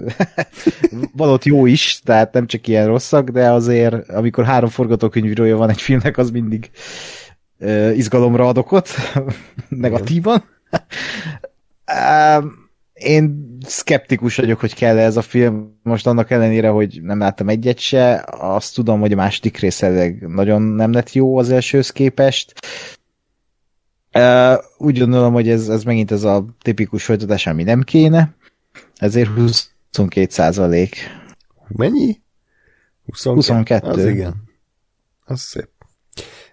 van 1.16 1.28
ott 1.28 1.44
jó 1.44 1.66
is, 1.66 2.00
tehát 2.04 2.32
nem 2.32 2.46
csak 2.46 2.66
ilyen 2.66 2.86
rosszak, 2.86 3.28
de 3.28 3.50
azért, 3.50 4.08
amikor 4.08 4.44
három 4.44 4.70
forgatókönyvírója 4.70 5.56
van 5.56 5.70
egy 5.70 5.80
filmnek, 5.80 6.18
az 6.18 6.30
mindig 6.30 6.70
uh, 7.58 7.96
izgalomra 7.96 8.48
ad 8.48 8.58
okot, 8.58 8.88
negatívan. 9.68 10.44
Um, 12.38 12.69
én 13.00 13.56
szkeptikus 13.66 14.36
vagyok, 14.36 14.60
hogy 14.60 14.74
kell 14.74 14.98
ez 14.98 15.16
a 15.16 15.22
film, 15.22 15.78
most 15.82 16.06
annak 16.06 16.30
ellenére, 16.30 16.68
hogy 16.68 17.02
nem 17.02 17.18
láttam 17.18 17.48
egyet 17.48 17.78
se, 17.78 18.24
azt 18.30 18.74
tudom, 18.74 19.00
hogy 19.00 19.12
a 19.12 19.16
második 19.16 19.58
rész 19.58 19.80
nagyon 20.20 20.62
nem 20.62 20.92
lett 20.92 21.12
jó 21.12 21.38
az 21.38 21.50
elsőhöz 21.50 21.90
képest. 21.90 22.54
Uh, 24.14 24.54
úgy 24.78 24.98
gondolom, 24.98 25.32
hogy 25.32 25.48
ez, 25.48 25.68
ez 25.68 25.82
megint 25.82 26.10
ez 26.10 26.22
a 26.22 26.44
tipikus 26.62 27.04
folytatás, 27.04 27.46
ami 27.46 27.62
nem 27.62 27.82
kéne, 27.82 28.34
ezért 28.96 29.28
22 29.28 30.26
százalék. 30.30 30.96
Mennyi? 31.68 32.20
22? 33.04 33.34
22. 33.34 33.88
Az 33.88 34.06
igen. 34.06 34.34
Az 35.24 35.40
szép. 35.40 35.68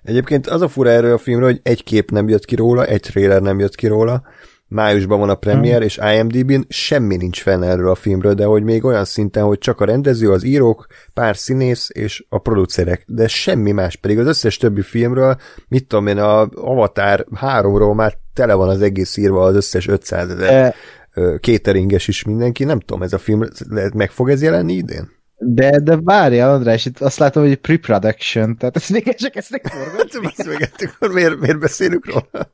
Egyébként 0.04 0.48
az 0.48 0.62
a 0.62 0.68
fura 0.68 0.90
erről 0.90 1.14
a 1.14 1.18
filmről, 1.18 1.50
hogy 1.50 1.60
egy 1.64 1.84
kép 1.84 2.12
nem 2.12 2.30
jött 2.30 2.46
ki 2.46 2.56
róla, 2.56 2.86
egy 2.86 3.00
trailer 3.00 3.42
nem 3.42 3.60
jött 3.60 3.76
ki 3.76 3.88
róla, 3.88 4.24
májusban 4.68 5.20
van 5.20 5.30
a 5.30 5.36
premier, 5.36 5.82
és 5.82 6.00
IMDb-n 6.14 6.66
semmi 6.68 7.16
nincs 7.16 7.42
fenn 7.42 7.64
erről 7.64 7.90
a 7.90 7.96
filmről, 7.96 8.34
de 8.34 8.46
hogy 8.46 8.64
még 8.64 8.84
olyan 8.84 9.06
szinten, 9.06 9.44
hogy 9.44 9.58
csak 9.58 9.82
a 9.82 9.86
rendező, 9.86 10.32
az 10.32 10.44
írók, 10.44 10.86
pár 11.14 11.38
színész 11.38 11.90
és 11.94 12.26
a 12.30 12.38
producerek, 12.38 13.04
de 13.08 13.28
semmi 13.28 13.72
más, 13.72 13.96
pedig 13.96 14.20
az 14.20 14.28
összes 14.28 14.58
többi 14.58 14.82
filmről, 14.82 15.38
mit 15.68 15.88
tudom 15.88 16.08
én, 16.08 16.18
a 16.18 16.50
Avatar 16.56 17.26
3-ról 17.42 17.96
már 17.96 18.14
tele 18.34 18.54
van 18.54 18.70
az 18.70 18.82
egész 18.82 19.18
írva 19.18 19.44
az 19.44 19.56
összes 19.56 19.88
500 19.88 20.30
ezer 20.30 20.50
De, 20.50 20.76
ö, 21.14 21.36
cateringes 21.42 22.08
is 22.08 22.24
mindenki, 22.24 22.64
nem 22.64 22.80
tudom, 22.80 23.04
ez 23.04 23.14
a 23.14 23.18
film 23.18 23.44
meg 23.94 24.12
fog 24.12 24.30
ez 24.30 24.42
jelenni 24.42 24.74
idén? 24.74 25.16
de, 25.40 25.80
de 25.80 25.98
várjál, 26.02 26.54
András, 26.54 26.86
itt 26.86 27.00
azt 27.00 27.18
látom, 27.18 27.44
hogy 27.44 27.56
pre-production, 27.56 28.58
tehát 28.58 28.76
ezt 28.76 28.90
még 28.90 29.16
csak 29.16 29.36
ezt 29.36 29.62
forgatni. 29.64 30.20
Beszélgettük, 30.22 30.92
akkor 30.96 31.14
miért, 31.14 31.40
miért 31.40 31.60
beszélünk 31.60 32.06
róla? 32.06 32.52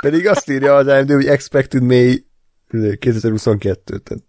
Pedig 0.00 0.26
azt 0.26 0.50
írja 0.50 0.76
az 0.76 0.86
IMDb, 0.86 1.10
hogy 1.10 1.26
expected 1.26 1.82
May 1.82 2.24
2022. 2.98 3.98
Tehát... 3.98 4.22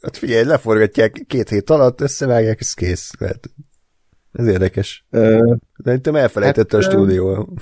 Hát 0.00 0.16
figyelj, 0.16 0.44
leforgatják 0.44 1.24
két 1.26 1.48
hét 1.48 1.70
alatt, 1.70 2.00
összevágják, 2.00 2.60
ez 2.60 2.74
kész. 2.74 3.10
Lehet. 3.18 3.50
Ez 4.32 4.46
érdekes. 4.46 5.06
Ö, 5.10 5.54
Szerintem 5.84 6.14
elfelejtette 6.14 6.76
Hát, 6.76 6.86
a 6.86 6.90
stúdió. 6.90 7.48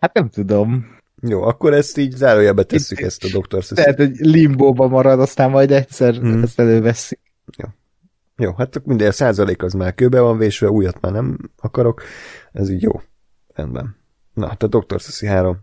hát 0.00 0.14
nem 0.14 0.28
tudom. 0.28 0.86
Jó, 1.22 1.42
akkor 1.42 1.72
ezt 1.72 1.98
így 1.98 2.12
zárójelbe 2.12 2.62
tesszük 2.62 3.00
ezt 3.00 3.24
a 3.24 3.28
Dr. 3.28 3.62
Seuss. 3.62 3.68
Tehát, 3.68 3.96
hogy 3.96 4.16
limbóba 4.16 4.88
marad, 4.88 5.20
aztán 5.20 5.50
majd 5.50 5.70
egyszer 5.70 6.14
Hmm. 6.14 6.42
ezt 6.42 6.60
előveszik. 6.60 7.20
Jó, 7.56 7.68
hát 8.36 8.76
akkor 8.76 8.86
minden 8.88 9.10
százalék 9.10 9.62
az 9.62 9.72
már 9.72 9.94
kőbe 9.94 10.20
van 10.20 10.38
vésve, 10.38 10.70
újat 10.70 11.00
már 11.00 11.12
nem 11.12 11.38
akarok. 11.56 12.02
Ez 12.52 12.70
így 12.70 12.82
jó. 12.82 13.00
Rendben. 13.54 13.96
Na, 14.32 14.48
hát 14.48 14.62
a 14.62 14.66
Dr. 14.66 15.00
Sussy 15.00 15.26
3 15.26 15.58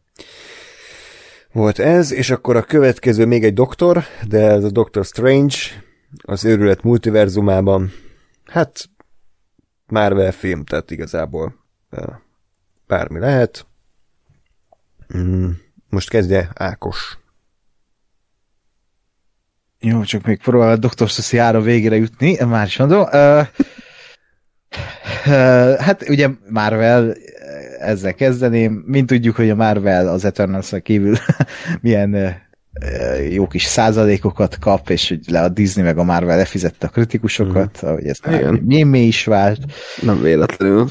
volt 1.51 1.79
ez, 1.79 2.11
és 2.11 2.29
akkor 2.29 2.55
a 2.55 2.63
következő 2.63 3.25
még 3.25 3.43
egy 3.43 3.53
doktor, 3.53 4.03
de 4.27 4.49
ez 4.49 4.63
a 4.63 4.71
Doctor 4.71 5.05
Strange 5.05 5.55
az 6.21 6.45
őrület 6.45 6.83
multiverzumában. 6.83 7.91
Hát 8.45 8.89
Marvel 9.85 10.31
film, 10.31 10.63
tehát 10.63 10.91
igazából 10.91 11.55
bármi 12.87 13.19
lehet. 13.19 13.65
Mm, 15.17 15.49
Most 15.89 16.09
kezdje 16.09 16.49
Ákos. 16.53 17.19
Jó, 19.83 20.03
csak 20.03 20.25
még 20.25 20.41
próbál 20.41 20.71
a 20.71 20.75
Dr. 20.75 21.09
Sussy 21.09 21.37
ára 21.37 21.61
végére 21.61 21.95
jutni, 21.95 22.37
már 22.45 22.65
is 22.65 22.77
mondom. 22.77 23.01
Uh, 23.01 23.45
uh, 25.25 25.75
hát 25.75 26.09
ugye 26.09 26.29
Marvel, 26.49 27.15
ezzel 27.79 28.13
kezdeném. 28.13 28.83
Mint 28.85 29.07
tudjuk, 29.07 29.35
hogy 29.35 29.49
a 29.49 29.55
Marvel 29.55 30.07
az 30.07 30.25
eternals 30.25 30.73
kívül 30.83 31.15
milyen 31.81 32.13
uh, 32.13 33.33
jó 33.33 33.47
kis 33.47 33.63
százalékokat 33.63 34.57
kap, 34.59 34.89
és 34.89 35.09
hogy 35.09 35.19
le 35.27 35.41
a 35.41 35.49
Disney 35.49 35.83
meg 35.83 35.97
a 35.97 36.03
Marvel 36.03 36.37
lefizette 36.37 36.87
a 36.87 36.89
kritikusokat, 36.89 37.79
mm. 37.85 37.87
ahogy 37.87 38.07
ez 38.07 38.19
már 38.25 38.51
mémé 38.51 39.01
is 39.05 39.25
vált. 39.25 39.59
Nem 40.01 40.21
véletlenül. 40.21 40.87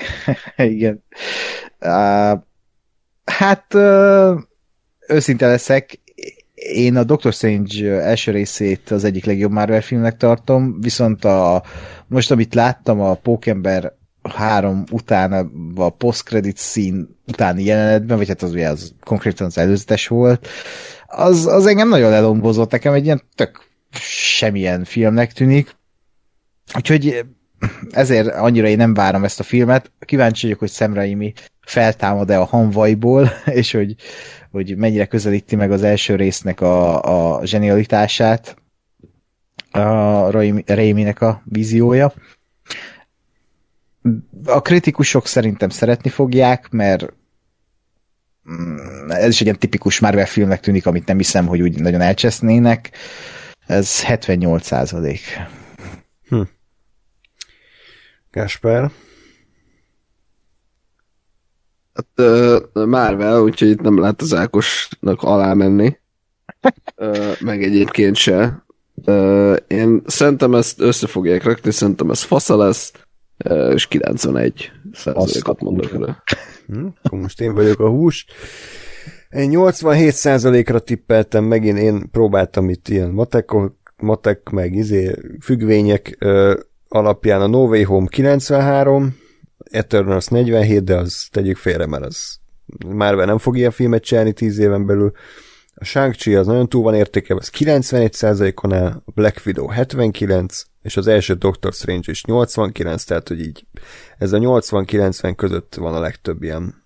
Igen. 0.56 1.04
Uh, 1.80 2.38
hát 3.24 3.74
uh, 3.74 4.40
őszinte 5.08 5.46
leszek, 5.46 5.99
én 6.72 6.96
a 6.96 7.04
Doctor 7.04 7.32
Strange 7.32 8.00
első 8.02 8.30
részét 8.30 8.90
az 8.90 9.04
egyik 9.04 9.24
legjobb 9.24 9.50
Marvel 9.50 9.80
filmnek 9.80 10.16
tartom, 10.16 10.80
viszont 10.80 11.24
a, 11.24 11.62
most 12.06 12.30
amit 12.30 12.54
láttam 12.54 13.00
a 13.00 13.14
Pókember 13.14 13.92
három 14.22 14.84
után 14.90 15.50
a 15.76 15.90
post-credit 15.90 16.56
szín 16.56 17.16
utáni 17.26 17.64
jelenetben, 17.64 18.16
vagy 18.16 18.28
hát 18.28 18.42
az 18.42 18.52
ugye 18.52 18.68
az 18.68 18.94
konkrétan 19.04 19.46
az 19.46 19.58
előzetes 19.58 20.08
volt, 20.08 20.48
az, 21.06 21.46
az 21.46 21.66
engem 21.66 21.88
nagyon 21.88 22.10
lelombozott, 22.10 22.70
nekem 22.70 22.92
egy 22.92 23.04
ilyen 23.04 23.22
tök 23.34 23.68
semmilyen 24.00 24.84
filmnek 24.84 25.32
tűnik. 25.32 25.76
Úgyhogy 26.76 27.24
ezért 27.90 28.26
annyira 28.26 28.66
én 28.66 28.76
nem 28.76 28.94
várom 28.94 29.24
ezt 29.24 29.40
a 29.40 29.42
filmet. 29.42 29.92
Kíváncsi 29.98 30.42
vagyok, 30.42 30.58
hogy 30.58 30.70
Sam 30.70 30.94
Raimi 30.94 31.32
feltámad-e 31.60 32.40
a 32.40 32.44
hanvaiból, 32.44 33.30
és 33.60 33.72
hogy, 33.72 33.94
hogy 34.50 34.76
mennyire 34.76 35.06
közelíti 35.06 35.56
meg 35.56 35.72
az 35.72 35.82
első 35.82 36.16
résznek 36.16 36.60
a, 36.60 37.36
a 37.36 37.46
zsenialitását 37.46 38.56
a 39.70 40.30
Raimi-nek 40.66 41.20
a 41.20 41.42
víziója. 41.44 42.12
A 44.44 44.60
kritikusok 44.60 45.26
szerintem 45.26 45.68
szeretni 45.68 46.10
fogják, 46.10 46.70
mert 46.70 47.12
mm, 48.50 49.10
ez 49.10 49.28
is 49.28 49.40
egy 49.40 49.46
ilyen 49.46 49.58
tipikus 49.58 49.98
Marvel 49.98 50.26
filmnek 50.26 50.60
tűnik, 50.60 50.86
amit 50.86 51.06
nem 51.06 51.16
hiszem, 51.16 51.46
hogy 51.46 51.60
úgy 51.60 51.80
nagyon 51.80 52.00
elcsesznének. 52.00 52.90
Ez 53.66 54.02
78 54.02 54.66
százalék. 54.66 55.20
Hm. 56.28 56.40
Gáspár? 58.30 58.90
Hát 61.94 62.28
uh, 62.28 62.86
Marvel, 62.86 63.42
úgyhogy 63.42 63.68
itt 63.68 63.80
nem 63.80 63.98
lehet 63.98 64.20
az 64.20 64.34
Ákosnak 64.34 65.22
alá 65.22 65.54
menni. 65.54 65.96
Uh, 66.96 67.40
meg 67.40 67.62
egyébként 67.62 68.16
se. 68.16 68.64
Uh, 69.06 69.56
én 69.66 70.02
szerintem 70.06 70.54
ezt 70.54 70.80
össze 70.80 71.06
fogják 71.06 71.42
rakni, 71.42 71.70
szerintem 71.70 72.10
ez 72.10 72.22
fasza 72.22 72.56
lesz, 72.56 72.92
uh, 73.44 73.72
és 73.72 73.86
91 73.86 74.70
százalékot 74.92 75.60
mondok 75.60 76.06
rá. 76.06 76.22
Hm, 76.66 76.86
most 77.10 77.40
én 77.40 77.54
vagyok 77.54 77.80
a 77.80 77.88
hús. 77.88 78.26
Én 79.30 79.48
87 79.48 80.12
százalékra 80.14 80.78
tippeltem, 80.78 81.44
megint 81.44 81.78
én 81.78 82.10
próbáltam 82.10 82.68
itt 82.68 82.88
ilyen 82.88 83.10
matek, 83.10 83.50
matek 83.96 84.48
meg 84.50 84.74
izé, 84.74 85.14
függvények 85.40 86.18
alapján 86.88 87.40
a 87.40 87.46
No 87.46 87.66
Way 87.66 87.84
Home 87.84 88.06
93, 88.08 89.16
Eternals 89.70 90.26
47, 90.26 90.84
de 90.84 90.96
az 90.96 91.28
tegyük 91.30 91.56
félre, 91.56 91.86
mert 91.86 92.04
az 92.04 92.38
már 92.86 93.14
nem 93.14 93.38
fog 93.38 93.56
ilyen 93.56 93.70
filmet 93.70 94.02
csinálni 94.02 94.32
10 94.32 94.58
éven 94.58 94.86
belül. 94.86 95.12
A 95.74 95.84
Shang-Chi 95.84 96.34
az 96.34 96.46
nagyon 96.46 96.68
túl 96.68 96.82
van 96.82 96.94
értékelve, 96.94 97.42
az 97.42 97.50
91%-on 97.58 98.72
áll, 98.72 99.02
a 99.04 99.10
Black 99.14 99.46
Widow 99.46 99.66
79, 99.66 100.64
és 100.82 100.96
az 100.96 101.06
első 101.06 101.34
Doctor 101.34 101.72
Strange 101.72 102.10
is 102.10 102.24
89, 102.24 103.04
tehát 103.04 103.28
hogy 103.28 103.40
így 103.40 103.66
ez 104.18 104.32
a 104.32 104.38
80-90 104.38 105.32
között 105.36 105.74
van 105.74 105.94
a 105.94 106.00
legtöbb 106.00 106.42
ilyen 106.42 106.84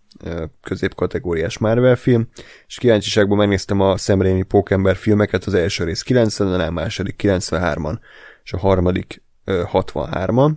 középkategóriás 0.62 1.58
Marvel 1.58 1.96
film, 1.96 2.28
és 2.66 2.78
kíváncsiságból 2.78 3.36
megnéztem 3.36 3.80
a 3.80 3.96
Sam 3.96 4.22
Raimi 4.22 4.42
Pókember 4.42 4.96
filmeket, 4.96 5.44
az 5.44 5.54
első 5.54 5.84
rész 5.84 6.04
90-en, 6.08 6.66
a 6.66 6.70
második 6.70 7.20
93-an, 7.22 7.98
és 8.44 8.52
a 8.52 8.58
harmadik 8.58 9.22
63-an. 9.46 10.52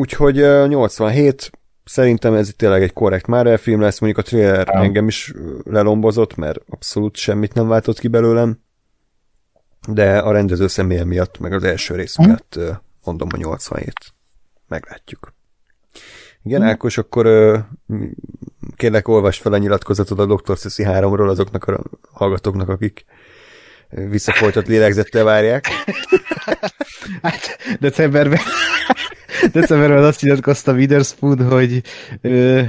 Úgyhogy 0.00 0.36
87, 0.68 1.50
szerintem 1.84 2.34
ez 2.34 2.52
tényleg 2.56 2.82
egy 2.82 2.92
korrekt 2.92 3.26
Marvel 3.26 3.56
film 3.56 3.80
lesz, 3.80 3.98
mondjuk 4.00 4.26
a 4.26 4.28
trailer 4.28 4.68
ja. 4.68 4.80
engem 4.82 5.06
is 5.06 5.32
lelombozott, 5.64 6.36
mert 6.36 6.58
abszolút 6.68 7.16
semmit 7.16 7.54
nem 7.54 7.68
váltott 7.68 7.98
ki 7.98 8.08
belőlem, 8.08 8.60
de 9.88 10.18
a 10.18 10.32
rendező 10.32 10.66
személye 10.66 11.04
miatt, 11.04 11.38
meg 11.38 11.52
az 11.52 11.64
első 11.64 11.94
rész 11.94 12.16
hm. 12.16 12.22
miatt 12.22 12.58
mondom 13.04 13.28
a 13.32 13.36
87. 13.36 13.92
Meglátjuk. 14.68 15.34
Igen, 16.42 16.60
hm. 16.60 16.66
Ákos, 16.66 16.98
akkor 16.98 17.26
kérlek 18.76 19.08
olvasd 19.08 19.40
fel 19.40 19.52
a 19.52 19.58
nyilatkozatot 19.58 20.18
a 20.18 20.26
Dr. 20.26 20.56
Sessi 20.56 20.84
3-ról 20.86 21.28
azoknak 21.28 21.64
a 21.64 21.82
hallgatóknak, 22.12 22.68
akik 22.68 23.04
visszafolytott 23.90 24.66
lélegzettel 24.66 25.24
várják. 25.24 25.66
hát 27.22 27.58
decemberben 27.80 28.40
decemberben 29.52 30.04
azt 30.04 30.22
nyilatkozta 30.22 30.72
Witherspoon, 30.72 31.48
hogy 31.48 31.82
ö, 32.20 32.62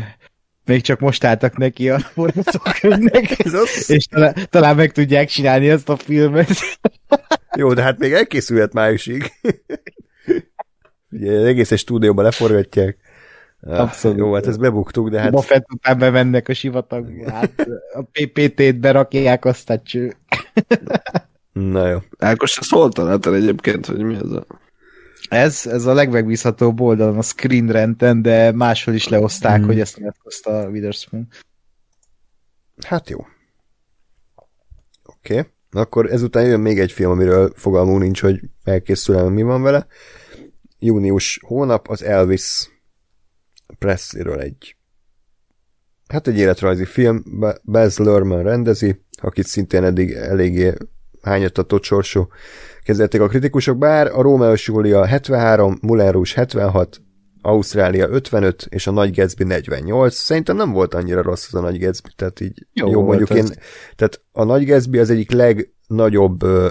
még 0.66 0.82
csak 0.82 1.00
most 1.00 1.24
álltak 1.24 1.58
neki 1.58 1.90
a 1.90 2.00
forgatókönyvnek, 2.00 3.30
és 3.88 4.06
talán, 4.06 4.36
talán 4.50 4.76
meg 4.76 4.92
tudják 4.92 5.28
csinálni 5.28 5.70
ezt 5.70 5.90
a 5.90 5.96
filmet. 5.96 6.50
Jó, 7.58 7.74
de 7.74 7.82
hát 7.82 7.98
még 7.98 8.14
elkészülhet 8.14 8.74
májusig. 8.74 9.32
Ugye 11.12 11.46
egész 11.46 11.72
egy 11.72 11.80
stúdióban 11.80 12.24
leforgatják. 12.24 12.98
Ah, 13.62 13.80
Abszolút. 13.80 14.18
Jó, 14.18 14.34
hát 14.34 14.48
ezt 14.48 14.60
bebuktuk, 14.60 15.10
de 15.10 15.20
hát... 15.20 15.32
Buffett 15.32 15.66
után 15.74 15.98
bemennek 15.98 16.48
a 16.48 16.54
sivatagba, 16.54 17.32
hát 17.32 17.68
a 17.94 18.02
PPT-t 18.12 18.80
berakják, 18.80 19.46
aztán 19.46 19.84
cső. 19.84 20.14
Na 21.54 21.88
jó. 21.88 21.98
Ákos, 22.18 22.58
ezt 22.58 22.70
hol 22.70 22.92
találtál 22.92 23.36
egyébként, 23.36 23.86
hogy 23.86 24.04
mi 24.04 24.16
ez 24.16 24.32
a... 24.32 24.46
Ez, 25.30 25.66
ez 25.66 25.86
a 25.86 25.94
legmegbízhatóbb 25.94 26.82
oldalon 26.82 27.18
a 27.18 27.22
Screen 27.22 27.68
Renten, 27.68 28.22
de 28.22 28.52
máshol 28.52 28.94
is 28.94 29.08
leoszták, 29.08 29.58
hmm. 29.58 29.66
hogy 29.66 29.80
ezt 29.80 29.98
nyilatkozta 29.98 30.60
a 30.60 30.68
Witherspoon. 30.68 31.28
Hát 32.86 33.10
jó. 33.10 33.26
Oké. 35.04 35.38
Okay. 35.38 35.52
Akkor 35.72 36.12
ezután 36.12 36.46
jön 36.46 36.60
még 36.60 36.80
egy 36.80 36.92
film, 36.92 37.12
amiről 37.12 37.52
fogalmunk 37.56 38.02
nincs, 38.02 38.22
hogy 38.22 38.40
elkészül 38.64 39.30
mi 39.30 39.42
van 39.42 39.62
vele. 39.62 39.88
Június 40.80 41.40
hónap, 41.48 41.88
az 41.88 42.04
Elvis 42.04 42.70
Presleyről 43.78 44.40
egy 44.40 44.76
hát 46.12 46.28
egy 46.28 46.38
életrajzi 46.38 46.86
film, 46.86 47.24
Baz 47.64 47.98
Luhrmann 47.98 48.44
rendezi, 48.44 49.06
akit 49.22 49.46
szintén 49.46 49.84
eddig 49.84 50.12
eléggé 50.12 50.74
hányatatott 51.22 51.84
sorsú 51.84 52.28
kezelték 52.84 53.22
a 53.22 53.28
kritikusok, 53.28 53.78
bár 53.78 54.08
a 54.08 54.22
Rómeó 54.22 54.54
Júlia 54.56 55.06
73, 55.06 55.78
Moulin 55.82 56.12
Rouge 56.12 56.32
76, 56.36 57.02
Ausztrália 57.42 58.08
55, 58.10 58.68
és 58.70 58.88
a 58.88 58.92
Nagy 58.92 59.16
Gatsby 59.16 59.44
48. 59.44 60.16
Szerintem 60.16 60.56
nem 60.56 60.72
volt 60.72 60.94
annyira 60.94 61.22
rossz 61.22 61.48
az 61.48 61.54
a 61.54 61.62
Nagy 61.62 61.80
Gatsby, 61.80 62.10
tehát 62.16 62.40
így 62.40 62.68
jó, 62.74 62.90
jó 62.90 63.04
mondjuk 63.04 63.30
én, 63.30 63.46
tehát 63.96 64.22
a 64.32 64.44
Nagy 64.44 64.66
Gatsby 64.66 64.98
az 64.98 65.10
egyik 65.10 65.32
legnagyobb 65.32 66.44
ö, 66.44 66.70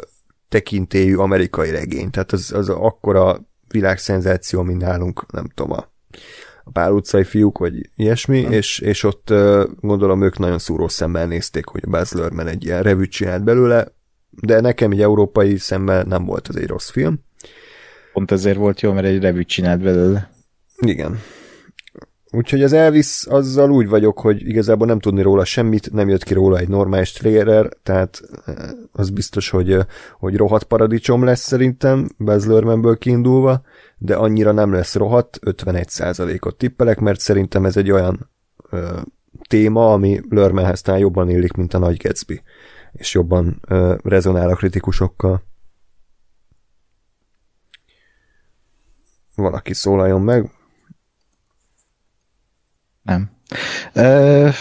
tekintélyű 0.49 1.17
amerikai 1.17 1.71
regény, 1.71 2.11
tehát 2.11 2.33
az, 2.33 2.53
az 2.53 2.69
akkora 2.69 3.41
világszenzáció, 3.69 4.63
mint 4.63 4.81
nálunk, 4.81 5.33
nem 5.33 5.49
tudom, 5.55 5.73
a, 5.73 5.93
a 6.71 6.81
pár 6.81 6.91
utcai 6.91 7.25
fiúk, 7.25 7.59
vagy 7.59 7.89
ilyesmi, 7.97 8.43
hmm. 8.43 8.53
és, 8.53 8.79
és 8.79 9.03
ott 9.03 9.33
gondolom 9.81 10.23
ők 10.23 10.39
nagyon 10.39 10.59
szúró 10.59 10.89
szemmel 10.89 11.27
nézték, 11.27 11.67
hogy 11.67 11.83
a 11.87 11.91
Baz 11.91 12.13
Luhrmann 12.13 12.47
egy 12.47 12.65
ilyen 12.65 12.83
revűt 12.83 13.11
csinált 13.11 13.45
belőle, 13.45 13.93
de 14.31 14.61
nekem 14.61 14.91
egy 14.91 15.01
európai 15.01 15.57
szemmel 15.57 16.03
nem 16.03 16.25
volt 16.25 16.49
ez 16.49 16.55
egy 16.55 16.67
rossz 16.67 16.91
film. 16.91 17.21
Pont 18.13 18.31
ezért 18.31 18.57
volt 18.57 18.81
jó, 18.81 18.93
mert 18.93 19.07
egy 19.07 19.21
revűt 19.21 19.49
csinált 19.49 19.81
belőle. 19.81 20.31
Igen. 20.77 21.21
Úgyhogy 22.33 22.63
az 22.63 22.73
Elvis, 22.73 23.27
azzal 23.27 23.71
úgy 23.71 23.89
vagyok, 23.89 24.21
hogy 24.21 24.49
igazából 24.49 24.87
nem 24.87 24.99
tudni 24.99 25.23
róla 25.23 25.45
semmit, 25.45 25.93
nem 25.93 26.09
jött 26.09 26.25
ki 26.25 26.35
róla 26.35 26.59
egy 26.59 26.69
normális 26.69 27.13
trailer, 27.13 27.69
tehát 27.83 28.21
eh, 28.47 28.55
az 28.93 29.11
biztos, 29.11 29.51
hogy, 29.51 29.73
eh, 29.73 29.85
hogy 30.19 30.37
rohadt 30.37 30.65
paradicsom 30.65 31.25
lesz 31.25 31.41
szerintem, 31.41 32.09
Baz 32.19 32.49
kiindulva, 32.99 33.63
de 33.99 34.17
annyira 34.17 34.53
nem 34.53 34.73
lesz 34.73 34.95
rohadt, 34.95 35.39
51%-ot 35.47 36.57
tippelek, 36.57 36.99
mert 37.01 37.21
szerintem 37.21 37.65
ez 37.65 37.77
egy 37.77 37.91
olyan 37.91 38.31
ö, 38.71 39.01
téma, 39.49 39.93
ami 39.93 40.21
Luhrmannhez 40.29 40.83
talán 40.83 41.01
jobban 41.01 41.31
illik, 41.31 41.53
mint 41.53 41.75
a 41.75 41.79
Nagy 41.79 41.97
Gatsby 42.03 42.43
és 42.93 43.15
jobban 43.15 43.61
uh, 43.69 43.99
rezonál 44.03 44.49
a 44.49 44.55
kritikusokkal. 44.55 45.43
Valaki 49.35 49.75
szólaljon 49.75 50.23
meg. 50.23 50.51
Nem. 53.11 53.31
Uh, 53.95 54.55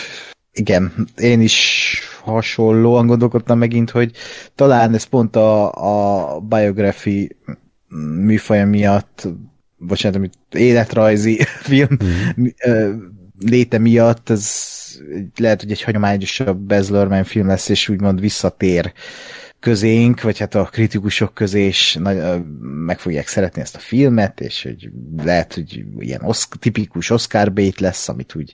igen, 0.51 1.07
én 1.17 1.41
is 1.41 1.99
hasonlóan 2.23 3.07
gondolkodtam 3.07 3.57
megint, 3.57 3.89
hogy 3.89 4.11
talán 4.55 4.93
ez 4.93 5.03
pont 5.03 5.35
a, 5.35 5.71
a 6.35 6.39
biography 6.39 7.37
műfaja 8.23 8.65
miatt, 8.65 9.27
bocsánat, 9.77 10.17
amit 10.17 10.37
életrajzi 10.51 11.43
film 11.69 11.97
mm. 12.37 12.45
léte 13.39 13.77
miatt, 13.77 14.29
ez 14.29 14.51
lehet, 15.35 15.61
hogy 15.61 15.71
egy 15.71 15.81
hagyományosabb 15.81 16.57
Baz 16.57 16.89
Luhrmann 16.89 17.23
film 17.23 17.47
lesz, 17.47 17.69
és 17.69 17.89
úgymond 17.89 18.19
visszatér 18.19 18.93
közénk, 19.59 20.21
vagy 20.21 20.37
hát 20.37 20.55
a 20.55 20.63
kritikusok 20.63 21.33
közé 21.33 21.65
is 21.65 21.97
nagy, 21.99 22.17
meg 22.61 22.99
fogják 22.99 23.27
szeretni 23.27 23.61
ezt 23.61 23.75
a 23.75 23.79
filmet, 23.79 24.41
és 24.41 24.63
hogy 24.63 24.89
lehet, 25.23 25.53
hogy 25.53 25.85
ilyen 25.99 26.21
oszk, 26.23 26.55
tipikus 26.55 27.09
Oscar 27.09 27.53
bait 27.53 27.79
lesz, 27.79 28.09
amit 28.09 28.35
úgy, 28.35 28.51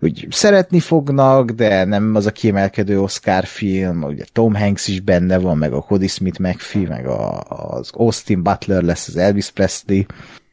úgy 0.00 0.26
szeretni 0.30 0.80
fognak, 0.80 1.50
de 1.50 1.84
nem 1.84 2.14
az 2.14 2.26
a 2.26 2.32
kiemelkedő 2.32 3.00
Oscar 3.00 3.44
film, 3.44 4.02
ugye 4.02 4.24
Tom 4.32 4.54
Hanks 4.54 4.88
is 4.88 5.00
benne 5.00 5.38
van, 5.38 5.58
meg 5.58 5.72
a 5.72 5.80
Cody 5.80 6.08
Smith 6.08 6.40
McPhee, 6.40 6.88
meg 6.88 7.06
a, 7.06 7.40
az 7.40 7.90
Austin 7.92 8.42
Butler 8.42 8.82
lesz 8.82 9.08
az 9.08 9.16
Elvis 9.16 9.50
Presley, 9.50 10.02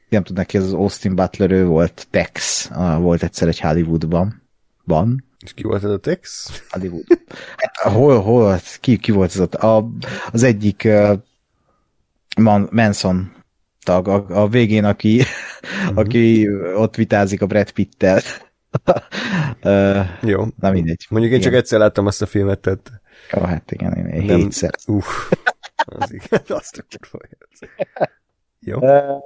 nem 0.09 0.23
tudnak 0.23 0.45
ki, 0.45 0.57
ez 0.57 0.63
az 0.63 0.73
Austin 0.73 1.15
Butler, 1.15 1.51
ő 1.51 1.65
volt 1.65 2.07
Tex, 2.09 2.69
volt 2.97 3.23
egyszer 3.23 3.47
egy 3.47 3.59
Hollywoodban. 3.59 4.41
Van, 4.85 5.23
és 5.43 5.53
ki 5.53 5.63
volt 5.63 5.83
ez 5.83 5.89
a 5.89 5.97
Tex? 5.97 6.49
Hollywood. 6.69 7.05
Hát, 7.57 7.93
hol, 7.93 8.21
hol, 8.21 8.59
ki, 8.79 8.97
ki 8.97 9.11
volt 9.11 9.29
ez 9.29 9.39
ott? 9.39 9.55
A, 9.55 9.89
az 10.31 10.43
egyik 10.43 10.81
uh, 10.85 11.19
Man, 12.37 12.69
Manson 12.71 13.31
tag, 13.83 14.07
a, 14.07 14.25
a 14.41 14.47
végén, 14.47 14.85
aki, 14.85 15.19
uh-huh. 15.19 15.97
aki 15.97 16.49
ott 16.75 16.95
vitázik 16.95 17.41
a 17.41 17.45
Brad 17.45 17.71
Pitt-tel. 17.71 18.21
uh, 19.63 20.05
Jó. 20.21 20.45
Na 20.59 20.71
mindegy. 20.71 21.05
Mondjuk 21.09 21.33
én 21.33 21.39
igen. 21.39 21.51
csak 21.51 21.59
egyszer 21.59 21.79
láttam 21.79 22.05
azt 22.05 22.21
a 22.21 22.25
filmet, 22.25 22.59
tehát... 22.59 22.91
Ó, 23.37 23.39
oh, 23.41 23.47
hát 23.47 23.71
igen, 23.71 23.93
én 23.93 24.25
Nem, 24.25 24.37
hétszer. 24.37 24.71
Uff, 24.87 25.31
az 25.75 26.13
igen, 26.13 26.41
azt 26.59 26.85
a 27.11 27.17
Jó. 28.59 28.77
Uh, 28.77 29.23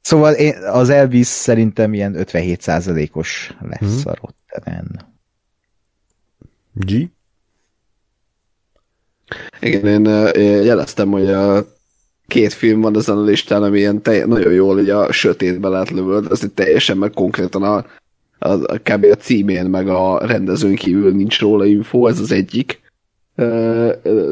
szóval 0.00 0.34
én, 0.34 0.54
az 0.62 0.88
Elvis 0.88 1.26
szerintem 1.26 1.94
ilyen 1.94 2.14
57%-os 2.16 3.56
lesz 3.60 3.80
uh-huh. 3.80 4.12
a 4.12 4.14
Rotterdam. 4.20 5.09
G? 6.72 6.92
Igen, 9.60 9.86
én, 9.86 10.26
én 10.34 10.62
jeleztem, 10.62 11.10
hogy 11.10 11.30
a 11.30 11.66
két 12.26 12.52
film 12.52 12.80
van 12.80 12.96
ezen 12.96 13.16
a 13.16 13.22
listán, 13.22 13.62
ami 13.62 13.78
ilyen 13.78 14.02
telj, 14.02 14.22
nagyon 14.26 14.52
jól 14.52 14.78
ugye 14.78 14.94
a 14.94 15.12
sötétbe 15.12 15.68
lehet 15.68 15.90
lövöld, 15.90 16.26
ez 16.30 16.42
teljesen 16.54 16.96
meg 16.96 17.10
konkrétan 17.10 17.62
a, 17.62 17.76
a, 18.38 18.48
a, 18.48 18.78
kb. 18.82 19.04
a 19.10 19.14
címén, 19.14 19.66
meg 19.66 19.88
a 19.88 20.26
rendezőn 20.26 20.74
kívül 20.74 21.12
nincs 21.12 21.40
róla 21.40 21.64
info, 21.64 22.06
ez 22.06 22.20
az 22.20 22.32
egyik. 22.32 22.80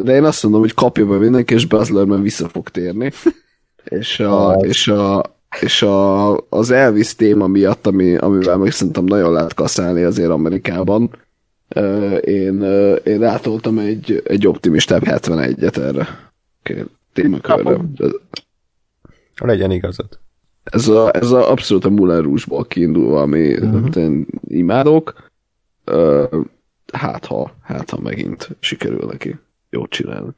De 0.02 0.14
én 0.14 0.24
azt 0.24 0.42
mondom, 0.42 0.60
hogy 0.60 0.74
kapja 0.74 1.06
be 1.06 1.16
mindenki, 1.16 1.54
és 1.54 1.66
Buzz 1.66 1.90
Lerman 1.90 2.22
vissza 2.22 2.48
fog 2.48 2.68
térni. 2.68 3.12
és 4.00 4.20
a, 4.20 4.58
és 4.60 4.88
a, 4.88 5.36
és 5.60 5.82
a, 5.82 6.36
az 6.36 6.70
Elvis 6.70 7.14
téma 7.14 7.46
miatt, 7.46 7.86
ami, 7.86 8.16
amivel 8.16 8.56
meg 8.56 8.72
szerintem 8.72 9.04
nagyon 9.04 9.32
lehet 9.32 9.54
kaszálni 9.54 10.02
azért 10.02 10.30
Amerikában, 10.30 11.10
én, 12.20 12.62
én 13.04 13.18
rátoltam 13.18 13.78
egy, 13.78 14.22
egy 14.24 14.46
optimistább 14.46 15.02
71-et 15.04 15.76
erre 15.76 16.30
témakörre. 17.12 17.80
Legyen 19.40 19.70
igazad. 19.70 20.18
Ez, 20.64 20.88
a, 20.88 21.14
ez 21.14 21.30
a 21.30 21.50
abszolút 21.50 21.84
a 21.84 21.90
Moulin 21.90 22.22
Rouge-ból 22.22 22.66
kiindulva, 22.66 23.20
ami 23.20 23.52
uh-huh. 23.52 23.96
én 23.96 24.26
imádok. 24.44 25.30
Hát 26.92 27.26
ha, 27.26 27.54
hát 27.62 27.90
ha 27.90 28.00
megint 28.00 28.48
sikerül 28.60 29.06
neki 29.10 29.36
jót 29.70 29.90
csinálni. 29.90 30.30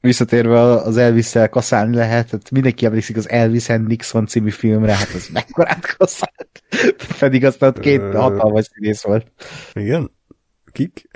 Visszatérve 0.00 0.60
az 0.60 0.96
Elvis-szel 0.96 1.48
kaszálni 1.48 1.94
lehet, 1.94 2.30
hát 2.30 2.50
mindenki 2.50 2.86
emlékszik 2.86 3.16
az 3.16 3.28
Elvis 3.28 3.68
and 3.68 3.86
Nixon 3.86 4.26
című 4.26 4.50
filmre, 4.50 4.94
hát 4.94 5.08
az 5.14 5.28
mekkorát 5.32 5.96
kaszált. 5.96 6.62
Pedig 7.18 7.44
aztán 7.44 7.72
két 7.72 8.00
hatalmas 8.00 8.64
színész 8.64 9.02
volt. 9.02 9.32
Igen? 9.72 10.10
Kik? 10.74 11.08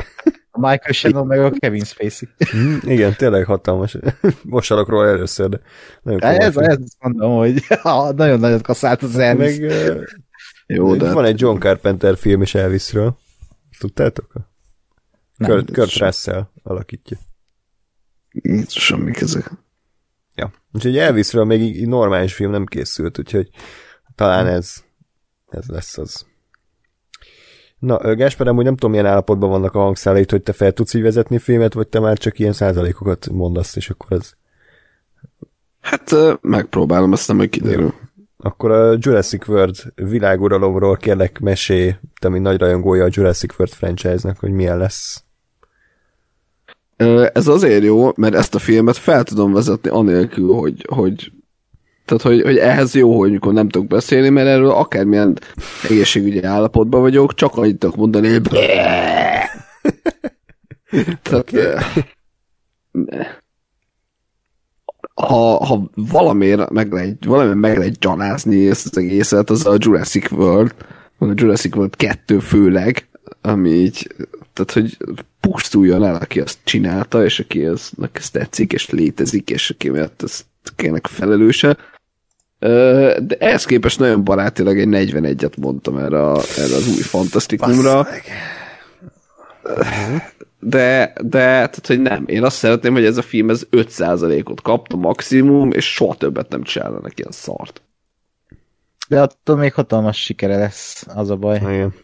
A 0.50 0.58
Michael 0.58 0.92
Shannon 0.92 1.26
meg 1.26 1.38
a 1.38 1.50
Kevin 1.50 1.84
Spacey. 1.84 2.28
Mm, 2.56 2.76
igen, 2.82 3.14
tényleg 3.16 3.44
hatalmas. 3.44 3.96
Most 4.42 4.68
hallok 4.68 4.88
róla 4.88 5.08
először, 5.08 5.48
de 5.48 5.60
nagyon 6.02 6.20
de 6.20 6.26
ez, 6.26 6.56
ez 6.56 6.78
mondom, 6.98 7.36
hogy 7.36 7.64
nagyon 8.16 8.40
nagyot 8.40 8.62
kaszált 8.62 9.02
az 9.02 9.16
Elvis. 9.16 9.58
Meg, 9.58 9.72
Jó, 10.66 10.94
de... 10.94 11.12
Van 11.12 11.24
egy 11.24 11.40
John 11.40 11.58
Carpenter 11.58 12.16
film 12.16 12.42
is 12.42 12.54
Elvisről. 12.54 13.16
Tudtátok? 13.78 14.32
Nem, 15.36 15.50
Kurt, 15.50 15.72
Kurt 15.72 15.96
Russell 15.96 16.48
alakítja. 16.62 17.16
Semmi 18.66 19.12
ezek. 19.20 19.50
Ja, 20.34 20.52
úgyhogy 20.72 20.98
Elvisről 20.98 21.44
még 21.44 21.86
normális 21.86 22.34
film 22.34 22.50
nem 22.50 22.64
készült, 22.66 23.18
úgyhogy 23.18 23.50
talán 24.14 24.46
ez, 24.46 24.84
ez 25.46 25.66
lesz 25.66 25.98
az. 25.98 26.26
Na, 27.78 28.14
Gásper, 28.14 28.48
amúgy 28.48 28.64
nem 28.64 28.74
tudom, 28.74 28.90
milyen 28.90 29.06
állapotban 29.06 29.50
vannak 29.50 29.74
a 29.74 29.78
hangszálait, 29.80 30.30
hogy 30.30 30.42
te 30.42 30.52
fel 30.52 30.72
tudsz 30.72 30.94
így 30.94 31.02
vezetni 31.02 31.38
filmet, 31.38 31.72
vagy 31.72 31.88
te 31.88 32.00
már 32.00 32.18
csak 32.18 32.38
ilyen 32.38 32.52
százalékokat 32.52 33.28
mondasz, 33.30 33.76
és 33.76 33.90
akkor 33.90 34.16
ez... 34.16 34.32
Hát 35.80 36.14
megpróbálom, 36.40 37.12
azt 37.12 37.28
nem, 37.28 37.36
hogy 37.36 37.48
kiderül. 37.48 37.94
Akkor 38.36 38.70
a 38.70 38.96
Jurassic 38.98 39.48
World 39.48 39.76
világuralomról 39.94 40.96
kérlek 40.96 41.40
mesé, 41.40 41.96
te, 42.20 42.28
mint 42.28 42.44
nagy 42.44 42.58
rajongója 42.58 43.04
a 43.04 43.08
Jurassic 43.10 43.58
World 43.58 43.74
franchise-nak, 43.74 44.38
hogy 44.38 44.50
milyen 44.50 44.78
lesz. 44.78 45.22
Ez 47.32 47.46
azért 47.46 47.84
jó, 47.84 48.10
mert 48.16 48.34
ezt 48.34 48.54
a 48.54 48.58
filmet 48.58 48.96
fel 48.96 49.24
tudom 49.24 49.52
vezetni 49.52 49.90
anélkül, 49.90 50.54
hogy, 50.54 50.86
hogy 50.88 51.32
tehát, 52.08 52.22
hogy, 52.22 52.42
hogy 52.42 52.56
ehhez 52.56 52.94
jó, 52.94 53.18
hogy 53.18 53.30
mikor 53.30 53.52
nem 53.52 53.68
tudok 53.68 53.88
beszélni, 53.88 54.28
mert 54.28 54.48
erről 54.48 54.70
akármilyen 54.70 55.38
egészségügyi 55.88 56.42
állapotban 56.42 57.00
vagyok, 57.00 57.34
csak 57.34 57.56
annyit 57.56 57.78
tudok 57.78 57.96
mondani, 57.96 58.28
hogy 58.28 58.42
Tehát, 61.22 61.52
ha, 65.14 65.64
ha 65.64 65.90
valamiért 65.94 66.70
meg 66.70 66.92
lehet, 66.92 67.24
valamiért 67.24 67.58
meg 67.58 67.76
lehet 67.76 67.98
gyanázni 67.98 68.68
ezt 68.68 68.86
az 68.86 68.98
egészet, 68.98 69.50
az 69.50 69.66
a 69.66 69.76
Jurassic 69.78 70.30
World, 70.30 70.74
vagy 71.18 71.30
a 71.30 71.34
Jurassic 71.36 71.76
World 71.76 71.96
2 71.96 72.38
főleg, 72.38 73.08
ami 73.40 73.70
így, 73.70 74.14
tehát, 74.52 74.72
hogy 74.72 74.96
pusztuljon 75.40 76.04
el, 76.04 76.14
aki 76.14 76.40
azt 76.40 76.58
csinálta, 76.64 77.24
és 77.24 77.40
aki 77.40 77.64
az, 77.64 77.92
ezt 78.12 78.32
tetszik, 78.32 78.72
és 78.72 78.90
létezik, 78.90 79.50
és 79.50 79.70
aki 79.70 79.90
mert 79.90 80.22
ezt 80.22 80.44
kének 80.76 81.06
felelőse, 81.06 81.76
de 82.58 83.36
ehhez 83.38 83.64
képest 83.64 83.98
nagyon 83.98 84.24
barátilag 84.24 84.78
egy 84.78 84.88
41-et 84.90 85.58
mondtam 85.58 85.96
erre, 85.96 86.22
a, 86.22 86.40
erre 86.56 86.74
az 86.74 86.88
új 86.88 87.02
fantasztikumra. 87.02 88.06
De, 90.60 91.12
de, 91.20 91.38
tehát, 91.38 91.86
hogy 91.86 92.00
nem. 92.00 92.24
Én 92.26 92.44
azt 92.44 92.56
szeretném, 92.56 92.92
hogy 92.92 93.04
ez 93.04 93.16
a 93.16 93.22
film 93.22 93.50
ez 93.50 93.66
5%-ot 93.70 94.62
kapta 94.62 94.96
maximum, 94.96 95.72
és 95.72 95.92
soha 95.92 96.14
többet 96.14 96.48
nem 96.48 96.62
csinálna 96.62 97.00
ilyen 97.14 97.30
szart. 97.30 97.82
De 99.08 99.20
attól 99.20 99.56
még 99.56 99.72
hatalmas 99.74 100.22
sikere 100.22 100.56
lesz, 100.56 101.06
az 101.08 101.30
a 101.30 101.36
baj. 101.36 101.56
Igen. 101.56 101.94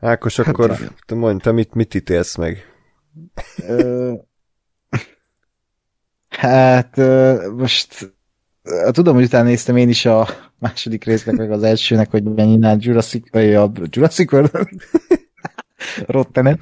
Ákos, 0.00 0.36
hát 0.36 0.46
akkor 0.46 0.70
hát, 0.70 0.94
te 1.06 1.14
mondj, 1.14 1.42
te 1.42 1.52
mit, 1.52 1.74
mit 1.74 1.94
ítélsz 1.94 2.36
meg? 2.36 2.66
hát 6.28 6.96
most 7.56 8.13
tudom, 8.90 9.14
hogy 9.14 9.24
utána 9.24 9.48
néztem 9.48 9.76
én 9.76 9.88
is 9.88 10.04
a 10.06 10.28
második 10.58 11.04
résznek, 11.04 11.36
meg 11.36 11.50
az 11.50 11.62
elsőnek, 11.62 12.10
hogy 12.10 12.22
mennyi 12.22 12.76
Jurassic, 12.78 13.30
vagy 13.30 13.54
a 13.54 13.72
Jurassic 13.90 14.32
World 14.32 14.68
Rottenet. 16.06 16.58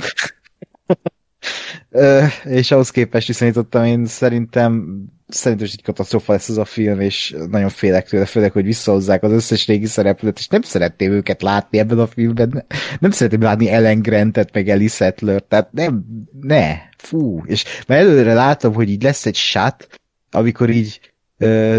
és 2.44 2.70
ahhoz 2.70 2.90
képest 2.90 3.26
viszonyítottam, 3.26 3.84
én 3.84 4.06
szerintem 4.06 5.02
szerintem 5.34 5.66
is 5.66 5.72
egy 5.72 5.82
katasztrofa 5.82 6.32
lesz 6.32 6.48
ez 6.48 6.56
a 6.56 6.64
film, 6.64 7.00
és 7.00 7.34
nagyon 7.50 7.68
félek 7.68 8.08
tőle, 8.08 8.24
főleg, 8.24 8.52
hogy 8.52 8.64
visszahozzák 8.64 9.22
az 9.22 9.32
összes 9.32 9.66
régi 9.66 9.86
szereplőt, 9.86 10.38
és 10.38 10.48
nem 10.48 10.62
szeretném 10.62 11.12
őket 11.12 11.42
látni 11.42 11.78
ebben 11.78 11.98
a 11.98 12.06
filmben. 12.06 12.66
Nem 12.98 13.10
szeretném 13.10 13.42
látni 13.42 13.68
Ellen 13.68 14.02
Grantet, 14.02 14.54
meg 14.54 14.68
Ellie 14.68 14.88
Settler, 14.88 15.42
tehát 15.42 15.72
nem, 15.72 16.04
ne, 16.40 16.76
fú. 16.96 17.42
És 17.44 17.64
már 17.86 17.98
előre 17.98 18.34
látom, 18.34 18.74
hogy 18.74 18.90
így 18.90 19.02
lesz 19.02 19.26
egy 19.26 19.34
shot, 19.34 19.88
amikor 20.30 20.70
így 20.70 21.11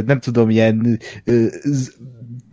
nem 0.05 0.19
tudom, 0.19 0.49
ilyen 0.49 0.99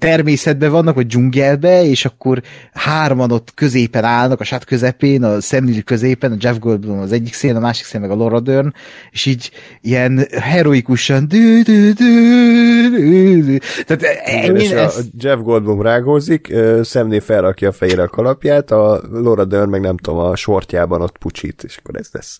természetben 0.00 0.70
vannak, 0.70 0.94
vagy 0.94 1.06
dzsungelbe, 1.06 1.84
és 1.84 2.04
akkor 2.04 2.42
hárman 2.72 3.32
ott 3.32 3.54
középen 3.54 4.04
állnak, 4.04 4.40
a 4.40 4.44
sát 4.44 4.64
közepén, 4.64 5.22
a 5.22 5.40
Sam 5.40 5.82
középen, 5.84 6.32
a 6.32 6.36
Jeff 6.38 6.58
Goldblum 6.58 6.98
az 6.98 7.12
egyik 7.12 7.34
szél, 7.34 7.56
a 7.56 7.60
másik 7.60 7.86
szél 7.86 8.00
meg 8.00 8.10
a 8.10 8.14
Laura 8.14 8.40
Dern, 8.40 8.72
és 9.10 9.26
így 9.26 9.50
ilyen 9.80 10.26
heroikusan 10.30 11.28
dü, 11.28 11.62
dü, 11.62 11.92
dü, 11.92 12.88
dü, 12.90 13.42
dü. 13.44 13.58
Tehát 13.86 14.02
ezt... 14.02 14.98
a 14.98 15.02
Jeff 15.18 15.40
Goldblum 15.40 15.82
rágózik, 15.82 16.52
Samné 16.84 17.18
felrakja 17.18 17.68
a 17.68 17.72
fejére 17.72 18.02
a 18.02 18.08
kalapját, 18.08 18.70
a 18.70 19.02
Laura 19.12 19.44
Dern 19.44 19.70
meg 19.70 19.80
nem 19.80 19.96
tudom, 19.96 20.18
a 20.18 20.36
sortjában 20.36 21.02
ott 21.02 21.18
pucsít, 21.18 21.62
és 21.62 21.76
akkor 21.76 21.96
ez 21.96 22.08
lesz. 22.12 22.38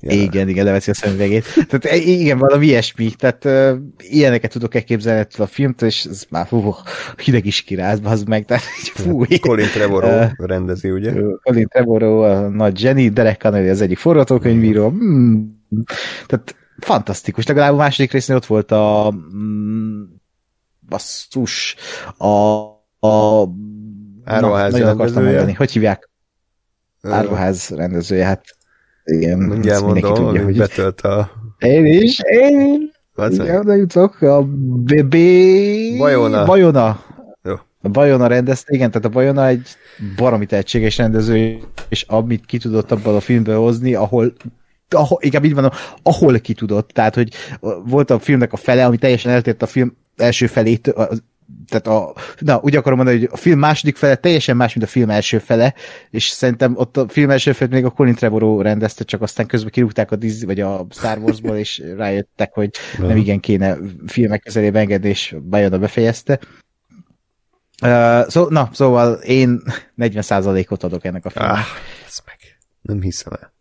Ja. 0.00 0.10
Igen, 0.10 0.48
igen, 0.48 0.64
leveszi 0.64 0.90
a 0.90 0.94
szemüvegét. 0.94 1.44
Tehát 1.54 1.84
e, 1.84 1.96
igen, 1.96 2.38
valami 2.38 2.66
ilyesmi. 2.66 3.10
Tehát 3.10 3.44
uh, 3.44 3.78
ilyeneket 3.98 4.50
tudok 4.50 4.74
elképzelni 4.74 5.20
ettől 5.20 5.46
a 5.46 5.48
filmtől, 5.48 5.88
és 5.88 6.04
ez 6.04 6.24
már 6.28 6.46
fú, 6.46 6.74
hideg 7.24 7.46
is 7.46 7.62
kiráz, 7.62 8.00
az 8.02 8.22
meg. 8.22 8.44
Tehát, 8.44 8.62
fú, 8.94 9.24
Colin 9.40 9.66
Trevorrow 9.66 10.22
uh, 10.22 10.30
rendezi, 10.36 10.90
ugye? 10.90 11.12
Colin 11.42 11.68
Trevorrow, 11.68 12.20
a 12.20 12.48
nagy 12.48 12.82
Jenny, 12.82 13.08
Derek 13.08 13.42
Connelly 13.42 13.68
az 13.68 13.80
egyik 13.80 13.98
forgatókönyvíró. 13.98 14.88
Hmm, 14.88 15.46
Tehát 16.26 16.56
fantasztikus. 16.78 17.46
Legalább 17.46 17.72
a 17.72 17.76
második 17.76 18.12
résznél 18.12 18.36
ott 18.36 18.46
volt 18.46 18.72
a 18.72 19.14
mm, 19.34 20.02
basszus, 20.88 21.76
a, 22.16 22.26
a 23.08 23.48
Áruház 24.24 24.72
nagyon 24.72 24.88
akartam 24.88 25.24
mondani. 25.24 25.52
Hogy 25.52 25.72
hívják? 25.72 26.10
Áruház 27.02 27.68
rendezője, 27.68 28.24
hát 28.24 28.57
igen, 29.08 29.38
Mindjárt 29.38 29.82
mondom, 29.82 30.14
tudja, 30.14 30.44
hogy 30.44 30.56
betölt 30.56 31.00
a... 31.00 31.30
én 31.58 31.86
is, 31.86 32.20
én 32.20 32.90
igen, 33.28 33.56
oda 33.60 33.74
jutok, 33.74 34.22
a 34.22 34.42
BB... 34.42 35.16
Bajona. 35.98 36.44
Bajona. 36.44 37.00
Jó. 37.42 37.54
A 37.82 37.88
Bajona 37.88 38.26
rendezte, 38.26 38.74
igen, 38.74 38.90
tehát 38.90 39.06
a 39.06 39.10
Bajona 39.10 39.46
egy 39.46 39.68
baromi 40.16 40.46
tehetséges 40.46 40.96
rendező, 40.96 41.58
és 41.88 42.04
amit 42.08 42.46
ki 42.46 42.58
tudott 42.58 42.92
abban 42.92 43.14
a 43.14 43.20
filmből 43.20 43.58
hozni, 43.58 43.94
ahol 43.94 44.32
ahol, 44.90 45.18
inkább 45.22 45.44
így 45.44 45.54
mondom, 45.54 45.72
ahol 46.02 46.38
ki 46.38 46.54
tudott, 46.54 46.88
tehát, 46.88 47.14
hogy 47.14 47.32
volt 47.84 48.10
a 48.10 48.18
filmnek 48.18 48.52
a 48.52 48.56
fele, 48.56 48.84
ami 48.84 48.96
teljesen 48.96 49.32
eltért 49.32 49.62
a 49.62 49.66
film 49.66 49.96
első 50.16 50.46
felét, 50.46 50.86
az- 50.88 51.22
tehát 51.68 51.86
a, 51.86 52.14
na, 52.38 52.60
úgy 52.62 52.76
akarom 52.76 52.96
mondani, 52.96 53.18
hogy 53.18 53.28
a 53.32 53.36
film 53.36 53.58
második 53.58 53.96
fele 53.96 54.14
teljesen 54.14 54.56
más, 54.56 54.74
mint 54.74 54.86
a 54.86 54.90
film 54.90 55.10
első 55.10 55.38
fele, 55.38 55.74
és 56.10 56.28
szerintem 56.28 56.76
ott 56.76 56.96
a 56.96 57.08
film 57.08 57.30
első 57.30 57.52
fele 57.52 57.74
még 57.74 57.84
a 57.84 57.90
Colin 57.90 58.14
Trevorrow 58.14 58.60
rendezte, 58.60 59.04
csak 59.04 59.22
aztán 59.22 59.46
közben 59.46 59.70
kirúgták 59.70 60.10
a 60.10 60.16
Disney, 60.16 60.46
vagy 60.46 60.60
a 60.60 60.86
Star 60.90 61.18
Warsból, 61.18 61.56
és 61.56 61.82
rájöttek, 61.96 62.54
hogy 62.54 62.70
nem 62.98 63.16
igen 63.16 63.40
kéne 63.40 63.76
filmek 64.06 64.42
közelébe 64.42 64.78
engedni, 64.78 65.08
és 65.08 65.36
Bayona 65.42 65.78
befejezte. 65.78 66.38
Uh, 67.82 68.28
szó, 68.28 68.48
na, 68.48 68.68
szóval 68.72 69.12
én 69.12 69.62
40%-ot 69.98 70.82
adok 70.82 71.04
ennek 71.04 71.24
a 71.24 71.30
filmnek. 71.30 71.56
Ah, 71.56 71.64
meg. 72.26 72.58
Nem 72.82 73.00
hiszem 73.00 73.32
el. 73.40 73.57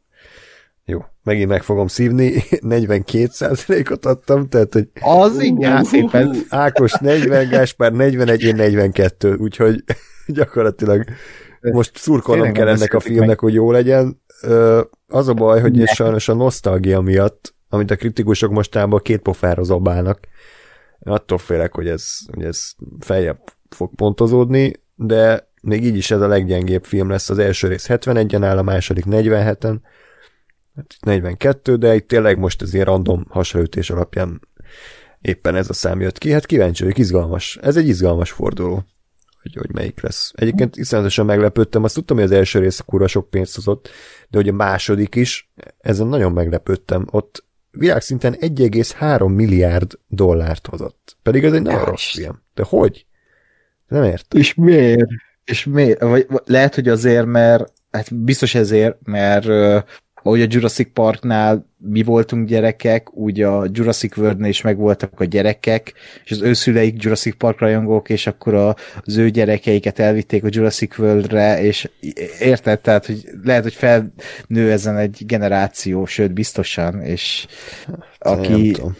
Jó, 0.89 1.05
megint 1.23 1.49
meg 1.49 1.63
fogom 1.63 1.87
szívni, 1.87 2.33
42%-ot 2.49 4.05
adtam, 4.05 4.49
tehát, 4.49 4.73
hogy 4.73 4.89
Az 5.01 5.39
igen, 5.39 5.83
szépen. 5.83 6.35
Ákos 6.49 6.91
40, 6.91 7.49
Gáspár 7.49 7.91
41, 7.91 8.43
én 8.43 8.55
42, 8.55 9.35
úgyhogy 9.35 9.83
gyakorlatilag 10.27 11.03
most 11.61 11.97
szurkolnom 11.97 12.51
kell 12.51 12.67
ennek 12.67 12.93
a 12.93 12.99
filmnek, 12.99 13.39
hogy 13.39 13.53
jó 13.53 13.71
legyen. 13.71 14.21
Az 15.07 15.27
a 15.27 15.33
baj, 15.33 15.61
hogy 15.61 15.81
ez 15.81 15.93
sajnos 15.93 16.29
a 16.29 16.33
nosztalgia 16.33 16.99
miatt, 16.99 17.55
amit 17.69 17.91
a 17.91 17.95
kritikusok 17.95 18.51
mostában 18.51 18.99
két 19.03 19.21
pofára 19.21 19.63
zabálnak, 19.63 20.19
attól 20.99 21.37
félek, 21.37 21.73
hogy 21.73 21.87
ez, 21.87 22.09
hogy 22.33 22.43
ez 22.43 22.71
feljebb 22.99 23.39
fog 23.69 23.95
pontozódni, 23.95 24.73
de 24.95 25.49
még 25.61 25.83
így 25.83 25.97
is 25.97 26.11
ez 26.11 26.21
a 26.21 26.27
leggyengébb 26.27 26.83
film 26.83 27.09
lesz. 27.09 27.29
Az 27.29 27.37
első 27.37 27.67
rész 27.67 27.85
71-en 27.89 28.43
áll, 28.43 28.57
a 28.57 28.63
második 28.63 29.03
47-en, 29.09 29.75
hát 30.77 30.95
42, 31.01 31.75
de 31.75 31.95
itt 31.95 32.07
tényleg 32.07 32.37
most 32.37 32.61
az 32.61 32.73
ilyen 32.73 32.85
random 32.85 33.25
hasraütés 33.29 33.89
alapján 33.89 34.41
éppen 35.21 35.55
ez 35.55 35.69
a 35.69 35.73
szám 35.73 36.01
jött 36.01 36.17
ki. 36.17 36.31
Hát 36.31 36.45
kíváncsi 36.45 36.83
vagyok, 36.83 36.97
izgalmas. 36.97 37.57
Ez 37.61 37.77
egy 37.77 37.87
izgalmas 37.87 38.31
forduló, 38.31 38.83
hogy, 39.41 39.55
hogy 39.55 39.73
melyik 39.73 40.01
lesz. 40.01 40.31
Egyébként 40.35 40.77
iszonyatosan 40.77 41.25
meglepődtem, 41.25 41.83
azt 41.83 41.93
tudtam, 41.93 42.17
hogy 42.17 42.25
az 42.25 42.31
első 42.31 42.59
rész 42.59 42.79
kurva 42.79 43.07
sok 43.07 43.29
pénzt 43.29 43.55
hozott, 43.55 43.89
de 44.29 44.37
hogy 44.37 44.47
a 44.47 44.53
második 44.53 45.15
is, 45.15 45.51
ezen 45.79 46.07
nagyon 46.07 46.31
meglepődtem. 46.31 47.07
Ott 47.11 47.45
világszinten 47.71 48.35
1,3 48.39 49.35
milliárd 49.35 49.99
dollárt 50.07 50.67
hozott. 50.67 51.17
Pedig 51.23 51.43
ez 51.43 51.53
egy 51.53 51.61
nagyon 51.61 51.79
Ja, 51.79 51.85
rossz 51.85 52.11
film. 52.11 52.41
De 52.53 52.63
hogy? 52.63 53.05
Nem 53.87 54.03
ért. 54.03 54.33
És 54.33 54.53
miért? 54.53 55.07
És 55.43 55.65
miért? 55.65 56.01
Vagy, 56.01 56.25
vagy 56.29 56.41
lehet, 56.45 56.75
hogy 56.75 56.87
azért, 56.87 57.25
mert 57.25 57.71
hát 57.91 58.15
biztos 58.15 58.55
ezért, 58.55 58.97
mert 59.03 59.45
ahogy 60.27 60.41
a 60.41 60.47
Jurassic 60.49 60.89
Parknál 60.93 61.65
mi 61.77 62.03
voltunk 62.03 62.47
gyerekek, 62.47 63.13
úgy 63.13 63.41
a 63.41 63.65
Jurassic 63.71 64.17
Worldnél 64.17 64.49
is 64.49 64.61
megvoltak 64.61 65.19
a 65.19 65.23
gyerekek, 65.23 65.93
és 66.23 66.31
az 66.31 66.41
ő 66.41 66.53
szüleik 66.53 67.03
Jurassic 67.03 67.37
Park 67.37 67.59
rajongók, 67.59 68.09
és 68.09 68.27
akkor 68.27 68.53
a, 68.53 68.75
az 69.03 69.17
ő 69.17 69.29
gyerekeiket 69.29 69.99
elvitték 69.99 70.43
a 70.43 70.47
Jurassic 70.51 70.97
Worldre, 70.97 71.61
és 71.61 71.89
érted, 72.39 72.81
tehát, 72.81 73.05
hogy 73.05 73.29
lehet, 73.43 73.63
hogy 73.63 73.73
felnő 73.73 74.71
ezen 74.71 74.97
egy 74.97 75.23
generáció, 75.25 76.05
sőt, 76.05 76.33
biztosan, 76.33 77.01
és 77.01 77.47
aki... 78.17 78.71
tudom. 78.71 78.95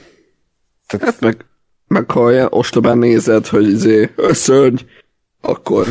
Hát 0.88 1.20
meg, 1.20 1.46
meg 1.88 2.12
ha 2.12 2.20
olyan 2.20 2.48
ostobán 2.50 2.98
nézed, 2.98 3.46
hogy 3.46 3.68
izé, 3.68 4.10
szörny, 4.18 4.76
akkor, 5.42 5.88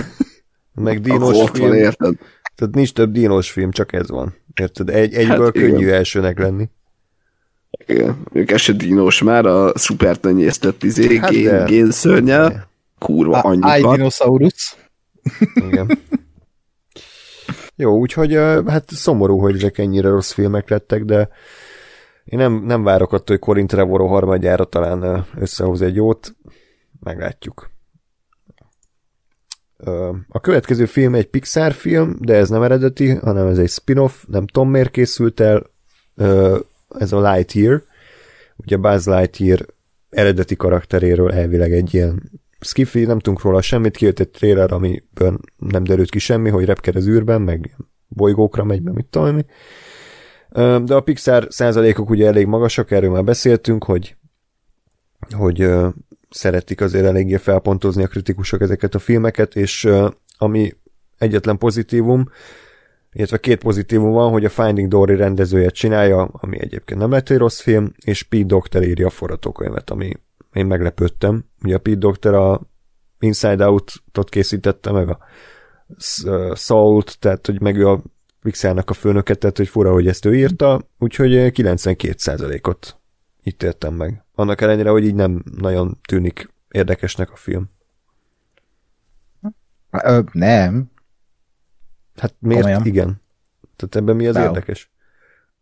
Meg 0.74 0.96
akkor 0.96 1.00
dínos 1.00 1.36
van, 1.36 1.46
film. 1.46 1.72
érted? 1.72 2.14
Tehát 2.54 2.74
nincs 2.74 2.92
több 2.92 3.12
dínos 3.12 3.50
film, 3.50 3.70
csak 3.70 3.92
ez 3.92 4.08
van. 4.08 4.34
Érted? 4.60 4.90
Egy, 4.90 5.14
egyből 5.14 5.44
Hát 5.44 5.56
igen. 5.56 5.70
könnyű 5.70 5.88
elsőnek 5.88 6.38
lenni. 6.38 6.68
Igen, 7.86 8.22
ők 8.32 8.50
ez 8.50 8.60
se 8.60 8.72
dínos 8.72 9.22
már, 9.22 9.46
a 9.46 9.78
szupert 9.78 10.20
tenyésztett 10.20 10.82
izé, 10.82 11.16
Hát 11.16 11.30
gén, 11.30 11.64
génszörnyel, 11.64 12.68
kurva 12.98 13.36
I 13.38 13.40
annyikat. 13.42 13.96
Dinosaurus. 13.96 14.76
Igen. 15.54 15.98
Jó, 17.76 17.98
úgyhogy 17.98 18.34
hát 18.66 18.90
szomorú, 18.90 19.38
hogy 19.38 19.54
ezek 19.54 19.78
ennyire 19.78 20.08
rossz 20.08 20.32
filmek 20.32 20.68
lettek, 20.68 21.04
de 21.04 21.28
én 22.24 22.38
nem, 22.38 22.64
nem 22.64 22.82
várok 22.82 23.12
attól, 23.12 23.36
hogy 23.36 23.38
Corin 23.38 23.66
Trevorrow 23.66 24.06
harmadjára 24.06 24.64
talán 24.64 25.26
összehoz 25.38 25.82
egy 25.82 25.94
jót. 25.94 26.34
Meglátjuk. 27.00 27.70
A 30.28 30.40
következő 30.40 30.84
film 30.84 31.14
egy 31.14 31.26
Pixar 31.26 31.72
film, 31.72 32.16
de 32.20 32.34
ez 32.34 32.48
nem 32.48 32.62
eredeti, 32.62 33.08
hanem 33.08 33.46
ez 33.46 33.58
egy 33.58 33.68
spin-off, 33.68 34.24
nem 34.26 34.46
tudom 34.46 34.70
miért 34.70 34.90
készült 34.90 35.40
el, 35.40 35.70
ez 36.98 37.12
a 37.12 37.32
Lightyear. 37.32 37.82
Ugye 38.56 38.76
Buzz 38.76 39.08
Lightyear 39.08 39.66
eredeti 40.10 40.56
karakteréről 40.56 41.32
elvileg 41.32 41.72
egy 41.72 41.94
ilyen 41.94 42.30
skiffy, 42.60 43.04
nem 43.04 43.18
tudunk 43.18 43.42
róla 43.42 43.60
semmit, 43.60 43.96
kijött 43.96 44.20
egy 44.20 44.28
trailer, 44.28 44.72
amiből 44.72 45.38
nem 45.56 45.84
derült 45.84 46.10
ki 46.10 46.18
semmi, 46.18 46.50
hogy 46.50 46.64
repked 46.64 46.96
az 46.96 47.06
űrben, 47.06 47.42
meg 47.42 47.76
bolygókra 48.08 48.64
megy, 48.64 48.82
meg 48.82 48.94
mit 48.94 49.06
tudom 49.06 49.40
De 50.84 50.94
a 50.94 51.00
Pixar 51.00 51.46
százalékok 51.50 52.10
ugye 52.10 52.26
elég 52.26 52.46
magasak, 52.46 52.90
erről 52.90 53.10
már 53.10 53.24
beszéltünk, 53.24 53.84
hogy 53.84 54.16
hogy 55.30 55.70
szeretik 56.36 56.80
azért 56.80 57.04
eléggé 57.04 57.36
felpontozni 57.36 58.02
a 58.02 58.06
kritikusok 58.06 58.60
ezeket 58.60 58.94
a 58.94 58.98
filmeket, 58.98 59.56
és 59.56 59.88
ami 60.38 60.72
egyetlen 61.18 61.58
pozitívum, 61.58 62.28
illetve 63.12 63.38
két 63.38 63.58
pozitívum 63.58 64.10
van, 64.10 64.30
hogy 64.30 64.44
a 64.44 64.48
Finding 64.48 64.88
Dory 64.88 65.16
rendezője 65.16 65.68
csinálja, 65.68 66.22
ami 66.22 66.60
egyébként 66.60 67.00
nem 67.00 67.10
lett 67.10 67.30
egy 67.30 67.38
rossz 67.38 67.60
film, 67.60 67.92
és 68.04 68.22
Pete 68.22 68.44
Doctor 68.44 68.82
írja 68.82 69.06
a 69.06 69.10
forgatókönyvet, 69.10 69.90
ami 69.90 70.12
én 70.52 70.66
meglepődtem. 70.66 71.44
Ugye 71.62 71.74
a 71.74 71.78
Pete 71.78 71.96
Doctor 71.98 72.34
a 72.34 72.60
Inside 73.18 73.66
Out-ot 73.66 74.28
készítette 74.28 74.90
meg 74.90 75.08
a 75.08 75.18
Soul-t, 76.54 77.18
tehát 77.18 77.46
hogy 77.46 77.60
meg 77.60 77.76
ő 77.76 77.88
a 77.88 78.02
Pixarnak 78.42 78.90
a 78.90 78.94
főnöke, 78.94 79.34
tehát 79.34 79.56
hogy 79.56 79.68
fura, 79.68 79.92
hogy 79.92 80.08
ezt 80.08 80.24
ő 80.24 80.36
írta, 80.36 80.88
úgyhogy 80.98 81.30
92%-ot 81.32 82.96
itt 83.46 83.62
értem 83.62 83.94
meg. 83.94 84.24
Annak 84.34 84.60
ellenére, 84.60 84.90
hogy 84.90 85.04
így 85.04 85.14
nem 85.14 85.42
nagyon 85.58 86.00
tűnik 86.08 86.52
érdekesnek 86.70 87.30
a 87.32 87.36
film. 87.36 87.70
Ö, 89.90 90.20
nem. 90.32 90.90
Hát 92.16 92.34
miért? 92.38 92.60
Komolyan? 92.62 92.86
Igen. 92.86 93.20
Tehát 93.76 93.96
ebben 93.96 94.16
mi 94.16 94.26
az 94.26 94.36
Wow. 94.36 94.44
érdekes? 94.44 94.90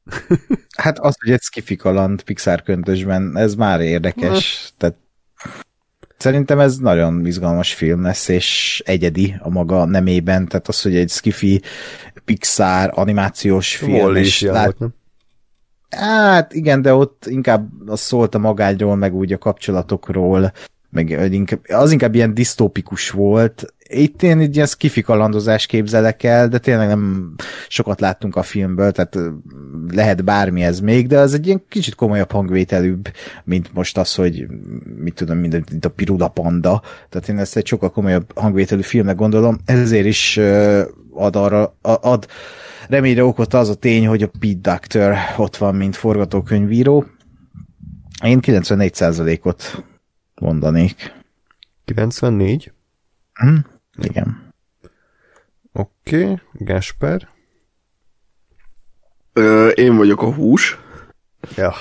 Hát 0.77 0.99
az, 0.99 1.17
hogy 1.21 1.31
egy 1.31 1.41
skifi 1.43 1.77
kaland 1.77 2.23
Pixar 2.23 2.63
köntösben, 2.63 3.37
ez 3.37 3.55
már 3.55 3.81
érdekes. 3.81 4.73
Tehát 4.77 4.97
szerintem 6.17 6.61
ez 6.61 6.77
nagyon 6.79 7.27
izgalmas 7.27 7.75
film 7.75 8.03
lesz, 8.03 8.29
és 8.29 8.83
egyedi 8.87 9.35
a 9.39 9.49
maga 9.49 9.85
nemében. 9.85 10.47
Tehát 10.49 10.69
az, 10.69 10.83
hogy 10.83 10.97
egy 10.97 11.11
skifi 11.11 11.63
Pixar 12.25 12.91
animációs 12.95 13.77
film. 13.77 13.93
Wall-E 13.93 14.19
és 14.19 14.27
is 14.27 14.41
lát- 14.41 14.65
volt, 14.65 14.79
nem? 14.79 14.95
Hát 15.97 16.55
igen, 16.55 16.83
de 16.83 16.95
ott 16.95 17.27
inkább 17.27 17.69
az 17.87 18.01
szólt 18.01 18.35
a 18.35 18.39
magádról, 18.39 18.97
meg 18.97 19.15
úgy 19.15 19.33
a 19.33 19.39
kapcsolatokról, 19.39 20.53
meg 20.91 21.33
inkább, 21.33 21.61
az 21.69 21.93
inkább 21.93 22.15
ilyen 22.15 22.35
disztópikus 22.35 23.11
volt. 23.11 23.75
Itt 23.89 24.23
én 24.23 24.39
egy 24.39 24.55
ilyen 24.55 24.67
skifi 24.67 25.03
kalandozás 25.03 25.67
képzelek 25.67 26.23
el, 26.23 26.49
de 26.49 26.59
tényleg 26.59 26.89
nem 26.89 27.35
sokat 27.69 28.01
láttunk 28.01 28.37
a 28.37 28.43
filmből, 28.43 28.93
tehát 28.93 29.19
lehet 29.91 30.25
bármi 30.25 30.63
ez 30.63 30.81
még, 30.81 31.07
de 31.07 31.19
az 31.19 31.35
egy 31.35 31.47
ilyen 31.47 31.63
kicsit 31.69 31.95
komolyabb 31.95 32.31
hangvételűbb, 32.31 33.09
mint 33.45 33.75
most 33.75 33.99
az, 33.99 34.15
hogy 34.15 34.47
mit 34.97 35.15
tudom, 35.15 35.39
mint, 35.39 35.71
mint 35.71 35.85
a 35.85 35.91
Pirula 35.91 36.29
Panda. 36.29 36.83
Tehát 37.09 37.29
én 37.29 37.39
ezt 37.39 37.57
egy 37.57 37.67
sokkal 37.67 37.91
komolyabb 37.91 38.39
hangvételű 38.39 38.83
filmnek 38.83 39.17
gondolom, 39.17 39.59
ezért 39.65 40.07
is 40.07 40.41
ad 41.15 41.37
arra, 41.37 41.77
ad 41.83 42.27
reményre 42.89 43.25
okot 43.25 43.55
az 43.55 43.69
a 43.69 43.75
tény, 43.75 44.07
hogy 44.07 44.23
a 44.23 44.31
Pete 44.39 44.71
Doctor 44.71 45.15
ott 45.37 45.57
van, 45.57 45.75
mint 45.75 45.97
forgatókönyvíró. 45.97 47.07
Én 48.25 48.39
94%-ot 48.43 49.85
mondanék. 50.35 51.13
94. 51.85 52.73
Hm? 53.33 53.57
Igen. 53.97 54.53
Oké, 55.73 56.23
okay. 56.23 56.39
Gasper. 56.53 57.29
Ö, 59.33 59.69
én 59.69 59.97
vagyok 59.97 60.23
a 60.23 60.35
hús. 60.35 60.79
Ja. 61.57 61.75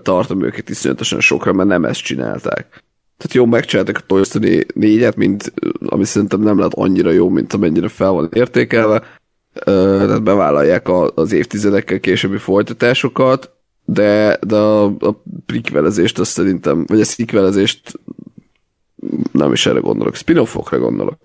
tartom 0.02 0.44
őket 0.44 0.70
iszonyatosan 0.70 1.20
sokra, 1.20 1.54
mert 1.54 1.70
nem 1.70 1.86
ezt 1.86 2.04
csinálták. 2.04 2.84
Tehát 3.18 3.34
jó, 3.34 3.46
megcsináltak 3.46 3.98
a 3.98 4.06
Toy 4.06 4.24
Story 4.24 4.66
4-et, 4.74 5.16
mint, 5.16 5.54
ami 5.86 6.06
szerintem 6.06 6.42
nem 6.42 6.60
lett 6.60 6.74
annyira 6.74 7.12
jó, 7.12 7.30
mint 7.30 7.54
amennyire 7.54 7.88
fel 7.88 8.12
van 8.12 8.30
értékelve. 8.34 9.04
Tehát 9.64 10.24
bevállalják 10.24 10.88
az 11.16 11.32
évtizedekkel 11.32 12.00
későbbi 12.00 12.38
folytatásokat, 12.38 13.52
de, 13.86 14.40
de 14.48 14.56
a, 14.56 14.84
a 14.86 15.24
prikvelezést 15.46 16.20
azt 16.20 16.32
szerintem, 16.32 16.86
vagy 16.88 17.02
a 17.02 17.06
szikvelezést 17.06 18.00
nem 19.32 19.52
is 19.52 19.66
erre 19.66 19.80
gondolok, 19.80 20.16
spin-offokra 20.16 20.80
gondolok. 20.80 21.18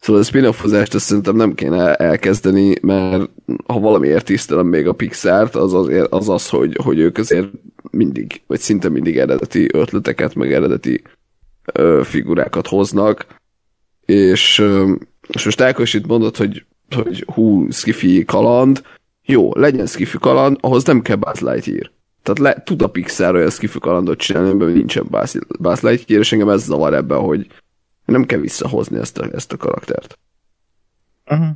Szóval 0.00 0.22
a 0.22 0.24
spin-offozást 0.24 0.94
azt 0.94 1.04
szerintem 1.04 1.36
nem 1.36 1.54
kéne 1.54 1.94
elkezdeni, 1.94 2.74
mert 2.80 3.30
ha 3.66 3.80
valamiért 3.80 4.24
tisztelem 4.24 4.66
még 4.66 4.86
a 4.86 4.92
Pixart, 4.92 5.54
az 5.54 5.74
az, 6.10 6.28
az, 6.28 6.48
hogy, 6.48 6.76
hogy 6.82 6.98
ők 6.98 7.18
azért 7.18 7.48
mindig, 7.90 8.40
vagy 8.46 8.58
szinte 8.60 8.88
mindig 8.88 9.18
eredeti 9.18 9.68
ötleteket, 9.72 10.34
meg 10.34 10.52
eredeti 10.52 11.02
ö, 11.72 12.00
figurákat 12.04 12.66
hoznak, 12.66 13.26
és, 14.04 14.58
ö, 14.58 14.92
és 15.28 15.44
most 15.44 15.60
Ákos 15.60 15.94
itt 15.94 16.06
mondod, 16.06 16.36
hogy, 16.36 16.64
hogy 16.94 17.24
hú, 17.34 17.70
skifi 17.70 18.24
kaland, 18.24 18.82
jó, 19.24 19.54
legyen 19.54 19.86
skifi 19.86 20.18
kaland, 20.20 20.56
ahhoz 20.60 20.84
nem 20.84 21.02
kell 21.02 21.16
Buzz 21.16 21.40
Lightyear. 21.40 21.90
Tehát 22.22 22.38
le, 22.38 22.62
tud 22.62 22.82
a 22.82 22.86
Pixar 22.86 23.34
olyan 23.34 23.50
skifi 23.50 23.78
kalandot 23.78 24.18
csinálni, 24.18 24.50
amiben 24.50 24.72
nincsen 24.72 25.06
Buzz, 25.10 25.36
Buzz 25.58 25.80
Lightyear, 25.80 26.20
és 26.20 26.32
engem 26.32 26.48
ez 26.48 26.64
zavar 26.64 26.94
ebben, 26.94 27.18
hogy 27.18 27.46
nem 28.12 28.24
kell 28.24 28.38
visszahozni 28.38 28.98
ezt 28.98 29.18
a, 29.18 29.28
ezt 29.32 29.52
a 29.52 29.56
karaktert. 29.56 30.18
Uh-huh. 31.30 31.48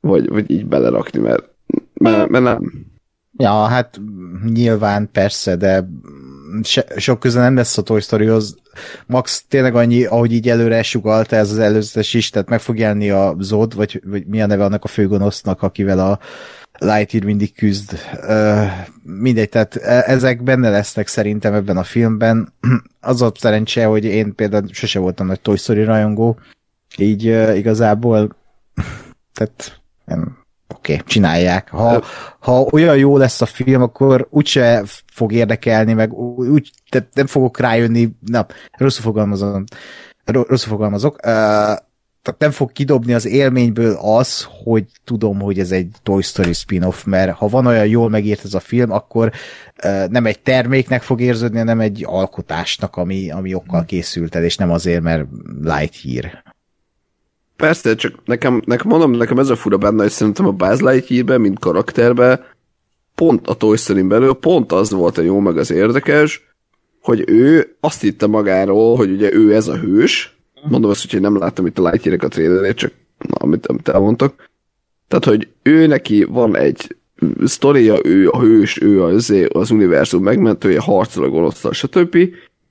Vagy, 0.00 0.28
vagy 0.28 0.50
így 0.50 0.66
belerakni, 0.66 1.20
mert, 1.20 1.48
mert, 1.94 2.28
mert 2.28 2.44
nem. 2.44 2.86
Ja, 3.36 3.64
hát 3.64 4.00
nyilván 4.44 5.10
persze, 5.12 5.56
de 5.56 5.88
se, 6.62 6.86
sok 6.96 7.18
köze 7.18 7.40
nem 7.40 7.54
lesz 7.54 7.78
a 7.78 7.82
Toy 7.82 8.00
Storyhoz. 8.00 8.56
Max 9.06 9.44
tényleg 9.48 9.74
annyi, 9.74 10.04
ahogy 10.04 10.32
így 10.32 10.48
előre 10.48 10.82
sugalta 10.82 11.36
ez 11.36 11.50
az 11.50 11.58
előzetes 11.58 12.14
is, 12.14 12.30
tehát 12.30 12.48
meg 12.48 12.60
fog 12.60 12.78
jelenni 12.78 13.10
a 13.10 13.36
Zod, 13.38 13.74
vagy, 13.74 14.02
vagy 14.04 14.26
mi 14.26 14.42
a 14.42 14.46
neve 14.46 14.64
annak 14.64 14.84
a 14.84 14.88
főgonosznak, 14.88 15.62
akivel 15.62 15.98
a 15.98 16.18
Lightyear 16.78 17.24
mindig 17.24 17.54
küzd. 17.54 17.98
Mindegy, 19.02 19.48
tehát 19.48 19.76
ezek 20.06 20.42
benne 20.42 20.70
lesznek 20.70 21.06
szerintem 21.06 21.54
ebben 21.54 21.76
a 21.76 21.82
filmben. 21.82 22.52
Az 23.00 23.22
a 23.22 23.32
szerencse, 23.38 23.84
hogy 23.84 24.04
én 24.04 24.34
például 24.34 24.66
sose 24.72 24.98
voltam 24.98 25.26
nagy 25.26 25.40
Toy 25.40 25.56
Story 25.56 25.84
rajongó, 25.84 26.38
így 26.96 27.24
igazából 27.56 28.36
tehát 29.34 29.80
oké, 30.74 30.92
okay, 30.92 31.04
csinálják. 31.06 31.70
Ha, 31.70 32.04
ha 32.38 32.60
olyan 32.60 32.96
jó 32.96 33.16
lesz 33.16 33.40
a 33.40 33.46
film, 33.46 33.82
akkor 33.82 34.26
úgyse 34.30 34.82
fog 35.12 35.32
érdekelni, 35.32 35.92
meg 35.92 36.12
úgy, 36.12 36.70
tehát 36.88 37.08
nem 37.14 37.26
fogok 37.26 37.58
rájönni, 37.58 38.16
na, 38.26 38.46
rosszul 38.76 39.02
fogalmazom, 39.02 39.64
rosszul 40.24 40.72
fogalmazok, 40.72 41.18
uh, 41.26 41.76
tehát 42.28 42.42
nem 42.42 42.50
fog 42.50 42.72
kidobni 42.72 43.14
az 43.14 43.26
élményből 43.26 43.98
az, 44.02 44.46
hogy 44.64 44.84
tudom, 45.04 45.40
hogy 45.40 45.58
ez 45.58 45.70
egy 45.70 45.88
Toy 46.02 46.22
Story 46.22 46.52
spin-off, 46.52 47.04
mert 47.04 47.36
ha 47.36 47.48
van 47.48 47.66
olyan 47.66 47.86
jól 47.86 48.08
megírt 48.08 48.44
ez 48.44 48.54
a 48.54 48.60
film, 48.60 48.90
akkor 48.90 49.32
nem 50.08 50.26
egy 50.26 50.40
terméknek 50.40 51.02
fog 51.02 51.20
érződni, 51.20 51.58
hanem 51.58 51.80
egy 51.80 52.04
alkotásnak, 52.06 52.96
ami, 52.96 53.30
ami 53.30 53.54
okkal 53.54 53.84
készült 53.84 54.34
el, 54.34 54.44
és 54.44 54.56
nem 54.56 54.70
azért, 54.70 55.02
mert 55.02 55.26
light 55.62 55.94
hír. 55.94 56.42
Persze, 57.56 57.94
csak 57.94 58.14
nekem, 58.24 58.62
nekem 58.64 58.88
mondom, 58.88 59.10
nekem 59.10 59.38
ez 59.38 59.48
a 59.48 59.56
fura 59.56 59.76
benne, 59.76 60.02
hogy 60.02 60.10
szerintem 60.10 60.46
a 60.46 60.52
Buzz 60.52 60.80
Lightyear 60.80 61.38
mint 61.38 61.58
karakterbe, 61.58 62.40
pont 63.14 63.46
a 63.46 63.54
Toy 63.54 63.76
story 63.76 64.02
belül 64.02 64.32
pont 64.32 64.72
az 64.72 64.90
volt 64.90 65.18
a 65.18 65.22
jó, 65.22 65.38
meg 65.38 65.56
az 65.56 65.70
érdekes, 65.70 66.42
hogy 67.02 67.24
ő 67.26 67.76
azt 67.80 68.00
hitte 68.00 68.26
magáról, 68.26 68.96
hogy 68.96 69.10
ugye 69.10 69.32
ő 69.32 69.54
ez 69.54 69.68
a 69.68 69.76
hős, 69.76 70.37
Mondom 70.62 70.90
azt, 70.90 71.10
hogy 71.10 71.20
nem 71.20 71.38
láttam 71.38 71.66
itt 71.66 71.78
a 71.78 71.88
lightyear 71.88 72.24
a 72.24 72.28
trailerét, 72.28 72.76
csak 72.76 72.92
amit, 73.28 73.66
amit 73.66 73.88
elmondtak. 73.88 74.50
Tehát, 75.08 75.24
hogy 75.24 75.48
ő 75.62 75.86
neki 75.86 76.24
van 76.24 76.56
egy 76.56 76.96
sztoria, 77.44 77.98
ő 78.02 78.28
a 78.30 78.40
hős, 78.40 78.80
ő 78.80 79.02
az, 79.02 79.34
az 79.48 79.70
univerzum 79.70 80.22
megmentője, 80.22 80.80
harcol 80.80 81.24
a 81.24 81.28
gonosztal, 81.28 81.72
stb. 81.72 82.14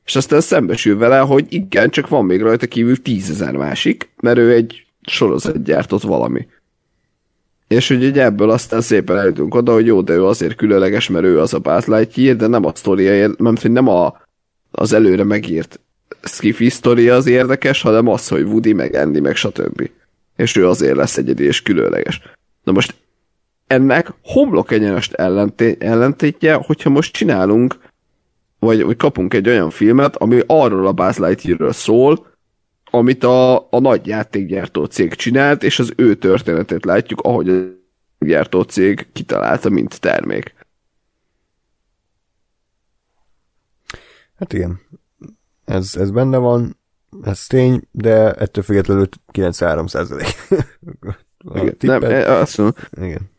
És 0.06 0.16
aztán 0.16 0.42
szembesül 0.42 0.98
vele, 0.98 1.20
hogy 1.20 1.46
igen, 1.50 1.90
csak 1.90 2.08
van 2.08 2.26
még 2.26 2.42
rajta 2.42 2.68
kívül 2.68 3.02
tízezer 3.02 3.56
másik, 3.56 4.10
mert 4.22 4.38
ő 4.38 4.52
egy 4.52 4.86
sorozat 5.02 5.64
gyártott 5.64 6.02
valami. 6.02 6.48
És 7.68 7.88
hogy 7.88 8.20
ebből 8.20 8.50
aztán 8.50 8.82
szépen 8.82 9.18
eljutunk 9.18 9.56
oda, 9.56 9.74
hogy 9.74 9.86
jó, 9.86 10.02
de 10.02 10.14
ő 10.14 10.26
azért 10.26 10.56
különleges, 10.56 11.10
mert 11.10 11.26
ő 11.26 11.40
az 11.40 11.54
a 11.54 11.60
Buzz 11.60 11.86
Lightyear, 11.86 12.36
de 12.36 12.48
nem 12.48 12.66
a 12.66 12.72
sztoria, 12.76 13.34
nem, 13.38 13.56
nem 13.62 13.88
a, 13.88 14.22
az 14.72 14.94
előre 14.94 15.24
megírt 15.24 15.80
skifi 16.22 16.70
sztoria 16.70 17.16
az 17.16 17.26
érdekes, 17.26 17.82
hanem 17.82 18.08
az, 18.08 18.28
hogy 18.28 18.44
Woody, 18.44 18.74
meg 18.74 18.96
Andy, 18.96 19.20
meg 19.20 19.36
stb. 19.36 19.90
És 20.36 20.56
ő 20.56 20.68
azért 20.68 20.96
lesz 20.96 21.18
egyedi 21.18 21.44
és 21.44 21.62
különleges. 21.62 22.22
Na 22.64 22.72
most 22.72 22.96
ennek 23.68 24.14
homlok 24.24 24.72
egyenest 24.72 25.14
ellentétje, 25.80 26.54
hogyha 26.54 26.90
most 26.90 27.14
csinálunk, 27.14 27.78
vagy, 28.60 28.84
vagy 28.84 28.98
kapunk 28.98 29.34
egy 29.34 29.48
olyan 29.48 29.70
filmet, 29.70 30.16
ami 30.16 30.42
arról 30.46 30.88
a 30.88 30.92
Buzz 30.92 31.18
Lightyearről 31.18 31.74
szól, 31.74 32.26
amit 32.92 33.24
a, 33.24 33.56
a 33.56 33.80
nagy 33.80 34.08
játékgyártó 34.08 34.86
cég 34.86 35.14
csinált, 35.14 35.64
és 35.64 35.80
az 35.80 35.94
ő 35.96 36.16
történetét 36.16 36.86
látjuk, 36.86 37.22
ahogy 37.22 37.50
a 37.50 38.26
gyártó 38.26 38.62
cég 38.62 39.08
kitalálta, 39.14 39.70
mint 39.70 40.00
termék. 40.00 40.56
Hát 44.36 44.54
igen 44.54 44.80
ez, 45.68 45.96
ez 45.96 46.12
benne 46.12 46.38
van, 46.38 46.78
ez 47.24 47.48
tény, 47.48 47.82
de 47.92 48.32
ettől 48.32 48.64
függetlenül 48.64 49.10
93 49.32 49.88
százalék. 49.88 50.36
nem, 51.80 52.04
e, 52.04 52.32
azt 52.32 52.58
mondom, 52.58 52.76
igen. 53.02 53.36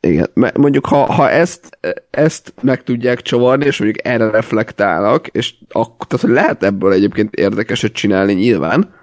Igen, 0.00 0.30
mondjuk 0.34 0.86
ha, 0.86 1.12
ha 1.12 1.30
ezt, 1.30 1.78
ezt 2.10 2.54
meg 2.62 2.82
tudják 2.82 3.22
csavarni, 3.22 3.64
és 3.64 3.78
mondjuk 3.78 4.06
erre 4.06 4.30
reflektálnak, 4.30 5.26
és 5.26 5.54
akkor, 5.68 6.06
tehát 6.06 6.24
hogy 6.24 6.34
lehet 6.34 6.62
ebből 6.62 6.92
egyébként 6.92 7.34
érdekeset 7.34 7.92
csinálni 7.92 8.32
nyilván, 8.32 8.94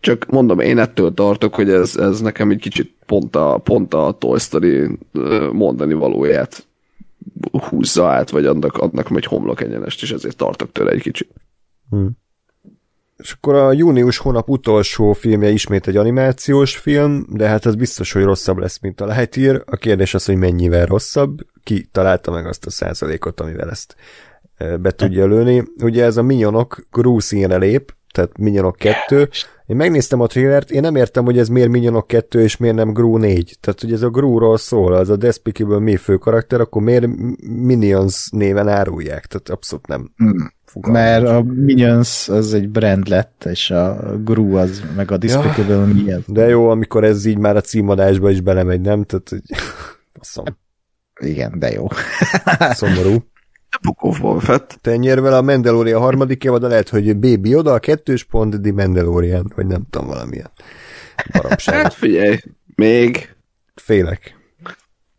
csak 0.00 0.26
mondom, 0.26 0.60
én 0.60 0.78
ettől 0.78 1.14
tartok, 1.14 1.54
hogy 1.54 1.70
ez, 1.70 1.96
ez 1.96 2.20
nekem 2.20 2.50
egy 2.50 2.60
kicsit 2.60 2.94
pont 3.06 3.36
a, 3.36 3.60
pont 3.64 3.94
a 3.94 4.16
Toy 4.18 4.38
Story 4.38 4.98
mondani 5.52 5.94
valóját 5.94 6.66
húzza 7.52 8.08
át, 8.08 8.30
vagy 8.30 8.46
annak, 8.46 8.76
adnak 8.76 9.08
egy 9.14 9.24
homlok 9.24 9.60
egyenest, 9.60 10.02
és 10.02 10.12
ezért 10.12 10.36
tartok 10.36 10.72
tőle 10.72 10.90
egy 10.90 11.02
kicsit. 11.02 11.30
Hmm. 11.90 12.18
És 13.16 13.32
akkor 13.32 13.54
a 13.54 13.72
június 13.72 14.18
hónap 14.18 14.48
utolsó 14.48 15.12
filmje 15.12 15.48
ismét 15.48 15.86
egy 15.86 15.96
animációs 15.96 16.76
film, 16.76 17.26
de 17.28 17.48
hát 17.48 17.64
az 17.64 17.74
biztos, 17.74 18.12
hogy 18.12 18.22
rosszabb 18.22 18.58
lesz, 18.58 18.78
mint 18.80 19.00
a 19.00 19.06
Lightyear. 19.06 19.62
A 19.66 19.76
kérdés 19.76 20.14
az, 20.14 20.24
hogy 20.24 20.36
mennyivel 20.36 20.86
rosszabb, 20.86 21.38
ki 21.62 21.88
találta 21.92 22.30
meg 22.30 22.46
azt 22.46 22.66
a 22.66 22.70
százalékot, 22.70 23.40
amivel 23.40 23.70
ezt 23.70 23.96
be 24.80 24.90
tudja 24.90 25.26
lőni. 25.26 25.64
Ugye 25.82 26.04
ez 26.04 26.16
a 26.16 26.22
Minyonok 26.22 26.86
Gru 26.90 27.20
színre 27.20 27.56
lép, 27.56 27.94
tehát 28.12 28.38
Minyonok 28.38 28.76
2. 28.76 29.28
Én 29.70 29.76
megnéztem 29.76 30.20
a 30.20 30.26
trailert, 30.26 30.70
én 30.70 30.80
nem 30.80 30.96
értem, 30.96 31.24
hogy 31.24 31.38
ez 31.38 31.48
miért 31.48 31.68
Minyonok 31.68 32.06
2 32.06 32.40
és 32.42 32.56
miért 32.56 32.76
nem 32.76 32.92
Gru 32.92 33.16
4. 33.16 33.56
Tehát, 33.60 33.80
hogy 33.80 33.92
ez 33.92 34.02
a 34.02 34.10
Gru-ról 34.10 34.56
szól, 34.56 34.94
az 34.94 35.08
a 35.10 35.16
Despicable 35.16 35.78
Me 35.78 35.96
fő 35.96 36.16
karakter, 36.16 36.60
akkor 36.60 36.82
miért 36.82 37.06
Minions 37.46 38.28
néven 38.30 38.68
árulják? 38.68 39.26
Tehát 39.26 39.48
abszolút 39.48 39.86
nem. 39.86 40.12
Hmm. 40.16 40.52
Mert 40.80 41.26
a 41.26 41.42
Minions 41.42 42.28
az 42.28 42.54
egy 42.54 42.68
brand 42.68 43.08
lett, 43.08 43.44
és 43.50 43.70
a 43.70 44.16
Gru 44.24 44.56
az, 44.56 44.82
meg 44.96 45.10
a 45.10 45.16
Despicable 45.16 45.86
ja, 46.06 46.16
az. 46.16 46.22
De 46.26 46.48
jó, 46.48 46.68
amikor 46.68 47.04
ez 47.04 47.24
így 47.24 47.38
már 47.38 47.56
a 47.56 47.60
címadásba 47.60 48.30
is 48.30 48.40
belemegy, 48.40 48.80
nem? 48.80 49.04
Tehát, 49.04 49.28
hogy... 49.28 49.42
Faszom. 50.18 50.44
Igen, 51.20 51.58
de 51.58 51.70
jó. 51.70 51.86
Szomorú. 52.72 53.16
Book 53.82 54.02
of 54.02 54.20
Boba 54.20 54.40
Fett. 54.40 54.78
Te 54.80 54.96
nyer 54.96 55.20
vele 55.20 55.36
a 55.36 55.42
Mandalorian 55.42 56.00
harmadik 56.00 56.44
évad, 56.44 56.62
lehet, 56.62 56.88
hogy 56.88 57.16
Baby 57.16 57.54
oda 57.54 57.72
a 57.72 57.78
kettős 57.78 58.24
pont, 58.24 58.62
The 58.62 58.72
Mandalorian, 58.72 59.52
vagy 59.56 59.66
nem 59.66 59.82
tudom, 59.90 60.06
valamilyen 60.06 60.50
baromság. 61.32 61.74
Hát 61.74 61.94
figyelj, 61.94 62.38
még 62.74 63.34
Félek. 63.74 64.36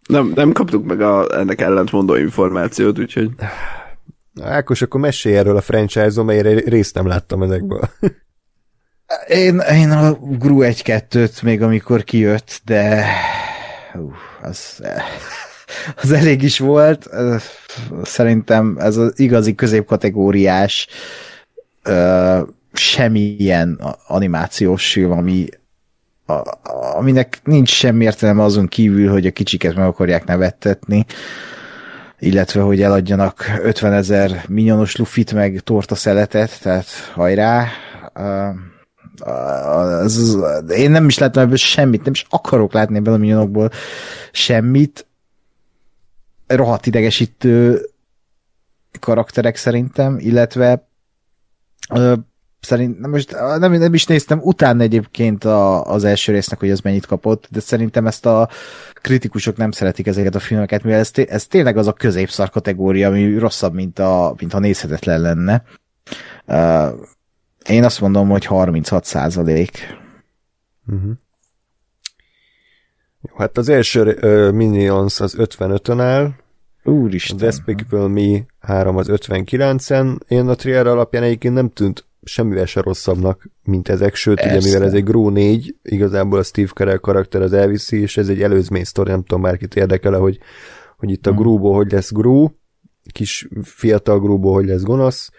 nem, 0.07 0.31
nem 0.35 0.51
kaptuk 0.51 0.85
meg 0.85 1.01
a, 1.01 1.39
ennek 1.39 1.61
ellentmondó 1.61 2.15
információt, 2.15 2.99
úgyhogy 2.99 3.29
Ákos, 4.41 4.81
akkor 4.81 4.99
mesélj 4.99 5.37
erről 5.37 5.57
a 5.57 5.61
franchise-on, 5.61 6.25
mert 6.25 6.67
részt 6.67 6.95
nem 6.95 7.07
láttam 7.07 7.41
ezekből. 7.41 7.89
Én, 9.27 9.59
én 9.59 9.91
a 9.91 10.13
Gru 10.13 10.59
1-2-t 10.61 11.43
még 11.43 11.61
amikor 11.61 12.03
kijött, 12.03 12.61
de 12.65 13.05
uh, 13.93 14.13
az, 14.41 14.83
az 16.03 16.11
elég 16.11 16.41
is 16.41 16.59
volt. 16.59 17.09
Szerintem 18.03 18.77
ez 18.79 18.97
az 18.97 19.19
igazi 19.19 19.55
középkategóriás 19.55 20.87
semmilyen 22.73 23.81
animációs 24.07 24.91
film, 24.91 25.11
ami 25.11 25.47
aminek 26.95 27.39
nincs 27.43 27.69
semmi 27.69 28.03
értelme 28.03 28.43
azon 28.43 28.67
kívül, 28.67 29.09
hogy 29.09 29.25
a 29.25 29.31
kicsiket 29.31 29.75
meg 29.75 29.85
akarják 29.85 30.25
nevettetni, 30.25 31.05
illetve, 32.19 32.61
hogy 32.61 32.81
eladjanak 32.81 33.51
50 33.63 33.93
ezer 33.93 34.43
minyonos 34.47 34.95
lufit, 34.95 35.33
meg 35.33 35.59
torta 35.63 35.95
szeletet, 35.95 36.61
tehát 36.61 36.87
hajrá. 37.13 37.67
Az, 40.03 40.37
én 40.75 40.91
nem 40.91 41.07
is 41.07 41.17
láttam 41.17 41.43
ebből 41.43 41.55
semmit, 41.55 42.03
nem 42.03 42.13
is 42.13 42.25
akarok 42.29 42.73
látni 42.73 42.97
ebből 42.97 43.13
a 43.13 43.17
minyonokból 43.17 43.71
semmit. 44.31 45.05
Rohadt 46.55 46.85
idegesítő 46.85 47.85
karakterek 48.99 49.55
szerintem, 49.55 50.17
illetve 50.19 50.87
ö, 51.93 52.13
szerint, 52.61 52.99
nem, 52.99 53.09
most 53.09 53.31
nem, 53.31 53.71
nem 53.71 53.93
is 53.93 54.05
néztem 54.05 54.39
utána 54.43 54.81
egyébként 54.81 55.43
a, 55.43 55.85
az 55.85 56.03
első 56.03 56.31
résznek, 56.31 56.59
hogy 56.59 56.71
az 56.71 56.79
mennyit 56.79 57.05
kapott, 57.05 57.47
de 57.49 57.59
szerintem 57.59 58.07
ezt 58.07 58.25
a 58.25 58.49
kritikusok 58.93 59.57
nem 59.57 59.71
szeretik 59.71 60.07
ezeket 60.07 60.35
a 60.35 60.39
filmeket, 60.39 60.83
mivel 60.83 60.99
ez, 60.99 61.11
ez 61.13 61.45
tényleg 61.45 61.77
az 61.77 61.87
a 61.87 61.93
középszar 61.93 62.49
kategória, 62.49 63.07
ami 63.07 63.37
rosszabb, 63.37 63.73
mint, 63.73 63.99
a, 63.99 64.33
mint 64.37 64.51
ha 64.51 64.59
nézhetetlen 64.59 65.21
lenne. 65.21 65.63
Uh, 66.45 66.89
én 67.67 67.83
azt 67.83 68.01
mondom, 68.01 68.29
hogy 68.29 68.45
36 68.45 69.05
százalék. 69.05 69.97
Uh-huh. 70.87 71.11
Jó, 73.21 73.35
hát 73.37 73.57
az 73.57 73.69
első 73.69 74.17
uh, 74.21 74.51
Minions 74.51 75.19
az 75.19 75.35
55-ön 75.37 75.99
áll, 75.99 76.31
Úristen. 76.83 77.37
a 77.37 77.39
Despicable 77.39 78.07
Me 78.07 78.45
3 78.59 78.97
az 78.97 79.07
59-en, 79.11 80.19
én 80.27 80.47
a 80.47 80.55
trailer 80.55 80.87
alapján 80.87 81.23
egyébként 81.23 81.53
nem 81.53 81.69
tűnt 81.69 82.05
semmivel 82.23 82.65
se 82.65 82.81
rosszabbnak, 82.81 83.49
mint 83.63 83.89
ezek, 83.89 84.15
sőt, 84.15 84.35
Persze. 84.35 84.57
ugye 84.57 84.65
mivel 84.65 84.83
ez 84.83 84.93
egy 84.93 85.03
Gru 85.03 85.29
4, 85.29 85.75
igazából 85.83 86.39
a 86.39 86.43
Steve 86.43 86.67
Carell 86.67 86.97
karakter 86.97 87.41
az 87.41 87.53
elviszi, 87.53 88.01
és 88.01 88.17
ez 88.17 88.29
egy 88.29 88.41
előzmény 88.41 88.83
sztori, 88.83 89.09
nem 89.09 89.23
tudom, 89.23 89.41
bárkit 89.41 89.75
érdekele, 89.75 90.17
hogy, 90.17 90.39
hogy 90.97 91.11
itt 91.11 91.27
a 91.27 91.29
hmm. 91.29 91.39
Gruból 91.39 91.75
hogy 91.75 91.91
lesz 91.91 92.11
Gru, 92.11 92.47
kis 93.11 93.47
fiatal 93.61 94.19
Gruból 94.19 94.53
hogy 94.53 94.65
lesz 94.65 94.81
gonosz. 94.81 95.31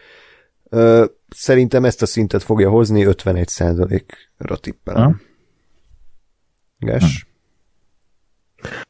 Szerintem 1.28 1.84
ezt 1.84 2.02
a 2.02 2.06
szintet 2.06 2.42
fogja 2.42 2.70
hozni, 2.70 3.04
51%-ra 3.06 4.56
tippelem. 4.56 5.04
Hmm. 5.04 5.20
Ges? 6.78 7.26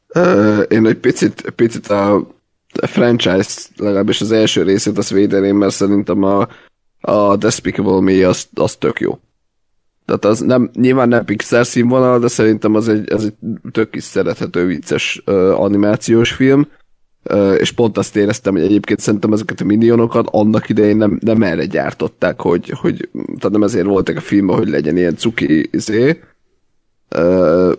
Hmm. 0.07 0.61
Én 0.69 0.85
egy 0.85 0.97
picit, 0.97 1.49
picit 1.49 1.87
a 1.87 2.27
franchise, 2.81 3.61
legalábbis 3.77 4.21
az 4.21 4.31
első 4.31 4.63
részét 4.63 4.97
azt 4.97 5.09
védeném, 5.09 5.57
mert 5.57 5.73
szerintem 5.73 6.23
a 6.23 6.47
a 7.05 7.35
Despicable 7.35 7.99
Me 7.99 8.27
az, 8.27 8.47
az 8.53 8.75
tök 8.75 8.99
jó. 8.99 9.19
Tehát 10.05 10.25
az 10.25 10.39
nem, 10.39 10.69
nyilván 10.73 11.07
nem 11.07 11.25
Pixar 11.25 11.65
színvonal, 11.65 12.19
de 12.19 12.27
szerintem 12.27 12.75
az 12.75 12.87
egy, 12.87 13.13
az 13.13 13.25
egy 13.25 13.33
tök 13.71 13.95
is 13.95 14.03
szerethető, 14.03 14.65
vicces 14.65 15.21
uh, 15.25 15.59
animációs 15.59 16.31
film, 16.31 16.67
uh, 17.23 17.55
és 17.59 17.71
pont 17.71 17.97
azt 17.97 18.15
éreztem, 18.15 18.53
hogy 18.53 18.63
egyébként 18.63 18.99
szerintem 18.99 19.33
ezeket 19.33 19.61
a 19.61 19.65
minionokat 19.65 20.27
annak 20.31 20.69
idején 20.69 20.97
nem, 20.97 21.19
nem 21.21 21.43
erre 21.43 21.65
gyártották, 21.65 22.41
hogy, 22.41 22.69
hogy 22.69 23.09
tehát 23.13 23.49
nem 23.51 23.63
ezért 23.63 23.85
voltak 23.85 24.17
a 24.17 24.21
filmben, 24.21 24.57
hogy 24.57 24.69
legyen 24.69 24.97
ilyen 24.97 25.15
cuki 25.15 25.69
izé, 25.71 26.23
uh, 27.15 27.73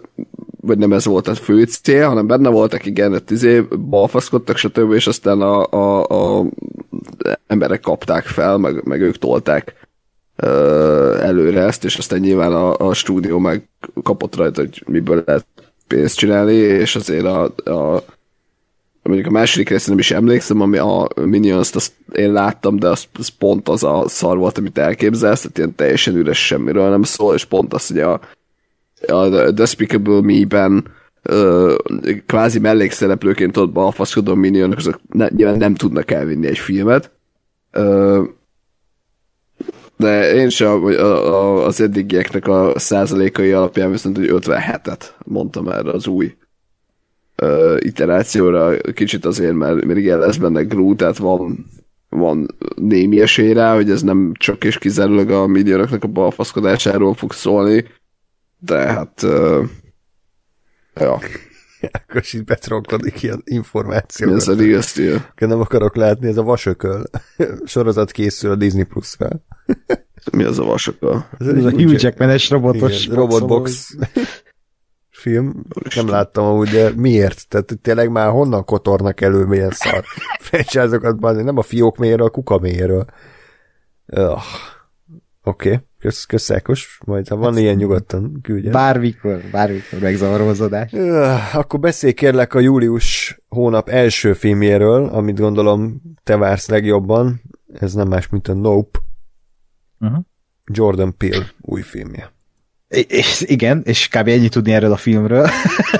vagy 0.67 0.79
nem 0.79 0.93
ez 0.93 1.05
volt 1.05 1.29
a 1.29 1.35
fő 1.35 1.65
cél, 1.65 2.07
hanem 2.09 2.27
benne 2.27 2.49
voltak, 2.49 2.87
igen, 2.87 3.23
izé, 3.29 3.61
balfaszkodtak, 3.89 4.57
stb., 4.57 4.93
és 4.93 5.07
aztán 5.07 5.41
a, 5.41 5.73
a, 5.73 6.05
a 6.39 6.47
emberek 7.47 7.81
kapták 7.81 8.25
fel, 8.25 8.57
meg, 8.57 8.85
meg 8.85 9.01
ők 9.01 9.19
tolták 9.19 9.75
ö, 10.37 11.19
előre 11.21 11.61
ezt, 11.61 11.85
és 11.85 11.97
aztán 11.97 12.19
nyilván 12.19 12.53
a, 12.53 12.89
a 12.89 12.95
stúdió 12.95 13.39
meg 13.39 13.69
kapott 14.03 14.37
rajta, 14.37 14.61
hogy 14.61 14.83
miből 14.87 15.23
lehet 15.27 15.47
pénzt 15.87 16.17
csinálni, 16.17 16.55
és 16.55 16.97
azért 16.97 17.25
a, 17.25 17.43
a 17.65 18.05
mondjuk 19.03 19.29
a 19.29 19.31
második 19.31 19.69
részre 19.69 19.91
nem 19.91 19.99
is 19.99 20.11
emlékszem, 20.11 20.61
ami 20.61 20.79
a 20.79 21.09
Minions-t 21.15 21.75
azt 21.75 21.93
én 22.13 22.33
láttam, 22.33 22.79
de 22.79 22.89
az, 22.89 23.05
az 23.19 23.29
pont 23.29 23.69
az 23.69 23.85
a 23.85 24.05
szar 24.07 24.37
volt, 24.37 24.59
amit 24.59 24.79
elképzelsz, 24.79 25.41
tehát 25.41 25.59
ilyen 25.59 25.75
teljesen 25.75 26.17
üres 26.17 26.47
semmiről 26.47 26.89
nem 26.89 27.03
szól, 27.03 27.35
és 27.35 27.45
pont 27.45 27.75
az, 27.75 27.87
hogy 27.87 27.99
a, 27.99 28.21
a 29.07 29.51
Despicable 29.51 30.21
Me-ben 30.21 30.85
kvázi 32.27 32.59
mellékszereplőként 32.59 33.57
ott 33.57 33.73
balfaszkodó 33.73 34.35
minionok, 34.35 34.79
azok 34.79 35.01
ne, 35.09 35.29
nyilván 35.29 35.57
nem 35.57 35.75
tudnak 35.75 36.11
elvinni 36.11 36.47
egy 36.47 36.59
filmet. 36.59 37.11
Ö, 37.71 38.23
de 39.97 40.35
én 40.35 40.49
sem 40.49 40.85
a, 40.85 40.89
a, 40.89 41.65
az 41.67 41.81
eddigieknek 41.81 42.49
a 42.49 42.79
százalékai 42.79 43.53
alapján 43.53 43.91
viszont, 43.91 44.17
hogy 44.17 44.29
57-et 44.31 45.01
mondtam 45.25 45.69
erre 45.69 45.91
az 45.91 46.07
új 46.07 46.35
ö, 47.37 47.77
iterációra, 47.79 48.77
kicsit 48.95 49.25
azért, 49.25 49.55
mert, 49.55 49.85
mert 49.85 49.99
igen, 49.99 50.19
lesz 50.19 50.37
benne 50.37 50.63
Gru, 50.63 50.97
tehát 50.97 51.17
van, 51.17 51.67
van 52.09 52.47
némi 52.77 53.21
esély 53.21 53.53
rá, 53.53 53.75
hogy 53.75 53.91
ez 53.91 54.03
nem 54.03 54.33
csak 54.39 54.65
és 54.65 54.79
kizárólag 54.79 55.31
a 55.31 55.47
milliónoknak 55.47 56.05
a 56.05 56.09
balfaszkodásáról 56.09 57.15
fog 57.15 57.33
szólni, 57.33 57.85
de 58.65 58.77
hát 58.77 59.23
uh, 59.23 59.69
ja. 60.95 61.19
Akkor 61.93 62.23
itt 62.33 62.45
betronkodik 62.45 63.23
ilyen 63.23 63.43
információ. 63.45 64.35
Ez 64.35 64.49
a 64.49 64.55
rigasztő. 64.55 65.27
Nem 65.37 65.61
akarok 65.61 65.97
látni, 65.97 66.29
ez 66.29 66.37
a 66.37 66.43
vasököl. 66.43 67.05
Sorozat 67.65 68.11
készül 68.11 68.51
a 68.51 68.55
Disney 68.55 68.85
Plus-ra. 68.85 69.29
Mi 70.33 70.43
az 70.43 70.59
a 70.59 70.65
vasököl? 70.65 71.27
Ez, 71.39 71.47
ez 71.47 71.65
a 71.65 71.71
Hugh 71.71 72.03
Jackman-es 72.03 72.51
robotos 72.51 73.05
Igen, 73.05 73.17
robotbox 73.17 73.97
film. 75.11 75.65
Nem 75.95 76.09
láttam 76.09 76.45
amúgy, 76.45 76.69
de 76.69 76.91
miért? 76.97 77.49
Tehát 77.49 77.79
tényleg 77.83 78.11
már 78.11 78.31
honnan 78.31 78.65
kotornak 78.65 79.21
elő 79.21 79.45
milyen 79.45 79.71
szar 79.71 80.05
franchise 80.41 81.43
nem 81.43 81.59
a 81.59 81.63
fiók 81.63 81.97
mélyéről, 81.97 82.27
a 82.27 82.31
kuka 82.31 82.59
mélyéről. 82.59 83.05
Oh. 84.07 84.43
Oké. 85.43 85.69
Okay. 85.69 85.81
Kösz, 86.05 86.25
köszákos, 86.25 86.99
majd 87.05 87.29
ha 87.29 87.37
van 87.37 87.59
ilyen 87.59 87.77
nyugodtan 87.77 88.39
küldje. 88.43 88.71
Bármikor, 88.71 89.43
bármikor 89.53 89.99
megzavarozódás. 89.99 90.93
Akkor 91.53 91.81
beszélj 91.81 92.13
kérlek 92.13 92.55
a 92.55 92.61
július 92.61 93.39
hónap 93.49 93.89
első 93.89 94.33
filmjéről, 94.33 95.09
amit 95.09 95.39
gondolom 95.39 96.03
te 96.23 96.37
vársz 96.37 96.69
legjobban. 96.69 97.43
Ez 97.81 97.95
nem 97.95 98.09
más, 98.09 98.29
mint 98.29 98.49
a 98.49 98.55
Nope. 98.55 98.99
Uh-huh. 100.01 100.19
Jordan 100.65 101.17
Peele 101.17 101.47
új 101.61 101.83
filmje. 101.83 102.33
És 102.89 103.41
igen, 103.47 103.83
és 103.85 104.09
kb. 104.09 104.29
ennyi 104.29 104.49
tudni 104.49 104.73
erről 104.73 104.93
a 104.93 104.97
filmről, 104.97 105.49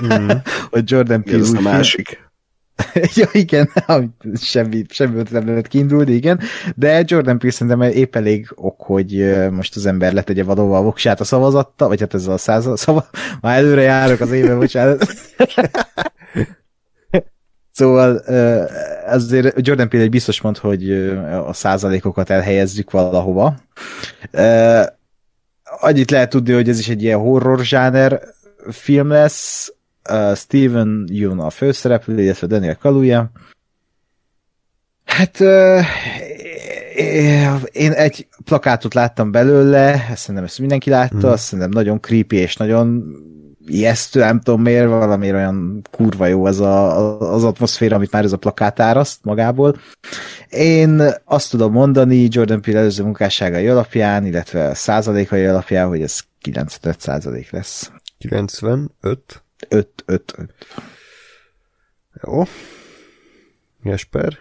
mm. 0.05 0.29
hogy 0.71 0.91
Jordan 0.91 1.23
Peele 1.23 1.49
új 1.51 1.57
a 1.57 1.61
másik. 1.61 2.33
ja, 3.17 3.29
igen, 3.33 3.71
semmi, 4.35 4.85
semmi 4.89 5.23
nem 5.31 5.47
lehet 5.47 5.67
kiindulni, 5.67 6.13
igen, 6.13 6.41
de 6.77 7.03
Jordan 7.07 7.39
Peele 7.39 7.53
szerintem 7.53 7.83
épp 7.83 8.17
elég 8.17 8.53
ok, 8.55 8.83
hogy 8.83 9.35
most 9.51 9.77
az 9.77 9.87
ember 9.87 10.13
letegye 10.13 10.45
valóval 10.45 10.79
a 10.79 10.83
voksát 10.83 11.21
a 11.21 11.25
szavazatta, 11.25 11.89
vagy 11.89 12.01
hát 12.01 12.15
ez 12.15 12.27
a 12.27 12.37
százal, 12.37 12.77
szava, 12.87 13.07
már 13.41 13.59
előre 13.59 13.83
járok 13.83 14.21
az 14.21 14.33
éve, 14.33 14.55
bocsánat. 14.57 15.07
Szóval 17.73 18.17
azért 19.07 19.67
Jordan 19.67 19.89
Peele 19.89 20.05
egy 20.05 20.11
biztos 20.11 20.41
mond, 20.41 20.57
hogy 20.57 20.93
a 21.47 21.53
százalékokat 21.53 22.31
elhelyezzük 22.31 22.91
valahova. 22.91 23.57
Annyit 25.81 26.11
lehet 26.11 26.31
tudni, 26.31 26.53
hogy 26.53 26.69
ez 26.69 26.79
is 26.79 26.89
egy 26.89 27.03
ilyen 27.03 27.19
horror 27.19 27.65
zsáner 27.65 28.21
film 28.71 29.09
lesz, 29.09 29.74
uh, 30.11 30.37
Steven 30.37 31.05
Yeun 31.13 31.41
a 31.41 31.51
főszereplő, 31.51 32.23
illetve 32.23 32.47
Daniel 32.47 32.77
Kaluuya. 32.77 33.31
Hát 35.05 35.41
uh, 35.41 35.85
én 37.73 37.93
egy 37.93 38.29
plakátot 38.45 38.95
láttam 38.95 39.31
belőle, 39.31 40.07
ezt 40.11 40.21
szerintem 40.21 40.45
ezt 40.45 40.59
mindenki 40.59 40.91
látta, 40.91 41.17
hmm. 41.17 41.31
azt 41.31 41.45
szerintem 41.45 41.71
nagyon 41.71 42.01
creepy 42.01 42.37
és 42.37 42.57
nagyon 42.57 43.05
ijesztő, 43.67 44.21
nem 44.21 44.41
tudom 44.41 44.63
miért, 44.63 44.89
valamiért 44.89 45.35
olyan 45.35 45.83
kurva 45.91 46.27
jó 46.27 46.45
az 46.45 46.61
a, 46.61 47.33
az 47.33 47.45
atmoszféra, 47.45 47.97
amit 47.97 48.13
már 48.13 48.25
ez 48.25 48.33
a 48.33 48.37
plakát 48.37 48.81
áraszt 48.81 49.25
magából. 49.25 49.77
Én 50.49 51.03
azt 51.25 51.51
tudom 51.51 51.73
mondani 51.73 52.29
Jordan 52.31 52.61
Peele 52.61 52.79
előző 52.79 53.03
munkásságai 53.03 53.69
alapján, 53.69 54.27
illetve 54.27 54.75
százalékai 54.75 55.45
alapján, 55.45 55.89
hogy 55.89 56.03
ez 56.03 56.21
95 56.41 57.01
százalék 57.01 57.51
lesz. 57.51 57.93
95? 58.19 59.44
5, 59.69 59.89
5, 60.07 60.35
5. 60.37 60.55
Jó. 62.23 62.43
Jesper? 63.83 64.39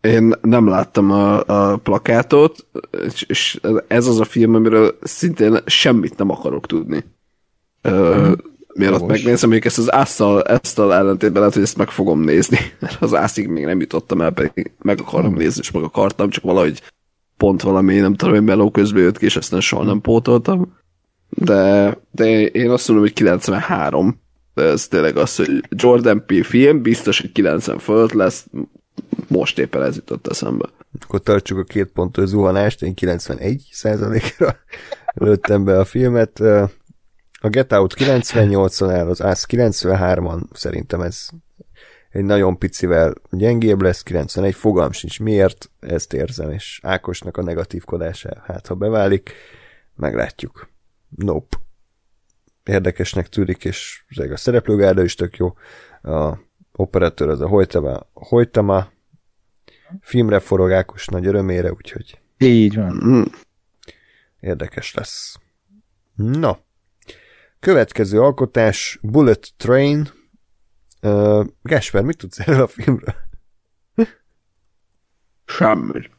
Én 0.00 0.34
nem 0.40 0.68
láttam 0.68 1.10
a, 1.10 1.44
a 1.44 1.76
plakátot, 1.76 2.66
és, 3.04 3.22
és 3.22 3.60
ez 3.86 4.06
az 4.06 4.20
a 4.20 4.24
film, 4.24 4.54
amiről 4.54 4.98
szintén 5.02 5.58
semmit 5.66 6.18
nem 6.18 6.30
akarok 6.30 6.66
tudni. 6.66 7.04
Ö, 7.82 8.32
mielőtt 8.74 9.06
megnézem, 9.06 9.50
még 9.50 9.66
ezt 9.66 9.78
az 9.78 9.92
ásszal, 9.92 10.42
ezt 10.42 10.78
a 10.78 10.94
ellentétben 10.94 11.38
lehet, 11.38 11.54
hogy 11.54 11.62
ezt 11.62 11.76
meg 11.76 11.90
fogom 11.90 12.20
nézni, 12.20 12.58
az 13.00 13.14
ászig 13.14 13.48
még 13.48 13.64
nem 13.64 13.80
jutottam 13.80 14.20
el, 14.20 14.30
pedig 14.30 14.72
meg 14.78 15.00
akarom 15.00 15.26
hmm. 15.26 15.38
nézni, 15.38 15.60
és 15.60 15.70
meg 15.70 15.82
akartam, 15.82 16.30
csak 16.30 16.44
valahogy 16.44 16.82
pont 17.36 17.62
valami, 17.62 17.94
nem 17.94 18.14
tudom, 18.14 18.34
hogy 18.34 18.44
meló 18.44 18.70
közben 18.70 19.02
jött 19.02 19.18
ki, 19.18 19.24
és 19.24 19.48
nem 19.48 19.60
soha 19.60 19.84
nem 19.84 20.00
pótoltam. 20.00 20.76
De, 21.28 21.96
de 22.10 22.40
én 22.40 22.70
azt 22.70 22.88
mondom, 22.88 23.06
hogy 23.06 23.14
93. 23.14 24.20
De 24.54 24.62
ez 24.62 24.88
tényleg 24.88 25.16
az, 25.16 25.36
hogy 25.36 25.64
Jordan 25.68 26.24
P. 26.26 26.44
film, 26.44 26.82
biztos, 26.82 27.20
hogy 27.20 27.32
90 27.32 27.78
fölött 27.78 28.12
lesz, 28.12 28.46
most 29.28 29.58
éppen 29.58 29.82
ez 29.82 29.96
jutott 29.96 30.26
eszembe. 30.26 30.68
Akkor 31.02 31.20
tartsuk 31.20 31.58
a 31.58 31.64
két 31.64 31.86
pontos 31.86 32.28
zuhanást, 32.28 32.82
én 32.82 32.94
91 32.94 33.68
százalékra 33.72 34.56
lőttem 35.14 35.64
be 35.64 35.78
a 35.78 35.84
filmet. 35.84 36.40
A 37.40 37.48
Get 37.48 37.72
Out 37.72 37.94
98-on 37.98 38.90
áll, 38.90 39.08
az 39.08 39.20
AS 39.20 39.44
93-an, 39.48 40.40
szerintem 40.52 41.00
ez 41.00 41.28
egy 42.10 42.24
nagyon 42.24 42.58
picivel 42.58 43.14
gyengébb 43.30 43.82
lesz, 43.82 44.02
91, 44.02 44.54
fogalm 44.54 44.92
sincs 44.92 45.20
miért, 45.20 45.70
ezt 45.80 46.12
érzem, 46.12 46.50
és 46.50 46.80
Ákosnak 46.82 47.36
a 47.36 47.42
negatívkodása, 47.42 48.42
hát 48.46 48.66
ha 48.66 48.74
beválik, 48.74 49.32
meglátjuk. 49.96 50.68
Nope. 51.16 51.56
Érdekesnek 52.64 53.28
tűnik, 53.28 53.64
és 53.64 54.04
a 54.16 54.36
szereplőgárda 54.36 55.02
is 55.02 55.14
tök 55.14 55.36
jó. 55.36 55.54
A 56.02 56.38
operatőr 56.72 57.28
az 57.28 57.40
a 57.40 57.48
Hojtama, 57.48 58.06
Hojtama 58.12 58.88
filmre 60.00 60.38
forog 60.38 60.72
Ákos 60.72 61.06
nagy 61.06 61.26
örömére, 61.26 61.72
úgyhogy 61.72 62.20
így 62.38 62.74
van. 62.74 63.00
Mm. 63.04 63.22
Érdekes 64.40 64.94
lesz. 64.94 65.36
Na, 66.14 66.58
következő 67.60 68.20
alkotás 68.20 68.98
Bullet 69.02 69.52
Train. 69.56 70.08
Uh, 71.02 71.46
Gáspár, 71.62 72.02
mit 72.02 72.18
tudsz 72.18 72.38
erről 72.38 72.62
a 72.62 72.66
filmről? 72.66 73.14
Semmi. 75.44 76.10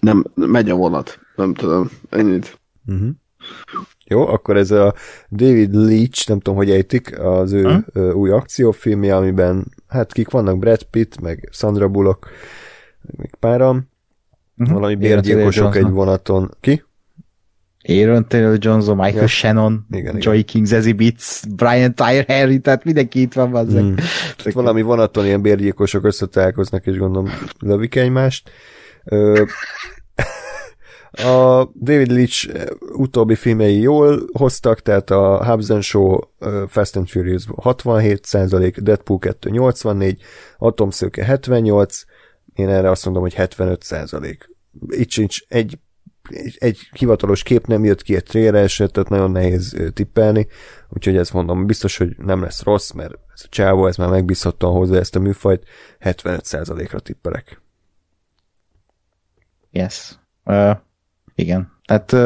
Nem, 0.00 0.24
megy 0.34 0.70
a 0.70 0.74
vonat. 0.74 1.18
Nem 1.36 1.54
tudom, 1.54 1.90
ennyit. 2.10 2.60
Uh-huh. 2.86 3.08
Jó, 4.04 4.26
akkor 4.26 4.56
ez 4.56 4.70
a 4.70 4.94
David 5.30 5.74
Leach, 5.74 6.28
nem 6.28 6.38
tudom, 6.38 6.58
hogy 6.58 6.70
ejtik, 6.70 7.18
az 7.18 7.52
ő 7.52 7.62
hm? 7.62 8.00
új 8.00 8.30
akciófilmje, 8.30 9.16
amiben 9.16 9.72
hát 9.86 10.12
kik 10.12 10.30
vannak, 10.30 10.58
Brad 10.58 10.82
Pitt, 10.82 11.20
meg 11.20 11.48
Sandra 11.52 11.88
Bullock, 11.88 12.28
még 13.16 13.34
páram, 13.40 13.88
uh-huh. 14.56 14.74
valami 14.74 14.94
bérgyilkosok 14.94 15.76
egy 15.76 15.88
vonaton. 15.88 16.50
Ki? 16.60 16.84
Aaron 17.88 18.28
Taylor 18.28 18.56
Johnson, 18.60 18.96
Michael 18.96 19.20
ja. 19.20 19.26
Shannon, 19.26 19.86
igen, 19.90 20.16
Joy 20.18 20.34
igen. 20.34 20.46
King, 20.46 20.66
Zazie 20.66 20.92
Beats, 20.92 21.46
Brian 21.48 21.94
Tyre 21.94 22.24
Harry, 22.26 22.58
tehát 22.58 22.84
mindenki 22.84 23.20
itt 23.20 23.32
van, 23.32 23.50
bazzeg. 23.50 23.82
Mm. 23.82 23.94
valami 24.52 24.82
vonaton 24.82 25.24
ilyen 25.24 25.42
bérgyilkosok 25.42 26.04
összetalálkoznak, 26.04 26.86
és 26.86 26.98
gondolom 26.98 27.30
lövik 27.58 27.94
egymást. 27.94 28.50
Ö, 29.04 29.44
a 31.16 31.70
David 31.74 32.10
Leach 32.10 32.48
utóbbi 32.92 33.34
filmei 33.34 33.80
jól 33.80 34.28
hoztak, 34.32 34.80
tehát 34.80 35.10
a 35.10 35.44
Hubs 35.44 35.86
Show 35.86 36.18
Fast 36.66 36.96
and 36.96 37.08
Furious 37.08 37.44
67%, 37.48 38.76
Deadpool 38.82 39.18
2 39.18 39.50
84, 39.50 40.22
Atomszőke 40.58 41.24
78, 41.24 42.04
én 42.54 42.68
erre 42.68 42.90
azt 42.90 43.04
mondom, 43.04 43.22
hogy 43.22 43.34
75%. 43.36 44.38
Itt 44.88 45.10
sincs 45.10 45.40
egy, 45.48 45.78
egy, 46.58 46.78
hivatalos 46.92 47.42
kép 47.42 47.66
nem 47.66 47.84
jött 47.84 48.02
ki 48.02 48.14
egy 48.14 48.22
trailer 48.22 48.70
tehát 48.70 49.08
nagyon 49.08 49.30
nehéz 49.30 49.76
tippelni, 49.92 50.46
úgyhogy 50.88 51.16
ezt 51.16 51.32
mondom, 51.32 51.66
biztos, 51.66 51.96
hogy 51.96 52.16
nem 52.18 52.42
lesz 52.42 52.62
rossz, 52.62 52.90
mert 52.90 53.14
ez 53.34 53.40
a 53.44 53.48
csávó, 53.48 53.86
ez 53.86 53.96
már 53.96 54.08
megbízhatóan 54.08 54.72
hozzá 54.72 54.98
ezt 54.98 55.16
a 55.16 55.20
műfajt, 55.20 55.64
75%-ra 56.00 57.00
tippelek. 57.00 57.60
Yes. 59.70 60.18
Uh, 60.44 60.76
igen. 61.36 61.72
Hát 61.86 62.16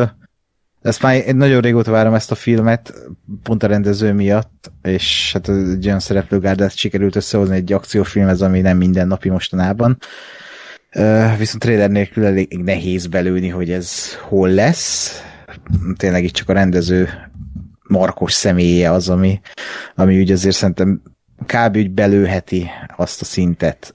ezt 0.83 1.03
már 1.03 1.15
én 1.27 1.37
nagyon 1.37 1.61
régóta 1.61 1.91
várom 1.91 2.15
ezt 2.15 2.31
a 2.31 2.35
filmet, 2.35 2.95
pont 3.43 3.63
a 3.63 3.67
rendező 3.67 4.13
miatt, 4.13 4.73
és 4.83 5.31
hát 5.33 5.49
egy 5.49 5.87
olyan 5.87 6.01
szereplőgárdát 6.01 6.77
sikerült 6.77 7.17
összehozni 7.17 7.57
egy 7.57 7.73
akciófilmhez, 7.73 8.43
ami 8.43 8.61
nem 8.61 8.77
mindennapi 8.77 9.29
mostanában. 9.29 9.99
Viszont 11.39 11.63
trailer 11.63 11.91
nélkül 11.91 12.25
elég 12.25 12.59
nehéz 12.63 13.07
belőni, 13.07 13.49
hogy 13.49 13.71
ez 13.71 14.15
hol 14.15 14.49
lesz. 14.49 15.21
Tényleg 15.97 16.25
itt 16.25 16.33
csak 16.33 16.49
a 16.49 16.53
rendező 16.53 17.09
markos 17.83 18.33
személye 18.33 18.93
az, 18.93 19.09
ami, 19.09 19.41
ami 19.95 20.19
úgy 20.21 20.31
azért 20.31 20.57
szerintem 20.57 21.03
kb. 21.47 21.77
úgy 21.77 21.91
belőheti 21.91 22.71
azt 22.97 23.21
a 23.21 23.25
szintet, 23.25 23.95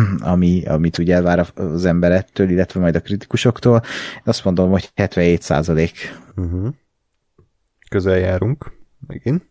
ami, 0.32 0.64
amit 0.66 0.98
ugye 0.98 1.14
elvár 1.14 1.52
az 1.54 1.84
emberettől, 1.84 2.50
illetve 2.50 2.80
majd 2.80 2.94
a 2.94 3.00
kritikusoktól. 3.00 3.82
Azt 4.24 4.44
mondom, 4.44 4.70
hogy 4.70 4.90
77 4.94 5.42
százalék. 5.42 6.18
Uh-huh. 6.36 6.74
Közel 7.88 8.18
járunk, 8.18 8.72
megint. 9.06 9.46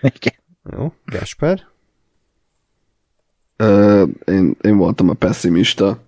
Igen. 0.00 0.34
Jó, 0.70 0.92
Gáspár? 1.04 1.66
Uh, 3.58 4.08
én, 4.24 4.56
én 4.60 4.76
voltam 4.76 5.08
a 5.08 5.14
pessimista. 5.14 5.98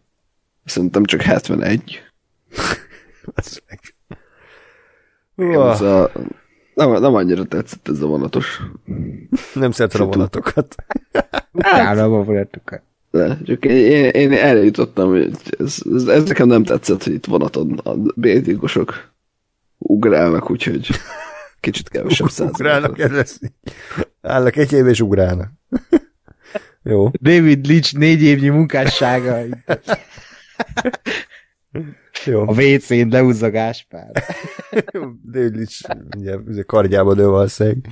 Szerintem 0.65 1.05
csak 1.05 1.21
71. 1.21 2.03
Ez 3.35 3.59
meg. 3.69 3.81
Ez 5.37 5.81
a, 5.81 6.11
nem, 6.75 6.91
nem 6.91 7.15
annyira 7.15 7.45
tetszett 7.45 7.89
ez 7.89 8.01
a 8.01 8.07
vonatos. 8.07 8.63
Nem 9.55 9.71
szeretem 9.71 10.01
a 10.01 10.05
vonatokat. 10.05 10.75
Utána 11.53 12.03
a 12.03 12.09
vonatokat. 12.09 12.83
De, 13.11 13.39
csak 13.45 13.65
én, 13.65 14.09
én 14.09 14.33
erre 14.33 14.65
jutottam, 14.65 15.09
hogy 15.09 15.31
ez, 15.59 15.77
ez, 15.95 16.07
ez 16.07 16.25
nekem 16.25 16.49
nem 16.49 16.65
tetszett, 16.65 17.03
hogy 17.03 17.13
itt 17.13 17.27
vonaton 17.27 17.73
a 17.73 17.95
bétikosok 18.15 19.11
ugrálnak, 19.79 20.51
úgyhogy 20.51 20.89
kicsit 21.61 21.89
kevesebb 21.89 22.29
százalék. 22.29 22.55
Ugrálnak, 22.55 22.99
ez 22.99 23.11
lesz. 23.11 23.41
Állnak 24.21 24.57
egy 24.57 24.73
év 24.73 24.87
és 24.87 25.01
ugrálnak. 25.01 25.51
Jó. 26.83 27.11
David 27.21 27.67
Leach 27.67 27.97
négy 27.97 28.23
évnyi 28.23 28.49
munkássága. 28.49 29.39
Jó. 32.25 32.49
A 32.49 32.53
WC-n 32.53 33.09
leúzza 33.11 33.51
Gáspár. 33.51 34.11
David 35.33 35.55
Leach 35.55 35.81
ugye, 36.17 36.63
kardjába 36.63 37.15
dől 37.15 37.31
valószínűleg 37.31 37.87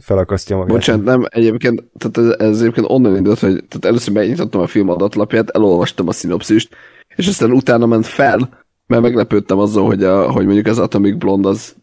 felakasztja 0.00 0.56
magát. 0.56 0.72
Bocsánat, 0.72 1.04
nem, 1.04 1.24
egyébként, 1.28 1.84
tehát 1.98 2.18
ez, 2.18 2.48
ez 2.48 2.60
egyébként 2.60 2.86
onnan 2.90 3.16
indult, 3.16 3.38
hogy 3.38 3.52
tehát 3.52 3.84
először 3.84 4.14
megnyitottam 4.14 4.60
a 4.60 4.66
film 4.66 4.88
adatlapját, 4.88 5.50
elolvastam 5.50 6.08
a 6.08 6.12
szinopszist, 6.12 6.74
és 7.16 7.26
aztán 7.28 7.52
utána 7.52 7.86
ment 7.86 8.06
fel, 8.06 8.64
mert 8.86 9.02
meglepődtem 9.02 9.58
azzal, 9.58 9.86
hogy, 9.86 10.04
a, 10.04 10.30
hogy 10.30 10.44
mondjuk 10.44 10.66
az 10.66 10.78
Atomic 10.78 11.16
Blonde 11.16 11.48
az, 11.48 11.74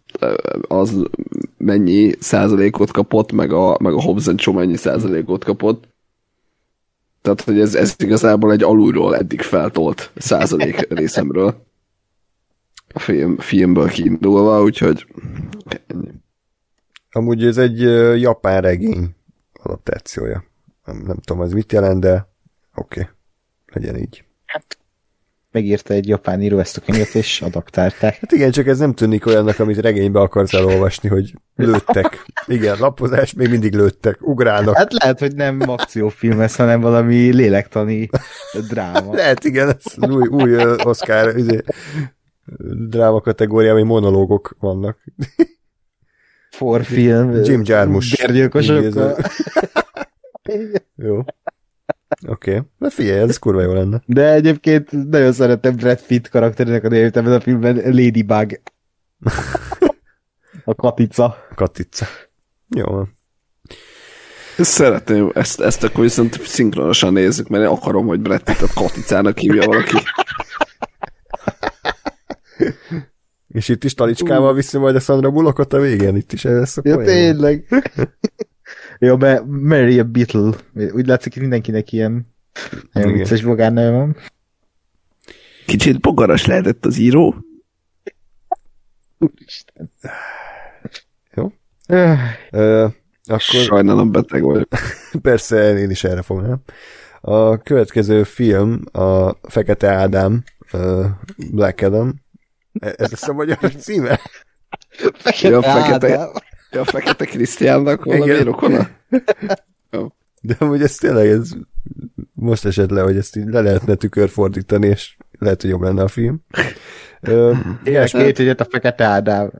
az 0.67 1.03
mennyi 1.57 2.11
százalékot 2.19 2.91
kapott, 2.91 3.31
meg 3.31 3.51
a, 3.51 3.77
meg 3.79 3.93
a 3.93 4.01
Hobbs 4.01 4.29
Show 4.37 4.53
mennyi 4.53 4.75
százalékot 4.75 5.43
kapott. 5.43 5.87
Tehát, 7.21 7.41
hogy 7.41 7.59
ez, 7.59 7.75
ez 7.75 7.95
igazából 7.97 8.51
egy 8.51 8.63
alulról 8.63 9.15
eddig 9.15 9.41
feltolt 9.41 10.11
százalék 10.15 10.87
részemről 10.99 11.63
a 12.93 12.99
film, 12.99 13.37
filmből 13.37 13.87
kiindulva, 13.87 14.63
úgyhogy 14.63 15.05
ennyi. 15.87 16.09
Amúgy 17.15 17.45
ez 17.45 17.57
egy 17.57 17.79
japán 18.21 18.61
regény 18.61 19.15
adaptációja. 19.63 20.43
Nem, 20.85 21.03
nem 21.05 21.17
tudom, 21.17 21.41
ez 21.43 21.51
mit 21.51 21.71
jelent, 21.71 21.99
de 21.99 22.27
oké, 22.75 22.99
okay. 22.99 23.13
legyen 23.73 23.97
így. 23.97 24.23
Hát, 24.45 24.77
megírta 25.51 25.93
egy 25.93 26.07
japán 26.07 26.41
író 26.41 26.59
ezt 26.59 26.77
a 26.77 26.81
könyvet, 26.81 27.15
és 27.15 27.41
adaptálták. 27.41 28.19
Hát 28.19 28.31
igen, 28.31 28.51
csak 28.51 28.67
ez 28.67 28.79
nem 28.79 28.93
tűnik 28.93 29.25
olyannak, 29.25 29.59
amit 29.59 29.77
regénybe 29.77 30.19
akarsz 30.19 30.53
elolvasni, 30.53 31.09
hogy 31.09 31.33
lőttek. 31.55 32.25
Igen, 32.47 32.77
lapozás, 32.79 33.33
még 33.33 33.49
mindig 33.49 33.73
lőttek, 33.73 34.17
ugrálnak. 34.21 34.75
Hát 34.75 34.93
lehet, 34.93 35.19
hogy 35.19 35.35
nem 35.35 35.59
akciófilm 35.65 36.39
ez, 36.39 36.55
hanem 36.55 36.81
valami 36.81 37.33
lélektani 37.33 38.09
dráma. 38.69 39.13
lehet, 39.13 39.43
igen, 39.43 39.67
ez 39.67 40.09
új, 40.09 40.27
új 40.27 40.55
Oscar 40.83 41.37
izé, 41.37 41.61
dráma 42.89 43.21
kategóriában 43.21 43.85
monológok 43.85 44.55
vannak. 44.59 44.97
For 46.55 46.83
film. 46.83 47.43
Jim 47.43 47.61
Jarmusch. 47.65 48.15
Gyergyilkosokkal. 48.15 49.17
Jó. 50.95 51.17
Oké. 52.27 52.27
Okay. 52.27 52.61
Na 52.77 52.89
figyelj, 52.89 53.19
ez 53.19 53.37
kurva 53.37 53.61
jó 53.61 53.73
lenne. 53.73 54.01
De 54.05 54.33
egyébként 54.33 55.09
nagyon 55.09 55.31
szeretem 55.31 55.75
Brad 55.75 56.01
Pitt 56.01 56.29
karakterének 56.29 56.83
a 56.83 56.87
névét 56.87 57.17
ebben 57.17 57.33
a 57.33 57.39
filmben, 57.39 57.75
Ladybug. 57.75 58.61
A 60.67 60.75
katica. 60.75 61.37
Katica. 61.55 62.05
Jó 62.75 62.85
van. 62.85 63.17
Szeretném, 64.57 65.31
ezt, 65.33 65.61
ezt 65.61 65.83
akkor 65.83 66.03
viszont 66.03 66.41
szinkronosan 66.41 67.13
nézzük, 67.13 67.47
mert 67.47 67.63
én 67.63 67.69
akarom, 67.69 68.07
hogy 68.07 68.19
Brad 68.19 68.43
Pittet 68.43 68.73
katicának 68.73 69.37
hívja 69.37 69.65
valaki. 69.65 69.97
És 73.55 73.69
itt 73.69 73.83
is 73.83 73.93
talicskával 73.93 74.53
viszi 74.53 74.77
majd 74.77 74.95
a 74.95 74.99
Sandra 74.99 75.31
Bullockot 75.31 75.73
a 75.73 75.79
végén, 75.79 76.15
itt 76.15 76.33
is 76.33 76.45
ez 76.45 76.57
lesz 76.57 76.77
a 76.77 76.81
Ja, 76.83 76.97
tényleg. 76.97 77.67
Jó, 78.99 79.17
be 79.17 79.43
Mary 79.45 79.99
a 79.99 80.03
Beatle. 80.03 80.51
Úgy 80.73 81.07
látszik, 81.07 81.33
hogy 81.33 81.41
mindenkinek 81.41 81.91
ilyen 81.91 82.33
nagyon 82.91 83.11
vicces 83.11 83.43
bogárnő 83.43 83.91
van. 83.91 84.15
Kicsit 85.65 85.99
bogaras 85.99 86.45
lehetett 86.45 86.85
az 86.85 86.97
író. 86.97 87.35
Úristen. 89.17 89.91
Jó. 91.33 91.51
Öh, 91.87 92.19
Ö, 92.51 92.87
akkor 93.23 93.39
Sajnálom, 93.39 94.11
beteg 94.11 94.43
vagyok. 94.43 94.67
persze 95.21 95.77
én 95.77 95.89
is 95.89 96.03
erre 96.03 96.21
fognám. 96.21 96.61
A 97.21 97.57
következő 97.57 98.23
film 98.23 98.81
a 98.91 99.31
Fekete 99.41 99.87
Ádám, 99.89 100.43
Black 101.51 101.81
Adam. 101.81 102.23
E- 102.79 102.93
Ez 102.97 103.09
lesz 103.09 103.27
a 103.27 103.33
magyar 103.33 103.57
címe? 103.79 104.19
Fekete 105.13 105.47
Ja, 105.47 105.61
fekete. 105.61 106.13
Ádám. 106.13 106.29
Ja, 106.71 106.81
a 106.81 106.85
fekete 106.85 107.25
Krisztiánnak 107.25 108.03
valami 108.03 108.43
rokona? 108.43 108.87
De 110.41 110.55
amúgy 110.59 110.81
ez 110.81 110.95
tényleg 110.95 111.27
ez 111.27 111.49
most 112.33 112.65
esett 112.65 112.89
le, 112.89 113.01
hogy 113.01 113.17
ezt 113.17 113.35
így 113.35 113.45
le 113.47 113.61
lehetne 113.61 113.95
tükörfordítani, 113.95 114.87
és 114.87 115.17
lehet, 115.39 115.61
hogy 115.61 115.69
jobb 115.69 115.81
lenne 115.81 116.03
a 116.03 116.07
film. 116.07 116.41
Éles 117.83 118.11
két 118.11 118.39
egyet 118.39 118.59
a 118.59 118.67
Fekete 118.69 119.03
Ádám. 119.03 119.51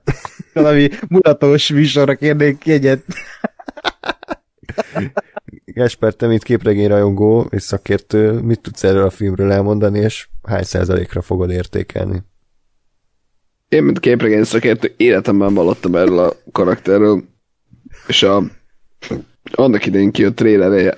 Valami 0.52 0.88
mutatós 1.08 1.68
műsorra 1.70 2.14
kérnék 2.14 2.66
jegyet. 2.66 3.04
Jesper, 5.64 6.14
te 6.14 6.26
mint 6.26 6.42
képregényrajongó 6.42 7.46
és 7.50 7.62
szakértő, 7.62 8.32
mit 8.32 8.60
tudsz 8.60 8.84
erről 8.84 9.04
a 9.04 9.10
filmről 9.10 9.52
elmondani, 9.52 9.98
és 9.98 10.28
hány 10.42 10.62
százalékra 10.62 11.22
fogod 11.22 11.50
értékelni? 11.50 12.22
Én, 13.68 13.82
mint 13.82 14.00
képregény 14.00 14.44
szakértő, 14.44 14.94
életemben 14.96 15.54
hallottam 15.56 15.94
erről 15.94 16.18
a 16.18 16.32
karakterről, 16.52 17.22
és 18.06 18.22
a, 18.22 18.42
annak 19.52 19.86
idején 19.86 20.10
ki 20.10 20.24
a 20.24 20.32
trailerje, 20.32 20.96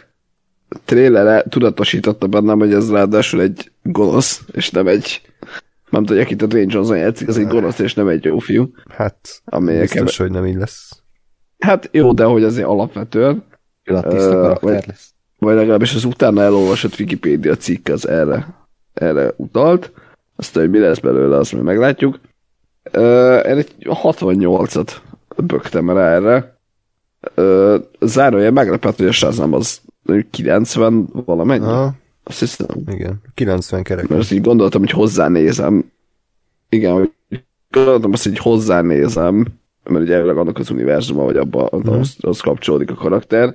trélere 0.85 1.43
tudatosította 1.49 2.27
bennem, 2.27 2.59
hogy 2.59 2.73
ez 2.73 2.91
ráadásul 2.91 3.41
egy 3.41 3.71
gonosz, 3.83 4.43
és 4.53 4.71
nem 4.71 4.87
egy 4.87 5.23
nem 5.91 6.05
tudja, 6.05 6.23
akit 6.23 6.43
a 6.43 6.47
Dwayne 6.47 6.73
Johnson 6.73 6.97
játszik, 6.97 7.29
az 7.29 7.39
egy 7.39 7.47
gonosz, 7.47 7.79
és 7.79 7.95
nem 7.95 8.09
egy 8.09 8.25
jó 8.25 8.39
fiú. 8.39 8.71
Hát, 8.89 9.41
Ami 9.45 9.79
biztos, 9.79 10.17
hogy 10.17 10.31
nem 10.31 10.47
így 10.47 10.57
lesz. 10.57 10.91
Hát 11.59 11.89
jó, 11.93 12.13
de 12.13 12.25
hogy 12.25 12.43
azért 12.45 12.67
alapvetően, 12.67 13.45
karakter 13.85 14.59
vagy- 14.61 14.87
lesz. 14.87 15.11
vagy 15.39 15.55
legalábbis 15.55 15.95
az 15.95 16.05
utána 16.05 16.43
elolvasott 16.43 16.99
Wikipédia 16.99 17.57
cikk 17.57 17.89
az 17.89 18.09
erre, 18.09 18.47
erre 18.95 19.33
utalt. 19.37 19.93
Aztán, 20.37 20.63
hogy 20.63 20.73
mi 20.73 20.79
lesz 20.79 20.99
belőle, 20.99 21.37
azt 21.37 21.53
majd 21.53 21.65
meglátjuk. 21.65 22.19
Én 23.47 23.57
egy 23.57 23.75
68-at 23.79 24.91
bögtem 25.37 25.91
rá 25.91 26.15
erre. 26.15 26.57
Zárója 28.01 28.51
meglepett, 28.53 28.97
hogy 28.97 29.07
a 29.07 29.13
Shazam 29.13 29.53
az 29.55 29.81
90 30.31 31.09
valamennyi. 31.13 31.65
Aha, 31.65 31.93
Azt 32.25 32.39
hiszem. 32.39 32.67
igen. 32.91 33.23
90 33.35 33.83
kerek. 33.83 34.09
Mert 34.09 34.31
így 34.31 34.41
gondoltam, 34.41 34.81
hogy 34.81 34.91
hozzánézem. 34.91 35.91
Igen, 36.69 36.93
hogy 36.93 37.11
gondoltam 37.71 38.13
azt, 38.13 38.25
hogy 38.25 38.39
hozzánézem, 38.39 39.47
mert 39.85 40.05
ugye 40.05 40.15
elvileg 40.15 40.37
annak 40.37 40.59
az 40.59 40.71
univerzuma, 40.71 41.25
vagy 41.25 41.37
abban 41.37 41.69
Mhm. 41.73 41.89
az, 41.89 42.17
az 42.21 42.41
kapcsolódik 42.41 42.91
a 42.91 42.95
karakter. 42.95 43.55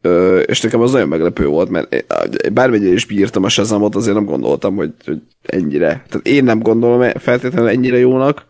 Ö, 0.00 0.38
és 0.38 0.60
nekem 0.60 0.80
az 0.80 0.92
nagyon 0.92 1.08
meglepő 1.08 1.46
volt, 1.46 1.70
mert 1.70 2.04
bármennyire 2.52 2.92
is 2.92 3.06
bírtam 3.06 3.44
a 3.44 3.48
Shazamot, 3.48 3.94
azért 3.94 4.14
nem 4.14 4.24
gondoltam, 4.24 4.76
hogy, 4.76 4.92
hogy 5.04 5.22
ennyire. 5.42 5.86
Tehát 5.86 6.26
én 6.26 6.44
nem 6.44 6.58
gondolom 6.60 7.10
feltétlenül 7.10 7.68
ennyire 7.68 7.98
jónak, 7.98 8.46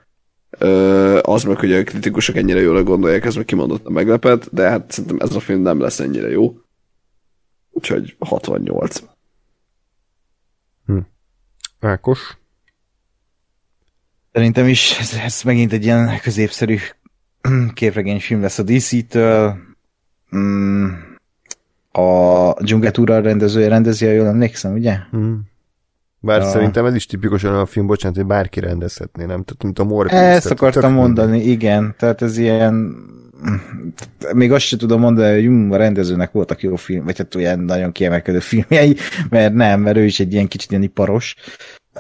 az 1.23 1.43
meg, 1.43 1.59
hogy 1.59 1.73
a 1.73 1.85
kritikusok 1.85 2.37
ennyire 2.37 2.61
jól 2.61 2.83
gondolják, 2.83 3.25
ez 3.25 3.35
meg 3.35 3.45
kimondottan 3.45 3.93
meglepett, 3.93 4.49
de 4.53 4.69
hát 4.69 4.91
szerintem 4.91 5.19
ez 5.21 5.35
a 5.35 5.41
film 5.41 5.63
nem 5.63 5.81
lesz 5.81 6.01
ennyire 6.01 6.29
jó. 6.29 6.55
Úgyhogy 7.71 8.17
68. 8.19 9.03
Ákos. 11.81 12.39
Szerintem 14.33 14.67
is 14.67 14.99
ez, 14.99 15.13
ez 15.25 15.43
megint 15.43 15.73
egy 15.73 15.85
ilyen 15.85 16.21
középszerű 16.21 16.79
képregényfilm 17.75 18.41
lesz 18.41 18.59
a 18.59 18.63
DC-től. 18.63 19.57
Mm, 20.37 20.89
a 21.93 22.53
Dzsungetúra 22.63 23.21
rendezője 23.21 23.69
rendezi, 23.69 24.07
ha 24.07 24.13
jól 24.13 24.27
emlékszem, 24.27 24.73
ugye? 24.73 24.99
Mm. 25.17 25.35
Bár 26.21 26.41
Ja. 26.41 26.47
szerintem 26.47 26.85
ez 26.87 26.95
is 26.95 27.07
tipikusan 27.07 27.53
olyan 27.53 27.67
film, 27.67 27.87
bocsánat, 27.87 28.17
hogy 28.17 28.27
bárki 28.27 28.61
rendezhetné, 28.61 29.25
nem? 29.25 29.45
Tehát, 29.45 29.63
mint 29.63 29.79
a 29.79 29.85
Morbius. 29.85 30.21
Ezt 30.21 30.51
akartam 30.51 30.83
tök 30.83 30.91
mondani, 30.91 31.41
igen. 31.41 31.95
Tehát 31.99 32.23
ez 32.23 32.39
ilyen... 32.39 32.95
Még 34.35 34.53
azt 34.53 34.65
sem 34.65 34.79
tudom 34.79 35.01
mondani, 35.01 35.35
hogy 35.35 35.45
hm, 35.45 35.73
a 35.73 35.77
rendezőnek 35.77 36.33
voltak 36.33 36.63
jó 36.63 36.77
film, 36.77 37.05
vagy 37.05 37.19
hát 37.19 37.35
olyan 37.35 37.59
nagyon 37.59 37.93
kiemelkedő 37.93 38.39
filmjei, 38.39 38.97
mert 39.29 39.55
nem, 39.55 39.81
mert 39.81 39.97
ő 39.97 40.05
is 40.05 40.21
egy 40.21 40.33
ilyen 40.33 40.49
kicsit 40.49 40.71
ilyen 40.71 40.83
iparos. 40.83 41.35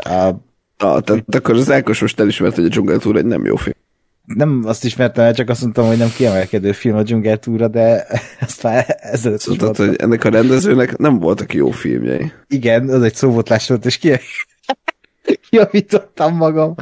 Uh, 0.09 0.37
Ah, 0.81 1.01
tehát 1.01 1.35
akkor 1.35 1.55
az 1.55 1.71
Ákos 1.71 2.01
most 2.01 2.21
elismert, 2.21 2.55
hogy 2.55 2.65
a 2.65 2.69
Jungle 2.71 2.97
Tour 2.97 3.17
egy 3.17 3.25
nem 3.25 3.45
jó 3.45 3.57
film. 3.57 3.77
Nem 4.35 4.63
azt 4.67 4.85
ismertem 4.85 5.25
el, 5.25 5.35
csak 5.35 5.49
azt 5.49 5.63
mondtam, 5.63 5.87
hogy 5.87 5.97
nem 5.97 6.13
kiemelkedő 6.17 6.73
film 6.73 6.97
a 6.97 7.03
dzsungeltúra, 7.03 7.69
de 7.69 8.07
ezt 8.41 8.63
már 8.63 8.87
is 9.13 9.19
Szóval, 9.19 9.39
mondtam. 9.61 9.87
hogy 9.87 9.97
ennek 9.97 10.25
a 10.25 10.29
rendezőnek 10.29 10.97
nem 10.97 11.19
voltak 11.19 11.55
jó 11.55 11.71
filmjei. 11.71 12.33
Igen, 12.49 12.89
az 12.89 13.03
egy 13.03 13.15
szóbotlás 13.15 13.69
volt, 13.69 13.87
és 13.87 13.97
ki... 13.97 14.13
javítottam 15.51 16.37
magam. 16.37 16.75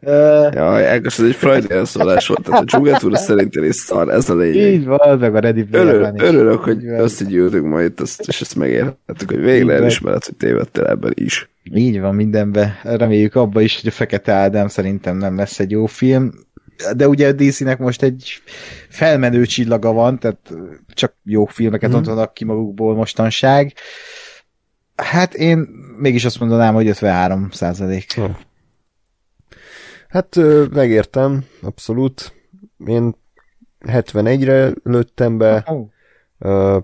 Uh, 0.00 0.54
Ja, 0.54 0.64
Ákos, 0.64 1.18
ez 1.18 1.24
egy 1.24 1.34
freudi 1.34 1.70
elszólás 1.70 2.26
volt. 2.26 2.42
Tehát 2.42 2.60
a 2.60 2.64
Jungle 2.66 2.98
Tour 2.98 3.16
szerintem 3.16 3.64
is 3.64 3.74
szar, 3.74 4.08
ez 4.08 4.30
a 4.30 4.34
lényeg. 4.34 4.72
így 4.72 4.84
van, 4.84 5.18
meg 5.18 5.34
a 5.34 5.38
Ready 5.38 5.66
Örül, 5.70 6.12
örülök, 6.16 6.58
hogy 6.58 6.86
összegyűltünk 6.86 7.66
ma 7.66 7.82
itt, 7.82 8.00
azt, 8.00 8.24
és 8.28 8.40
ezt 8.40 8.56
megérhettük, 8.56 9.30
hogy 9.30 9.40
végre 9.40 9.74
elismered, 9.74 10.24
hogy 10.24 10.36
tévedtél 10.36 10.84
ebben 10.84 11.12
is. 11.14 11.50
Így 11.74 12.00
van 12.00 12.14
mindenbe. 12.14 12.80
Reméljük 12.82 13.34
abba 13.34 13.60
is, 13.60 13.80
hogy 13.80 13.88
a 13.88 13.92
Fekete 13.92 14.32
Ádám 14.32 14.68
szerintem 14.68 15.16
nem 15.16 15.36
lesz 15.36 15.58
egy 15.58 15.70
jó 15.70 15.86
film. 15.86 16.30
De 16.96 17.08
ugye 17.08 17.28
a 17.28 17.32
DC-nek 17.32 17.78
most 17.78 18.02
egy 18.02 18.42
felmenő 18.88 19.46
csillaga 19.46 19.92
van, 19.92 20.18
tehát 20.18 20.52
csak 20.94 21.14
jó 21.24 21.44
filmeket 21.44 21.90
mm. 21.90 21.94
adnak 21.94 22.34
ki 22.34 22.44
magukból 22.44 22.94
mostanság. 22.94 23.72
Hát 24.96 25.34
én 25.34 25.58
mégis 25.98 26.24
azt 26.24 26.40
mondanám, 26.40 26.74
hogy 26.74 26.88
53 26.88 27.48
százalék. 27.50 28.20
Hát 30.08 30.36
megértem, 30.70 31.44
abszolút. 31.62 32.32
Én 32.86 33.14
71-re 33.80 34.72
lőttem 34.82 35.38
be, 35.38 35.64
Oh. 36.38 36.82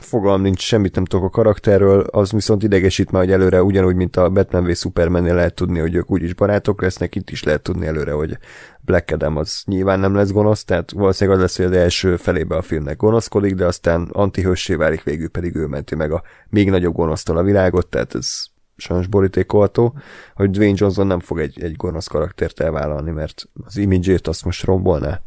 Fogalm 0.00 0.42
nincs, 0.42 0.60
semmit 0.60 0.94
nem 0.94 1.04
tudok 1.04 1.24
a 1.24 1.30
karakterről, 1.30 2.00
az 2.00 2.32
viszont 2.32 2.62
idegesít 2.62 3.10
már, 3.10 3.22
hogy 3.22 3.32
előre 3.32 3.62
ugyanúgy, 3.62 3.94
mint 3.94 4.16
a 4.16 4.28
Batman 4.28 4.64
v 4.64 4.74
Superman-nél 4.74 5.34
lehet 5.34 5.54
tudni, 5.54 5.78
hogy 5.78 5.94
ők 5.94 6.10
úgyis 6.10 6.34
barátok 6.34 6.82
lesznek, 6.82 7.14
itt 7.14 7.30
is 7.30 7.42
lehet 7.42 7.62
tudni 7.62 7.86
előre, 7.86 8.12
hogy 8.12 8.38
Black 8.80 9.10
Adam 9.10 9.36
az 9.36 9.62
nyilván 9.64 10.00
nem 10.00 10.14
lesz 10.14 10.30
gonosz, 10.30 10.64
tehát 10.64 10.90
valószínűleg 10.90 11.38
az 11.38 11.44
lesz, 11.44 11.56
hogy 11.56 11.66
az 11.66 11.82
első 11.82 12.16
felébe 12.16 12.56
a 12.56 12.62
filmnek 12.62 12.96
gonoszkodik, 12.96 13.54
de 13.54 13.66
aztán 13.66 14.08
antihőssé 14.12 14.74
válik, 14.74 15.02
végül 15.02 15.28
pedig 15.28 15.56
ő 15.56 15.66
menti 15.66 15.94
meg 15.94 16.12
a 16.12 16.22
még 16.48 16.70
nagyobb 16.70 16.94
gonosztól 16.94 17.36
a 17.36 17.42
világot, 17.42 17.86
tehát 17.86 18.14
ez 18.14 18.28
sajnos 18.76 19.06
borítékolható, 19.06 19.94
hogy 20.34 20.50
Dwayne 20.50 20.76
Johnson 20.76 21.06
nem 21.06 21.20
fog 21.20 21.38
egy, 21.40 21.62
egy 21.62 21.76
gonosz 21.76 22.06
karaktert 22.06 22.60
elvállalni, 22.60 23.10
mert 23.10 23.48
az 23.64 23.76
imidzsét 23.76 24.26
azt 24.26 24.44
most 24.44 24.64
rombolná. 24.64 25.20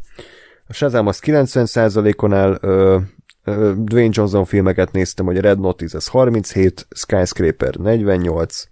A 0.68 0.74
Shazam 0.74 1.08
az 1.08 1.20
90%-on 1.26 2.34
áll, 2.34 2.60
Dwayne 3.76 4.10
Johnson 4.12 4.46
filmeket 4.46 4.92
néztem, 4.92 5.26
hogy 5.26 5.38
Red 5.38 5.60
Notice 5.60 5.98
az 5.98 6.08
37, 6.08 6.88
Skyscraper 6.90 7.76
48, 7.76 8.64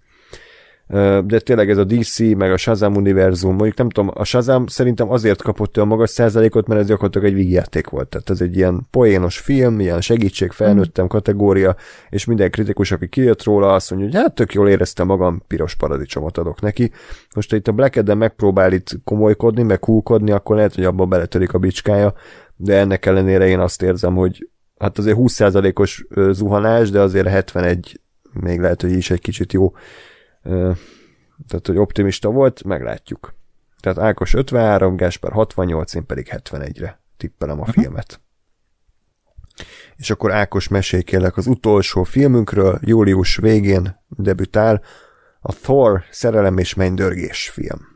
de 1.24 1.38
tényleg 1.38 1.70
ez 1.70 1.78
a 1.78 1.84
DC, 1.84 2.18
meg 2.18 2.52
a 2.52 2.56
Shazam 2.56 2.94
univerzum, 2.94 3.54
mondjuk 3.54 3.76
nem 3.76 3.88
tudom, 3.88 4.10
a 4.14 4.24
Shazam 4.24 4.66
szerintem 4.66 5.10
azért 5.10 5.42
kapott 5.42 5.76
olyan 5.76 5.88
magas 5.88 6.10
százalékot, 6.10 6.66
mert 6.66 6.80
ez 6.80 6.86
gyakorlatilag 6.86 7.26
egy 7.26 7.34
vígjáték 7.34 7.88
volt, 7.88 8.08
tehát 8.08 8.30
ez 8.30 8.40
egy 8.40 8.56
ilyen 8.56 8.86
poénos 8.90 9.38
film, 9.38 9.80
ilyen 9.80 10.00
segítség, 10.00 10.50
felnőttem 10.50 11.06
kategória, 11.06 11.76
és 12.08 12.24
minden 12.24 12.50
kritikus, 12.50 12.92
aki 12.92 13.08
kijött 13.08 13.42
róla, 13.42 13.72
azt 13.72 13.90
mondja, 13.90 14.08
hogy 14.08 14.18
hát 14.18 14.34
tök 14.34 14.52
jól 14.52 14.68
éreztem 14.68 15.06
magam, 15.06 15.42
piros 15.46 15.74
paradicsomot 15.74 16.38
adok 16.38 16.60
neki. 16.60 16.90
Most 17.34 17.52
itt 17.52 17.68
a 17.68 17.72
Black 17.72 17.96
Adam 17.96 18.18
megpróbál 18.18 18.72
itt 18.72 18.88
komolykodni, 19.04 19.62
meg 19.62 19.84
húkodni, 19.84 20.30
akkor 20.30 20.56
lehet, 20.56 20.74
hogy 20.74 20.84
abban 20.84 21.08
beletörik 21.08 21.52
a 21.52 21.58
bicskája, 21.58 22.14
de 22.56 22.78
ennek 22.78 23.06
ellenére 23.06 23.46
én 23.46 23.58
azt 23.58 23.82
érzem, 23.82 24.14
hogy 24.14 24.48
hát 24.80 24.98
azért 24.98 25.16
20%-os 25.20 26.06
zuhanás, 26.30 26.90
de 26.90 27.00
azért 27.00 27.28
71 27.28 28.00
még 28.32 28.60
lehet, 28.60 28.80
hogy 28.80 28.92
is 28.92 29.10
egy 29.10 29.20
kicsit 29.20 29.52
jó 29.52 29.72
tehát, 31.46 31.66
hogy 31.66 31.76
optimista 31.76 32.30
volt, 32.30 32.64
meglátjuk. 32.64 33.34
Tehát 33.80 33.98
Ákos 33.98 34.34
53, 34.34 34.96
Gásper 34.96 35.32
68, 35.32 35.94
én 35.94 36.06
pedig 36.06 36.28
71-re 36.30 37.00
tippelem 37.16 37.60
a 37.60 37.64
filmet. 37.64 38.20
És 39.96 40.10
akkor 40.10 40.32
Ákos 40.32 40.68
mesél 40.68 41.02
kérlek 41.02 41.36
az 41.36 41.46
utolsó 41.46 42.02
filmünkről, 42.02 42.78
július 42.82 43.36
végén 43.36 44.00
debütál 44.08 44.82
a 45.40 45.52
Thor 45.52 46.02
szerelem 46.10 46.58
és 46.58 46.74
mennydörgés 46.74 47.48
film. 47.48 47.88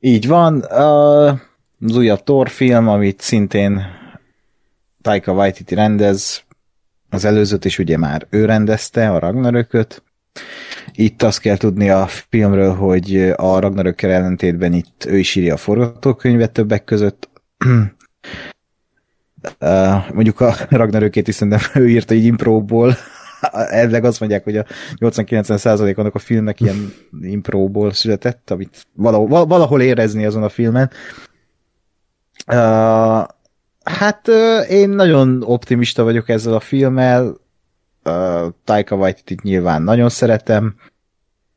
Így 0.00 0.26
van, 0.26 0.62
az 0.62 1.96
újabb 1.96 2.22
Thor 2.22 2.48
film, 2.48 2.88
amit 2.88 3.20
szintén 3.20 3.82
Taika 5.06 5.32
Waititi 5.32 5.74
rendez, 5.74 6.42
az 7.10 7.24
előzőt 7.24 7.64
is 7.64 7.78
ugye 7.78 7.96
már 7.96 8.26
ő 8.30 8.44
rendezte, 8.44 9.10
a 9.10 9.18
Ragnarököt, 9.18 10.02
itt 10.92 11.22
azt 11.22 11.40
kell 11.40 11.56
tudni 11.56 11.90
a 11.90 12.06
filmről, 12.06 12.74
hogy 12.74 13.32
a 13.36 13.58
Ragnarökkel 13.58 14.10
ellentétben 14.10 14.72
itt 14.72 15.04
ő 15.08 15.18
is 15.18 15.34
írja 15.34 15.54
a 15.54 15.56
forgatókönyvet 15.56 16.52
többek 16.52 16.84
között. 16.84 17.28
mondjuk 20.12 20.40
a 20.40 20.54
Ragnarökét 20.68 21.28
is 21.28 21.34
szerintem 21.34 21.60
ő 21.82 21.88
írta 21.88 22.14
így 22.14 22.24
impróból. 22.24 22.96
Elvileg 23.52 24.04
azt 24.04 24.20
mondják, 24.20 24.44
hogy 24.44 24.56
a 24.56 24.64
80-90 24.96 25.96
annak 25.96 26.14
a 26.14 26.18
filmnek 26.18 26.60
ilyen 26.60 26.92
impróból 27.20 27.92
született, 27.92 28.50
amit 28.50 28.86
valahol, 28.92 29.46
valahol 29.46 29.80
érezni 29.80 30.24
azon 30.24 30.42
a 30.42 30.48
filmen. 30.48 30.90
Hát 33.90 34.28
én 34.68 34.88
nagyon 34.88 35.42
optimista 35.42 36.02
vagyok 36.02 36.28
ezzel 36.28 36.54
a 36.54 36.60
filmmel, 36.60 37.36
Taika 38.64 38.96
Waititi 38.96 39.36
nyilván 39.42 39.82
nagyon 39.82 40.08
szeretem. 40.08 40.74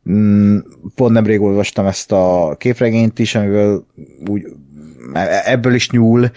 Mm, 0.09 0.57
pont 0.95 1.13
nemrég 1.13 1.41
olvastam 1.41 1.85
ezt 1.85 2.11
a 2.11 2.55
képregényt 2.57 3.19
is, 3.19 3.35
amiből 3.35 3.85
úgy, 4.27 4.45
e, 5.13 5.41
ebből 5.45 5.73
is 5.73 5.89
nyúl 5.89 6.31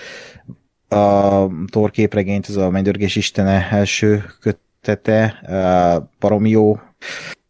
a 0.89 1.47
Thor 1.70 1.90
képregényt, 1.90 2.48
ez 2.48 2.56
a 2.56 2.70
Mennydörgés 2.70 3.16
Istene 3.16 3.69
első 3.70 4.24
kötete, 4.40 5.43
uh, 5.47 6.09
Paromió, 6.19 6.81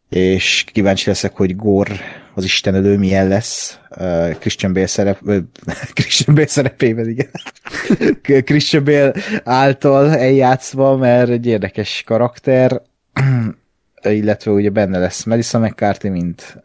és 0.09 0.65
kíváncsi 0.73 1.09
leszek, 1.09 1.37
hogy 1.37 1.57
Gor 1.57 1.89
az 2.35 2.45
istenelő 2.45 2.99
milyen 2.99 3.29
lesz. 3.29 3.79
Uh, 3.97 4.39
Christian 4.39 4.73
Bale 4.73 4.87
szerep, 4.87 5.19
uh, 5.23 5.37
Christian 5.95 6.35
Bale 6.35 6.47
szerepében, 6.47 7.09
igen. 7.09 7.31
Christian 8.45 8.85
Bale 8.85 9.13
által 9.45 10.17
eljátszva, 10.17 10.97
mert 10.97 11.29
egy 11.31 11.47
érdekes 11.47 12.03
karakter, 12.07 12.83
illetve 14.03 14.51
ugye 14.51 14.71
benne 14.71 14.99
lesz 14.99 15.25
Melissa 15.25 15.59
McCarthy, 15.59 16.09
mint 16.09 16.63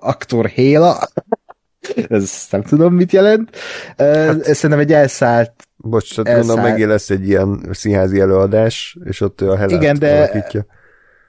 aktor 0.00 0.46
Héla. 0.46 0.98
Ez 2.08 2.46
nem 2.50 2.62
tudom, 2.62 2.94
mit 2.94 3.12
jelent. 3.12 3.56
Hát, 3.96 4.44
Szerintem 4.44 4.78
egy 4.78 4.92
elszállt 4.92 5.52
Bocs, 5.76 6.14
tehát 6.14 6.28
elszállt... 6.28 6.46
gondolom 6.46 6.70
megint 6.70 6.88
lesz 6.88 7.10
egy 7.10 7.28
ilyen 7.28 7.68
színházi 7.70 8.20
előadás, 8.20 8.98
és 9.04 9.20
ott 9.20 9.40
ő 9.40 9.50
a 9.50 9.56
Helát 9.56 9.70
Igen, 9.70 9.98
de 9.98 10.16
alakítja. 10.16 10.66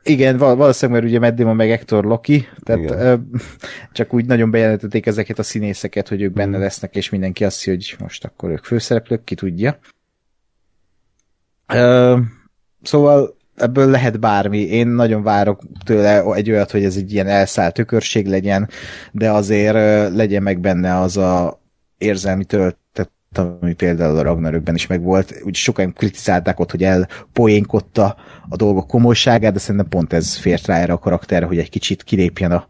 Igen, 0.07 0.37
valószínűleg, 0.37 1.01
mert 1.01 1.13
ugye 1.13 1.43
Matt 1.45 1.55
meg 1.55 1.69
Hector 1.69 2.03
Loki, 2.03 2.47
tehát 2.63 2.91
ö, 2.91 3.15
csak 3.93 4.13
úgy 4.13 4.25
nagyon 4.25 4.51
bejelentették 4.51 5.05
ezeket 5.05 5.39
a 5.39 5.43
színészeket, 5.43 6.07
hogy 6.07 6.21
ők 6.21 6.33
benne 6.33 6.57
mm. 6.57 6.61
lesznek, 6.61 6.95
és 6.95 7.09
mindenki 7.09 7.45
azt 7.45 7.63
hiszi, 7.63 7.69
hogy 7.69 7.95
most 7.99 8.25
akkor 8.25 8.49
ők 8.49 8.63
főszereplők, 8.63 9.23
ki 9.23 9.35
tudja. 9.35 9.79
Ö, 11.73 12.17
szóval 12.81 13.37
ebből 13.55 13.89
lehet 13.89 14.19
bármi. 14.19 14.59
Én 14.59 14.87
nagyon 14.87 15.23
várok 15.23 15.61
tőle 15.85 16.33
egy 16.33 16.51
olyat, 16.51 16.71
hogy 16.71 16.83
ez 16.83 16.95
egy 16.95 17.13
ilyen 17.13 17.27
elszállt 17.27 17.73
tökörség 17.73 18.27
legyen, 18.27 18.69
de 19.11 19.31
azért 19.31 19.73
legyen 20.15 20.43
meg 20.43 20.59
benne 20.59 20.99
az 20.99 21.17
a 21.17 21.61
érzelmi 21.97 22.45
tölt, 22.45 22.77
ami 23.37 23.73
például 23.73 24.17
a 24.17 24.21
Ragnarökben 24.21 24.75
is 24.75 24.87
megvolt. 24.87 25.41
Úgy 25.43 25.55
sokan 25.55 25.93
kritizálták 25.93 26.59
ott, 26.59 26.71
hogy 26.71 26.83
elpoénkodta 26.83 28.15
a 28.49 28.55
dolgok 28.55 28.87
komolyságát, 28.87 29.53
de 29.53 29.59
szerintem 29.59 29.89
pont 29.89 30.13
ez 30.13 30.35
fért 30.35 30.65
rá 30.65 30.77
erre 30.77 30.93
a 30.93 30.99
karakterre, 30.99 31.45
hogy 31.45 31.57
egy 31.57 31.69
kicsit 31.69 32.03
kilépjen 32.03 32.51
a, 32.51 32.67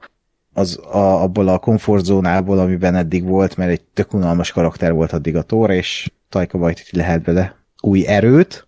az, 0.54 0.80
a, 0.92 1.22
abból 1.22 1.48
a 1.48 1.58
komfortzónából, 1.58 2.60
amiben 2.60 2.96
eddig 2.96 3.24
volt, 3.24 3.58
mert 3.58 3.72
egy 3.72 3.82
tök 3.94 4.14
unalmas 4.14 4.52
karakter 4.52 4.94
volt 4.94 5.12
addig 5.14 5.36
a 5.36 5.44
Thor, 5.44 5.70
és 5.70 6.12
Taika 6.30 6.58
Waititi 6.58 6.98
lehet 6.98 7.22
bele 7.22 7.56
új 7.82 8.08
erőt. 8.08 8.68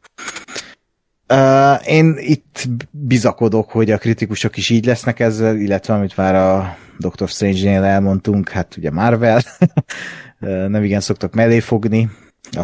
Uh, 1.34 1.90
én 1.90 2.16
itt 2.18 2.68
bizakodok, 2.92 3.72
hogy 3.72 3.92
a 3.92 3.98
kritikusok 3.98 4.58
is 4.58 4.70
így 4.70 4.86
lesznek 4.86 5.20
ezzel, 5.20 5.56
illetve 5.56 5.94
amit 5.94 6.18
már 6.18 6.36
a 6.36 6.78
Doctor 7.00 7.30
Strange-nél 7.30 7.84
elmondtunk, 7.84 8.50
hát 8.50 8.78
ugye 8.78 8.92
Marvel, 8.92 9.42
nem 10.40 10.84
igen 10.84 11.00
szoktak 11.00 11.34
mellé 11.34 11.60
fogni, 11.60 12.10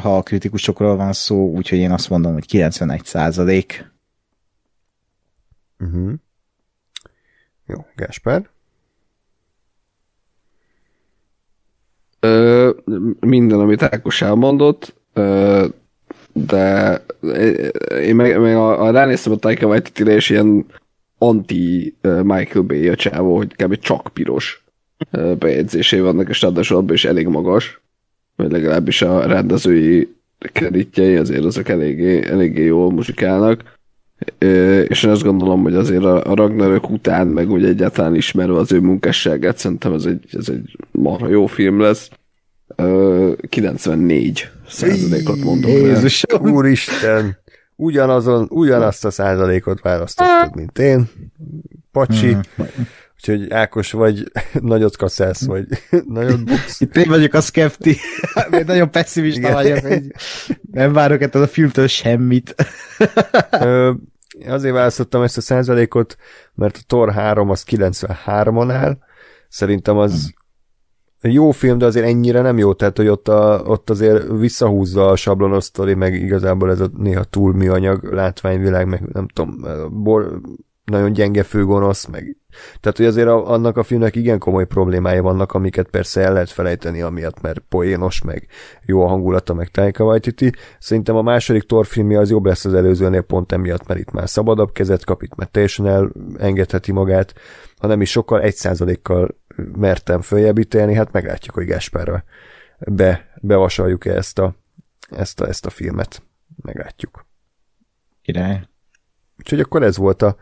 ha 0.02 0.18
a 0.18 0.24
kritikusokról 0.24 0.96
van 0.96 1.14
szó, 1.14 1.52
úgyhogy 1.52 1.78
én 1.78 1.92
azt 1.92 2.10
mondom, 2.10 2.34
hogy 2.34 2.46
91 2.46 3.04
százalék. 3.06 3.92
Uh-huh. 5.80 6.14
Jó, 7.66 7.86
Gásper? 7.96 8.50
Ö, 12.20 12.70
minden, 13.20 13.60
amit 13.60 13.82
Ákos 13.82 14.22
elmondott, 14.22 14.96
ö, 15.14 15.68
de 16.34 16.96
én 18.02 18.16
meg, 18.16 18.40
meg 18.40 18.56
a, 18.56 18.82
a 18.84 18.92
ránéztem 18.92 19.34
a 19.34 19.36
Taika 19.36 19.68
waititi 19.68 20.12
és 20.12 20.30
ilyen 20.30 20.66
anti 21.18 21.96
Michael 22.02 22.66
Bay 22.66 22.88
a 22.88 22.96
csávó, 22.96 23.36
hogy 23.36 23.56
kb. 23.56 23.80
csak 23.80 24.08
piros 24.14 24.63
bejegyzései 25.40 26.00
vannak, 26.00 26.30
és 26.30 26.42
ráadásul 26.42 26.78
abban 26.78 26.94
is 26.94 27.06
elég 27.06 27.28
magas, 27.28 27.82
vagy 28.36 28.52
legalábbis 28.52 29.02
a 29.02 29.26
rendezői 29.26 30.16
kreditjei 30.52 31.16
azért 31.16 31.44
azok 31.44 31.70
eléggé, 31.70 32.26
eléggé 32.26 32.66
jól 32.66 32.92
muzsikálnak. 32.92 33.64
És 34.88 35.04
én 35.04 35.10
azt 35.10 35.24
gondolom, 35.24 35.64
hogy 35.64 35.76
azért 35.76 36.04
a 36.04 36.36
Ragnarök 36.36 36.90
után, 36.90 37.28
meg 37.28 37.52
úgy 37.52 37.66
egyáltalán 37.66 38.16
ismerve 38.16 38.58
az 38.58 38.72
ő 38.72 38.80
munkásságát, 38.80 39.58
szerintem 39.58 39.94
ez 39.94 40.06
egy, 40.06 40.26
ez 40.32 40.50
egy 40.50 40.78
marha 40.92 41.28
jó 41.28 41.46
film 41.46 41.80
lesz. 41.80 42.10
94 43.50 44.50
százalékot 44.68 45.44
mondom. 45.44 45.72
Jézus, 45.72 46.24
úristen! 46.42 47.38
Ugyanazon, 47.76 48.48
ugyanazt 48.50 49.06
a 49.06 49.12
százalékot 49.12 49.82
választottad, 49.82 50.56
mint 50.56 50.80
én. 50.80 51.10
Pacsi. 51.92 52.32
Hmm. 52.32 52.42
Úgyhogy 53.28 53.52
Ákos 53.52 53.92
vagy 53.92 54.32
nagyot 54.62 54.98
kaszász, 54.98 55.46
vagy 55.46 55.68
nagyot 56.08 56.46
buksz. 56.46 56.82
Itt 56.82 56.98
én 56.98 57.08
vagyok 57.08 57.34
a 57.34 57.42
szkepti. 57.42 57.98
nagyon 58.66 58.92
pessimista 58.92 59.52
vagyok, 59.52 59.78
hogy 59.78 60.12
nem 60.72 60.94
várok 60.94 61.22
ettől 61.22 61.42
a 61.42 61.48
filmtől 61.48 61.88
semmit. 61.88 62.56
Ö, 63.52 63.92
azért 64.48 64.74
választottam 64.74 65.22
ezt 65.22 65.38
a 65.38 65.42
százalékot, 65.42 66.18
mert 66.54 66.78
a 66.78 66.82
Thor 66.88 67.12
3 67.12 67.50
az 67.50 67.64
93-on 67.70 68.72
áll. 68.72 68.98
Szerintem 69.50 69.98
az 69.98 70.34
jó 71.22 71.52
film, 71.52 71.78
de 71.78 71.86
azért 71.86 72.06
ennyire 72.06 72.42
nem 72.42 72.58
jó, 72.58 72.74
tehát 72.74 72.98
hogy 72.98 73.08
ott, 73.08 73.28
a, 73.28 73.62
ott 73.66 73.90
azért 73.90 74.28
visszahúzza 74.28 75.10
a 75.10 75.16
sablonos 75.16 75.64
sztori, 75.64 75.94
meg 75.94 76.14
igazából 76.14 76.70
ez 76.70 76.80
a 76.80 76.90
néha 76.98 77.24
túl 77.24 77.54
műanyag 77.54 78.04
látványvilág, 78.04 78.88
meg 78.88 79.02
nem 79.12 79.28
tudom, 79.28 79.66
bor, 80.04 80.40
nagyon 80.84 81.14
gyenge 81.14 81.44
főgonosz, 81.44 82.06
meg 82.06 82.38
tehát, 82.80 82.98
hogy 82.98 83.06
azért 83.06 83.28
a, 83.28 83.50
annak 83.50 83.78
a 83.78 83.84
filmnek 83.84 84.16
igen 84.16 84.40
komoly 84.40 84.66
problémái 84.66 85.20
vannak, 85.20 85.54
amiket 85.54 85.88
persze 85.88 86.22
el 86.22 86.34
lehet 86.34 86.50
felejteni, 86.50 87.02
amiatt, 87.02 87.42
mert 87.42 87.60
poénos, 87.60 88.22
meg 88.22 88.48
jó 88.86 89.04
a 89.04 89.08
hangulata, 89.08 89.54
meg 89.54 89.68
Taika 89.68 90.04
Waititi. 90.04 90.54
Szerintem 90.80 91.16
a 91.16 91.22
második 91.22 91.64
Thor 91.64 91.86
filmje 91.86 92.20
az 92.20 92.30
jobb 92.30 92.46
lesz 92.46 92.66
az 92.66 92.74
előzőnél 92.74 93.22
pont 93.22 93.52
emiatt, 93.52 93.88
mert 93.88 94.00
itt 94.00 94.12
már 94.12 94.30
szabadabb 94.30 94.72
kezet 94.72 95.06
kap, 95.06 95.22
itt 95.22 95.36
már 95.36 95.48
teljesen 95.48 95.86
elengedheti 96.38 96.92
magát, 96.92 97.34
ha 97.78 97.88
nem 97.88 98.02
is 98.02 98.10
sokkal, 98.10 98.42
egy 98.42 98.56
százalékkal 98.56 99.36
mertem 99.76 100.22
följebb 100.22 100.58
ítélni, 100.58 100.94
hát 100.94 101.12
meglátjuk, 101.12 101.56
hogy 101.56 101.66
Gáspárra 101.66 102.24
be, 102.78 103.34
bevasaljuk-e 103.42 104.16
ezt 104.16 104.40
a, 104.40 104.56
ezt, 105.10 105.42
a, 105.42 105.48
ezt 105.48 105.66
a 105.66 105.70
filmet. 105.70 106.22
Meglátjuk. 106.62 107.26
Király. 108.22 108.68
Úgyhogy 109.40 109.60
akkor 109.60 109.84
ez 109.84 109.98
volt 109.98 110.22
a 110.22 110.36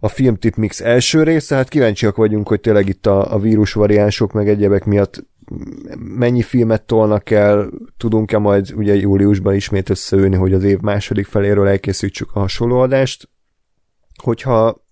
a 0.00 0.08
Filmtip 0.08 0.56
Mix 0.56 0.80
első 0.80 1.22
része, 1.22 1.54
hát 1.54 1.68
kíváncsiak 1.68 2.16
vagyunk, 2.16 2.48
hogy 2.48 2.60
tényleg 2.60 2.88
itt 2.88 3.06
a, 3.06 3.34
a 3.34 3.38
vírus 3.38 3.72
variánsok 3.72 4.32
meg 4.32 4.48
egyebek 4.48 4.84
miatt 4.84 5.24
mennyi 5.98 6.42
filmet 6.42 6.82
tolnak 6.82 7.30
el, 7.30 7.70
tudunk-e 7.96 8.38
majd 8.38 8.72
ugye 8.76 8.94
júliusban 8.94 9.54
ismét 9.54 9.90
összeülni, 9.90 10.36
hogy 10.36 10.52
az 10.52 10.64
év 10.64 10.78
második 10.78 11.26
feléről 11.26 11.68
elkészítsük 11.68 12.30
a 12.32 12.40
hasonló 12.40 12.78
adást. 12.78 13.28
Hogyha 14.22 14.84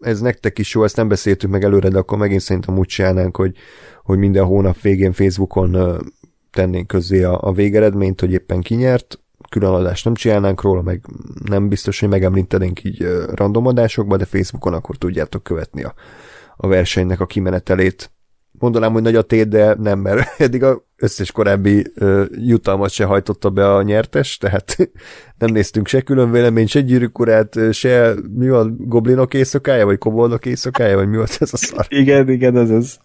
ez 0.00 0.20
nektek 0.20 0.58
is 0.58 0.74
jó, 0.74 0.84
ezt 0.84 0.96
nem 0.96 1.08
beszéltük 1.08 1.50
meg 1.50 1.64
előre, 1.64 1.88
de 1.88 1.98
akkor 1.98 2.18
megint 2.18 2.40
szerintem 2.40 2.78
úgy 2.78 2.86
csinálnánk, 2.86 3.36
hogy, 3.36 3.56
hogy 4.02 4.18
minden 4.18 4.44
hónap 4.44 4.80
végén 4.80 5.12
Facebookon 5.12 6.00
tennénk 6.50 6.86
közzé 6.86 7.22
a, 7.22 7.38
a 7.42 7.52
végeredményt, 7.52 8.20
hogy 8.20 8.32
éppen 8.32 8.60
kinyert, 8.60 9.20
külön 9.48 9.72
adást 9.72 10.04
nem 10.04 10.14
csinálnánk 10.14 10.62
róla, 10.62 10.82
meg 10.82 11.04
nem 11.44 11.68
biztos, 11.68 12.00
hogy 12.00 12.08
megemlítenénk 12.08 12.84
így 12.84 13.06
random 13.34 13.66
adásokba, 13.66 14.16
de 14.16 14.24
Facebookon 14.24 14.74
akkor 14.74 14.96
tudjátok 14.96 15.42
követni 15.42 15.82
a, 15.82 15.94
a 16.56 16.68
versenynek 16.68 17.20
a 17.20 17.26
kimenetelét. 17.26 18.10
Mondanám, 18.58 18.92
hogy 18.92 19.02
nagy 19.02 19.16
a 19.16 19.22
tét, 19.22 19.48
de 19.48 19.74
nem, 19.74 19.98
mert 19.98 20.28
eddig 20.40 20.62
az 20.62 20.76
összes 20.96 21.32
korábbi 21.32 21.86
uh, 21.96 22.24
jutalmat 22.30 22.90
se 22.90 23.04
hajtotta 23.04 23.50
be 23.50 23.74
a 23.74 23.82
nyertes, 23.82 24.36
tehát 24.36 24.76
nem 25.38 25.52
néztünk 25.52 25.88
se 25.88 26.00
külön 26.00 26.30
vélemény, 26.30 26.66
se 26.66 26.80
gyűrűkurát, 26.80 27.58
se 27.72 28.14
mi 28.36 28.48
van, 28.48 28.76
goblinok 28.78 29.34
éjszakája, 29.34 29.84
vagy 29.84 29.98
koboldok 29.98 30.46
éjszakája, 30.46 30.96
vagy 30.96 31.08
mi 31.08 31.16
volt 31.16 31.36
ez 31.40 31.52
a 31.52 31.56
szar? 31.56 31.86
Igen, 32.00 32.30
igen, 32.30 32.56
ez 32.56 32.70
az. 32.70 32.98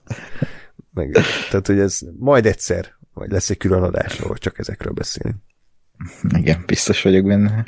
Meg, 0.94 1.12
tehát, 1.50 1.68
hogy 1.68 1.80
ez 1.80 2.00
majd 2.20 2.46
egyszer, 2.46 2.96
vagy 3.14 3.32
lesz 3.32 3.50
egy 3.50 3.58
külön 3.58 3.84
adás, 3.84 4.20
ahol 4.20 4.38
csak 4.38 4.60
ezekről 4.60 4.94
beszélünk. 4.94 5.36
Igen, 6.38 6.64
biztos 6.66 7.02
vagyok 7.02 7.26
benne. 7.26 7.66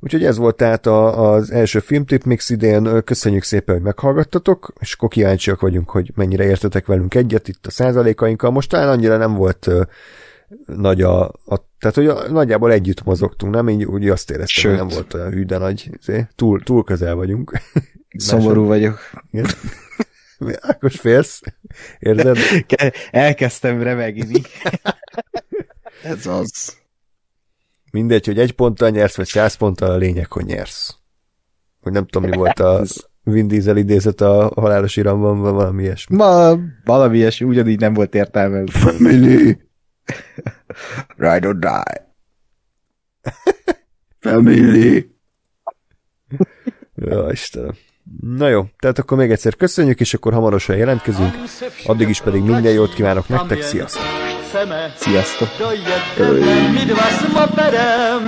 Úgyhogy 0.00 0.24
ez 0.24 0.36
volt 0.36 0.56
tehát 0.56 0.86
a, 0.86 1.32
az 1.32 1.50
első 1.50 1.78
filmtip 1.78 2.24
mix 2.24 2.50
idén. 2.50 3.02
Köszönjük 3.04 3.42
szépen, 3.42 3.74
hogy 3.74 3.84
meghallgattatok, 3.84 4.72
és 4.80 4.92
akkor 4.92 5.08
kíváncsiak 5.08 5.60
vagyunk, 5.60 5.90
hogy 5.90 6.12
mennyire 6.14 6.44
értetek 6.44 6.86
velünk 6.86 7.14
egyet 7.14 7.48
itt 7.48 7.66
a 7.66 7.70
százalékainkkal. 7.70 8.50
Most 8.50 8.68
talán 8.68 8.88
annyira 8.88 9.16
nem 9.16 9.34
volt 9.34 9.68
nagy 10.66 11.02
a, 11.02 11.22
a 11.24 11.66
tehát, 11.78 11.96
hogy 11.96 12.06
a, 12.06 12.30
nagyjából 12.30 12.72
együtt 12.72 13.04
mozogtunk, 13.04 13.54
nem? 13.54 13.68
Így 13.68 13.84
úgy 13.84 14.08
azt 14.08 14.30
éreztem, 14.30 14.62
Sőt. 14.62 14.78
hogy 14.78 14.86
nem 14.86 14.96
volt 14.96 15.14
olyan 15.14 15.30
hű, 15.30 15.44
de 15.44 15.58
nagy, 15.58 15.90
azért, 16.00 16.34
túl, 16.34 16.62
túl 16.62 16.84
közel 16.84 17.14
vagyunk. 17.14 17.60
Szomorú 18.16 18.64
vagyok. 18.64 18.98
Igen? 19.30 19.46
Ákos 20.60 20.96
félsz? 20.96 21.40
Érzed? 21.98 22.38
Elkezdtem 23.10 23.82
remegni. 23.82 24.42
Ez 26.02 26.26
az. 26.26 26.77
Mindegy, 27.90 28.26
hogy 28.26 28.38
egy 28.38 28.52
ponttal 28.52 28.90
nyersz, 28.90 29.16
vagy 29.16 29.26
száz 29.26 29.54
ponttal, 29.54 29.90
a 29.90 29.96
lényeg, 29.96 30.32
hogy 30.32 30.44
nyersz. 30.44 30.96
Hogy 31.80 31.92
nem 31.92 32.06
tudom, 32.06 32.30
mi 32.30 32.36
volt 32.36 32.60
a 32.60 32.84
Vin 33.22 33.48
Diesel 33.48 33.76
idézet 33.76 34.20
a 34.20 34.52
halálos 34.54 34.96
iramban, 34.96 35.40
vagy 35.40 35.52
valami 35.52 35.82
ilyesmi. 35.82 36.16
Ma, 36.16 36.58
valami 36.84 37.16
ilyesmi, 37.16 37.46
ugyanígy 37.46 37.80
nem 37.80 37.94
volt 37.94 38.14
értelme. 38.14 38.62
Family. 38.70 39.58
Ride 41.16 41.48
or 41.48 41.58
die. 41.58 42.14
Family. 44.20 45.10
Jó, 46.94 47.28
Istenem. 47.30 47.76
Na 48.20 48.48
jó, 48.48 48.64
tehát 48.78 48.98
akkor 48.98 49.18
még 49.18 49.30
egyszer 49.30 49.56
köszönjük, 49.56 50.00
és 50.00 50.14
akkor 50.14 50.32
hamarosan 50.32 50.76
jelentkezünk. 50.76 51.34
Addig 51.84 52.08
is 52.08 52.20
pedig 52.20 52.42
minden 52.42 52.72
jót 52.72 52.94
kívánok 52.94 53.28
nektek, 53.28 53.62
sziasztok! 53.62 54.27
Sziasztok! 54.94 55.48
Jöjjön, 55.58 56.70
mit 56.70 56.92
vasz 56.92 57.32
ma 57.32 57.46
perem? 57.46 58.26